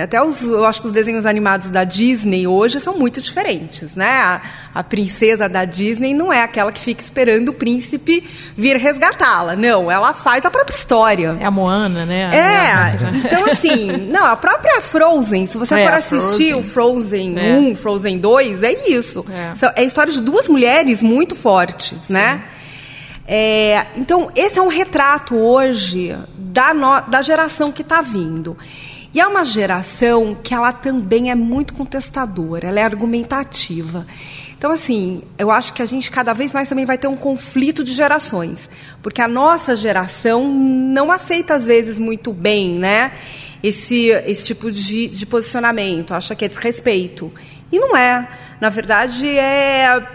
até 0.00 0.22
os, 0.22 0.40
eu 0.42 0.64
acho 0.64 0.82
que 0.82 0.86
os 0.86 0.92
desenhos 0.92 1.26
animados 1.26 1.72
da 1.72 1.82
Disney 1.82 2.46
hoje 2.46 2.78
são 2.78 2.96
muito 2.96 3.20
diferentes, 3.20 3.96
né? 3.96 4.08
A, 4.08 4.40
a 4.72 4.84
princesa 4.84 5.48
da 5.48 5.64
Disney 5.64 6.14
não 6.14 6.32
é 6.32 6.44
aquela 6.44 6.70
que 6.70 6.80
fica 6.80 7.02
esperando 7.02 7.48
o 7.48 7.52
príncipe 7.52 8.22
vir 8.56 8.76
resgatá-la, 8.76 9.56
não. 9.56 9.90
Ela 9.90 10.14
faz 10.14 10.46
a 10.46 10.50
própria 10.50 10.76
história. 10.76 11.36
É 11.40 11.44
a 11.44 11.50
Moana, 11.50 12.06
né? 12.06 12.30
É. 12.32 13.16
Então 13.26 13.46
assim, 13.50 13.90
não, 14.12 14.26
a 14.26 14.36
própria 14.36 14.80
Frozen. 14.80 15.44
Se 15.48 15.58
você 15.58 15.74
é, 15.74 15.88
for 15.88 15.94
assistir 15.94 16.52
Frozen. 16.62 17.34
o 17.34 17.34
Frozen 17.34 17.38
é. 17.40 17.54
1, 17.72 17.74
Frozen 17.74 18.18
2, 18.18 18.62
é 18.62 18.90
isso. 18.90 19.26
É. 19.28 19.80
é 19.80 19.80
a 19.80 19.84
história 19.84 20.12
de 20.12 20.20
duas 20.20 20.48
mulheres 20.48 21.02
muito 21.02 21.34
fortes, 21.34 21.98
Sim. 22.06 22.12
né? 22.12 22.42
É, 23.26 23.86
então, 23.96 24.30
esse 24.34 24.58
é 24.58 24.62
um 24.62 24.68
retrato 24.68 25.36
hoje 25.36 26.16
da, 26.36 26.72
no, 26.74 27.00
da 27.02 27.22
geração 27.22 27.70
que 27.70 27.82
está 27.82 28.00
vindo. 28.00 28.56
E 29.12 29.20
é 29.20 29.26
uma 29.26 29.44
geração 29.44 30.34
que 30.34 30.54
ela 30.54 30.72
também 30.72 31.30
é 31.30 31.34
muito 31.34 31.74
contestadora, 31.74 32.68
ela 32.68 32.78
é 32.78 32.84
argumentativa. 32.84 34.06
Então, 34.56 34.70
assim, 34.70 35.22
eu 35.38 35.50
acho 35.50 35.72
que 35.72 35.82
a 35.82 35.86
gente 35.86 36.10
cada 36.10 36.32
vez 36.32 36.52
mais 36.52 36.68
também 36.68 36.84
vai 36.84 36.98
ter 36.98 37.08
um 37.08 37.16
conflito 37.16 37.82
de 37.82 37.92
gerações. 37.92 38.68
Porque 39.02 39.22
a 39.22 39.26
nossa 39.26 39.74
geração 39.74 40.52
não 40.52 41.10
aceita, 41.10 41.54
às 41.54 41.64
vezes, 41.64 41.98
muito 41.98 42.32
bem, 42.32 42.78
né? 42.78 43.10
Esse, 43.62 44.08
esse 44.26 44.46
tipo 44.46 44.70
de, 44.70 45.08
de 45.08 45.26
posicionamento, 45.26 46.12
acha 46.12 46.34
que 46.34 46.44
é 46.44 46.48
desrespeito. 46.48 47.32
E 47.72 47.78
não 47.78 47.96
é. 47.96 48.28
Na 48.60 48.68
verdade, 48.68 49.26
é 49.26 50.06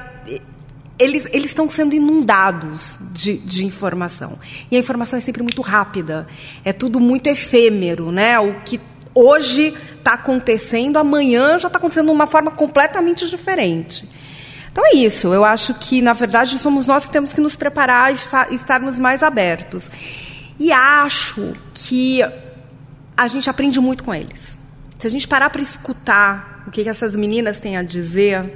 eles, 0.98 1.28
estão 1.34 1.70
sendo 1.70 1.94
inundados 1.94 2.98
de, 3.12 3.38
de 3.38 3.66
informação. 3.66 4.40
E 4.72 4.76
a 4.76 4.80
informação 4.80 5.20
é 5.20 5.22
sempre 5.22 5.42
muito 5.42 5.62
rápida. 5.62 6.28
É 6.64 6.72
tudo 6.72 7.00
muito 7.00 7.28
efêmero, 7.28 8.12
né? 8.12 8.40
O 8.40 8.62
que 8.62 8.80
hoje 9.14 9.74
está 9.98 10.14
acontecendo, 10.14 10.98
amanhã 10.98 11.58
já 11.60 11.68
está 11.68 11.78
acontecendo 11.78 12.08
de 12.08 12.12
uma 12.12 12.28
forma 12.28 12.52
completamente 12.52 13.28
diferente. 13.30 14.08
Então 14.72 14.86
é 14.86 14.96
isso. 14.96 15.34
Eu 15.34 15.44
acho 15.44 15.74
que, 15.74 16.02
na 16.02 16.14
verdade, 16.14 16.58
somos 16.60 16.86
nós 16.86 17.06
que 17.06 17.12
temos 17.12 17.34
que 17.34 17.42
nos 17.42 17.56
preparar 17.56 18.14
e 18.14 18.56
estarmos 18.56 18.98
mais 18.98 19.24
abertos. 19.24 19.90
E 20.60 20.72
acho 20.72 21.54
que 21.74 22.22
a 23.18 23.28
gente 23.28 23.50
aprende 23.50 23.80
muito 23.80 24.04
com 24.04 24.14
eles. 24.14 24.56
Se 24.98 25.08
a 25.08 25.10
gente 25.10 25.28
parar 25.28 25.50
para 25.50 25.62
escutar 25.62 26.64
o 26.68 26.72
que, 26.72 26.84
que 26.84 26.90
essas 26.90 27.16
meninas 27.16 27.60
têm 27.60 27.78
a 27.78 27.84
dizer, 27.84 28.52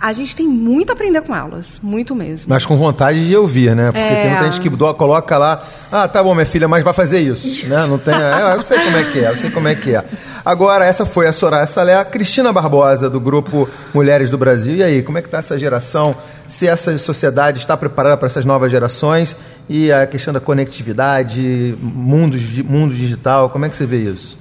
a 0.00 0.12
gente 0.12 0.36
tem 0.36 0.46
muito 0.46 0.90
a 0.90 0.92
aprender 0.92 1.22
com 1.22 1.34
elas, 1.34 1.66
muito 1.82 2.14
mesmo. 2.14 2.46
Mas 2.48 2.66
com 2.66 2.76
vontade 2.76 3.26
de 3.26 3.36
ouvir, 3.36 3.74
né? 3.74 3.86
Porque 3.86 3.98
é... 3.98 4.22
tem 4.22 4.30
muita 4.30 4.50
gente 4.50 4.60
que 4.60 4.94
coloca 4.94 5.38
lá, 5.38 5.64
ah, 5.90 6.06
tá 6.06 6.22
bom, 6.22 6.34
minha 6.34 6.46
filha, 6.46 6.68
mas 6.68 6.84
vai 6.84 6.92
fazer 6.92 7.20
isso, 7.20 7.46
isso. 7.46 7.66
né? 7.66 7.86
Não 7.86 7.98
tem, 7.98 8.14
é, 8.14 8.54
eu 8.54 8.60
sei 8.60 8.78
como 8.78 8.96
é 8.96 9.04
que 9.04 9.18
é, 9.18 9.30
eu 9.30 9.36
sei 9.36 9.50
como 9.50 9.68
é 9.68 9.74
que 9.74 9.94
é. 9.94 10.04
Agora, 10.44 10.84
essa 10.84 11.04
foi 11.04 11.26
a 11.26 11.32
Soraya 11.32 11.66
Salé, 11.66 11.96
a 11.96 12.04
Cristina 12.04 12.52
Barbosa, 12.52 13.10
do 13.10 13.18
grupo 13.18 13.68
Mulheres 13.92 14.30
do 14.30 14.38
Brasil. 14.38 14.76
E 14.76 14.82
aí, 14.82 15.02
como 15.02 15.18
é 15.18 15.22
que 15.22 15.26
está 15.26 15.38
essa 15.38 15.58
geração? 15.58 16.14
Se 16.46 16.68
essa 16.68 16.96
sociedade 16.98 17.58
está 17.58 17.76
preparada 17.76 18.16
para 18.16 18.26
essas 18.26 18.44
novas 18.44 18.70
gerações? 18.70 19.34
E 19.68 19.90
a 19.90 20.06
questão 20.06 20.32
da 20.32 20.38
conectividade, 20.38 21.76
mundo, 21.80 22.36
mundo 22.64 22.94
digital, 22.94 23.50
como 23.50 23.64
é 23.64 23.68
que 23.68 23.74
você 23.74 23.86
vê 23.86 23.96
isso? 23.96 24.35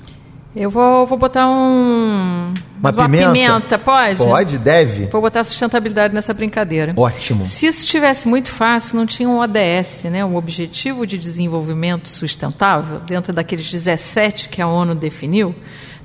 Eu 0.56 0.70
vou, 0.70 1.06
vou 1.06 1.18
botar 1.18 1.50
um. 1.50 2.54
Uma, 2.80 2.92
uma 2.92 3.10
pimenta? 3.10 3.32
pimenta? 3.32 3.80
pode? 3.80 4.18
Pode, 4.20 4.58
deve. 4.58 5.08
Vou 5.08 5.20
botar 5.20 5.44
sustentabilidade 5.44 6.14
nessa 6.14 6.34
brincadeira. 6.34 6.94
Ótimo. 6.96 7.46
Se 7.46 7.66
isso 7.66 7.82
estivesse 7.84 8.26
muito 8.26 8.48
fácil, 8.48 8.96
não 8.96 9.06
tinha 9.06 9.28
um 9.28 9.40
ODS, 9.40 10.04
né? 10.06 10.24
um 10.24 10.38
Objetivo 10.38 11.06
de 11.06 11.18
Desenvolvimento 11.18 12.08
Sustentável, 12.08 13.02
dentro 13.02 13.34
daqueles 13.34 13.70
17 13.70 14.48
que 14.48 14.62
a 14.62 14.68
ONU 14.68 14.96
definiu, 14.96 15.54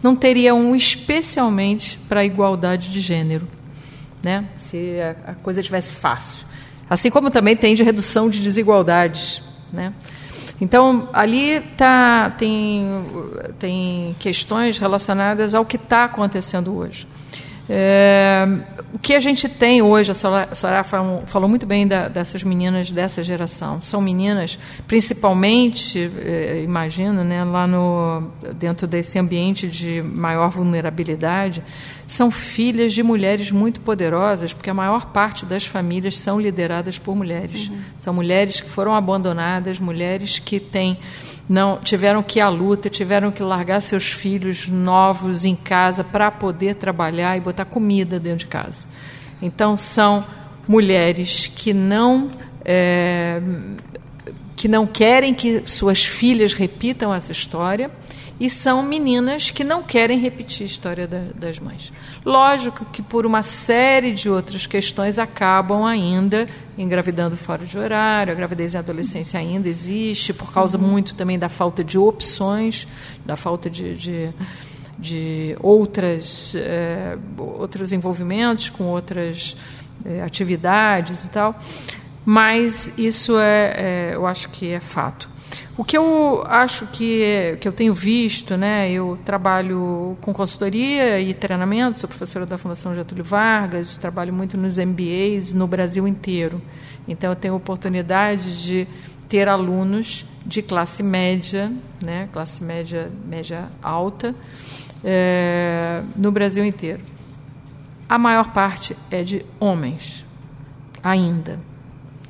não 0.02 0.16
teria 0.16 0.52
um 0.52 0.74
especialmente 0.74 1.96
para 2.08 2.20
a 2.20 2.24
igualdade 2.24 2.90
de 2.90 3.00
gênero. 3.00 3.46
Né? 4.20 4.46
Se 4.56 4.98
a, 5.00 5.30
a 5.30 5.34
coisa 5.34 5.62
tivesse 5.62 5.94
fácil. 5.94 6.44
Assim 6.88 7.08
como 7.08 7.30
também 7.30 7.56
tem 7.56 7.74
de 7.74 7.84
redução 7.84 8.28
de 8.28 8.40
desigualdades. 8.40 9.42
Né? 9.72 9.92
Então, 10.60 11.08
ali 11.12 11.60
tá, 11.76 12.30
tem, 12.38 12.84
tem 13.58 14.14
questões 14.18 14.78
relacionadas 14.78 15.54
ao 15.54 15.64
que 15.64 15.76
está 15.76 16.04
acontecendo 16.04 16.76
hoje. 16.76 17.06
É, 17.72 18.46
o 18.92 18.98
que 18.98 19.14
a 19.14 19.20
gente 19.20 19.48
tem 19.48 19.80
hoje, 19.80 20.10
a 20.10 20.14
Soraya 20.14 20.82
falou, 20.82 21.22
falou 21.24 21.48
muito 21.48 21.64
bem 21.64 21.86
da, 21.86 22.08
dessas 22.08 22.42
meninas 22.42 22.90
dessa 22.90 23.22
geração. 23.22 23.80
São 23.80 24.02
meninas, 24.02 24.58
principalmente, 24.88 26.10
é, 26.18 26.62
imagino, 26.64 27.22
né, 27.22 27.44
lá 27.44 27.68
no, 27.68 28.32
dentro 28.56 28.88
desse 28.88 29.20
ambiente 29.20 29.68
de 29.68 30.02
maior 30.02 30.50
vulnerabilidade, 30.50 31.62
são 32.10 32.28
filhas 32.28 32.92
de 32.92 33.04
mulheres 33.04 33.52
muito 33.52 33.80
poderosas, 33.82 34.52
porque 34.52 34.68
a 34.68 34.74
maior 34.74 35.12
parte 35.12 35.46
das 35.46 35.64
famílias 35.64 36.18
são 36.18 36.40
lideradas 36.40 36.98
por 36.98 37.14
mulheres. 37.14 37.68
Uhum. 37.68 37.78
São 37.96 38.12
mulheres 38.12 38.60
que 38.60 38.68
foram 38.68 38.92
abandonadas, 38.96 39.78
mulheres 39.78 40.40
que 40.40 40.58
têm 40.58 40.98
não 41.48 41.78
tiveram 41.78 42.20
que 42.20 42.40
ir 42.40 42.42
à 42.42 42.48
luta, 42.48 42.90
tiveram 42.90 43.30
que 43.30 43.44
largar 43.44 43.80
seus 43.80 44.10
filhos 44.10 44.66
novos 44.66 45.44
em 45.44 45.54
casa 45.54 46.02
para 46.02 46.32
poder 46.32 46.74
trabalhar 46.74 47.36
e 47.36 47.40
botar 47.40 47.64
comida 47.64 48.18
dentro 48.18 48.40
de 48.40 48.46
casa. 48.46 48.88
Então 49.40 49.76
são 49.76 50.26
mulheres 50.66 51.46
que 51.46 51.72
não 51.72 52.32
é, 52.64 53.40
que 54.56 54.66
não 54.66 54.84
querem 54.84 55.32
que 55.32 55.62
suas 55.64 56.04
filhas 56.04 56.54
repitam 56.54 57.14
essa 57.14 57.30
história 57.30 57.88
e 58.40 58.48
são 58.48 58.82
meninas 58.82 59.50
que 59.50 59.62
não 59.62 59.82
querem 59.82 60.18
repetir 60.18 60.64
a 60.64 60.66
história 60.66 61.06
da, 61.06 61.24
das 61.34 61.60
mães. 61.60 61.92
Lógico 62.24 62.86
que 62.86 63.02
por 63.02 63.26
uma 63.26 63.42
série 63.42 64.12
de 64.12 64.30
outras 64.30 64.66
questões 64.66 65.18
acabam 65.18 65.84
ainda 65.84 66.46
engravidando 66.78 67.36
fora 67.36 67.66
de 67.66 67.76
horário, 67.76 68.32
a 68.32 68.34
gravidez 68.34 68.72
na 68.72 68.80
adolescência 68.80 69.38
ainda 69.38 69.68
existe, 69.68 70.32
por 70.32 70.50
causa 70.50 70.78
uhum. 70.78 70.84
muito 70.84 71.14
também 71.14 71.38
da 71.38 71.50
falta 71.50 71.84
de 71.84 71.98
opções, 71.98 72.88
da 73.26 73.36
falta 73.36 73.68
de, 73.68 73.94
de, 73.94 74.30
de 74.98 75.54
outras, 75.60 76.54
é, 76.56 77.18
outros 77.36 77.92
envolvimentos 77.92 78.70
com 78.70 78.84
outras 78.84 79.54
é, 80.02 80.22
atividades 80.22 81.24
e 81.24 81.28
tal. 81.28 81.58
Mas 82.24 82.94
isso 82.96 83.38
é, 83.38 83.74
é, 83.76 84.10
eu 84.14 84.26
acho 84.26 84.48
que 84.48 84.70
é 84.70 84.80
fato. 84.80 85.28
O 85.76 85.84
que 85.84 85.96
eu 85.96 86.44
acho 86.46 86.86
que, 86.88 87.56
que 87.60 87.66
eu 87.66 87.72
tenho 87.72 87.94
visto, 87.94 88.56
né, 88.56 88.90
eu 88.90 89.18
trabalho 89.24 90.16
com 90.20 90.32
consultoria 90.32 91.20
e 91.20 91.32
treinamento, 91.32 91.98
sou 91.98 92.08
professora 92.08 92.44
da 92.44 92.58
Fundação 92.58 92.94
Getúlio 92.94 93.24
Vargas, 93.24 93.96
trabalho 93.96 94.32
muito 94.32 94.56
nos 94.56 94.78
MBAs 94.78 95.54
no 95.54 95.66
Brasil 95.66 96.06
inteiro. 96.06 96.60
Então, 97.08 97.30
eu 97.30 97.36
tenho 97.36 97.54
oportunidade 97.54 98.62
de 98.62 98.86
ter 99.28 99.48
alunos 99.48 100.26
de 100.44 100.60
classe 100.60 101.02
média, 101.02 101.72
né, 102.00 102.28
classe 102.32 102.62
média, 102.62 103.10
média 103.24 103.68
alta, 103.82 104.34
é, 105.04 106.02
no 106.16 106.30
Brasil 106.30 106.64
inteiro. 106.64 107.02
A 108.08 108.18
maior 108.18 108.52
parte 108.52 108.96
é 109.10 109.22
de 109.22 109.46
homens, 109.58 110.24
ainda. 111.02 111.58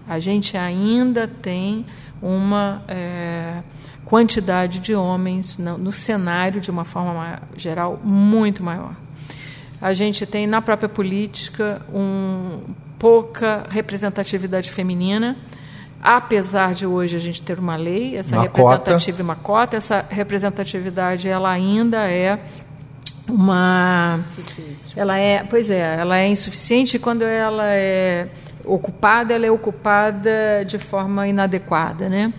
A 0.07 0.19
gente 0.19 0.57
ainda 0.57 1.27
tem 1.27 1.87
uma 2.23 2.83
é, 2.87 3.63
quantidade 4.05 4.79
de 4.81 4.95
homens 4.95 5.59
no, 5.59 5.79
no, 5.79 5.93
cenário, 5.93 6.61
de 6.61 6.71
uma 6.71 6.85
forma 6.85 7.41
geral, 7.57 8.01
muito 8.03 8.63
maior. 8.63 8.95
A 9.81 9.93
gente 9.93 10.27
tem 10.27 10.47
na 10.47 10.61
própria 10.61 10.89
política 10.89 11.81
um, 11.93 12.61
pouca 12.99 13.65
representatividade 13.71 14.71
feminina. 14.71 15.37
apesar 16.03 16.75
de 16.75 16.87
hoje 16.87 17.17
a 17.17 17.21
gente 17.21 17.43
ter 17.43 17.59
uma 17.59 17.77
lei, 17.77 18.17
essa 18.17 18.37
Uma 18.37 18.43
representativa 18.43 19.21
e 19.21 19.23
uma 19.23 19.37
cota, 19.37 19.77
essa 19.77 20.05
representatividade 20.09 21.29
ela 21.29 21.51
ainda 21.51 22.11
é 22.11 22.39
uma 23.29 24.19
ela 24.97 25.19
é 25.19 25.45
pois 25.45 25.71
é 25.71 25.97
ela 26.01 26.19
é 26.19 26.27
insuficiente 26.27 26.99
quando 26.99 27.23
ela 27.23 27.67
é 27.67 28.29
ocupada 28.65 29.35
ela 29.35 29.47
é 29.47 29.51
ocupada 29.51 30.65
de 30.67 30.79
forma 30.79 31.27
inadequada 31.29 32.09
né? 32.09 32.33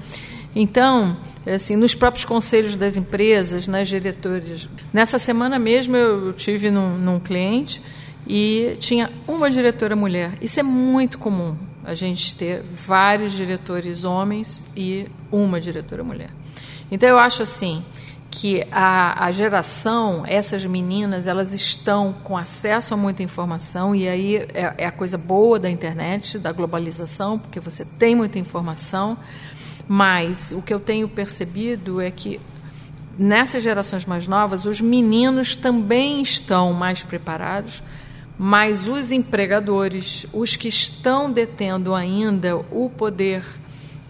Então 0.56 1.18
assim 1.46 1.76
nos 1.76 1.96
próprios 1.96 2.26
conselhos 2.26 2.76
das 2.76 2.96
empresas 2.96 3.68
nas 3.68 3.88
diretores 3.88 4.70
nessa 4.94 5.18
semana 5.18 5.58
mesmo 5.58 5.96
eu 5.96 6.34
tive 6.34 6.70
num, 6.70 6.98
num 6.98 7.20
cliente 7.20 7.82
e 8.28 8.76
tinha 8.80 9.10
uma 9.28 9.50
diretora 9.50 9.96
mulher. 9.96 10.32
Isso 10.42 10.60
é 10.60 10.64
muito 10.64 11.18
comum 11.18 11.58
a 11.84 11.94
gente 11.94 12.36
ter 12.36 12.62
vários 12.62 13.34
diretores 13.34 14.04
homens 14.04 14.64
e 14.76 15.08
uma 15.32 15.60
diretora 15.60 16.04
mulher. 16.04 16.30
Então 16.92 17.10
eu 17.10 17.18
acho 17.18 17.42
assim 17.42 17.84
que 18.32 18.66
a, 18.72 19.26
a, 19.26 19.32
geração, 19.32 20.24
essas 20.26 20.66
meninas, 20.66 21.28
elas 21.28 21.54
estão 21.54 22.16
com 22.24 22.38
acesso 22.38 22.94
a 22.94 22.98
muita 22.98 23.22
informação, 23.22 23.94
e 23.94 24.08
aí 24.08 24.38
é, 24.38 24.74
é, 24.78 24.86
a 24.86 24.92
coisa 24.92 25.18
boa 25.18 25.60
da 25.60 25.70
internet, 25.70 26.40
da 26.40 26.54
globalização, 26.54 27.38
porque 27.38 27.60
você 27.60 27.84
tem 27.84 28.16
muita 28.16 28.40
informação, 28.40 29.18
mas 29.86 30.54
o 30.54 30.62
que 30.62 30.74
eu 30.74 30.80
tenho 30.80 31.10
percebido 31.10 32.00
é 32.00 32.10
que 32.10 32.40
nessas 33.20 33.62
gerações 33.62 34.06
mais 34.06 34.28
novas, 34.28 34.64
os 34.64 34.80
meninos 34.80 35.54
também 35.54 36.22
estão 36.22 36.72
mais 36.72 37.04
preparados, 37.04 37.84
mas 38.40 38.88
os 38.88 39.12
empregadores, 39.12 40.26
os 40.32 40.56
que 40.56 40.70
estão 40.70 41.30
detendo 41.30 41.94
ainda 41.94 42.56
o 42.56 42.90
poder 42.90 43.44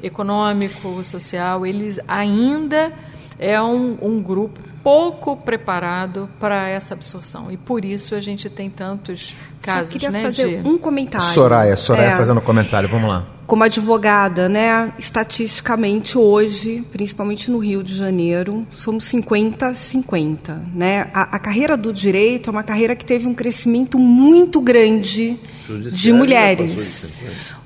econômico, 0.02 1.04
social, 1.04 1.66
eles 1.66 2.00
ainda 2.08 2.94
é 3.42 3.60
um, 3.62 3.98
um 4.00 4.22
grupo 4.22 4.62
pouco 4.84 5.36
preparado 5.36 6.30
para 6.40 6.68
essa 6.70 6.94
absorção. 6.94 7.52
E 7.52 7.58
por 7.58 7.84
isso 7.84 8.14
a 8.16 8.22
gente 8.22 8.50
tem 8.50 8.70
tantos 8.70 9.36
casos, 9.62 9.90
Só 9.90 9.94
queria 9.94 10.12
né, 10.12 10.24
fazer 10.24 10.62
de... 10.62 10.68
um 10.68 10.78
comentário. 10.78 11.28
Soraya, 11.28 11.76
Soraya 11.76 12.12
É. 12.12 12.18
fazendo 12.18 12.38
um 12.38 12.44
comentário, 12.44 12.88
vamos 12.88 13.10
lá. 13.10 13.26
Como 13.52 13.66
advogada, 13.66 14.48
né, 14.48 14.94
estatisticamente 14.98 16.18
hoje, 16.18 16.86
principalmente 16.90 17.52
no 17.52 17.58
Rio 17.58 17.84
de 17.84 17.94
Janeiro, 17.94 18.66
somos 18.72 19.04
50-50. 19.12 20.58
Né? 20.74 21.10
A, 21.14 21.36
a 21.36 21.38
carreira 21.38 21.76
do 21.76 21.92
direito 21.92 22.50
é 22.50 22.52
uma 22.52 22.64
carreira 22.64 22.96
que 22.96 23.04
teve 23.04 23.28
um 23.28 23.34
crescimento 23.34 24.00
muito 24.00 24.62
grande 24.62 25.38
de 25.38 25.38
Judiciário 25.68 26.16
mulheres. 26.16 26.74
de 26.74 26.82
50. 26.82 27.12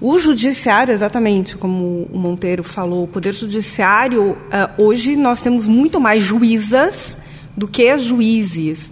O 0.01 0.17
judiciário, 0.17 0.91
exatamente 0.91 1.55
como 1.55 2.09
o 2.11 2.17
Monteiro 2.17 2.63
falou, 2.63 3.03
o 3.03 3.07
poder 3.07 3.35
judiciário, 3.35 4.35
ah, 4.51 4.71
hoje 4.79 5.15
nós 5.15 5.39
temos 5.39 5.67
muito 5.67 6.01
mais 6.01 6.23
juízas 6.23 7.15
do 7.55 7.67
que 7.67 7.95
juízes. 7.99 8.89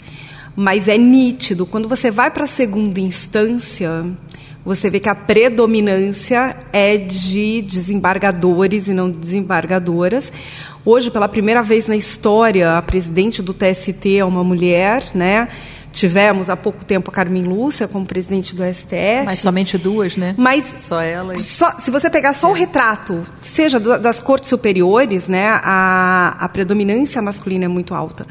Mas 0.55 0.87
é 0.87 0.95
nítido, 0.95 1.65
quando 1.65 1.87
você 1.89 2.11
vai 2.11 2.29
para 2.29 2.43
a 2.43 2.47
segunda 2.47 2.99
instância, 2.99 4.05
você 4.65 4.89
vê 4.89 4.99
que 4.99 5.09
a 5.09 5.15
predominância 5.15 6.55
é 6.71 6.97
de 6.97 7.61
desembargadores 7.61 8.87
e 8.87 8.93
não 8.93 9.11
de 9.11 9.17
desembargadoras. 9.17 10.31
Hoje, 10.85 11.11
pela 11.11 11.27
primeira 11.27 11.61
vez 11.61 11.87
na 11.87 11.95
história, 11.95 12.77
a 12.77 12.81
presidente 12.81 13.41
do 13.41 13.53
TST 13.53 14.17
é 14.17 14.25
uma 14.25 14.43
mulher, 14.43 15.03
né? 15.13 15.49
Tivemos 15.93 16.49
há 16.49 16.57
pouco 16.57 16.83
tempo 16.83 17.11
a 17.11 17.13
Carmen 17.13 17.43
Lúcia 17.43 17.87
como 17.87 18.03
presidente 18.03 18.55
do 18.55 18.63
STF. 18.63 19.23
Mas 19.25 19.39
somente 19.39 19.77
duas, 19.77 20.17
né? 20.17 20.33
Mas 20.35 20.65
Só 20.77 20.99
ela 20.99 21.35
e... 21.35 21.43
só- 21.43 21.77
se 21.79 21.91
você 21.91 22.09
pegar 22.09 22.33
só 22.33 22.49
o 22.49 22.53
retrato, 22.53 23.23
seja 23.41 23.79
do- 23.79 23.99
das 23.99 24.19
cortes 24.19 24.49
superiores, 24.49 25.27
né, 25.27 25.47
a, 25.63 26.35
a 26.39 26.49
predominância 26.49 27.21
masculina 27.21 27.65
é 27.65 27.67
muito 27.67 27.93
alta. 27.93 28.25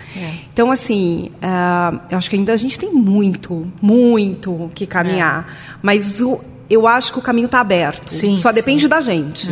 Então, 0.52 0.72
assim, 0.72 1.30
ah, 1.40 2.00
eu 2.10 2.18
acho 2.18 2.28
que 2.28 2.34
ainda 2.34 2.52
a 2.52 2.56
gente 2.56 2.76
tem 2.76 2.92
muito, 2.92 3.66
muito 3.80 4.68
que 4.74 4.84
caminhar. 4.84 5.78
Mas 5.80 6.20
o- 6.20 6.40
eu 6.68 6.88
acho 6.88 7.12
que 7.12 7.18
o 7.20 7.22
caminho 7.22 7.44
está 7.46 7.60
aberto. 7.60 8.08
Sim, 8.10 8.38
só 8.38 8.50
depende 8.50 8.82
sim. 8.82 8.88
da 8.88 9.00
gente. 9.00 9.50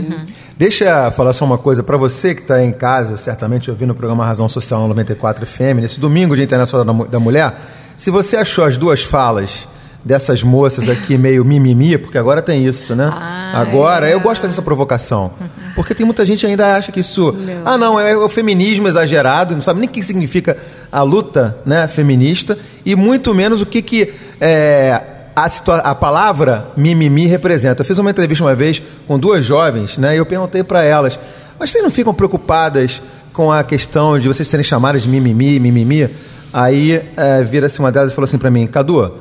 Deixa 0.57 0.85
eu 1.07 1.12
falar 1.12 1.32
só 1.32 1.45
uma 1.45 1.59
coisa 1.59 1.82
para 1.82 1.97
você 1.97 2.35
que 2.35 2.41
está 2.43 2.61
em 2.62 2.73
casa, 2.73 3.16
certamente 3.16 3.70
ouvindo 3.70 3.91
o 3.91 3.95
programa 3.95 4.24
Razão 4.27 4.49
Social 4.49 4.81
no 4.82 4.89
94 4.89 5.47
FM, 5.47 5.81
nesse 5.81 6.01
domingo, 6.01 6.35
Dia 6.35 6.45
Internacional 6.45 7.07
da 7.07 7.20
Mulher. 7.20 7.55
Se 8.01 8.10
você 8.10 8.39
achou 8.39 8.64
as 8.64 8.78
duas 8.78 9.02
falas 9.02 9.68
dessas 10.02 10.43
moças 10.43 10.89
aqui 10.89 11.18
meio 11.18 11.44
mimimi, 11.44 11.98
porque 11.98 12.16
agora 12.16 12.40
tem 12.40 12.64
isso, 12.64 12.97
né? 12.97 13.12
agora, 13.52 14.09
eu 14.09 14.18
gosto 14.18 14.36
de 14.36 14.40
fazer 14.40 14.52
essa 14.55 14.62
provocação. 14.62 15.31
Porque 15.77 15.94
tem 15.94 16.06
muita 16.06 16.24
gente 16.24 16.40
que 16.40 16.47
ainda 16.47 16.77
acha 16.77 16.90
que 16.90 16.98
isso. 16.98 17.36
Ah, 17.62 17.77
não, 17.77 18.01
é 18.01 18.16
o 18.16 18.27
feminismo 18.27 18.89
exagerado, 18.89 19.55
não 19.55 19.60
sabe 19.60 19.81
nem 19.81 19.89
o 19.89 19.93
que 19.93 20.02
significa 20.02 20.56
a 20.90 21.02
luta 21.02 21.59
né, 21.66 21.86
feminista, 21.89 22.59
e 22.86 22.97
muito 22.97 23.35
menos 23.35 23.60
o 23.60 23.66
que, 23.66 23.82
que 23.82 24.14
é, 24.40 24.98
a, 25.36 25.47
a 25.90 25.94
palavra 25.94 26.68
mimimi 26.78 27.27
representa. 27.27 27.82
Eu 27.82 27.85
fiz 27.85 27.98
uma 27.98 28.10
entrevista 28.10 28.43
uma 28.43 28.55
vez 28.55 28.82
com 29.06 29.18
duas 29.18 29.44
jovens, 29.44 29.98
né? 29.98 30.14
E 30.14 30.18
eu 30.18 30.24
perguntei 30.24 30.64
para 30.64 30.82
elas: 30.82 31.20
mas 31.59 31.70
vocês 31.70 31.85
não 31.85 31.90
ficam 31.90 32.14
preocupadas 32.14 33.02
com 33.31 33.52
a 33.52 33.62
questão 33.62 34.18
de 34.18 34.27
vocês 34.27 34.48
serem 34.48 34.64
chamadas 34.64 35.02
de 35.02 35.09
mimimi, 35.09 35.60
mimimi? 35.60 36.09
Aí 36.52 37.02
é, 37.16 37.43
vira-se 37.43 37.78
uma 37.78 37.93
delas 37.93 38.12
e 38.12 38.14
falou 38.14 38.27
assim 38.27 38.39
para 38.39 38.51
mim: 38.51 38.66
Cadu, 38.66 39.14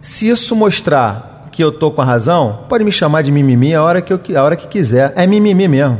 se 0.00 0.28
isso 0.28 0.56
mostrar 0.56 1.48
que 1.52 1.62
eu 1.62 1.70
tô 1.70 1.90
com 1.90 2.00
a 2.00 2.04
razão, 2.04 2.60
pode 2.68 2.82
me 2.82 2.90
chamar 2.90 3.22
de 3.22 3.30
mimimi 3.30 3.74
a 3.74 3.82
hora 3.82 4.00
que, 4.00 4.12
eu, 4.12 4.20
a 4.36 4.42
hora 4.42 4.56
que 4.56 4.66
quiser. 4.66 5.12
É 5.14 5.26
mimimi 5.26 5.68
mesmo. 5.68 5.98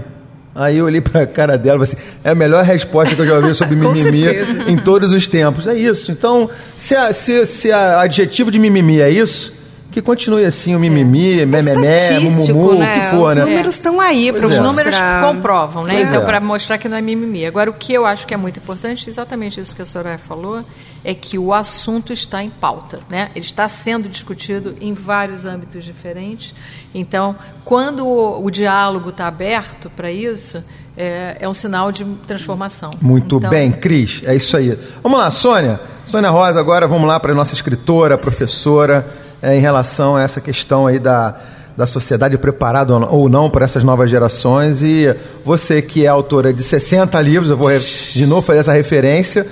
Aí 0.54 0.78
eu 0.78 0.84
olhei 0.84 1.00
pra 1.00 1.26
cara 1.26 1.56
dela 1.56 1.82
e 1.82 1.86
falei 1.86 2.02
assim, 2.04 2.18
é 2.22 2.30
a 2.30 2.34
melhor 2.34 2.62
resposta 2.62 3.14
que 3.14 3.22
eu 3.22 3.26
já 3.26 3.36
ouvi 3.36 3.54
sobre 3.54 3.74
mimimi 3.76 4.24
em 4.66 4.76
todos 4.76 5.10
os 5.12 5.26
tempos. 5.26 5.66
É 5.66 5.74
isso. 5.74 6.12
Então, 6.12 6.48
se, 6.76 6.94
a, 6.94 7.12
se, 7.12 7.46
se 7.46 7.72
a 7.72 8.00
adjetivo 8.00 8.50
de 8.50 8.58
mimimi 8.58 9.00
é 9.00 9.08
isso, 9.08 9.52
que 9.92 10.02
continue 10.02 10.44
assim, 10.44 10.74
o 10.74 10.80
mimimi, 10.80 11.44
mememé, 11.46 11.96
Estatístico, 11.96 12.58
mumumu, 12.58 12.76
o 12.76 12.78
né? 12.80 12.94
que 12.94 13.16
for, 13.16 13.30
Os 13.30 13.36
né? 13.36 13.44
números 13.44 13.74
estão 13.74 14.00
aí 14.00 14.32
para 14.32 14.40
Pois 14.40 14.52
Os 14.54 14.58
é. 14.58 14.62
números 14.62 14.96
comprovam, 15.22 15.84
né? 15.84 15.94
Pois 15.96 16.08
Então, 16.08 16.22
é. 16.22 16.24
para 16.24 16.40
mostrar 16.40 16.78
que 16.78 16.88
não 16.88 16.96
é 16.96 17.02
mimimi. 17.02 17.46
Agora, 17.46 17.70
o 17.70 17.74
que 17.74 17.92
eu 17.92 18.06
acho 18.06 18.26
que 18.26 18.34
é 18.34 18.36
muito 18.36 18.58
importante, 18.58 19.08
exatamente 19.08 19.60
isso 19.60 19.76
que 19.76 19.82
a 19.82 19.86
Soraya 19.86 20.18
falou, 20.18 20.60
é 21.04 21.14
que 21.14 21.38
o 21.38 21.52
assunto 21.52 22.12
está 22.12 22.42
em 22.42 22.50
pauta, 22.50 23.00
né? 23.08 23.30
Ele 23.34 23.44
está 23.44 23.68
sendo 23.68 24.08
discutido 24.08 24.74
em 24.80 24.94
vários 24.94 25.44
âmbitos 25.44 25.84
diferentes. 25.84 26.54
Então, 26.94 27.36
quando 27.64 28.06
o, 28.06 28.44
o 28.44 28.50
diálogo 28.50 29.10
está 29.10 29.26
aberto 29.26 29.90
para 29.90 30.10
isso, 30.10 30.62
é, 30.96 31.38
é 31.40 31.48
um 31.48 31.54
sinal 31.54 31.90
de 31.90 32.04
transformação. 32.26 32.92
Muito 33.00 33.36
Então, 33.36 33.50
bem, 33.50 33.72
Cris, 33.72 34.22
é 34.24 34.34
isso 34.34 34.56
aí. 34.56 34.78
Vamos 35.02 35.18
lá, 35.18 35.30
Sônia. 35.30 35.80
Sônia 36.04 36.30
Rosa, 36.30 36.60
agora 36.60 36.86
vamos 36.86 37.08
lá 37.08 37.18
para 37.18 37.32
a 37.32 37.34
nossa 37.34 37.54
escritora, 37.54 38.18
professora, 38.18 39.06
é, 39.42 39.56
em 39.56 39.60
relação 39.60 40.16
a 40.16 40.22
essa 40.22 40.40
questão 40.40 40.86
aí 40.86 40.98
da, 40.98 41.36
da 41.76 41.86
sociedade 41.86 42.38
preparada 42.38 42.94
ou 42.94 43.28
não- 43.28 43.50
para 43.50 43.64
essas 43.64 43.82
novas 43.84 44.10
gerações. 44.10 44.82
E 44.82 45.14
você 45.44 45.82
que 45.82 46.04
é 46.04 46.08
autora 46.08 46.52
de 46.52 46.62
60 46.62 47.20
livros, 47.20 47.50
eu 47.50 47.56
vou 47.56 47.68
de 47.70 48.26
novo 48.26 48.42
fazer 48.42 48.60
essa 48.60 48.72
referência, 48.72 49.46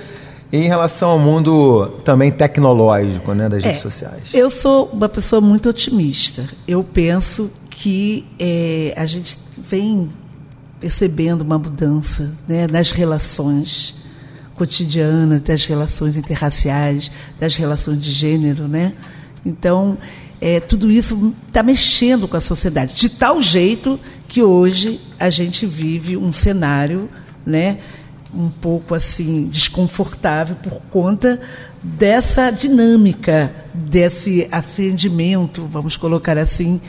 em 0.53 0.67
relação 0.67 1.09
ao 1.11 1.19
mundo 1.19 1.87
também 2.03 2.29
tecnológico, 2.31 3.33
né, 3.33 3.47
das 3.47 3.63
É, 3.63 3.67
redes 3.67 3.81
sociais. 3.81 4.23
Eu 4.33 4.49
sou 4.49 4.89
uma 4.91 5.07
pessoa 5.07 5.39
muito 5.41 5.69
otimista. 5.69 6.43
Eu 6.67 6.83
penso 6.83 7.49
que 7.69 8.25
é, 8.37 8.93
a 8.97 9.05
gente 9.05 9.39
vem 9.57 10.09
percebendo 10.79 11.41
uma 11.41 11.57
mudança 11.57 12.31
né, 12.47 12.67
nas 12.67 12.91
relações 12.91 13.95
cotidianas, 14.55 15.41
das 15.41 15.65
relações 15.65 16.17
interraciais, 16.17 17.11
das 17.39 17.55
relações 17.55 17.99
de 18.01 18.11
gênero, 18.11 18.67
né? 18.67 18.93
Então, 19.45 19.97
é, 20.39 20.59
tudo 20.59 20.91
isso 20.91 21.33
está 21.47 21.63
mexendo 21.63 22.27
com 22.27 22.37
a 22.37 22.41
sociedade, 22.41 22.95
de 22.95 23.09
tal 23.09 23.41
jeito 23.41 23.99
que 24.27 24.41
hoje 24.41 24.99
a 25.19 25.29
gente 25.29 25.65
vive 25.65 26.15
um 26.15 26.31
cenário, 26.31 27.09
né? 27.45 27.79
um 28.33 28.49
pouco 28.49 28.95
assim 28.95 29.47
desconfortável 29.47 30.55
por 30.55 30.81
conta 30.89 31.39
dessa 31.83 32.49
dinâmica, 32.49 33.53
desse 33.73 34.47
acendimento, 34.51 35.65
vamos 35.65 35.97
colocar 35.97 36.37
assim, 36.37 36.79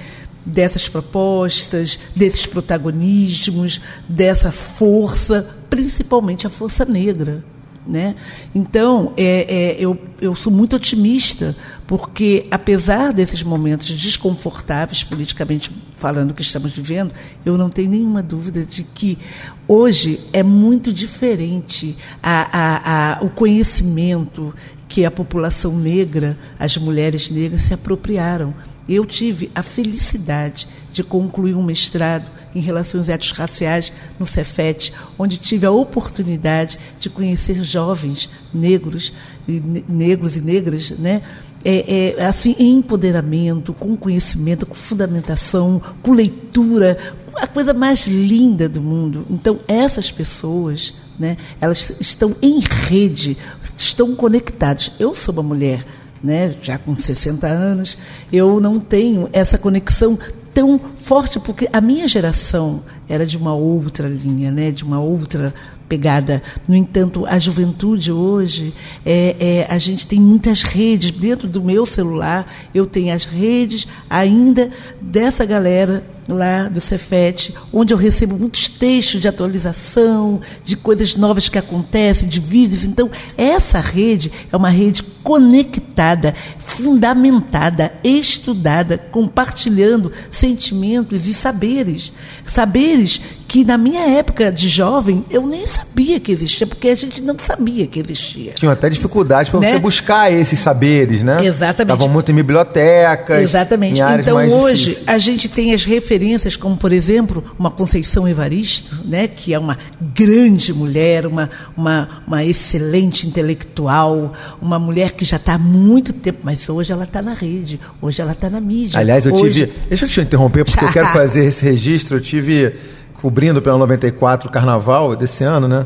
dessas 0.44 0.88
propostas, 0.88 1.98
desses 2.14 2.46
protagonismos, 2.46 3.80
dessa 4.08 4.52
força, 4.52 5.46
principalmente 5.68 6.46
a 6.46 6.50
força 6.50 6.84
negra. 6.84 7.44
Né? 7.84 8.14
Então, 8.54 9.12
é, 9.16 9.46
é, 9.48 9.76
eu, 9.76 9.98
eu 10.20 10.36
sou 10.36 10.52
muito 10.52 10.76
otimista, 10.76 11.56
porque, 11.84 12.46
apesar 12.48 13.12
desses 13.12 13.42
momentos 13.42 13.88
desconfortáveis, 13.88 15.02
politicamente 15.02 15.68
falando, 15.96 16.32
que 16.32 16.42
estamos 16.42 16.70
vivendo, 16.70 17.12
eu 17.44 17.58
não 17.58 17.68
tenho 17.68 17.90
nenhuma 17.90 18.22
dúvida 18.22 18.64
de 18.64 18.84
que 18.84 19.18
hoje 19.66 20.20
é 20.32 20.44
muito 20.44 20.92
diferente 20.92 21.96
a, 22.22 22.46
a, 22.52 23.14
a, 23.18 23.24
o 23.24 23.30
conhecimento 23.30 24.54
que 24.88 25.04
a 25.04 25.10
população 25.10 25.76
negra, 25.76 26.38
as 26.58 26.76
mulheres 26.76 27.30
negras 27.30 27.62
se 27.62 27.74
apropriaram. 27.74 28.54
Eu 28.88 29.04
tive 29.04 29.50
a 29.54 29.62
felicidade 29.62 30.68
de 30.92 31.02
concluir 31.02 31.54
um 31.54 31.62
mestrado 31.64 32.26
em 32.54 32.60
Relações 32.60 33.08
Étnico-Raciais 33.08 33.92
no 34.18 34.26
Cefet, 34.26 34.92
onde 35.18 35.36
tive 35.38 35.66
a 35.66 35.70
oportunidade 35.70 36.78
de 36.98 37.08
conhecer 37.10 37.62
jovens 37.62 38.28
negros 38.52 39.12
e 39.48 39.60
ne- 39.60 39.84
negros 39.88 40.36
e 40.36 40.40
negras, 40.40 40.90
né? 40.90 41.22
É, 41.64 42.14
é, 42.18 42.24
assim, 42.24 42.56
em 42.58 42.78
empoderamento, 42.78 43.72
com 43.72 43.96
conhecimento, 43.96 44.66
com 44.66 44.74
fundamentação, 44.74 45.80
com 46.02 46.12
leitura, 46.12 46.98
a 47.36 47.46
coisa 47.46 47.72
mais 47.72 48.06
linda 48.06 48.68
do 48.68 48.80
mundo. 48.80 49.24
Então, 49.30 49.60
essas 49.68 50.10
pessoas, 50.10 50.92
né, 51.18 51.36
elas 51.60 51.98
estão 52.00 52.34
em 52.42 52.58
rede, 52.58 53.36
estão 53.78 54.14
conectadas. 54.16 54.90
Eu 54.98 55.14
sou 55.14 55.32
uma 55.32 55.42
mulher, 55.42 55.84
né, 56.22 56.54
já 56.60 56.78
com 56.78 56.96
60 56.98 57.46
anos, 57.46 57.96
eu 58.32 58.58
não 58.60 58.80
tenho 58.80 59.28
essa 59.32 59.56
conexão 59.56 60.18
tão 60.54 60.80
forte, 60.96 61.40
porque 61.40 61.68
a 61.72 61.80
minha 61.80 62.06
geração 62.06 62.82
era 63.08 63.26
de 63.26 63.36
uma 63.36 63.54
outra 63.54 64.08
linha, 64.08 64.50
né, 64.50 64.70
de 64.70 64.84
uma 64.84 65.00
outra 65.00 65.54
pegada. 65.88 66.42
No 66.66 66.74
entanto, 66.74 67.26
a 67.26 67.38
juventude 67.38 68.10
hoje, 68.10 68.72
é, 69.04 69.36
é, 69.38 69.66
a 69.68 69.76
gente 69.76 70.06
tem 70.06 70.18
muitas 70.18 70.62
redes. 70.62 71.10
Dentro 71.10 71.46
do 71.46 71.62
meu 71.62 71.84
celular, 71.84 72.46
eu 72.74 72.86
tenho 72.86 73.14
as 73.14 73.24
redes 73.24 73.86
ainda 74.08 74.70
dessa 75.00 75.44
galera 75.44 76.02
lá 76.28 76.68
do 76.68 76.80
Cefet, 76.80 77.54
onde 77.72 77.92
eu 77.92 77.98
recebo 77.98 78.36
muitos 78.36 78.68
textos 78.68 79.20
de 79.20 79.28
atualização, 79.28 80.40
de 80.64 80.76
coisas 80.76 81.16
novas 81.16 81.48
que 81.48 81.58
acontecem, 81.58 82.28
de 82.28 82.40
vídeos. 82.40 82.84
Então, 82.84 83.10
essa 83.36 83.80
rede 83.80 84.30
é 84.52 84.56
uma 84.56 84.70
rede 84.70 85.02
conectada, 85.22 86.34
fundamentada, 86.58 87.92
estudada, 88.02 88.98
compartilhando 88.98 90.10
sentimentos 90.30 91.26
e 91.26 91.34
saberes. 91.34 92.12
Saberes 92.46 93.20
que 93.46 93.64
na 93.64 93.76
minha 93.76 94.00
época 94.08 94.50
de 94.50 94.66
jovem 94.68 95.24
eu 95.28 95.46
nem 95.46 95.66
sabia 95.66 96.18
que 96.18 96.32
existia, 96.32 96.66
porque 96.66 96.88
a 96.88 96.94
gente 96.94 97.22
não 97.22 97.38
sabia 97.38 97.86
que 97.86 98.00
existia. 98.00 98.52
Tinham 98.52 98.72
até 98.72 98.88
dificuldade 98.88 99.50
para 99.50 99.60
Né? 99.60 99.72
você 99.72 99.78
buscar 99.78 100.32
esses 100.32 100.58
saberes, 100.58 101.22
né? 101.22 101.44
Exatamente. 101.44 101.92
Estavam 101.92 102.08
muito 102.12 102.32
em 102.32 102.34
bibliotecas. 102.34 103.42
Exatamente. 103.42 104.00
Em 104.00 104.20
Então 104.20 104.36
hoje 104.36 104.84
difíceis. 104.90 105.08
a 105.08 105.18
gente 105.18 105.48
tem 105.50 105.74
as 105.74 105.84
referências, 105.84 106.11
como 106.56 106.76
por 106.76 106.92
exemplo, 106.92 107.44
uma 107.58 107.70
Conceição 107.70 108.26
Evaristo, 108.28 108.96
né, 109.04 109.28
que 109.28 109.54
é 109.54 109.58
uma 109.58 109.78
grande 110.14 110.72
mulher, 110.72 111.26
uma, 111.26 111.50
uma, 111.76 112.08
uma 112.26 112.44
excelente 112.44 113.26
intelectual, 113.26 114.32
uma 114.60 114.78
mulher 114.78 115.12
que 115.12 115.24
já 115.24 115.36
está 115.36 115.54
há 115.54 115.58
muito 115.58 116.12
tempo, 116.12 116.40
mas 116.42 116.68
hoje 116.68 116.92
ela 116.92 117.04
está 117.04 117.22
na 117.22 117.34
rede, 117.34 117.80
hoje 118.00 118.20
ela 118.20 118.32
está 118.32 118.50
na 118.50 118.60
mídia. 118.60 118.98
Aliás, 118.98 119.26
eu 119.26 119.34
hoje... 119.34 119.66
tive. 119.66 119.72
Deixa 119.88 120.04
eu 120.04 120.08
te 120.08 120.20
interromper, 120.20 120.64
porque 120.64 120.84
eu 120.84 120.90
quero 120.92 121.08
fazer 121.08 121.44
esse 121.44 121.64
registro. 121.64 122.16
Eu 122.16 122.20
tive 122.20 122.74
cobrindo 123.14 123.62
pela 123.62 123.78
94 123.78 124.48
o 124.48 124.52
carnaval 124.52 125.14
desse 125.14 125.44
ano, 125.44 125.68
né? 125.68 125.84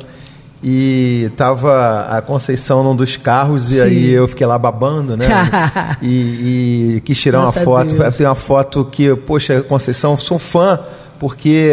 E 0.62 1.30
tava 1.36 2.06
a 2.08 2.22
Conceição 2.22 2.82
num 2.82 2.96
dos 2.96 3.16
carros, 3.16 3.70
e 3.70 3.80
aí 3.80 4.10
eu 4.10 4.26
fiquei 4.26 4.46
lá 4.46 4.58
babando, 4.58 5.16
né? 5.16 5.26
e, 6.02 6.96
e 6.96 7.02
quis 7.04 7.18
tirar 7.18 7.38
uma 7.38 7.46
Nossa 7.46 7.60
foto. 7.60 7.94
Deus. 7.94 8.16
Tem 8.16 8.26
uma 8.26 8.34
foto 8.34 8.84
que, 8.84 9.14
poxa, 9.14 9.60
Conceição, 9.62 10.16
sou 10.16 10.38
fã, 10.38 10.80
porque 11.18 11.72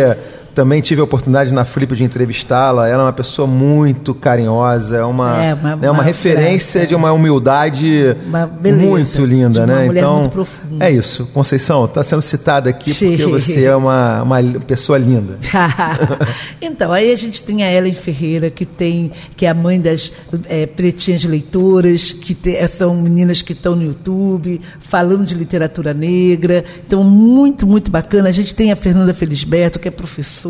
também 0.53 0.81
tive 0.81 1.01
a 1.01 1.03
oportunidade 1.03 1.53
na 1.53 1.65
Flip 1.65 1.95
de 1.95 2.03
entrevistá-la. 2.03 2.87
Ela 2.87 3.03
é 3.03 3.05
uma 3.05 3.13
pessoa 3.13 3.47
muito 3.47 4.13
carinhosa, 4.13 4.97
é 4.97 5.03
uma, 5.03 5.43
É, 5.43 5.53
uma- 5.53 5.71
é 5.71 5.75
uma 5.75 5.91
uma 5.91 6.03
referência 6.03 6.79
graça. 6.81 6.87
de 6.87 6.95
uma 6.95 7.11
humildade 7.11 8.15
Uma 8.27 8.45
beleza, 8.47 8.85
muito 8.89 9.25
linda, 9.25 9.65
né? 9.65 9.87
então, 9.87 10.15
muito 10.19 10.29
profunda. 10.31 10.85
é 10.85 10.91
isso. 10.91 11.25
Conceição, 11.33 11.85
está 11.85 12.03
sendo 12.03 12.21
citada 12.21 12.69
aqui 12.69 12.93
Sim. 12.93 13.17
porque 13.17 13.25
você 13.31 13.63
é 13.65 13.75
uma, 13.75 14.21
uma 14.23 14.41
pessoa 14.65 14.97
linda. 14.97 15.37
então, 16.61 16.91
aí 16.91 17.11
a 17.11 17.15
gente 17.15 17.43
tem 17.43 17.63
a 17.63 17.71
Ellen 17.71 17.93
Ferreira, 17.93 18.49
que 18.49 18.65
tem, 18.65 19.11
que 19.35 19.45
é 19.45 19.49
a 19.49 19.53
mãe 19.53 19.79
das 19.79 20.11
é, 20.49 20.65
pretinhas 20.65 21.23
leitoras, 21.23 22.11
que 22.11 22.33
te- 22.33 22.55
eh, 22.55 22.67
são 22.67 22.95
meninas 23.01 23.41
que 23.41 23.53
estão 23.53 23.75
no 23.75 23.83
YouTube, 23.83 24.59
falando 24.79 25.25
de 25.25 25.33
literatura 25.35 25.93
negra. 25.93 26.63
Então, 26.85 27.03
muito, 27.03 27.65
muito 27.67 27.89
bacana. 27.91 28.29
A 28.29 28.31
gente 28.31 28.53
tem 28.55 28.71
a 28.71 28.75
Fernanda 28.75 29.13
Felisberto, 29.13 29.79
que 29.79 29.87
é 29.87 29.91
professora, 29.91 30.42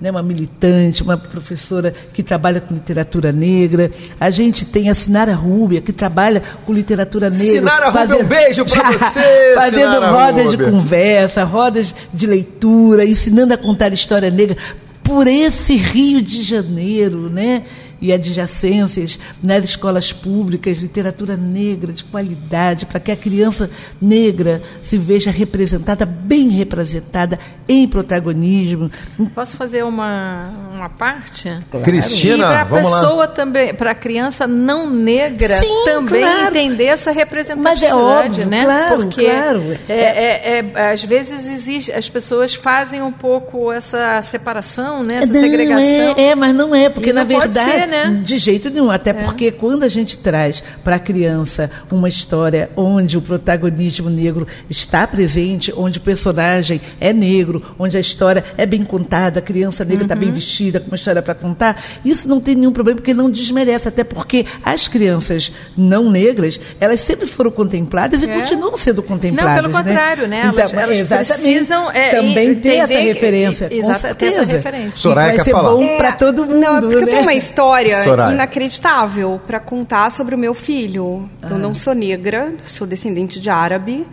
né, 0.00 0.10
uma 0.10 0.22
militante, 0.22 1.02
uma 1.02 1.16
professora 1.16 1.94
que 2.12 2.22
trabalha 2.22 2.60
com 2.60 2.74
literatura 2.74 3.32
negra. 3.32 3.90
A 4.20 4.30
gente 4.30 4.64
tem 4.64 4.88
a 4.90 4.94
Sinara 4.94 5.34
Rúbia, 5.34 5.80
que 5.80 5.92
trabalha 5.92 6.42
com 6.64 6.72
literatura 6.72 7.30
negra. 7.30 7.58
Sinara 7.58 7.90
Rúbia, 7.90 8.16
um 8.16 8.24
beijo 8.24 8.64
pra 8.64 8.90
você, 8.92 9.54
Fazendo 9.54 9.92
Sinara 9.94 10.10
rodas 10.10 10.50
de 10.50 10.56
Rúbia. 10.56 10.70
conversa, 10.72 11.44
rodas 11.44 11.94
de 12.12 12.26
leitura, 12.26 13.04
ensinando 13.04 13.54
a 13.54 13.56
contar 13.56 13.92
história 13.92 14.30
negra 14.30 14.56
por 15.02 15.26
esse 15.26 15.76
Rio 15.76 16.22
de 16.22 16.42
Janeiro, 16.42 17.28
né? 17.28 17.64
E 18.04 18.12
adjacências 18.12 19.18
nas 19.42 19.64
escolas 19.64 20.12
públicas, 20.12 20.76
literatura 20.76 21.36
negra 21.38 21.90
de 21.90 22.04
qualidade, 22.04 22.84
para 22.84 23.00
que 23.00 23.10
a 23.10 23.16
criança 23.16 23.70
negra 24.00 24.62
se 24.82 24.98
veja 24.98 25.30
representada, 25.30 26.04
bem 26.04 26.50
representada 26.50 27.38
em 27.66 27.88
protagonismo. 27.88 28.90
Posso 29.34 29.56
fazer 29.56 29.84
uma, 29.84 30.50
uma 30.70 30.90
parte? 30.90 31.50
Cristina, 31.82 32.34
e 32.34 32.38
para 32.40 32.60
a 32.60 32.64
vamos 32.64 32.90
lá. 32.90 33.00
pessoa 33.00 33.26
também, 33.28 33.74
para 33.74 33.92
a 33.92 33.94
criança 33.94 34.46
não 34.46 34.90
negra 34.90 35.58
Sim, 35.60 35.84
também 35.86 36.20
claro. 36.22 36.48
entender 36.56 36.84
essa 36.84 37.08
Mas 37.10 37.16
é 37.16 37.20
representatividade, 37.20 37.94
óbvio, 37.94 38.46
né? 38.46 38.64
claro, 38.64 38.96
Porque 38.98 39.24
claro. 39.24 39.78
É, 39.88 39.94
é- 39.94 40.58
é- 40.58 40.92
às 40.92 41.02
vezes 41.02 41.48
existe, 41.48 41.90
as 41.90 42.08
pessoas 42.08 42.54
fazem 42.54 43.00
um 43.00 43.12
pouco 43.12 43.72
essa 43.72 44.20
separação, 44.20 45.02
né? 45.02 45.16
Essa 45.22 45.32
Não, 45.32 45.40
segregação. 45.40 45.84
É, 45.84 46.22
é, 46.22 46.34
mas 46.34 46.54
não 46.54 46.74
é, 46.74 46.88
porque 46.90 47.10
E 47.10 47.12
na 47.14 47.20
não 47.24 47.28
pode 47.28 47.40
verdade, 47.40 47.70
ser, 47.70 47.86
né? 47.86 47.93
De 48.22 48.38
jeito 48.38 48.70
nenhum. 48.70 48.90
Até 48.90 49.12
porque 49.12 49.50
quando 49.50 49.82
a 49.84 49.88
gente 49.88 50.18
traz 50.18 50.62
para 50.82 50.96
a 50.96 50.98
criança 50.98 51.70
uma 51.90 52.08
história 52.08 52.70
onde 52.76 53.16
o 53.16 53.22
protagonismo 53.22 54.08
negro 54.10 54.46
está 54.68 55.06
presente, 55.06 55.72
onde 55.76 55.98
o 55.98 56.02
personagem 56.02 56.80
é 57.00 57.12
negro, 57.12 57.62
onde 57.78 57.96
a 57.96 58.00
história 58.00 58.44
é 58.56 58.66
bem 58.66 58.84
contada, 58.84 59.38
a 59.38 59.42
criança 59.42 59.84
negra 59.84 60.04
está 60.04 60.14
bem 60.14 60.28
Uhum. 60.28 60.34
vestida, 60.34 60.80
com 60.80 60.86
uma 60.88 60.96
história 60.96 61.20
para 61.22 61.34
contar, 61.34 61.82
isso 62.04 62.28
não 62.28 62.40
tem 62.40 62.54
nenhum 62.54 62.72
problema, 62.72 62.98
porque 63.00 63.14
não 63.14 63.30
desmerece. 63.30 63.88
Até 63.88 64.02
porque 64.04 64.44
as 64.62 64.88
crianças 64.88 65.52
não 65.76 66.10
negras, 66.10 66.58
elas 66.80 67.00
sempre 67.00 67.26
foram 67.26 67.50
contempladas 67.50 68.22
e 68.22 68.26
É. 68.26 68.40
continuam 68.40 68.76
sendo 68.76 69.00
Não, 69.02 69.08
contempladas. 69.08 69.54
pelo 69.62 69.72
contrário, 69.72 70.26
né? 70.28 70.40
Elas, 70.44 70.70
Então, 70.70 70.80
elas 70.82 70.98
exatamente. 70.98 71.32
precisam 71.42 71.90
é, 71.90 72.10
também 72.10 72.54
ter 72.54 72.76
essa 72.76 72.98
referência. 72.98 73.68
Exato, 73.70 74.14
ter 74.14 74.26
essa 74.26 74.44
referência. 74.44 74.92
Soraya 74.96 75.26
E 75.26 75.28
vai 75.28 75.36
quer 75.38 75.44
ser 75.44 75.50
falar. 75.50 75.70
bom 75.70 75.96
para 75.96 76.12
todo 76.12 76.44
mundo. 76.46 76.54
É, 76.54 76.58
Não, 76.60 76.76
é 76.76 76.80
porque 76.80 76.94
eu 76.96 77.00
né? 77.00 77.06
tenho 77.06 77.22
uma 77.22 77.34
história 77.34 77.73
Soraya. 78.04 78.32
inacreditável 78.32 79.40
para 79.46 79.60
contar 79.60 80.10
sobre 80.10 80.34
o 80.34 80.38
meu 80.38 80.54
filho. 80.54 81.28
Eu 81.42 81.58
não 81.58 81.74
sou 81.74 81.94
negra, 81.94 82.54
sou 82.64 82.86
descendente 82.86 83.40
de 83.40 83.50
árabe. 83.50 84.06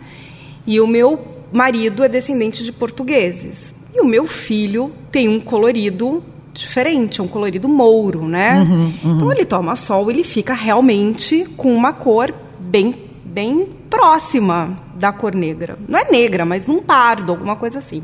E 0.66 0.80
o 0.80 0.86
meu 0.86 1.18
marido 1.52 2.02
é 2.04 2.08
descendente 2.08 2.64
de 2.64 2.72
portugueses. 2.72 3.72
E 3.94 4.00
o 4.00 4.04
meu 4.04 4.26
filho 4.26 4.92
tem 5.10 5.28
um 5.28 5.38
colorido 5.40 6.22
diferente, 6.54 7.20
é 7.20 7.24
um 7.24 7.28
colorido 7.28 7.68
mouro, 7.68 8.26
né? 8.26 8.66
Então 9.04 9.30
ele 9.32 9.44
toma 9.44 9.74
sol, 9.76 10.10
ele 10.10 10.24
fica 10.24 10.54
realmente 10.54 11.46
com 11.56 11.74
uma 11.74 11.92
cor 11.92 12.32
bem, 12.58 12.94
bem 13.24 13.68
próxima 13.88 14.76
da 14.94 15.12
cor 15.12 15.34
negra. 15.34 15.78
Não 15.88 15.98
é 15.98 16.10
negra, 16.10 16.44
mas 16.44 16.66
num 16.66 16.80
pardo, 16.80 17.32
alguma 17.32 17.56
coisa 17.56 17.78
assim. 17.78 18.02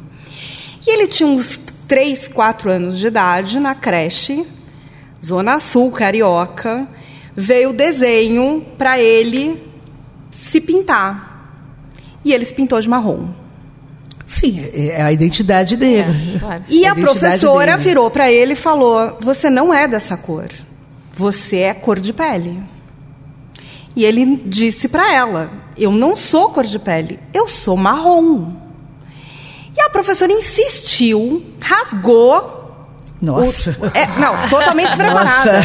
E 0.87 0.91
ele 0.91 1.07
tinha 1.07 1.29
uns 1.29 1.61
3, 1.87 2.29
4 2.29 2.71
anos 2.71 2.99
de 2.99 3.07
idade 3.07 3.59
na 3.61 3.75
creche, 3.75 4.47
Zona 5.25 5.59
Sul, 5.59 5.91
Carioca. 5.91 6.89
Veio 7.35 7.71
o 7.71 7.73
desenho 7.73 8.65
para 8.77 8.99
ele 8.99 9.63
se 10.31 10.61
pintar. 10.61 11.29
E 12.25 12.33
ele 12.33 12.45
se 12.45 12.55
pintou 12.55 12.81
de 12.81 12.89
marrom. 12.89 13.29
Sim, 14.27 14.61
é 14.61 14.89
é 14.89 15.03
a 15.03 15.13
identidade 15.13 15.77
negra. 15.77 16.15
É, 16.35 16.39
claro. 16.39 16.65
E 16.69 16.85
a, 16.85 16.93
identidade 16.93 17.01
professora 17.01 17.73
dele. 17.73 17.83
virou 17.83 18.11
para 18.11 18.31
ele 18.31 18.53
e 18.53 18.57
falou: 18.57 19.17
Você 19.21 19.49
não 19.49 19.73
é 19.73 19.89
dessa 19.89 20.17
cor. 20.17 20.49
Você 21.17 21.59
é 21.59 21.75
cor 21.75 21.99
de 21.99 22.13
pele. 22.13 22.61
E 23.97 24.05
ele 24.05 24.41
disse 24.45 24.87
para 24.87 25.13
ela: 25.13 25.51
Eu 25.77 25.91
não 25.91 26.15
sou 26.15 26.51
cor 26.51 26.65
de 26.65 26.79
pele, 26.79 27.19
eu 27.33 27.49
sou 27.49 27.77
marrom. 27.77 28.53
E 29.77 29.81
a 29.81 29.91
professora 29.91 30.33
insistiu, 30.33 31.43
rasgou 31.61 32.68
Nossa. 33.21 33.77
o- 33.81 33.87
é, 33.99 34.07
não, 34.19 34.49
totalmente 34.49 34.89
despreparada. 34.89 35.61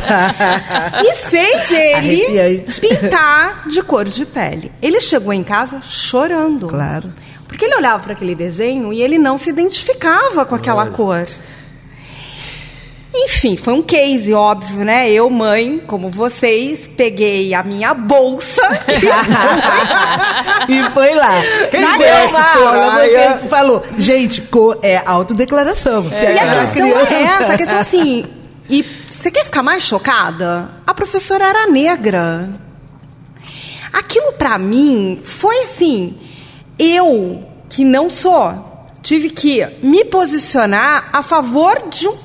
E 1.04 1.16
fez 1.16 1.70
ele 1.72 2.66
pintar 2.82 3.68
de 3.68 3.82
cor 3.84 4.06
de 4.06 4.26
pele. 4.26 4.72
Ele 4.82 5.00
chegou 5.00 5.32
em 5.34 5.44
casa 5.44 5.80
chorando. 5.84 6.68
Claro. 6.68 7.12
Porque 7.48 7.66
ele 7.66 7.76
olhava 7.76 8.02
para 8.04 8.14
aquele 8.14 8.34
desenho 8.34 8.92
e 8.92 9.02
ele 9.02 9.18
não 9.20 9.38
se 9.38 9.50
identificava 9.50 10.44
com 10.46 10.56
aquela 10.56 10.88
cor. 10.88 11.28
Enfim, 13.16 13.56
foi 13.56 13.74
um 13.74 13.82
case, 13.82 14.34
óbvio, 14.34 14.84
né? 14.84 15.10
Eu, 15.12 15.30
mãe, 15.30 15.80
como 15.86 16.10
vocês, 16.10 16.88
peguei 16.88 17.54
a 17.54 17.62
minha 17.62 17.94
bolsa 17.94 18.62
E 20.68 20.84
foi 20.92 21.14
lá. 21.14 21.42
Quem 21.70 21.82
Na 21.82 21.96
conhece 21.96 22.44
Soraya 22.54 23.38
falou, 23.50 23.84
gente, 23.98 24.44
é 24.82 25.02
autodeclaração. 25.06 26.10
Se 26.10 26.16
E 26.16 26.40
a 26.40 26.66
questão 26.66 26.88
é 26.88 27.24
essa, 27.24 27.54
a 27.54 27.58
questão 27.58 27.80
assim. 27.80 28.26
E 28.70 28.84
você 28.84 29.30
quer 29.30 29.46
ficar 29.46 29.62
mais 29.62 29.84
chocada? 29.84 30.72
A 30.88 30.94
professora 30.94 31.46
era 31.46 31.68
negra. 31.68 32.50
Aquilo 33.92 34.34
pra 34.34 34.58
mim 34.58 35.22
foi 35.24 35.66
assim. 35.66 36.18
Eu, 36.80 37.44
que 37.70 37.86
não 37.86 38.10
sou, 38.10 38.88
tive 39.04 39.30
que 39.30 39.64
me 39.84 40.04
posicionar 40.06 41.10
a 41.14 41.22
favor 41.22 41.84
de, 41.90 42.08
um, 42.08 42.16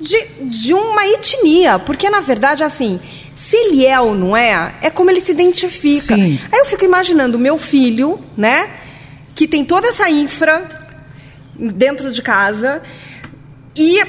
de, 0.00 0.26
de 0.42 0.72
uma 0.74 1.06
etnia. 1.06 1.78
Porque, 1.78 2.08
na 2.08 2.20
verdade, 2.20 2.64
assim, 2.64 2.98
se 3.36 3.54
ele 3.56 3.86
é 3.86 4.00
ou 4.00 4.14
não 4.14 4.36
é, 4.36 4.74
é 4.82 4.90
como 4.90 5.10
ele 5.10 5.20
se 5.20 5.30
identifica. 5.30 6.14
Sim. 6.16 6.38
Aí 6.50 6.58
eu 6.58 6.64
fico 6.64 6.84
imaginando 6.84 7.36
o 7.36 7.40
meu 7.40 7.58
filho, 7.58 8.18
né? 8.36 8.68
Que 9.34 9.46
tem 9.46 9.64
toda 9.64 9.88
essa 9.88 10.08
infra 10.10 10.66
dentro 11.54 12.10
de 12.10 12.22
casa 12.22 12.82
e 13.76 14.02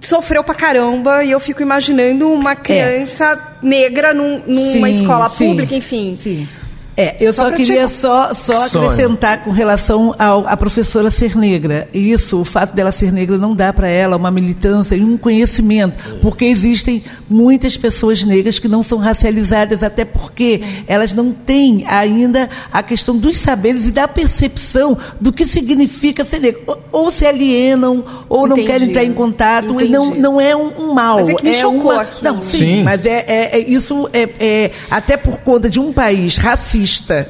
sofreu 0.00 0.42
pra 0.42 0.54
caramba. 0.54 1.22
E 1.24 1.30
eu 1.30 1.40
fico 1.40 1.62
imaginando 1.62 2.28
uma 2.32 2.54
criança 2.56 3.56
negra 3.62 4.12
num- 4.14 4.42
numa 4.46 4.88
Sim, 4.88 4.94
escola 5.00 5.30
sim, 5.30 5.48
pública, 5.48 5.74
enfim. 5.74 6.18
Sim. 6.20 6.48
É, 6.94 7.16
eu 7.20 7.32
Só 7.32 7.48
só, 7.48 7.56
queria 7.56 7.86
te- 7.86 7.90
só, 7.92 8.34
só 8.34 8.68
Sônia. 8.68 8.88
acrescentar 8.90 9.44
com 9.44 9.50
relação 9.50 10.14
ao, 10.18 10.46
à 10.46 10.54
professora 10.56 11.10
ser 11.10 11.34
negra. 11.36 11.88
Isso, 11.94 12.38
o 12.40 12.44
fato 12.44 12.74
dela 12.74 12.92
ser 12.92 13.10
negra 13.10 13.38
não 13.38 13.54
dá 13.54 13.72
para 13.72 13.88
ela 13.88 14.14
uma 14.16 14.30
militância 14.30 14.94
e 14.94 15.02
um 15.02 15.16
conhecimento, 15.16 15.94
porque 16.20 16.44
existem 16.44 17.02
muitas 17.30 17.78
pessoas 17.78 18.22
negras 18.24 18.58
que 18.58 18.68
não 18.68 18.82
são 18.82 18.98
racializadas, 18.98 19.82
até 19.82 20.04
porque 20.04 20.60
elas 20.86 21.14
não 21.14 21.32
têm 21.32 21.86
ainda 21.88 22.50
a 22.70 22.82
questão 22.82 23.16
dos 23.16 23.38
saberes 23.38 23.86
e 23.86 23.90
da 23.90 24.06
percepção 24.06 24.98
do 25.18 25.32
que 25.32 25.46
significa 25.46 26.24
ser 26.26 26.40
negro. 26.40 26.60
Ou, 26.66 26.78
ou 26.92 27.10
se 27.10 27.26
alienam, 27.26 28.04
ou 28.28 28.46
não 28.46 28.54
Entendi. 28.54 28.70
querem 28.70 28.88
entrar 28.90 29.04
em 29.04 29.14
contato, 29.14 29.70
e 29.80 29.84
Entendi. 29.86 29.88
não, 29.92 30.14
não 30.14 30.38
é 30.40 30.54
um, 30.54 30.70
um 30.78 30.92
mal. 30.92 31.16
Mas 31.20 31.28
é 31.30 31.34
que 31.36 31.42
me 31.44 31.54
chocou 31.54 31.92
uma, 31.92 32.02
aquilo. 32.02 32.34
Não, 32.34 32.42
sim, 32.42 32.58
Sim. 32.58 32.82
mas 32.82 33.06
é, 33.06 33.24
é- 33.26 33.56
é- 33.56 33.70
isso 33.70 34.10
é, 34.12 34.28
é 34.38 34.70
até 34.90 35.16
por 35.16 35.38
conta 35.38 35.70
de 35.70 35.80
um 35.80 35.90
país 35.90 36.36
racista, 36.36 36.81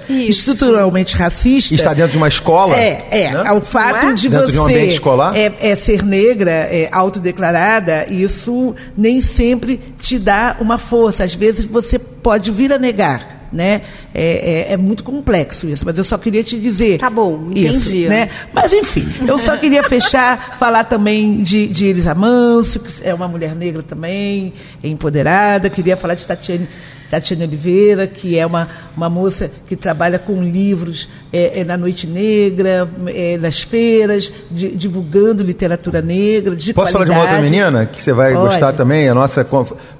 Isso. 0.08 0.50
estruturalmente 0.50 1.14
racista. 1.16 1.74
Está 1.74 1.94
dentro 1.94 2.12
de 2.12 2.18
uma 2.18 2.28
escola. 2.28 2.76
É, 2.76 3.06
é. 3.10 3.30
né? 3.30 3.52
O 3.52 3.60
fato 3.60 4.06
é? 4.06 4.12
de 4.14 4.28
Dentro 4.28 4.46
você 4.46 4.52
de 4.52 4.58
um 4.58 4.64
ambiente 4.64 4.92
escolar? 4.92 5.36
É, 5.36 5.52
é 5.60 5.76
ser 5.76 6.02
negra, 6.04 6.50
é, 6.50 6.88
autodeclarada, 6.92 8.06
isso 8.08 8.74
nem 8.96 9.20
sempre 9.20 9.80
te 9.98 10.18
dá 10.18 10.56
uma 10.60 10.78
força. 10.78 11.24
Às 11.24 11.34
vezes 11.34 11.64
você 11.64 11.98
pode 11.98 12.50
vir 12.50 12.72
a 12.72 12.78
negar. 12.78 13.40
Né? 13.52 13.82
É, 14.14 14.68
é- 14.70 14.72
é 14.72 14.76
muito 14.78 15.04
complexo 15.04 15.68
isso, 15.68 15.84
mas 15.84 15.98
eu 15.98 16.04
só 16.04 16.16
queria 16.16 16.42
te 16.42 16.58
dizer. 16.58 16.96
Tá 16.96 17.10
bom, 17.10 17.50
isso, 17.54 17.90
entendi. 17.90 18.08
né? 18.08 18.30
Mas 18.50 18.72
enfim, 18.72 19.06
eu 19.28 19.38
só 19.38 19.58
queria 19.58 19.82
fechar, 19.84 20.56
falar 20.58 20.84
também 20.84 21.42
de, 21.42 21.66
de 21.66 21.84
Elisa 21.84 22.14
Manso, 22.14 22.80
que 22.80 22.90
é 23.06 23.12
uma 23.12 23.28
mulher 23.28 23.54
negra 23.54 23.82
também, 23.82 24.54
empoderada. 24.82 25.68
Queria 25.68 25.98
falar 25.98 26.14
de 26.14 26.26
Tatiane, 26.26 26.66
Tatiane 27.12 27.44
Oliveira, 27.44 28.06
que 28.06 28.38
é 28.38 28.46
uma, 28.46 28.66
uma 28.96 29.10
moça 29.10 29.50
que 29.68 29.76
trabalha 29.76 30.18
com 30.18 30.42
livros 30.42 31.10
é, 31.32 31.60
é, 31.60 31.64
na 31.64 31.76
Noite 31.76 32.06
Negra, 32.06 32.88
é, 33.06 33.38
nas 33.38 33.60
feiras, 33.60 34.30
di- 34.50 34.70
divulgando 34.76 35.42
literatura 35.42 36.02
negra, 36.02 36.54
de 36.54 36.72
Posso 36.74 36.92
falar 36.92 37.04
de 37.04 37.10
uma 37.10 37.20
outra 37.20 37.36
qualidade. 37.36 37.58
menina 37.62 37.86
que 37.86 38.02
você 38.02 38.12
vai 38.12 38.32
Pode. 38.34 38.44
gostar 38.48 38.72
também? 38.72 39.08
A 39.08 39.14
nossa 39.14 39.46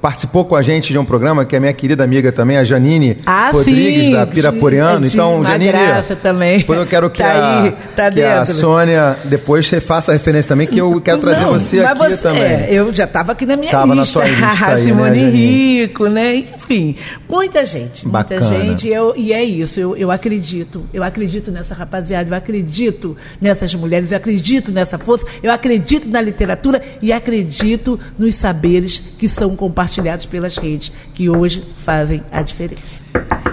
participou 0.01 0.45
com 0.45 0.55
a 0.57 0.63
gente 0.63 0.93
de 0.93 0.99
um 0.99 1.05
programa 1.05 1.45
que 1.45 1.57
é 1.57 1.61
minha 1.61 1.73
querida 1.73 2.05
amiga 2.05 2.31
também, 2.33 2.57
a 2.57 2.65
Janine 2.65 3.19
Ah, 3.27 3.51
Rodrigues 3.53 4.07
sim, 4.07 4.13
da 4.13 4.27
Piraporiano. 4.27 5.01
de- 5.01 5.09
de 5.09 5.15
Então, 5.15 5.43
Janine, 5.45 5.73
graça 5.73 6.17
também. 6.17 6.59
depois 6.59 6.79
eu 6.79 6.87
quero 6.87 7.11
que, 7.11 7.23
Tá 7.23 7.29
a, 7.33 7.63
aí, 7.63 7.73
tá 7.97 8.11
que 8.11 8.23
a. 8.23 8.47
Sônia 8.47 9.17
depois 9.25 9.69
faça 9.69 10.11
a 10.11 10.15
referência 10.15 10.49
também, 10.49 10.67
que 10.67 10.79
eu 10.79 11.01
quero 11.01 11.19
trazer 11.19 11.41
Não, 11.43 11.53
você 11.53 11.81
aqui 11.81 11.99
você- 11.99 12.17
também. 12.19 12.43
é, 12.43 12.69
eu 12.71 12.93
já 12.93 13.05
estava 13.05 13.33
aqui 13.33 13.47
na 13.47 13.57
minha 13.57 13.71
Tava 13.71 13.95
na 13.95 14.03
lista. 14.03 14.21
sua 14.21 14.29
lista 14.29 14.67
aí, 14.67 14.83
né, 14.83 14.89
Simone 14.89 15.19
Janine? 15.21 15.81
Rico, 15.83 16.07
né? 16.09 16.35
Enfim, 16.37 16.97
muita 17.29 17.65
gente, 17.65 18.07
muita 18.07 18.35
Bacana. 18.39 18.47
gente. 18.65 18.89
Eu, 18.89 19.15
e 19.17 19.33
é 19.33 19.43
isso, 19.43 19.81
eu, 19.81 19.97
eu 19.97 20.11
acredito. 20.11 20.85
Eu 20.93 21.03
acredito 21.03 21.22
nessa 21.51 21.75
rapaziada, 21.75 22.31
eu 22.31 22.35
acredito 22.35 23.17
nessas 23.41 23.75
mulheres, 23.75 24.11
eu 24.11 24.17
acredito 24.17 24.73
nessa 24.73 24.99
força, 24.99 25.27
eu 25.43 25.53
acredito 25.53 26.09
na 26.09 26.21
literatura 26.21 26.83
e 27.01 27.13
acredito 27.13 27.99
nos 28.19 28.35
saberes 28.37 28.99
que 29.19 29.29
são 29.29 29.55
compartilhados 29.57 30.27
pelas 30.27 30.57
redes, 30.57 30.93
que 31.15 31.29
hoje 31.29 31.65
fazem 31.77 32.23
a 32.31 32.43
diferença. 32.43 33.03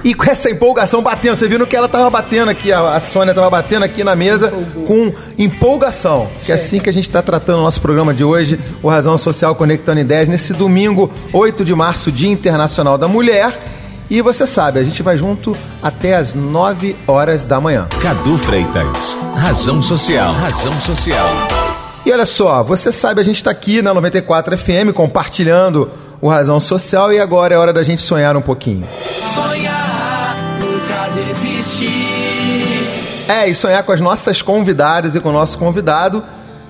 E 0.03 0.13
com 0.13 0.23
essa 0.23 0.49
empolgação 0.49 1.01
batendo, 1.01 1.35
você 1.35 1.47
viu 1.47 1.59
no 1.59 1.67
que 1.67 1.75
ela 1.75 1.89
tava 1.89 2.09
batendo 2.09 2.49
aqui, 2.49 2.71
a, 2.71 2.99
Sônia 2.99 3.33
tava 3.33 3.49
batendo 3.49 3.83
aqui 3.83 4.03
na 4.03 4.15
mesa 4.15 4.51
com 4.87 5.11
empolgação. 5.37 6.27
Que 6.43 6.51
é 6.51 6.55
assim 6.55 6.79
que 6.79 6.89
a 6.89 6.93
gente 6.93 7.07
está 7.07 7.21
tratando 7.21 7.59
o 7.59 7.63
nosso 7.63 7.81
programa 7.81 8.13
de 8.13 8.23
hoje, 8.23 8.57
o 8.81 8.87
Razão 8.87 9.17
Social 9.17 9.55
Conectando 9.55 9.99
Ideias, 9.99 10.29
nesse 10.29 10.53
domingo, 10.53 11.11
8 11.33 11.65
de 11.65 11.75
março, 11.75 12.11
Dia 12.11 12.31
Internacional 12.31 12.97
da 12.97 13.07
Mulher. 13.07 13.53
E 14.09 14.23
você 14.23 14.47
sabe, 14.47 14.79
a 14.79 14.83
gente 14.83 15.03
vai 15.03 15.15
junto 15.15 15.55
até 15.83 16.15
as 16.15 16.33
9 16.33 16.95
horas 17.05 17.43
da 17.43 17.61
manhã. 17.61 17.87
Cadu 18.01 18.39
Freitas. 18.39 19.15
Razão 19.35 19.83
Social. 19.83 20.33
Razão 20.33 20.73
Social. 20.81 21.29
E 22.03 22.11
olha 22.11 22.25
só, 22.25 22.63
você 22.63 22.91
sabe, 22.91 23.21
a 23.21 23.23
gente 23.23 23.35
está 23.35 23.51
aqui 23.51 23.83
na 23.83 23.93
94 23.93 24.57
FM 24.57 24.93
compartilhando 24.95 25.91
o 26.19 26.27
Razão 26.27 26.59
Social 26.59 27.13
e 27.13 27.19
agora 27.19 27.53
é 27.53 27.57
hora 27.59 27.71
da 27.71 27.83
gente 27.83 28.01
sonhar 28.01 28.35
um 28.35 28.41
pouquinho. 28.41 28.87
Sonhar, 29.35 30.35
nunca 30.59 31.09
desistir. 31.13 32.89
É, 33.27 33.47
e 33.47 33.53
sonhar 33.53 33.83
com 33.83 33.91
as 33.91 34.01
nossas 34.01 34.41
convidadas 34.41 35.13
e 35.13 35.19
com 35.19 35.29
o 35.29 35.33
nosso 35.33 35.55
convidado. 35.59 36.23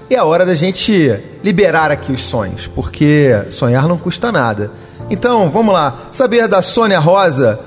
E 0.10 0.16
é 0.16 0.22
hora 0.22 0.46
da 0.46 0.56
gente 0.56 1.18
liberar 1.42 1.90
aqui 1.90 2.12
os 2.12 2.22
sonhos, 2.22 2.68
porque 2.68 3.46
sonhar 3.50 3.88
não 3.88 3.98
custa 3.98 4.30
nada. 4.30 4.72
Então, 5.10 5.50
vamos 5.50 5.74
lá. 5.74 6.08
Saber 6.12 6.48
da 6.48 6.62
Sônia 6.62 7.00
Rosa. 7.00 7.60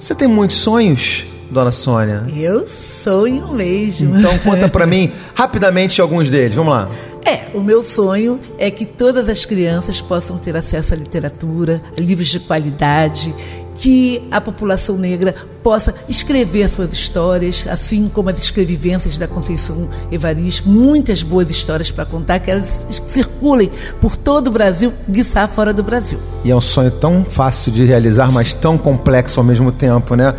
Você 0.00 0.14
tem 0.14 0.28
muitos 0.28 0.56
sonhos, 0.56 1.26
dona 1.50 1.72
Sônia? 1.72 2.24
Eu 2.34 2.66
sonho 3.02 3.48
mesmo. 3.52 4.18
Então 4.18 4.36
conta 4.40 4.68
pra 4.68 4.86
mim 4.86 5.12
rapidamente 5.34 6.00
alguns 6.00 6.28
deles. 6.28 6.54
Vamos 6.54 6.72
lá. 6.72 6.90
É, 7.24 7.48
o 7.54 7.60
meu 7.60 7.82
sonho 7.82 8.40
é 8.58 8.70
que 8.70 8.86
todas 8.86 9.28
as 9.28 9.44
crianças 9.44 10.00
possam 10.00 10.38
ter 10.38 10.56
acesso 10.56 10.94
à 10.94 10.96
literatura, 10.96 11.82
a 11.96 12.00
livros 12.00 12.28
de 12.28 12.40
qualidade, 12.40 13.34
que 13.80 14.22
a 14.30 14.40
população 14.42 14.96
negra 14.96 15.34
possa 15.62 15.94
escrever 16.06 16.68
suas 16.68 16.92
histórias, 16.92 17.64
assim 17.68 18.10
como 18.12 18.28
as 18.28 18.38
escrevivências 18.38 19.16
da 19.16 19.26
Conceição 19.26 19.88
Evaristo, 20.12 20.68
muitas 20.68 21.22
boas 21.22 21.48
histórias 21.48 21.90
para 21.90 22.04
contar, 22.04 22.40
que 22.40 22.50
elas 22.50 22.86
circulem 23.06 23.70
por 23.98 24.16
todo 24.16 24.48
o 24.48 24.50
Brasil, 24.50 24.92
guiçá 25.08 25.48
fora 25.48 25.72
do 25.72 25.82
Brasil. 25.82 26.20
E 26.44 26.50
é 26.50 26.54
um 26.56 26.60
sonho 26.60 26.90
tão 26.90 27.24
fácil 27.24 27.72
de 27.72 27.86
realizar, 27.86 28.30
mas 28.30 28.52
tão 28.52 28.76
complexo 28.76 29.40
ao 29.40 29.44
mesmo 29.44 29.72
tempo, 29.72 30.14
né? 30.14 30.34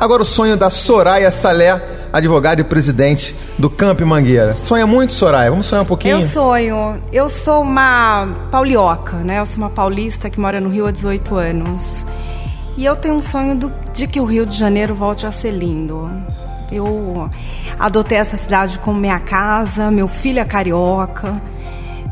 Agora 0.00 0.22
o 0.22 0.26
sonho 0.26 0.56
da 0.56 0.70
Soraya 0.70 1.30
Salé, 1.30 1.82
advogada 2.12 2.60
e 2.62 2.64
presidente 2.64 3.34
do 3.58 3.68
Camp 3.68 4.00
Mangueira. 4.00 4.56
Sonha 4.56 4.86
muito, 4.86 5.12
Soraya? 5.12 5.50
Vamos 5.50 5.66
sonhar 5.66 5.84
um 5.84 5.86
pouquinho? 5.86 6.16
Eu 6.16 6.22
sonho. 6.22 7.02
Eu 7.12 7.28
sou 7.28 7.62
uma 7.62 8.26
paulioca, 8.50 9.16
né? 9.18 9.38
Eu 9.38 9.46
sou 9.46 9.58
uma 9.58 9.70
paulista 9.70 10.28
que 10.30 10.40
mora 10.40 10.60
no 10.60 10.68
Rio 10.70 10.86
há 10.86 10.90
18 10.90 11.34
anos. 11.36 12.04
E 12.76 12.84
eu 12.84 12.94
tenho 12.96 13.14
um 13.14 13.22
sonho 13.22 13.54
do- 13.56 13.72
de 13.92 14.06
que 14.06 14.20
o 14.20 14.24
Rio 14.24 14.44
de 14.44 14.56
Janeiro 14.56 14.94
volte 14.94 15.26
a 15.26 15.32
ser 15.32 15.50
lindo. 15.50 16.10
Eu 16.70 17.30
adotei 17.78 18.18
essa 18.18 18.36
cidade 18.36 18.78
como 18.80 18.98
minha 19.00 19.18
casa, 19.20 19.90
meu 19.90 20.08
filho 20.08 20.40
é 20.40 20.44
carioca. 20.44 21.40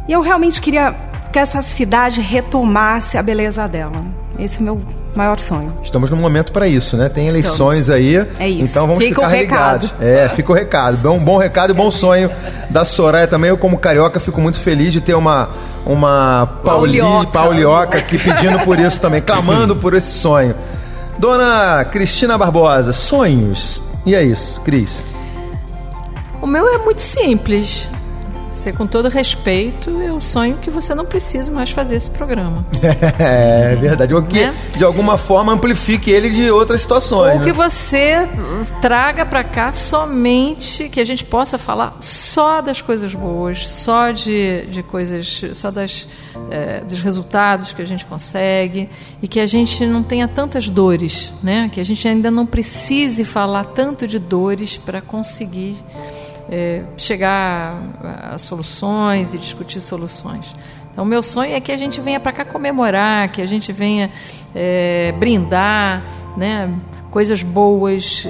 E 0.09 0.13
eu 0.13 0.21
realmente 0.21 0.61
queria 0.61 0.95
que 1.33 1.39
essa 1.39 1.61
cidade 1.63 2.21
retomasse 2.21 3.19
a 3.19 3.23
beleza 3.23 3.67
dela. 3.67 4.05
Esse 4.39 4.59
é 4.59 4.61
o 4.61 4.63
meu 4.65 4.83
maior 5.15 5.39
sonho. 5.39 5.73
Estamos 5.83 6.11
num 6.11 6.17
momento 6.17 6.53
para 6.53 6.67
isso, 6.67 6.97
né? 6.97 7.09
Tem 7.09 7.29
eleições 7.29 7.91
aí. 7.91 8.17
É 8.39 8.49
isso. 8.49 8.71
Então 8.71 8.87
vamos 8.87 9.03
Fica 9.05 9.23
ficar 9.23 9.37
ligados. 9.37 9.95
É, 10.01 10.29
fica 10.31 10.51
o 10.53 10.55
recado. 10.55 10.97
Bom, 10.99 11.19
bom 11.19 11.37
recado 11.39 11.71
e 11.71 11.75
bom 11.75 11.91
sonho 11.91 12.31
da 12.71 12.85
Soraya 12.85 13.27
também. 13.27 13.51
Eu, 13.51 13.59
como 13.59 13.79
carioca, 13.79 14.19
fico 14.19 14.41
muito 14.41 14.59
feliz 14.59 14.93
de 14.93 15.01
ter 15.01 15.15
uma, 15.15 15.51
uma 15.87 16.47
Pauli, 16.65 16.99
Paulioca. 16.99 17.31
paulioca 17.31 17.99
aqui 17.99 18.19
pedindo 18.19 18.59
por 18.61 18.79
isso 18.79 19.01
também, 19.01 19.21
clamando 19.21 19.77
por 19.77 19.95
esse 19.95 20.13
sonho. 20.13 20.55
Dona 21.19 21.85
Cristina 21.85 22.37
Barbosa, 22.37 22.93
sonhos. 22.93 23.83
E 24.05 24.15
é 24.15 24.23
isso, 24.23 24.61
Cris. 24.63 25.05
O 26.43 26.47
meu 26.47 26.69
é 26.69 26.79
muito 26.79 27.01
simples. 27.01 27.89
Você, 28.55 28.73
com 28.73 28.87
todo 28.87 29.09
respeito, 29.09 29.91
eu 29.91 30.21
sonho 30.21 30.57
que 30.59 30.71
você 30.71 30.95
não 30.95 31.05
precise 31.05 31.51
mais 31.51 31.71
fazer 31.71 31.97
esse 31.97 32.11
programa. 32.11 32.65
É 33.19 33.75
verdade. 33.77 34.15
Ou 34.15 34.23
que, 34.23 34.41
Né? 34.41 34.55
de 34.77 34.85
alguma 34.85 35.19
forma, 35.19 35.53
amplifique 35.53 36.11
ele 36.11 36.31
de 36.31 36.51
outras 36.51 36.81
situações. 36.81 37.35
Ou 37.35 37.41
que 37.41 37.47
né? 37.47 37.53
você 37.53 38.29
traga 38.81 39.27
para 39.27 39.43
cá 39.43 39.73
somente 39.73 40.89
que 40.89 41.01
a 41.01 41.05
gente 41.05 41.25
possa 41.25 41.59
falar 41.59 41.97
só 42.01 42.61
das 42.61 42.81
coisas 42.81 43.15
boas, 43.15 43.67
só 43.67 44.13
de, 44.13 44.67
de 44.67 44.83
coisas, 44.83 45.43
só 45.55 45.71
das, 45.71 46.07
eh, 46.51 46.83
dos 46.89 47.01
resultados 47.01 47.73
que 47.73 47.83
a 47.83 47.87
gente 47.87 48.05
consegue 48.07 48.89
e 49.21 49.27
que 49.27 49.41
a 49.41 49.47
gente 49.47 49.85
não 49.87 50.03
tenha 50.03 50.29
tantas 50.29 50.69
dores, 50.69 51.33
né? 51.43 51.69
Que 51.73 51.81
a 51.81 51.85
gente 51.85 52.07
ainda 52.07 52.31
não 52.31 52.47
precise 52.47 53.25
falar 53.25 53.65
tanto 53.65 54.07
de 54.07 54.19
dores 54.19 54.77
para 54.77 55.01
conseguir 55.01 55.77
é, 56.49 56.83
chegar 56.97 57.81
a 58.33 58.39
soluções 58.39 59.33
e 59.33 59.39
discutir 59.39 59.81
soluções. 59.81 60.55
Então, 60.93 61.05
o 61.05 61.07
meu 61.07 61.23
sonho 61.23 61.55
é 61.55 61.61
que 61.61 61.73
a 61.73 61.77
gente 61.77 62.01
venha 62.01 62.21
para 62.21 62.33
cá 62.33 62.45
comemorar, 62.45 63.29
que 63.29 63.43
a 63.43 63.47
gente 63.47 63.73
venha 63.73 64.11
é, 64.55 65.13
brindar, 65.19 66.03
né? 66.37 66.73
coisas 67.15 67.45
boas 67.45 68.25
e, 68.27 68.29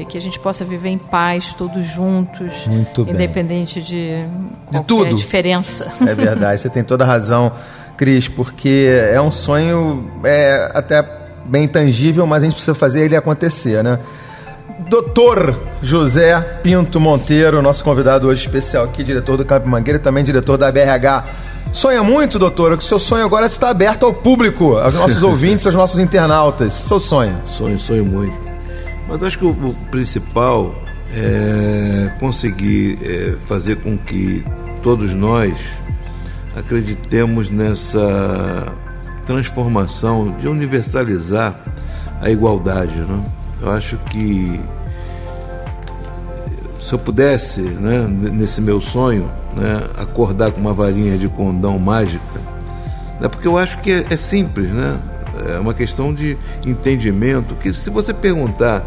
e, 0.00 0.06
que 0.08 0.16
a 0.16 0.20
gente 0.20 0.40
possa 0.40 0.64
viver 0.64 0.88
em 0.88 0.96
paz 0.96 1.52
todos 1.52 1.84
juntos, 1.86 2.66
Muito 2.66 3.04
bem. 3.04 3.12
independente 3.12 3.82
de 3.82 4.24
qualquer 4.64 4.80
de 4.80 4.86
tudo. 4.86 5.14
diferença. 5.14 5.92
É 6.00 6.14
verdade, 6.14 6.58
você 6.62 6.70
tem 6.70 6.82
toda 6.82 7.04
a 7.04 7.06
razão, 7.06 7.52
Cris, 7.94 8.26
porque 8.26 8.88
é 9.12 9.20
um 9.20 9.30
sonho 9.30 10.10
é, 10.24 10.70
até 10.72 11.06
bem 11.44 11.68
tangível, 11.68 12.26
mas 12.26 12.42
a 12.42 12.46
gente 12.46 12.54
precisa 12.54 12.74
fazer 12.74 13.04
ele 13.04 13.14
acontecer, 13.14 13.84
né? 13.84 13.98
Doutor 14.78 15.58
José 15.82 16.38
Pinto 16.62 17.00
Monteiro, 17.00 17.62
nosso 17.62 17.82
convidado 17.82 18.28
hoje 18.28 18.42
especial 18.42 18.84
aqui, 18.84 19.02
diretor 19.02 19.36
do 19.38 19.44
Campo 19.44 19.66
Mangueira 19.66 19.98
e 19.98 20.02
também 20.02 20.22
diretor 20.22 20.58
da 20.58 20.70
BRH. 20.70 21.24
Sonha 21.72 22.02
muito, 22.02 22.38
doutora, 22.38 22.76
que 22.76 22.82
o 22.82 22.86
seu 22.86 22.98
sonho 22.98 23.24
agora 23.24 23.46
está 23.46 23.70
aberto 23.70 24.04
ao 24.04 24.12
público, 24.12 24.76
aos 24.76 24.94
nossos 24.94 25.22
ouvintes, 25.24 25.66
aos 25.66 25.74
nossos 25.74 25.98
internautas. 25.98 26.74
Seu 26.74 27.00
sonho. 27.00 27.36
Sonho, 27.46 27.78
sonho 27.78 28.04
muito. 28.04 28.36
Mas 29.08 29.20
eu 29.20 29.26
acho 29.26 29.38
que 29.38 29.44
o, 29.46 29.50
o 29.50 29.74
principal 29.90 30.74
é 31.14 32.12
conseguir 32.20 32.98
é, 33.02 33.34
fazer 33.44 33.76
com 33.76 33.96
que 33.96 34.44
todos 34.82 35.14
nós 35.14 35.58
acreditemos 36.54 37.48
nessa 37.48 38.66
transformação 39.24 40.34
de 40.38 40.48
universalizar 40.48 41.58
a 42.20 42.30
igualdade. 42.30 42.94
Né? 43.00 43.24
Eu 43.60 43.70
acho 43.70 43.96
que 44.10 44.60
se 46.78 46.92
eu 46.92 46.98
pudesse, 46.98 47.62
né, 47.62 48.06
nesse 48.08 48.60
meu 48.60 48.80
sonho, 48.80 49.30
né, 49.56 49.82
acordar 49.96 50.52
com 50.52 50.60
uma 50.60 50.72
varinha 50.72 51.18
de 51.18 51.28
condão 51.28 51.78
mágica, 51.78 52.40
né, 53.20 53.28
porque 53.28 53.48
eu 53.48 53.58
acho 53.58 53.78
que 53.78 53.90
é, 53.90 54.06
é 54.10 54.16
simples, 54.16 54.70
né? 54.70 54.98
É 55.54 55.58
uma 55.58 55.74
questão 55.74 56.14
de 56.14 56.38
entendimento 56.64 57.54
que 57.56 57.72
se 57.74 57.90
você 57.90 58.14
perguntar 58.14 58.82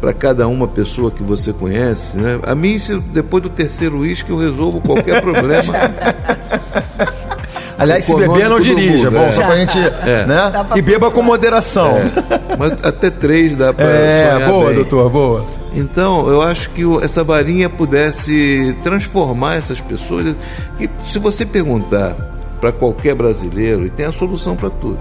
para 0.00 0.12
cada 0.12 0.46
uma 0.46 0.68
pessoa 0.68 1.10
que 1.10 1.22
você 1.22 1.52
conhece, 1.52 2.18
né? 2.18 2.38
A 2.42 2.54
mim, 2.54 2.76
depois 3.12 3.42
do 3.42 3.48
terceiro 3.48 4.00
uísque 4.00 4.30
eu 4.30 4.36
resolvo 4.36 4.80
qualquer 4.80 5.20
problema. 5.22 5.72
Aliás, 7.78 8.04
se 8.04 8.14
beber, 8.14 8.48
não 8.50 8.60
dirija. 8.60 9.10
Bom, 9.10 9.20
é. 9.20 9.32
só 9.32 9.46
pra 9.46 9.56
gente. 9.56 9.78
É. 9.78 10.26
Né? 10.26 10.52
E 10.74 10.82
beba 10.82 11.10
com 11.10 11.22
moderação. 11.22 11.96
É. 11.96 12.56
Mas 12.58 12.72
até 12.82 13.08
três 13.08 13.56
dá 13.56 13.72
pra. 13.72 13.86
É, 13.86 14.46
boa, 14.48 14.66
bem. 14.66 14.74
doutor, 14.74 15.08
boa. 15.08 15.46
Então, 15.72 16.28
eu 16.28 16.42
acho 16.42 16.70
que 16.70 16.82
essa 17.02 17.22
varinha 17.22 17.68
pudesse 17.68 18.76
transformar 18.82 19.56
essas 19.56 19.80
pessoas. 19.80 20.36
E 20.80 20.90
se 21.06 21.18
você 21.18 21.46
perguntar 21.46 22.16
para 22.60 22.72
qualquer 22.72 23.14
brasileiro, 23.14 23.86
e 23.86 23.90
tem 23.90 24.06
a 24.06 24.12
solução 24.12 24.56
para 24.56 24.70
tudo. 24.70 24.98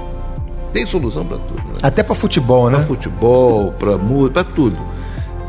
Tem 0.72 0.86
solução 0.86 1.26
para 1.26 1.38
tudo. 1.38 1.58
Né? 1.58 1.80
Até 1.82 2.04
para 2.04 2.14
futebol, 2.14 2.70
né? 2.70 2.78
Para 2.78 2.86
futebol, 2.86 3.72
para 3.72 3.98
música, 3.98 4.44
para 4.44 4.44
tudo. 4.44 4.80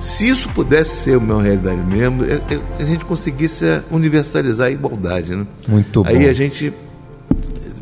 Se 0.00 0.28
isso 0.28 0.48
pudesse 0.50 0.96
ser 0.96 1.18
uma 1.18 1.42
realidade 1.42 1.80
mesmo, 1.80 2.24
é, 2.24 2.34
é, 2.54 2.60
a 2.78 2.84
gente 2.84 3.04
conseguisse 3.04 3.64
universalizar 3.90 4.68
a 4.68 4.70
igualdade, 4.70 5.34
né? 5.34 5.44
Muito 5.66 6.04
bom. 6.04 6.08
Aí 6.08 6.28
a 6.28 6.32
gente 6.32 6.72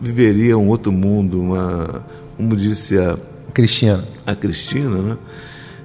viveria 0.07 0.57
um 0.57 0.69
outro 0.69 0.93
mundo, 0.93 1.41
uma, 1.41 2.05
como 2.37 2.57
disse 2.57 2.99
a 2.99 3.17
Cristina. 3.53 4.05
A 4.27 4.35
Cristina, 4.35 5.03
né? 5.03 5.19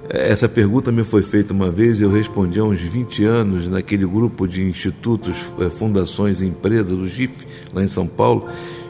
Essa 0.08 0.48
pergunta 0.48 0.92
me 0.92 1.04
foi 1.04 1.22
feita 1.22 1.54
uma 1.54 1.70
vez 1.70 2.00
e 2.00 2.02
eu 2.02 2.10
respondi 2.10 2.60
há 2.60 2.64
uns 2.64 2.80
20 2.80 3.24
anos 3.24 3.68
naquele 3.68 4.04
grupo 4.04 4.46
de 4.46 4.62
institutos, 4.62 5.34
eh, 5.58 5.70
fundações 5.70 6.42
e 6.42 6.46
empresas, 6.46 6.90
o 6.90 7.06
GIF, 7.06 7.46
lá 7.72 7.82
em 7.82 7.88
São 7.88 8.06
Paulo. 8.06 8.46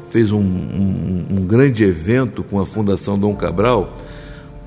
Fez 0.08 0.32
um, 0.32 0.40
um, 0.40 1.26
um 1.30 1.46
grande 1.46 1.84
evento 1.84 2.42
com 2.42 2.58
a 2.58 2.66
Fundação 2.66 3.18
Dom 3.18 3.36
Cabral 3.36 3.96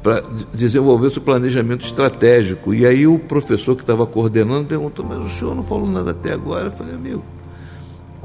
para 0.02 0.24
desenvolver 0.54 1.08
o 1.08 1.22
planejamento 1.22 1.84
estratégico. 1.84 2.74
E 2.74 2.86
aí 2.86 3.06
o 3.06 3.20
professor 3.20 3.76
que 3.76 3.82
estava 3.82 4.06
coordenando 4.06 4.66
perguntou, 4.66 5.04
mas 5.04 5.18
o 5.18 5.30
senhor 5.30 5.56
não 5.56 5.64
falou 5.64 5.90
nada 5.90 6.12
até 6.12 6.32
agora? 6.32 6.68
Eu 6.68 6.72
falei, 6.72 6.94
amigo, 6.94 7.24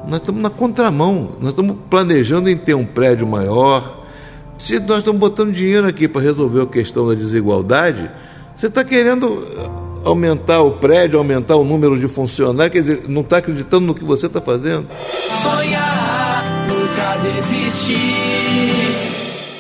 nós 0.09 0.21
estamos 0.21 0.43
na 0.43 0.51
contramão, 0.51 1.37
nós 1.41 1.51
estamos 1.51 1.77
planejando 1.89 2.49
em 2.49 2.57
ter 2.57 2.75
um 2.75 2.85
prédio 2.85 3.27
maior, 3.27 4.05
se 4.59 4.79
nós 4.81 4.99
estamos 4.99 5.19
botando 5.19 5.53
dinheiro 5.53 5.87
aqui 5.87 6.07
para 6.07 6.21
resolver 6.21 6.63
a 6.63 6.67
questão 6.67 7.09
da 7.09 7.15
desigualdade, 7.15 8.11
você 8.55 8.67
está 8.67 8.85
querendo 8.85 9.43
aumentar 10.05 10.61
o 10.61 10.73
prédio, 10.73 11.19
aumentar 11.19 11.57
o 11.57 11.65
número 11.65 11.99
de 11.99 12.07
funcionários, 12.09 12.73
quer 12.73 12.81
dizer, 12.81 13.03
não 13.09 13.23
está 13.23 13.39
acreditando 13.39 13.87
no 13.87 13.95
que 13.95 14.05
você 14.05 14.27
está 14.27 14.41
fazendo? 14.41 14.87
Sonhar, 15.43 16.45
nunca 16.69 17.17
desistir. 17.23 18.01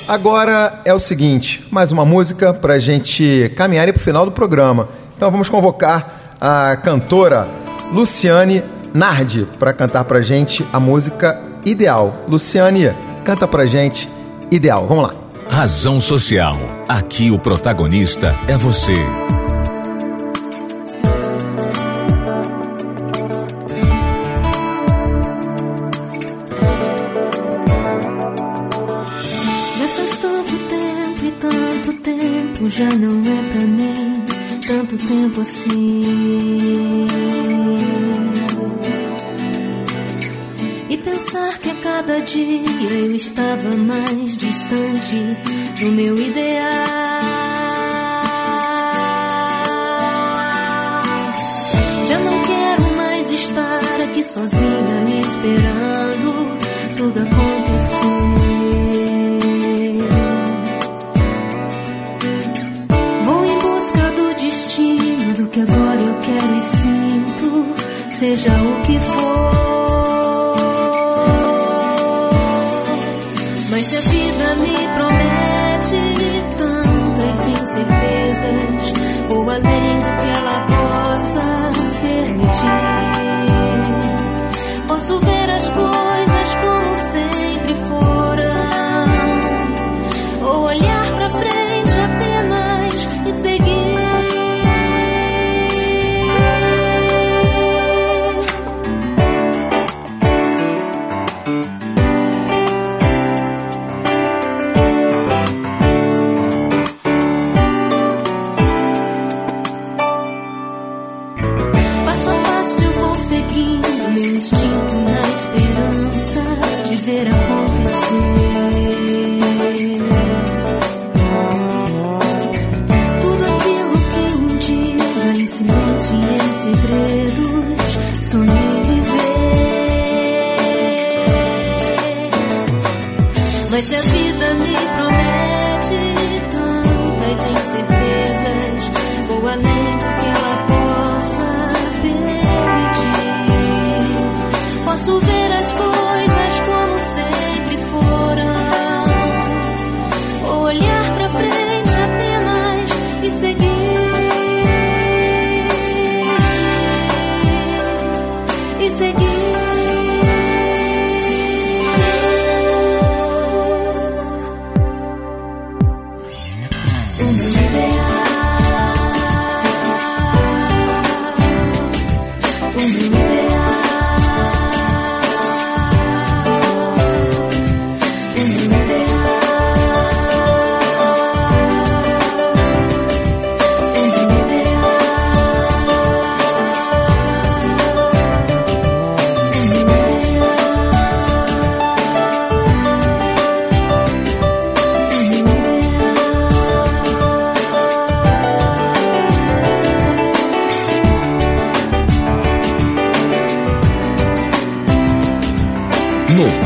Agora 0.06 0.80
é 0.84 0.92
o 0.92 0.98
seguinte, 0.98 1.64
mais 1.70 1.92
uma 1.92 2.04
música 2.04 2.52
para 2.52 2.74
a 2.74 2.78
gente 2.78 3.52
caminhar 3.56 3.86
para 3.86 3.96
o 3.96 4.02
final 4.02 4.24
do 4.24 4.32
programa. 4.32 4.88
Então 5.16 5.30
vamos 5.30 5.48
convocar 5.48 6.36
a 6.40 6.76
cantora 6.76 7.48
Luciane 7.92 8.62
Nardi 8.92 9.46
para 9.58 9.72
cantar 9.72 10.04
para 10.04 10.18
a 10.18 10.22
gente 10.22 10.66
a 10.72 10.80
música 10.80 11.40
Ideal. 11.64 12.24
Luciane, 12.26 12.90
canta 13.24 13.46
para 13.46 13.64
a 13.64 13.66
gente 13.66 14.08
ideal. 14.50 14.86
Vamos 14.86 15.04
lá. 15.04 15.14
Razão 15.48 16.00
Social. 16.00 16.58
Aqui 16.88 17.30
o 17.30 17.38
protagonista 17.38 18.34
é 18.48 18.56
você. 18.56 18.94
Já 29.78 29.88
faz 29.88 30.18
tanto 30.18 30.56
tempo 30.68 31.26
e 31.26 31.30
tanto 31.32 31.92
tempo 32.00 32.70
já 32.70 32.88
não 32.96 33.20
é 33.20 33.58
pra 33.58 33.66
mim 33.66 34.24
tanto 34.66 34.96
tempo 34.98 35.40
assim. 35.40 37.06
Pensar 41.20 41.58
que 41.58 41.68
a 41.68 41.74
cada 41.74 42.18
dia 42.22 42.62
eu 43.04 43.14
estava 43.14 43.76
mais 43.76 44.38
distante 44.38 45.16
do 45.78 45.92
meu 45.92 46.18
ideal. 46.18 46.64
Já 52.08 52.18
não 52.20 52.42
quero 52.42 52.96
mais 52.96 53.30
estar 53.32 54.00
aqui 54.02 54.24
sozinha 54.24 55.20
esperando 55.20 56.56
tudo 56.96 57.20
acontecer. 57.20 58.00
Vou 63.26 63.44
em 63.44 63.58
busca 63.58 64.10
do 64.12 64.34
destino, 64.40 65.34
do 65.34 65.46
que 65.48 65.60
agora 65.60 66.00
eu 66.00 66.14
quero 66.22 66.56
e 66.56 66.62
sinto, 66.62 67.66
seja 68.10 68.50
o 68.52 68.82
que 68.86 68.98
for. 68.98 69.69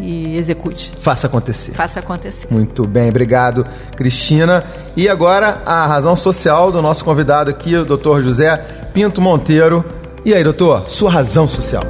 e 0.00 0.36
execute. 0.36 0.92
Faça 1.00 1.26
acontecer. 1.26 1.72
Faça 1.72 2.00
acontecer. 2.00 2.48
Muito 2.50 2.86
bem, 2.86 3.08
obrigado, 3.08 3.66
Cristina. 3.96 4.64
E 4.96 5.08
agora 5.08 5.62
a 5.64 5.86
razão 5.86 6.16
social 6.16 6.72
do 6.72 6.82
nosso 6.82 7.04
convidado 7.04 7.50
aqui, 7.50 7.76
o 7.76 7.84
Dr. 7.84 8.20
José 8.22 8.56
Pinto 8.92 9.20
Monteiro. 9.20 9.84
E 10.24 10.34
aí, 10.34 10.42
doutor, 10.42 10.88
sua 10.88 11.10
razão 11.10 11.46
social? 11.46 11.84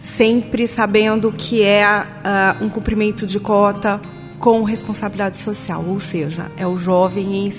sempre 0.00 0.66
sabendo 0.66 1.32
que 1.36 1.62
é 1.62 1.84
ah, 1.84 2.56
um 2.60 2.68
cumprimento 2.68 3.26
de 3.26 3.38
cota 3.38 4.00
com 4.38 4.62
responsabilidade 4.62 5.38
social, 5.38 5.84
ou 5.86 6.00
seja, 6.00 6.46
é 6.56 6.66
o 6.66 6.76
jovem 6.76 7.46
em, 7.46 7.50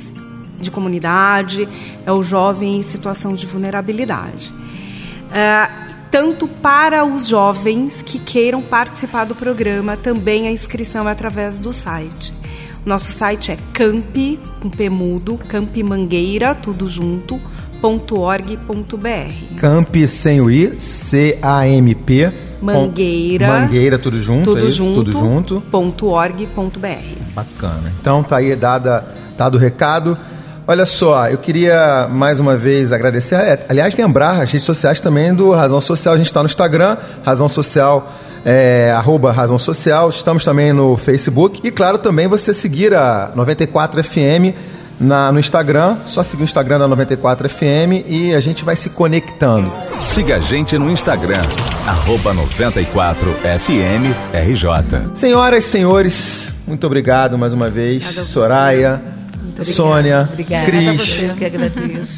de 0.59 0.71
comunidade, 0.71 1.67
é 2.05 2.11
o 2.11 2.21
jovem 2.21 2.77
em 2.77 2.83
situação 2.83 3.33
de 3.33 3.45
vulnerabilidade. 3.47 4.53
Ah, 5.31 5.69
tanto 6.11 6.47
para 6.47 7.05
os 7.05 7.27
jovens 7.27 8.01
que 8.01 8.17
queiram 8.17 8.61
participar 8.61 9.25
do 9.25 9.35
programa, 9.35 9.95
também 9.95 10.47
a 10.47 10.51
inscrição 10.51 11.07
é 11.07 11.11
através 11.11 11.59
do 11.59 11.71
site. 11.71 12.33
Nosso 12.85 13.11
site 13.11 13.51
é 13.51 13.57
camp, 13.73 14.15
com 14.59 14.69
P 14.69 14.89
mudo, 14.89 15.37
campmangueira, 15.47 16.55
tudo 16.55 16.89
junto, 16.89 17.39
.org.br. 17.81 19.55
Camp 19.57 19.95
sem 20.07 20.41
o 20.41 20.49
I, 20.49 20.79
C-A-M-P. 20.79 22.33
Mangueira. 22.61 23.47
Mangueira, 23.47 23.97
tudo 23.97 24.19
junto. 24.19 24.45
Tudo 24.45 24.65
é 24.65 24.67
isso? 24.67 24.77
junto. 24.77 25.03
Tudo 25.03 25.11
junto. 25.11 25.61
Ponto 25.71 26.07
.org.br. 26.07 27.33
Bacana. 27.33 27.93
Então 28.01 28.23
tá 28.23 28.37
aí 28.37 28.55
dada, 28.55 29.05
dado 29.37 29.55
o 29.55 29.59
recado. 29.59 30.17
Olha 30.69 30.85
só, 30.85 31.27
eu 31.27 31.39
queria 31.39 32.07
mais 32.11 32.39
uma 32.39 32.55
vez 32.55 32.93
agradecer, 32.93 33.61
aliás, 33.67 33.95
lembrar 33.95 34.39
as 34.39 34.51
redes 34.51 34.67
sociais 34.67 34.99
também 34.99 35.33
do 35.33 35.49
Razão 35.49 35.81
Social. 35.81 36.13
A 36.13 36.17
gente 36.17 36.27
está 36.27 36.43
no 36.43 36.45
Instagram, 36.45 36.95
Razão 37.25 37.49
Social, 37.49 38.13
é, 38.45 38.93
arroba 38.95 39.31
Razão 39.31 39.57
Social. 39.57 40.11
Estamos 40.11 40.43
também 40.43 40.71
no 40.71 40.95
Facebook. 40.95 41.59
E 41.63 41.71
claro, 41.71 41.97
também 41.97 42.27
você 42.27 42.53
seguir 42.53 42.93
a 42.93 43.31
94FM 43.35 44.53
na, 44.99 45.31
no 45.31 45.39
Instagram. 45.39 45.97
Só 46.05 46.21
seguir 46.21 46.43
o 46.43 46.45
Instagram 46.45 46.77
da 46.77 46.87
94FM 46.87 48.03
e 48.05 48.35
a 48.35 48.39
gente 48.39 48.63
vai 48.63 48.75
se 48.75 48.91
conectando. 48.91 49.71
Siga 50.13 50.35
a 50.35 50.39
gente 50.39 50.77
no 50.77 50.91
Instagram, 50.91 51.41
arroba 51.87 52.31
94FMRJ. 52.35 55.15
Senhoras 55.15 55.65
e 55.65 55.67
senhores, 55.67 56.53
muito 56.67 56.85
obrigado 56.85 57.39
mais 57.39 57.53
uma 57.53 57.69
vez. 57.69 58.03
Obrigada 58.03 58.21
a 58.21 58.23
você. 58.23 58.29
Obrigada. 59.61 59.71
Sônia, 59.75 60.29
Obrigada. 60.31 60.65
Cris. 60.65 61.19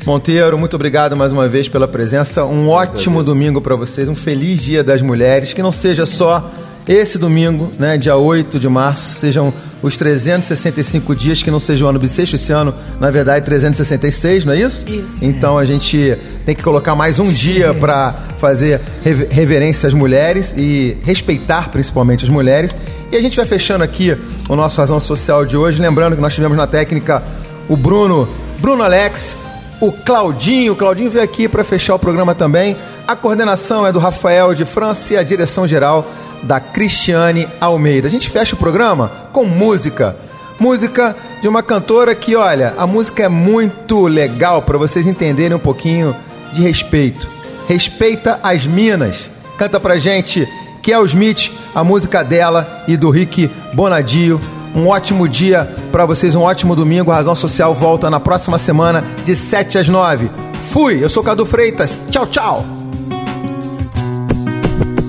Monteiro, 0.06 0.58
muito 0.58 0.76
obrigado 0.76 1.16
mais 1.18 1.32
uma 1.32 1.48
vez 1.48 1.68
pela 1.68 1.88
presença. 1.88 2.46
Um 2.46 2.70
ótimo 2.70 3.24
domingo 3.24 3.62
para 3.62 3.76
vocês, 3.76 4.08
um 4.10 4.16
feliz 4.16 4.62
Dia 4.62 4.84
das 4.84 5.02
Mulheres. 5.02 5.54
Que 5.54 5.62
não 5.62 5.72
seja 5.72 6.06
só 6.06 6.52
esse 6.88 7.18
domingo, 7.18 7.70
né, 7.78 7.96
dia 7.98 8.16
8 8.18 8.60
de 8.60 8.68
março, 8.68 9.20
sejam 9.20 9.54
os 9.84 9.98
365 9.98 11.16
dias, 11.16 11.42
que 11.44 11.50
não 11.52 11.60
seja 11.60 11.86
o 11.86 11.88
ano 11.88 12.00
bissexto, 12.00 12.36
esse 12.36 12.52
ano, 12.52 12.74
na 13.00 13.10
verdade, 13.12 13.46
366, 13.46 14.46
não 14.46 14.54
é 14.54 14.62
isso? 14.62 14.86
Isso. 14.90 15.06
Então 15.22 15.58
a 15.58 15.66
gente 15.66 16.18
tem 16.46 16.56
que 16.56 16.62
colocar 16.64 16.96
mais 16.96 17.20
um 17.20 17.32
dia 17.32 17.74
para 17.74 18.14
fazer 18.40 18.82
rever- 19.04 19.28
reverência 19.32 19.88
às 19.88 19.94
mulheres 19.94 20.54
e 20.58 20.98
respeitar 21.04 21.70
principalmente 21.70 22.26
as 22.26 22.30
mulheres. 22.32 22.76
E 23.12 23.18
a 23.18 23.22
gente 23.22 23.36
vai 23.36 23.46
fechando 23.46 23.84
aqui 23.84 24.18
o 24.48 24.56
nosso 24.56 24.80
Razão 24.80 24.98
Social 24.98 25.46
de 25.46 25.58
hoje, 25.58 25.82
lembrando 25.82 26.16
que 26.16 26.22
nós 26.22 26.34
tivemos 26.34 26.56
na 26.56 26.66
técnica 26.66 27.22
o 27.68 27.76
Bruno, 27.76 28.26
Bruno 28.60 28.84
Alex, 28.84 29.36
o 29.82 29.92
Claudinho. 29.92 30.72
O 30.72 30.76
Claudinho 30.78 31.10
veio 31.10 31.26
aqui 31.26 31.50
para 31.50 31.62
fechar 31.62 31.94
o 31.94 32.00
programa 32.00 32.34
também. 32.34 32.78
A 33.06 33.14
coordenação 33.14 33.86
é 33.86 33.92
do 33.92 34.00
Rafael 34.00 34.54
de 34.54 34.64
França 34.64 35.14
e 35.14 35.18
a 35.18 35.24
direção 35.24 35.68
geral 35.68 36.10
da 36.44 36.62
Cristiane 36.62 37.50
Almeida. 37.60 38.08
A 38.08 38.12
gente 38.12 38.30
fecha 38.30 38.56
o 38.56 38.58
programa 38.58 39.12
com 39.34 39.44
música. 39.44 40.16
Música 40.58 41.14
de 41.42 41.50
uma 41.50 41.62
cantora 41.62 42.16
que, 42.16 42.38
olha, 42.38 42.74
a 42.78 42.88
música 42.88 43.24
é 43.24 43.28
muito 43.28 44.08
legal 44.08 44.62
para 44.62 44.78
vocês 44.78 45.06
entenderem 45.06 45.58
um 45.58 45.60
pouquinho 45.60 46.16
de 46.54 46.62
respeito. 46.62 47.28
Respeita 47.68 48.40
as 48.42 48.66
minas. 48.66 49.30
Canta 49.58 49.82
pra 49.82 49.98
gente 49.98 50.48
Kel 50.82 51.06
Smith, 51.06 51.52
a 51.74 51.84
música 51.84 52.24
dela 52.24 52.84
e 52.88 52.98
do 52.98 53.10
Rick 53.10 53.50
Bonadio. 53.74 54.40
Um 54.74 54.88
ótimo 54.88 55.28
dia 55.28 55.70
pra 55.92 56.06
vocês, 56.06 56.36
um 56.36 56.42
ótimo 56.42 56.76
domingo. 56.76 57.12
A 57.12 57.16
Razão 57.16 57.36
Social 57.36 57.74
volta 57.74 58.10
na 58.10 58.20
próxima 58.20 58.58
semana, 58.58 59.04
de 59.26 59.36
7 59.36 59.78
às 59.78 59.90
9. 59.90 60.30
Fui, 60.70 61.04
eu 61.04 61.10
sou 61.10 61.24
Cadu 61.24 61.46
Freitas. 61.46 62.00
Tchau, 62.10 62.26
tchau. 62.28 62.66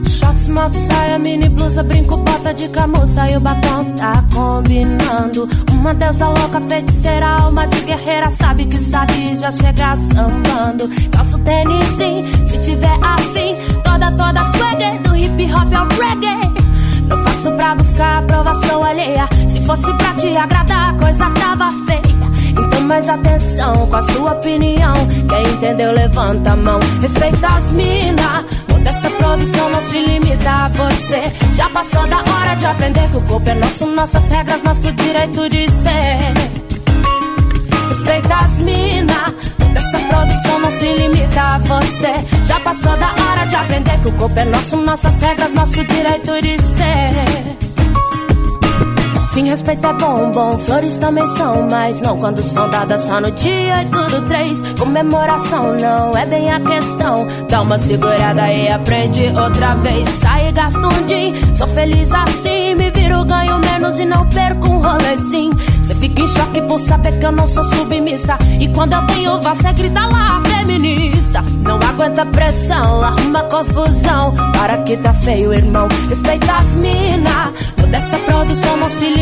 Shorts, 0.09 0.49
moto, 0.49 0.75
saia, 0.75 1.19
mini 1.19 1.49
blusa, 1.49 1.83
brinco, 1.83 2.17
bota 2.19 2.53
de 2.53 2.69
camuça 2.69 3.31
e 3.31 3.37
o 3.37 3.41
batom 3.41 3.85
tá 3.97 4.25
combinando. 4.35 5.49
Uma 5.73 5.95
deusa 5.95 6.29
louca, 6.29 6.61
feiticeira, 6.61 7.27
alma 7.27 7.67
de 7.67 7.81
guerreira, 7.81 8.31
sabe 8.31 8.67
que 8.67 8.79
sabe 8.79 9.39
já 9.39 9.51
chegar 9.53 9.97
sambando. 9.97 10.89
Calço 11.11 11.39
tênis, 11.41 12.49
se 12.49 12.59
tiver 12.59 12.99
afim, 13.03 13.57
toda, 14.03 14.11
toda 14.13 14.45
swagger, 14.57 14.99
do 15.03 15.17
hip 15.17 15.53
hop 15.53 15.73
ao 15.75 15.87
reggae. 15.89 16.53
Não 17.09 17.23
faço 17.25 17.53
pra 17.53 17.75
buscar 17.75 18.19
aprovação 18.19 18.85
alheia, 18.85 19.29
se 19.49 19.61
fosse 19.61 19.93
pra 19.95 20.15
te 20.15 20.37
agradar, 20.37 20.91
a 20.91 20.99
coisa 20.99 21.31
tava 21.31 21.71
feia. 21.87 22.03
Então 22.51 22.81
mais 22.83 23.09
atenção 23.09 23.87
com 23.87 23.97
a 23.97 24.03
sua 24.03 24.33
opinião. 24.33 24.95
Quem 25.29 25.43
entendeu, 25.55 25.93
levanta 25.93 26.53
a 26.53 26.57
mão. 26.57 26.81
Respeita 27.01 27.47
as 27.47 27.73
mina. 27.73 28.45
Toda 28.67 28.91
essa 28.91 29.11
produção 29.11 29.71
não 29.71 29.83
se 29.83 29.99
limita 29.99 30.51
a 30.51 30.69
você. 30.69 31.23
Já 31.55 31.69
passou 31.71 32.07
da 32.09 32.19
hora 32.19 32.55
de 32.57 32.67
aprender 32.67 33.09
que 33.09 33.17
o 33.17 33.23
corpo 33.23 33.49
é 33.49 33.55
nosso, 33.55 33.87
nossas 33.87 34.29
regras, 34.29 34.63
nosso 34.63 34.93
direito 34.93 35.49
de 35.49 35.71
ser. 35.71 36.35
Respeita 37.89 38.35
as 38.35 38.59
mina. 38.59 39.35
Toda 39.59 39.79
essa 39.79 40.02
produção 40.13 40.59
não 40.61 40.71
se 40.71 40.93
limita 40.93 41.41
a 41.41 41.59
você. 41.59 42.13
Já 42.45 42.61
passou 42.61 42.95
da 42.99 43.09
hora 43.09 43.47
de 43.47 43.57
aprender 43.57 43.99
que 44.03 44.09
o 44.09 44.13
corpo 44.13 44.39
é 44.39 44.45
nosso, 44.45 44.77
nossas 44.77 45.19
regras, 45.21 45.55
nosso 45.55 45.83
direito 45.85 46.43
de 46.43 46.63
ser. 46.63 47.72
Sim, 49.33 49.45
respeito 49.49 49.87
é 49.87 49.93
bom, 49.95 50.31
bom, 50.31 50.59
flores 50.59 50.99
também 50.99 51.27
são, 51.31 51.67
mas 51.71 52.03
não 52.03 52.19
quando 52.19 52.43
são 52.43 52.69
dadas 52.69 53.01
só 53.01 53.19
no 53.19 53.31
dia 53.31 53.83
e 53.83 53.87
tudo 53.87 54.29
três. 54.29 54.61
Comemoração 54.79 55.75
não 55.81 56.15
é 56.15 56.27
bem 56.27 56.51
a 56.51 56.61
questão. 56.61 57.27
Dá 57.49 57.63
uma 57.63 57.79
segurada 57.79 58.53
e 58.53 58.69
aprende 58.69 59.21
outra 59.29 59.75
vez. 59.77 60.07
Sai 60.11 60.49
e 60.49 60.87
um 60.87 61.07
din, 61.07 61.55
sou 61.55 61.67
feliz 61.69 62.13
assim. 62.13 62.75
Me 62.75 62.91
viro, 62.91 63.25
ganho 63.25 63.59
menos 63.59 63.99
e 63.99 64.05
não 64.05 64.29
perco 64.29 64.69
um 64.69 64.83
rolezinho. 64.83 65.53
Cê 65.83 65.95
fica 65.95 66.21
em 66.21 66.29
choque 66.29 66.61
por 66.69 66.79
saber 66.79 67.19
que 67.19 67.25
eu 67.25 67.33
não 67.33 67.49
sou 67.49 67.65
submissa. 67.65 68.37
E 68.61 68.69
quando 68.69 68.93
eu 68.93 69.07
tenho 69.07 69.37
uva, 69.37 69.55
cê 69.55 69.73
grita 69.73 70.09
lá, 70.09 70.43
feminista. 70.45 71.43
Não 71.63 71.77
aguenta 71.77 72.27
pressão, 72.27 73.03
arruma 73.03 73.43
confusão. 73.45 74.35
Para 74.53 74.77
que 74.83 74.95
tá 74.99 75.15
feio, 75.15 75.55
irmão. 75.55 75.89
Respeita 76.11 76.53
as 76.53 76.75
mina. 76.75 77.51
Toda 77.77 77.97
essa 77.97 78.19
produção 78.19 78.77
não 78.77 78.91
se 78.91 79.07
limita 79.07 79.22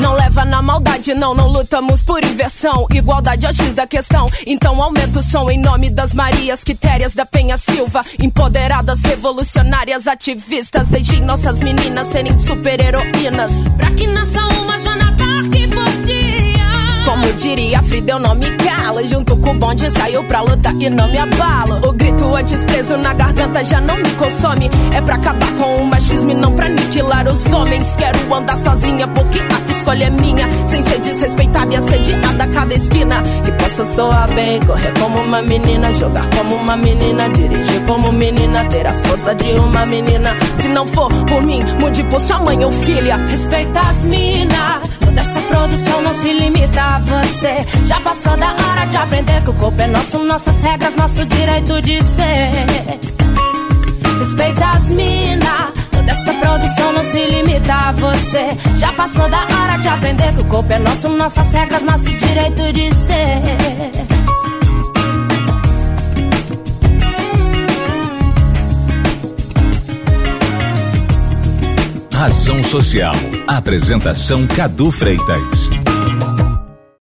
Não 0.00 0.14
leva 0.14 0.44
na 0.44 0.62
maldade, 0.62 1.12
não, 1.14 1.34
não 1.34 1.48
lutamos 1.48 2.02
por 2.02 2.24
inversão. 2.24 2.86
Igualdade 2.90 3.44
é 3.44 3.50
o 3.50 3.54
X 3.54 3.74
da 3.74 3.86
questão. 3.86 4.26
Então 4.46 4.82
aumenta 4.82 5.18
o 5.18 5.22
som 5.22 5.50
em 5.50 5.58
nome 5.58 5.90
das 5.90 6.14
Marias 6.14 6.64
Quitérias 6.64 7.14
da 7.14 7.26
Penha 7.26 7.58
Silva. 7.58 8.00
Empoderadas, 8.18 9.00
revolucionárias, 9.02 10.06
ativistas. 10.06 10.88
Deixem 10.88 11.20
nossas 11.20 11.60
meninas 11.60 12.08
serem 12.08 12.36
super 12.38 12.80
heroínas. 12.80 13.52
Pra 13.76 13.90
que 13.90 14.06
nasça 14.06 14.40
Como 17.04 17.32
diria 17.34 17.82
Frida, 17.82 18.12
eu 18.12 18.18
não 18.18 18.34
me 18.34 18.50
calo. 18.56 19.06
Junto 19.06 19.36
com 19.36 19.50
o 19.50 19.54
bonde, 19.54 19.90
saio 19.90 20.22
pra 20.24 20.40
luta 20.42 20.74
e 20.78 20.90
não 20.90 21.08
me 21.08 21.18
abalo. 21.18 21.88
O 21.88 21.92
grito 21.92 22.34
antes 22.34 22.64
preso 22.64 22.96
na 22.96 23.12
garganta 23.12 23.64
já 23.64 23.80
não 23.80 23.96
me 23.96 24.10
consome. 24.10 24.70
É 24.94 25.00
pra 25.00 25.14
acabar 25.14 25.52
com 25.54 25.76
o 25.76 25.86
machismo 25.86 26.30
e 26.30 26.34
não 26.34 26.52
pra 26.54 26.66
aniquilar 26.66 27.26
os 27.28 27.46
homens. 27.52 27.96
Quero 27.96 28.34
andar 28.34 28.56
sozinha 28.58 29.06
porque 29.08 29.40
a 29.40 29.70
escolha 29.70 30.04
é 30.04 30.10
minha. 30.10 30.48
Sem 30.66 30.82
ser 30.82 31.00
desrespeitada 31.00 31.72
e 31.72 31.76
assediada 31.76 32.44
a 32.44 32.48
cada 32.48 32.74
esquina. 32.74 33.22
Que 33.44 33.52
possa 33.52 33.84
soar 33.84 34.32
bem, 34.34 34.60
correr 34.60 34.92
como 34.98 35.20
uma 35.20 35.42
menina, 35.42 35.92
jogar 35.92 36.28
como 36.36 36.56
uma 36.56 36.76
menina, 36.76 37.28
dirigir 37.30 37.80
como 37.86 38.12
menina, 38.12 38.64
ter 38.66 38.86
a 38.86 38.92
força 39.04 39.34
de 39.34 39.52
uma 39.52 39.86
menina. 39.86 40.36
Se 40.62 40.68
não 40.68 40.86
for 40.86 41.10
por 41.24 41.42
mim, 41.42 41.62
mude 41.78 42.04
por 42.04 42.20
sua 42.20 42.38
mãe 42.38 42.62
ou 42.64 42.70
filha. 42.70 43.16
Respeita 43.16 43.80
as 43.80 44.04
minas. 44.04 44.90
Toda 45.00 45.20
essa 45.20 45.40
produção 45.42 46.02
não 46.02 46.14
se 46.14 46.32
limita 46.32 46.82
a 46.82 46.98
você. 46.98 47.66
Já 47.86 47.98
passou 48.00 48.36
da 48.36 48.48
hora 48.48 48.86
de 48.86 48.96
aprender 48.96 49.42
que 49.42 49.50
o 49.50 49.54
corpo 49.54 49.80
é 49.80 49.86
nosso, 49.86 50.18
nossas 50.18 50.60
regras, 50.60 50.94
nosso 50.96 51.24
direito 51.24 51.80
de 51.80 52.02
ser. 52.02 52.66
Respeita 54.18 54.66
as 54.66 54.90
minas. 54.90 55.72
Toda 55.90 56.10
essa 56.10 56.32
produção 56.34 56.92
não 56.92 57.04
se 57.04 57.24
limita 57.24 57.74
a 57.74 57.92
você. 57.92 58.46
Já 58.76 58.92
passou 58.92 59.28
da 59.30 59.38
hora 59.38 59.78
de 59.78 59.88
aprender 59.88 60.32
que 60.34 60.40
o 60.42 60.44
corpo 60.44 60.72
é 60.72 60.78
nosso, 60.78 61.08
nossas 61.08 61.52
regras, 61.52 61.82
nosso 61.82 62.10
direito 62.10 62.72
de 62.72 62.94
ser. 62.94 64.19
Razão 72.20 72.62
Social. 72.62 73.14
Apresentação 73.46 74.46
Cadu 74.46 74.92
Freitas. 74.92 75.70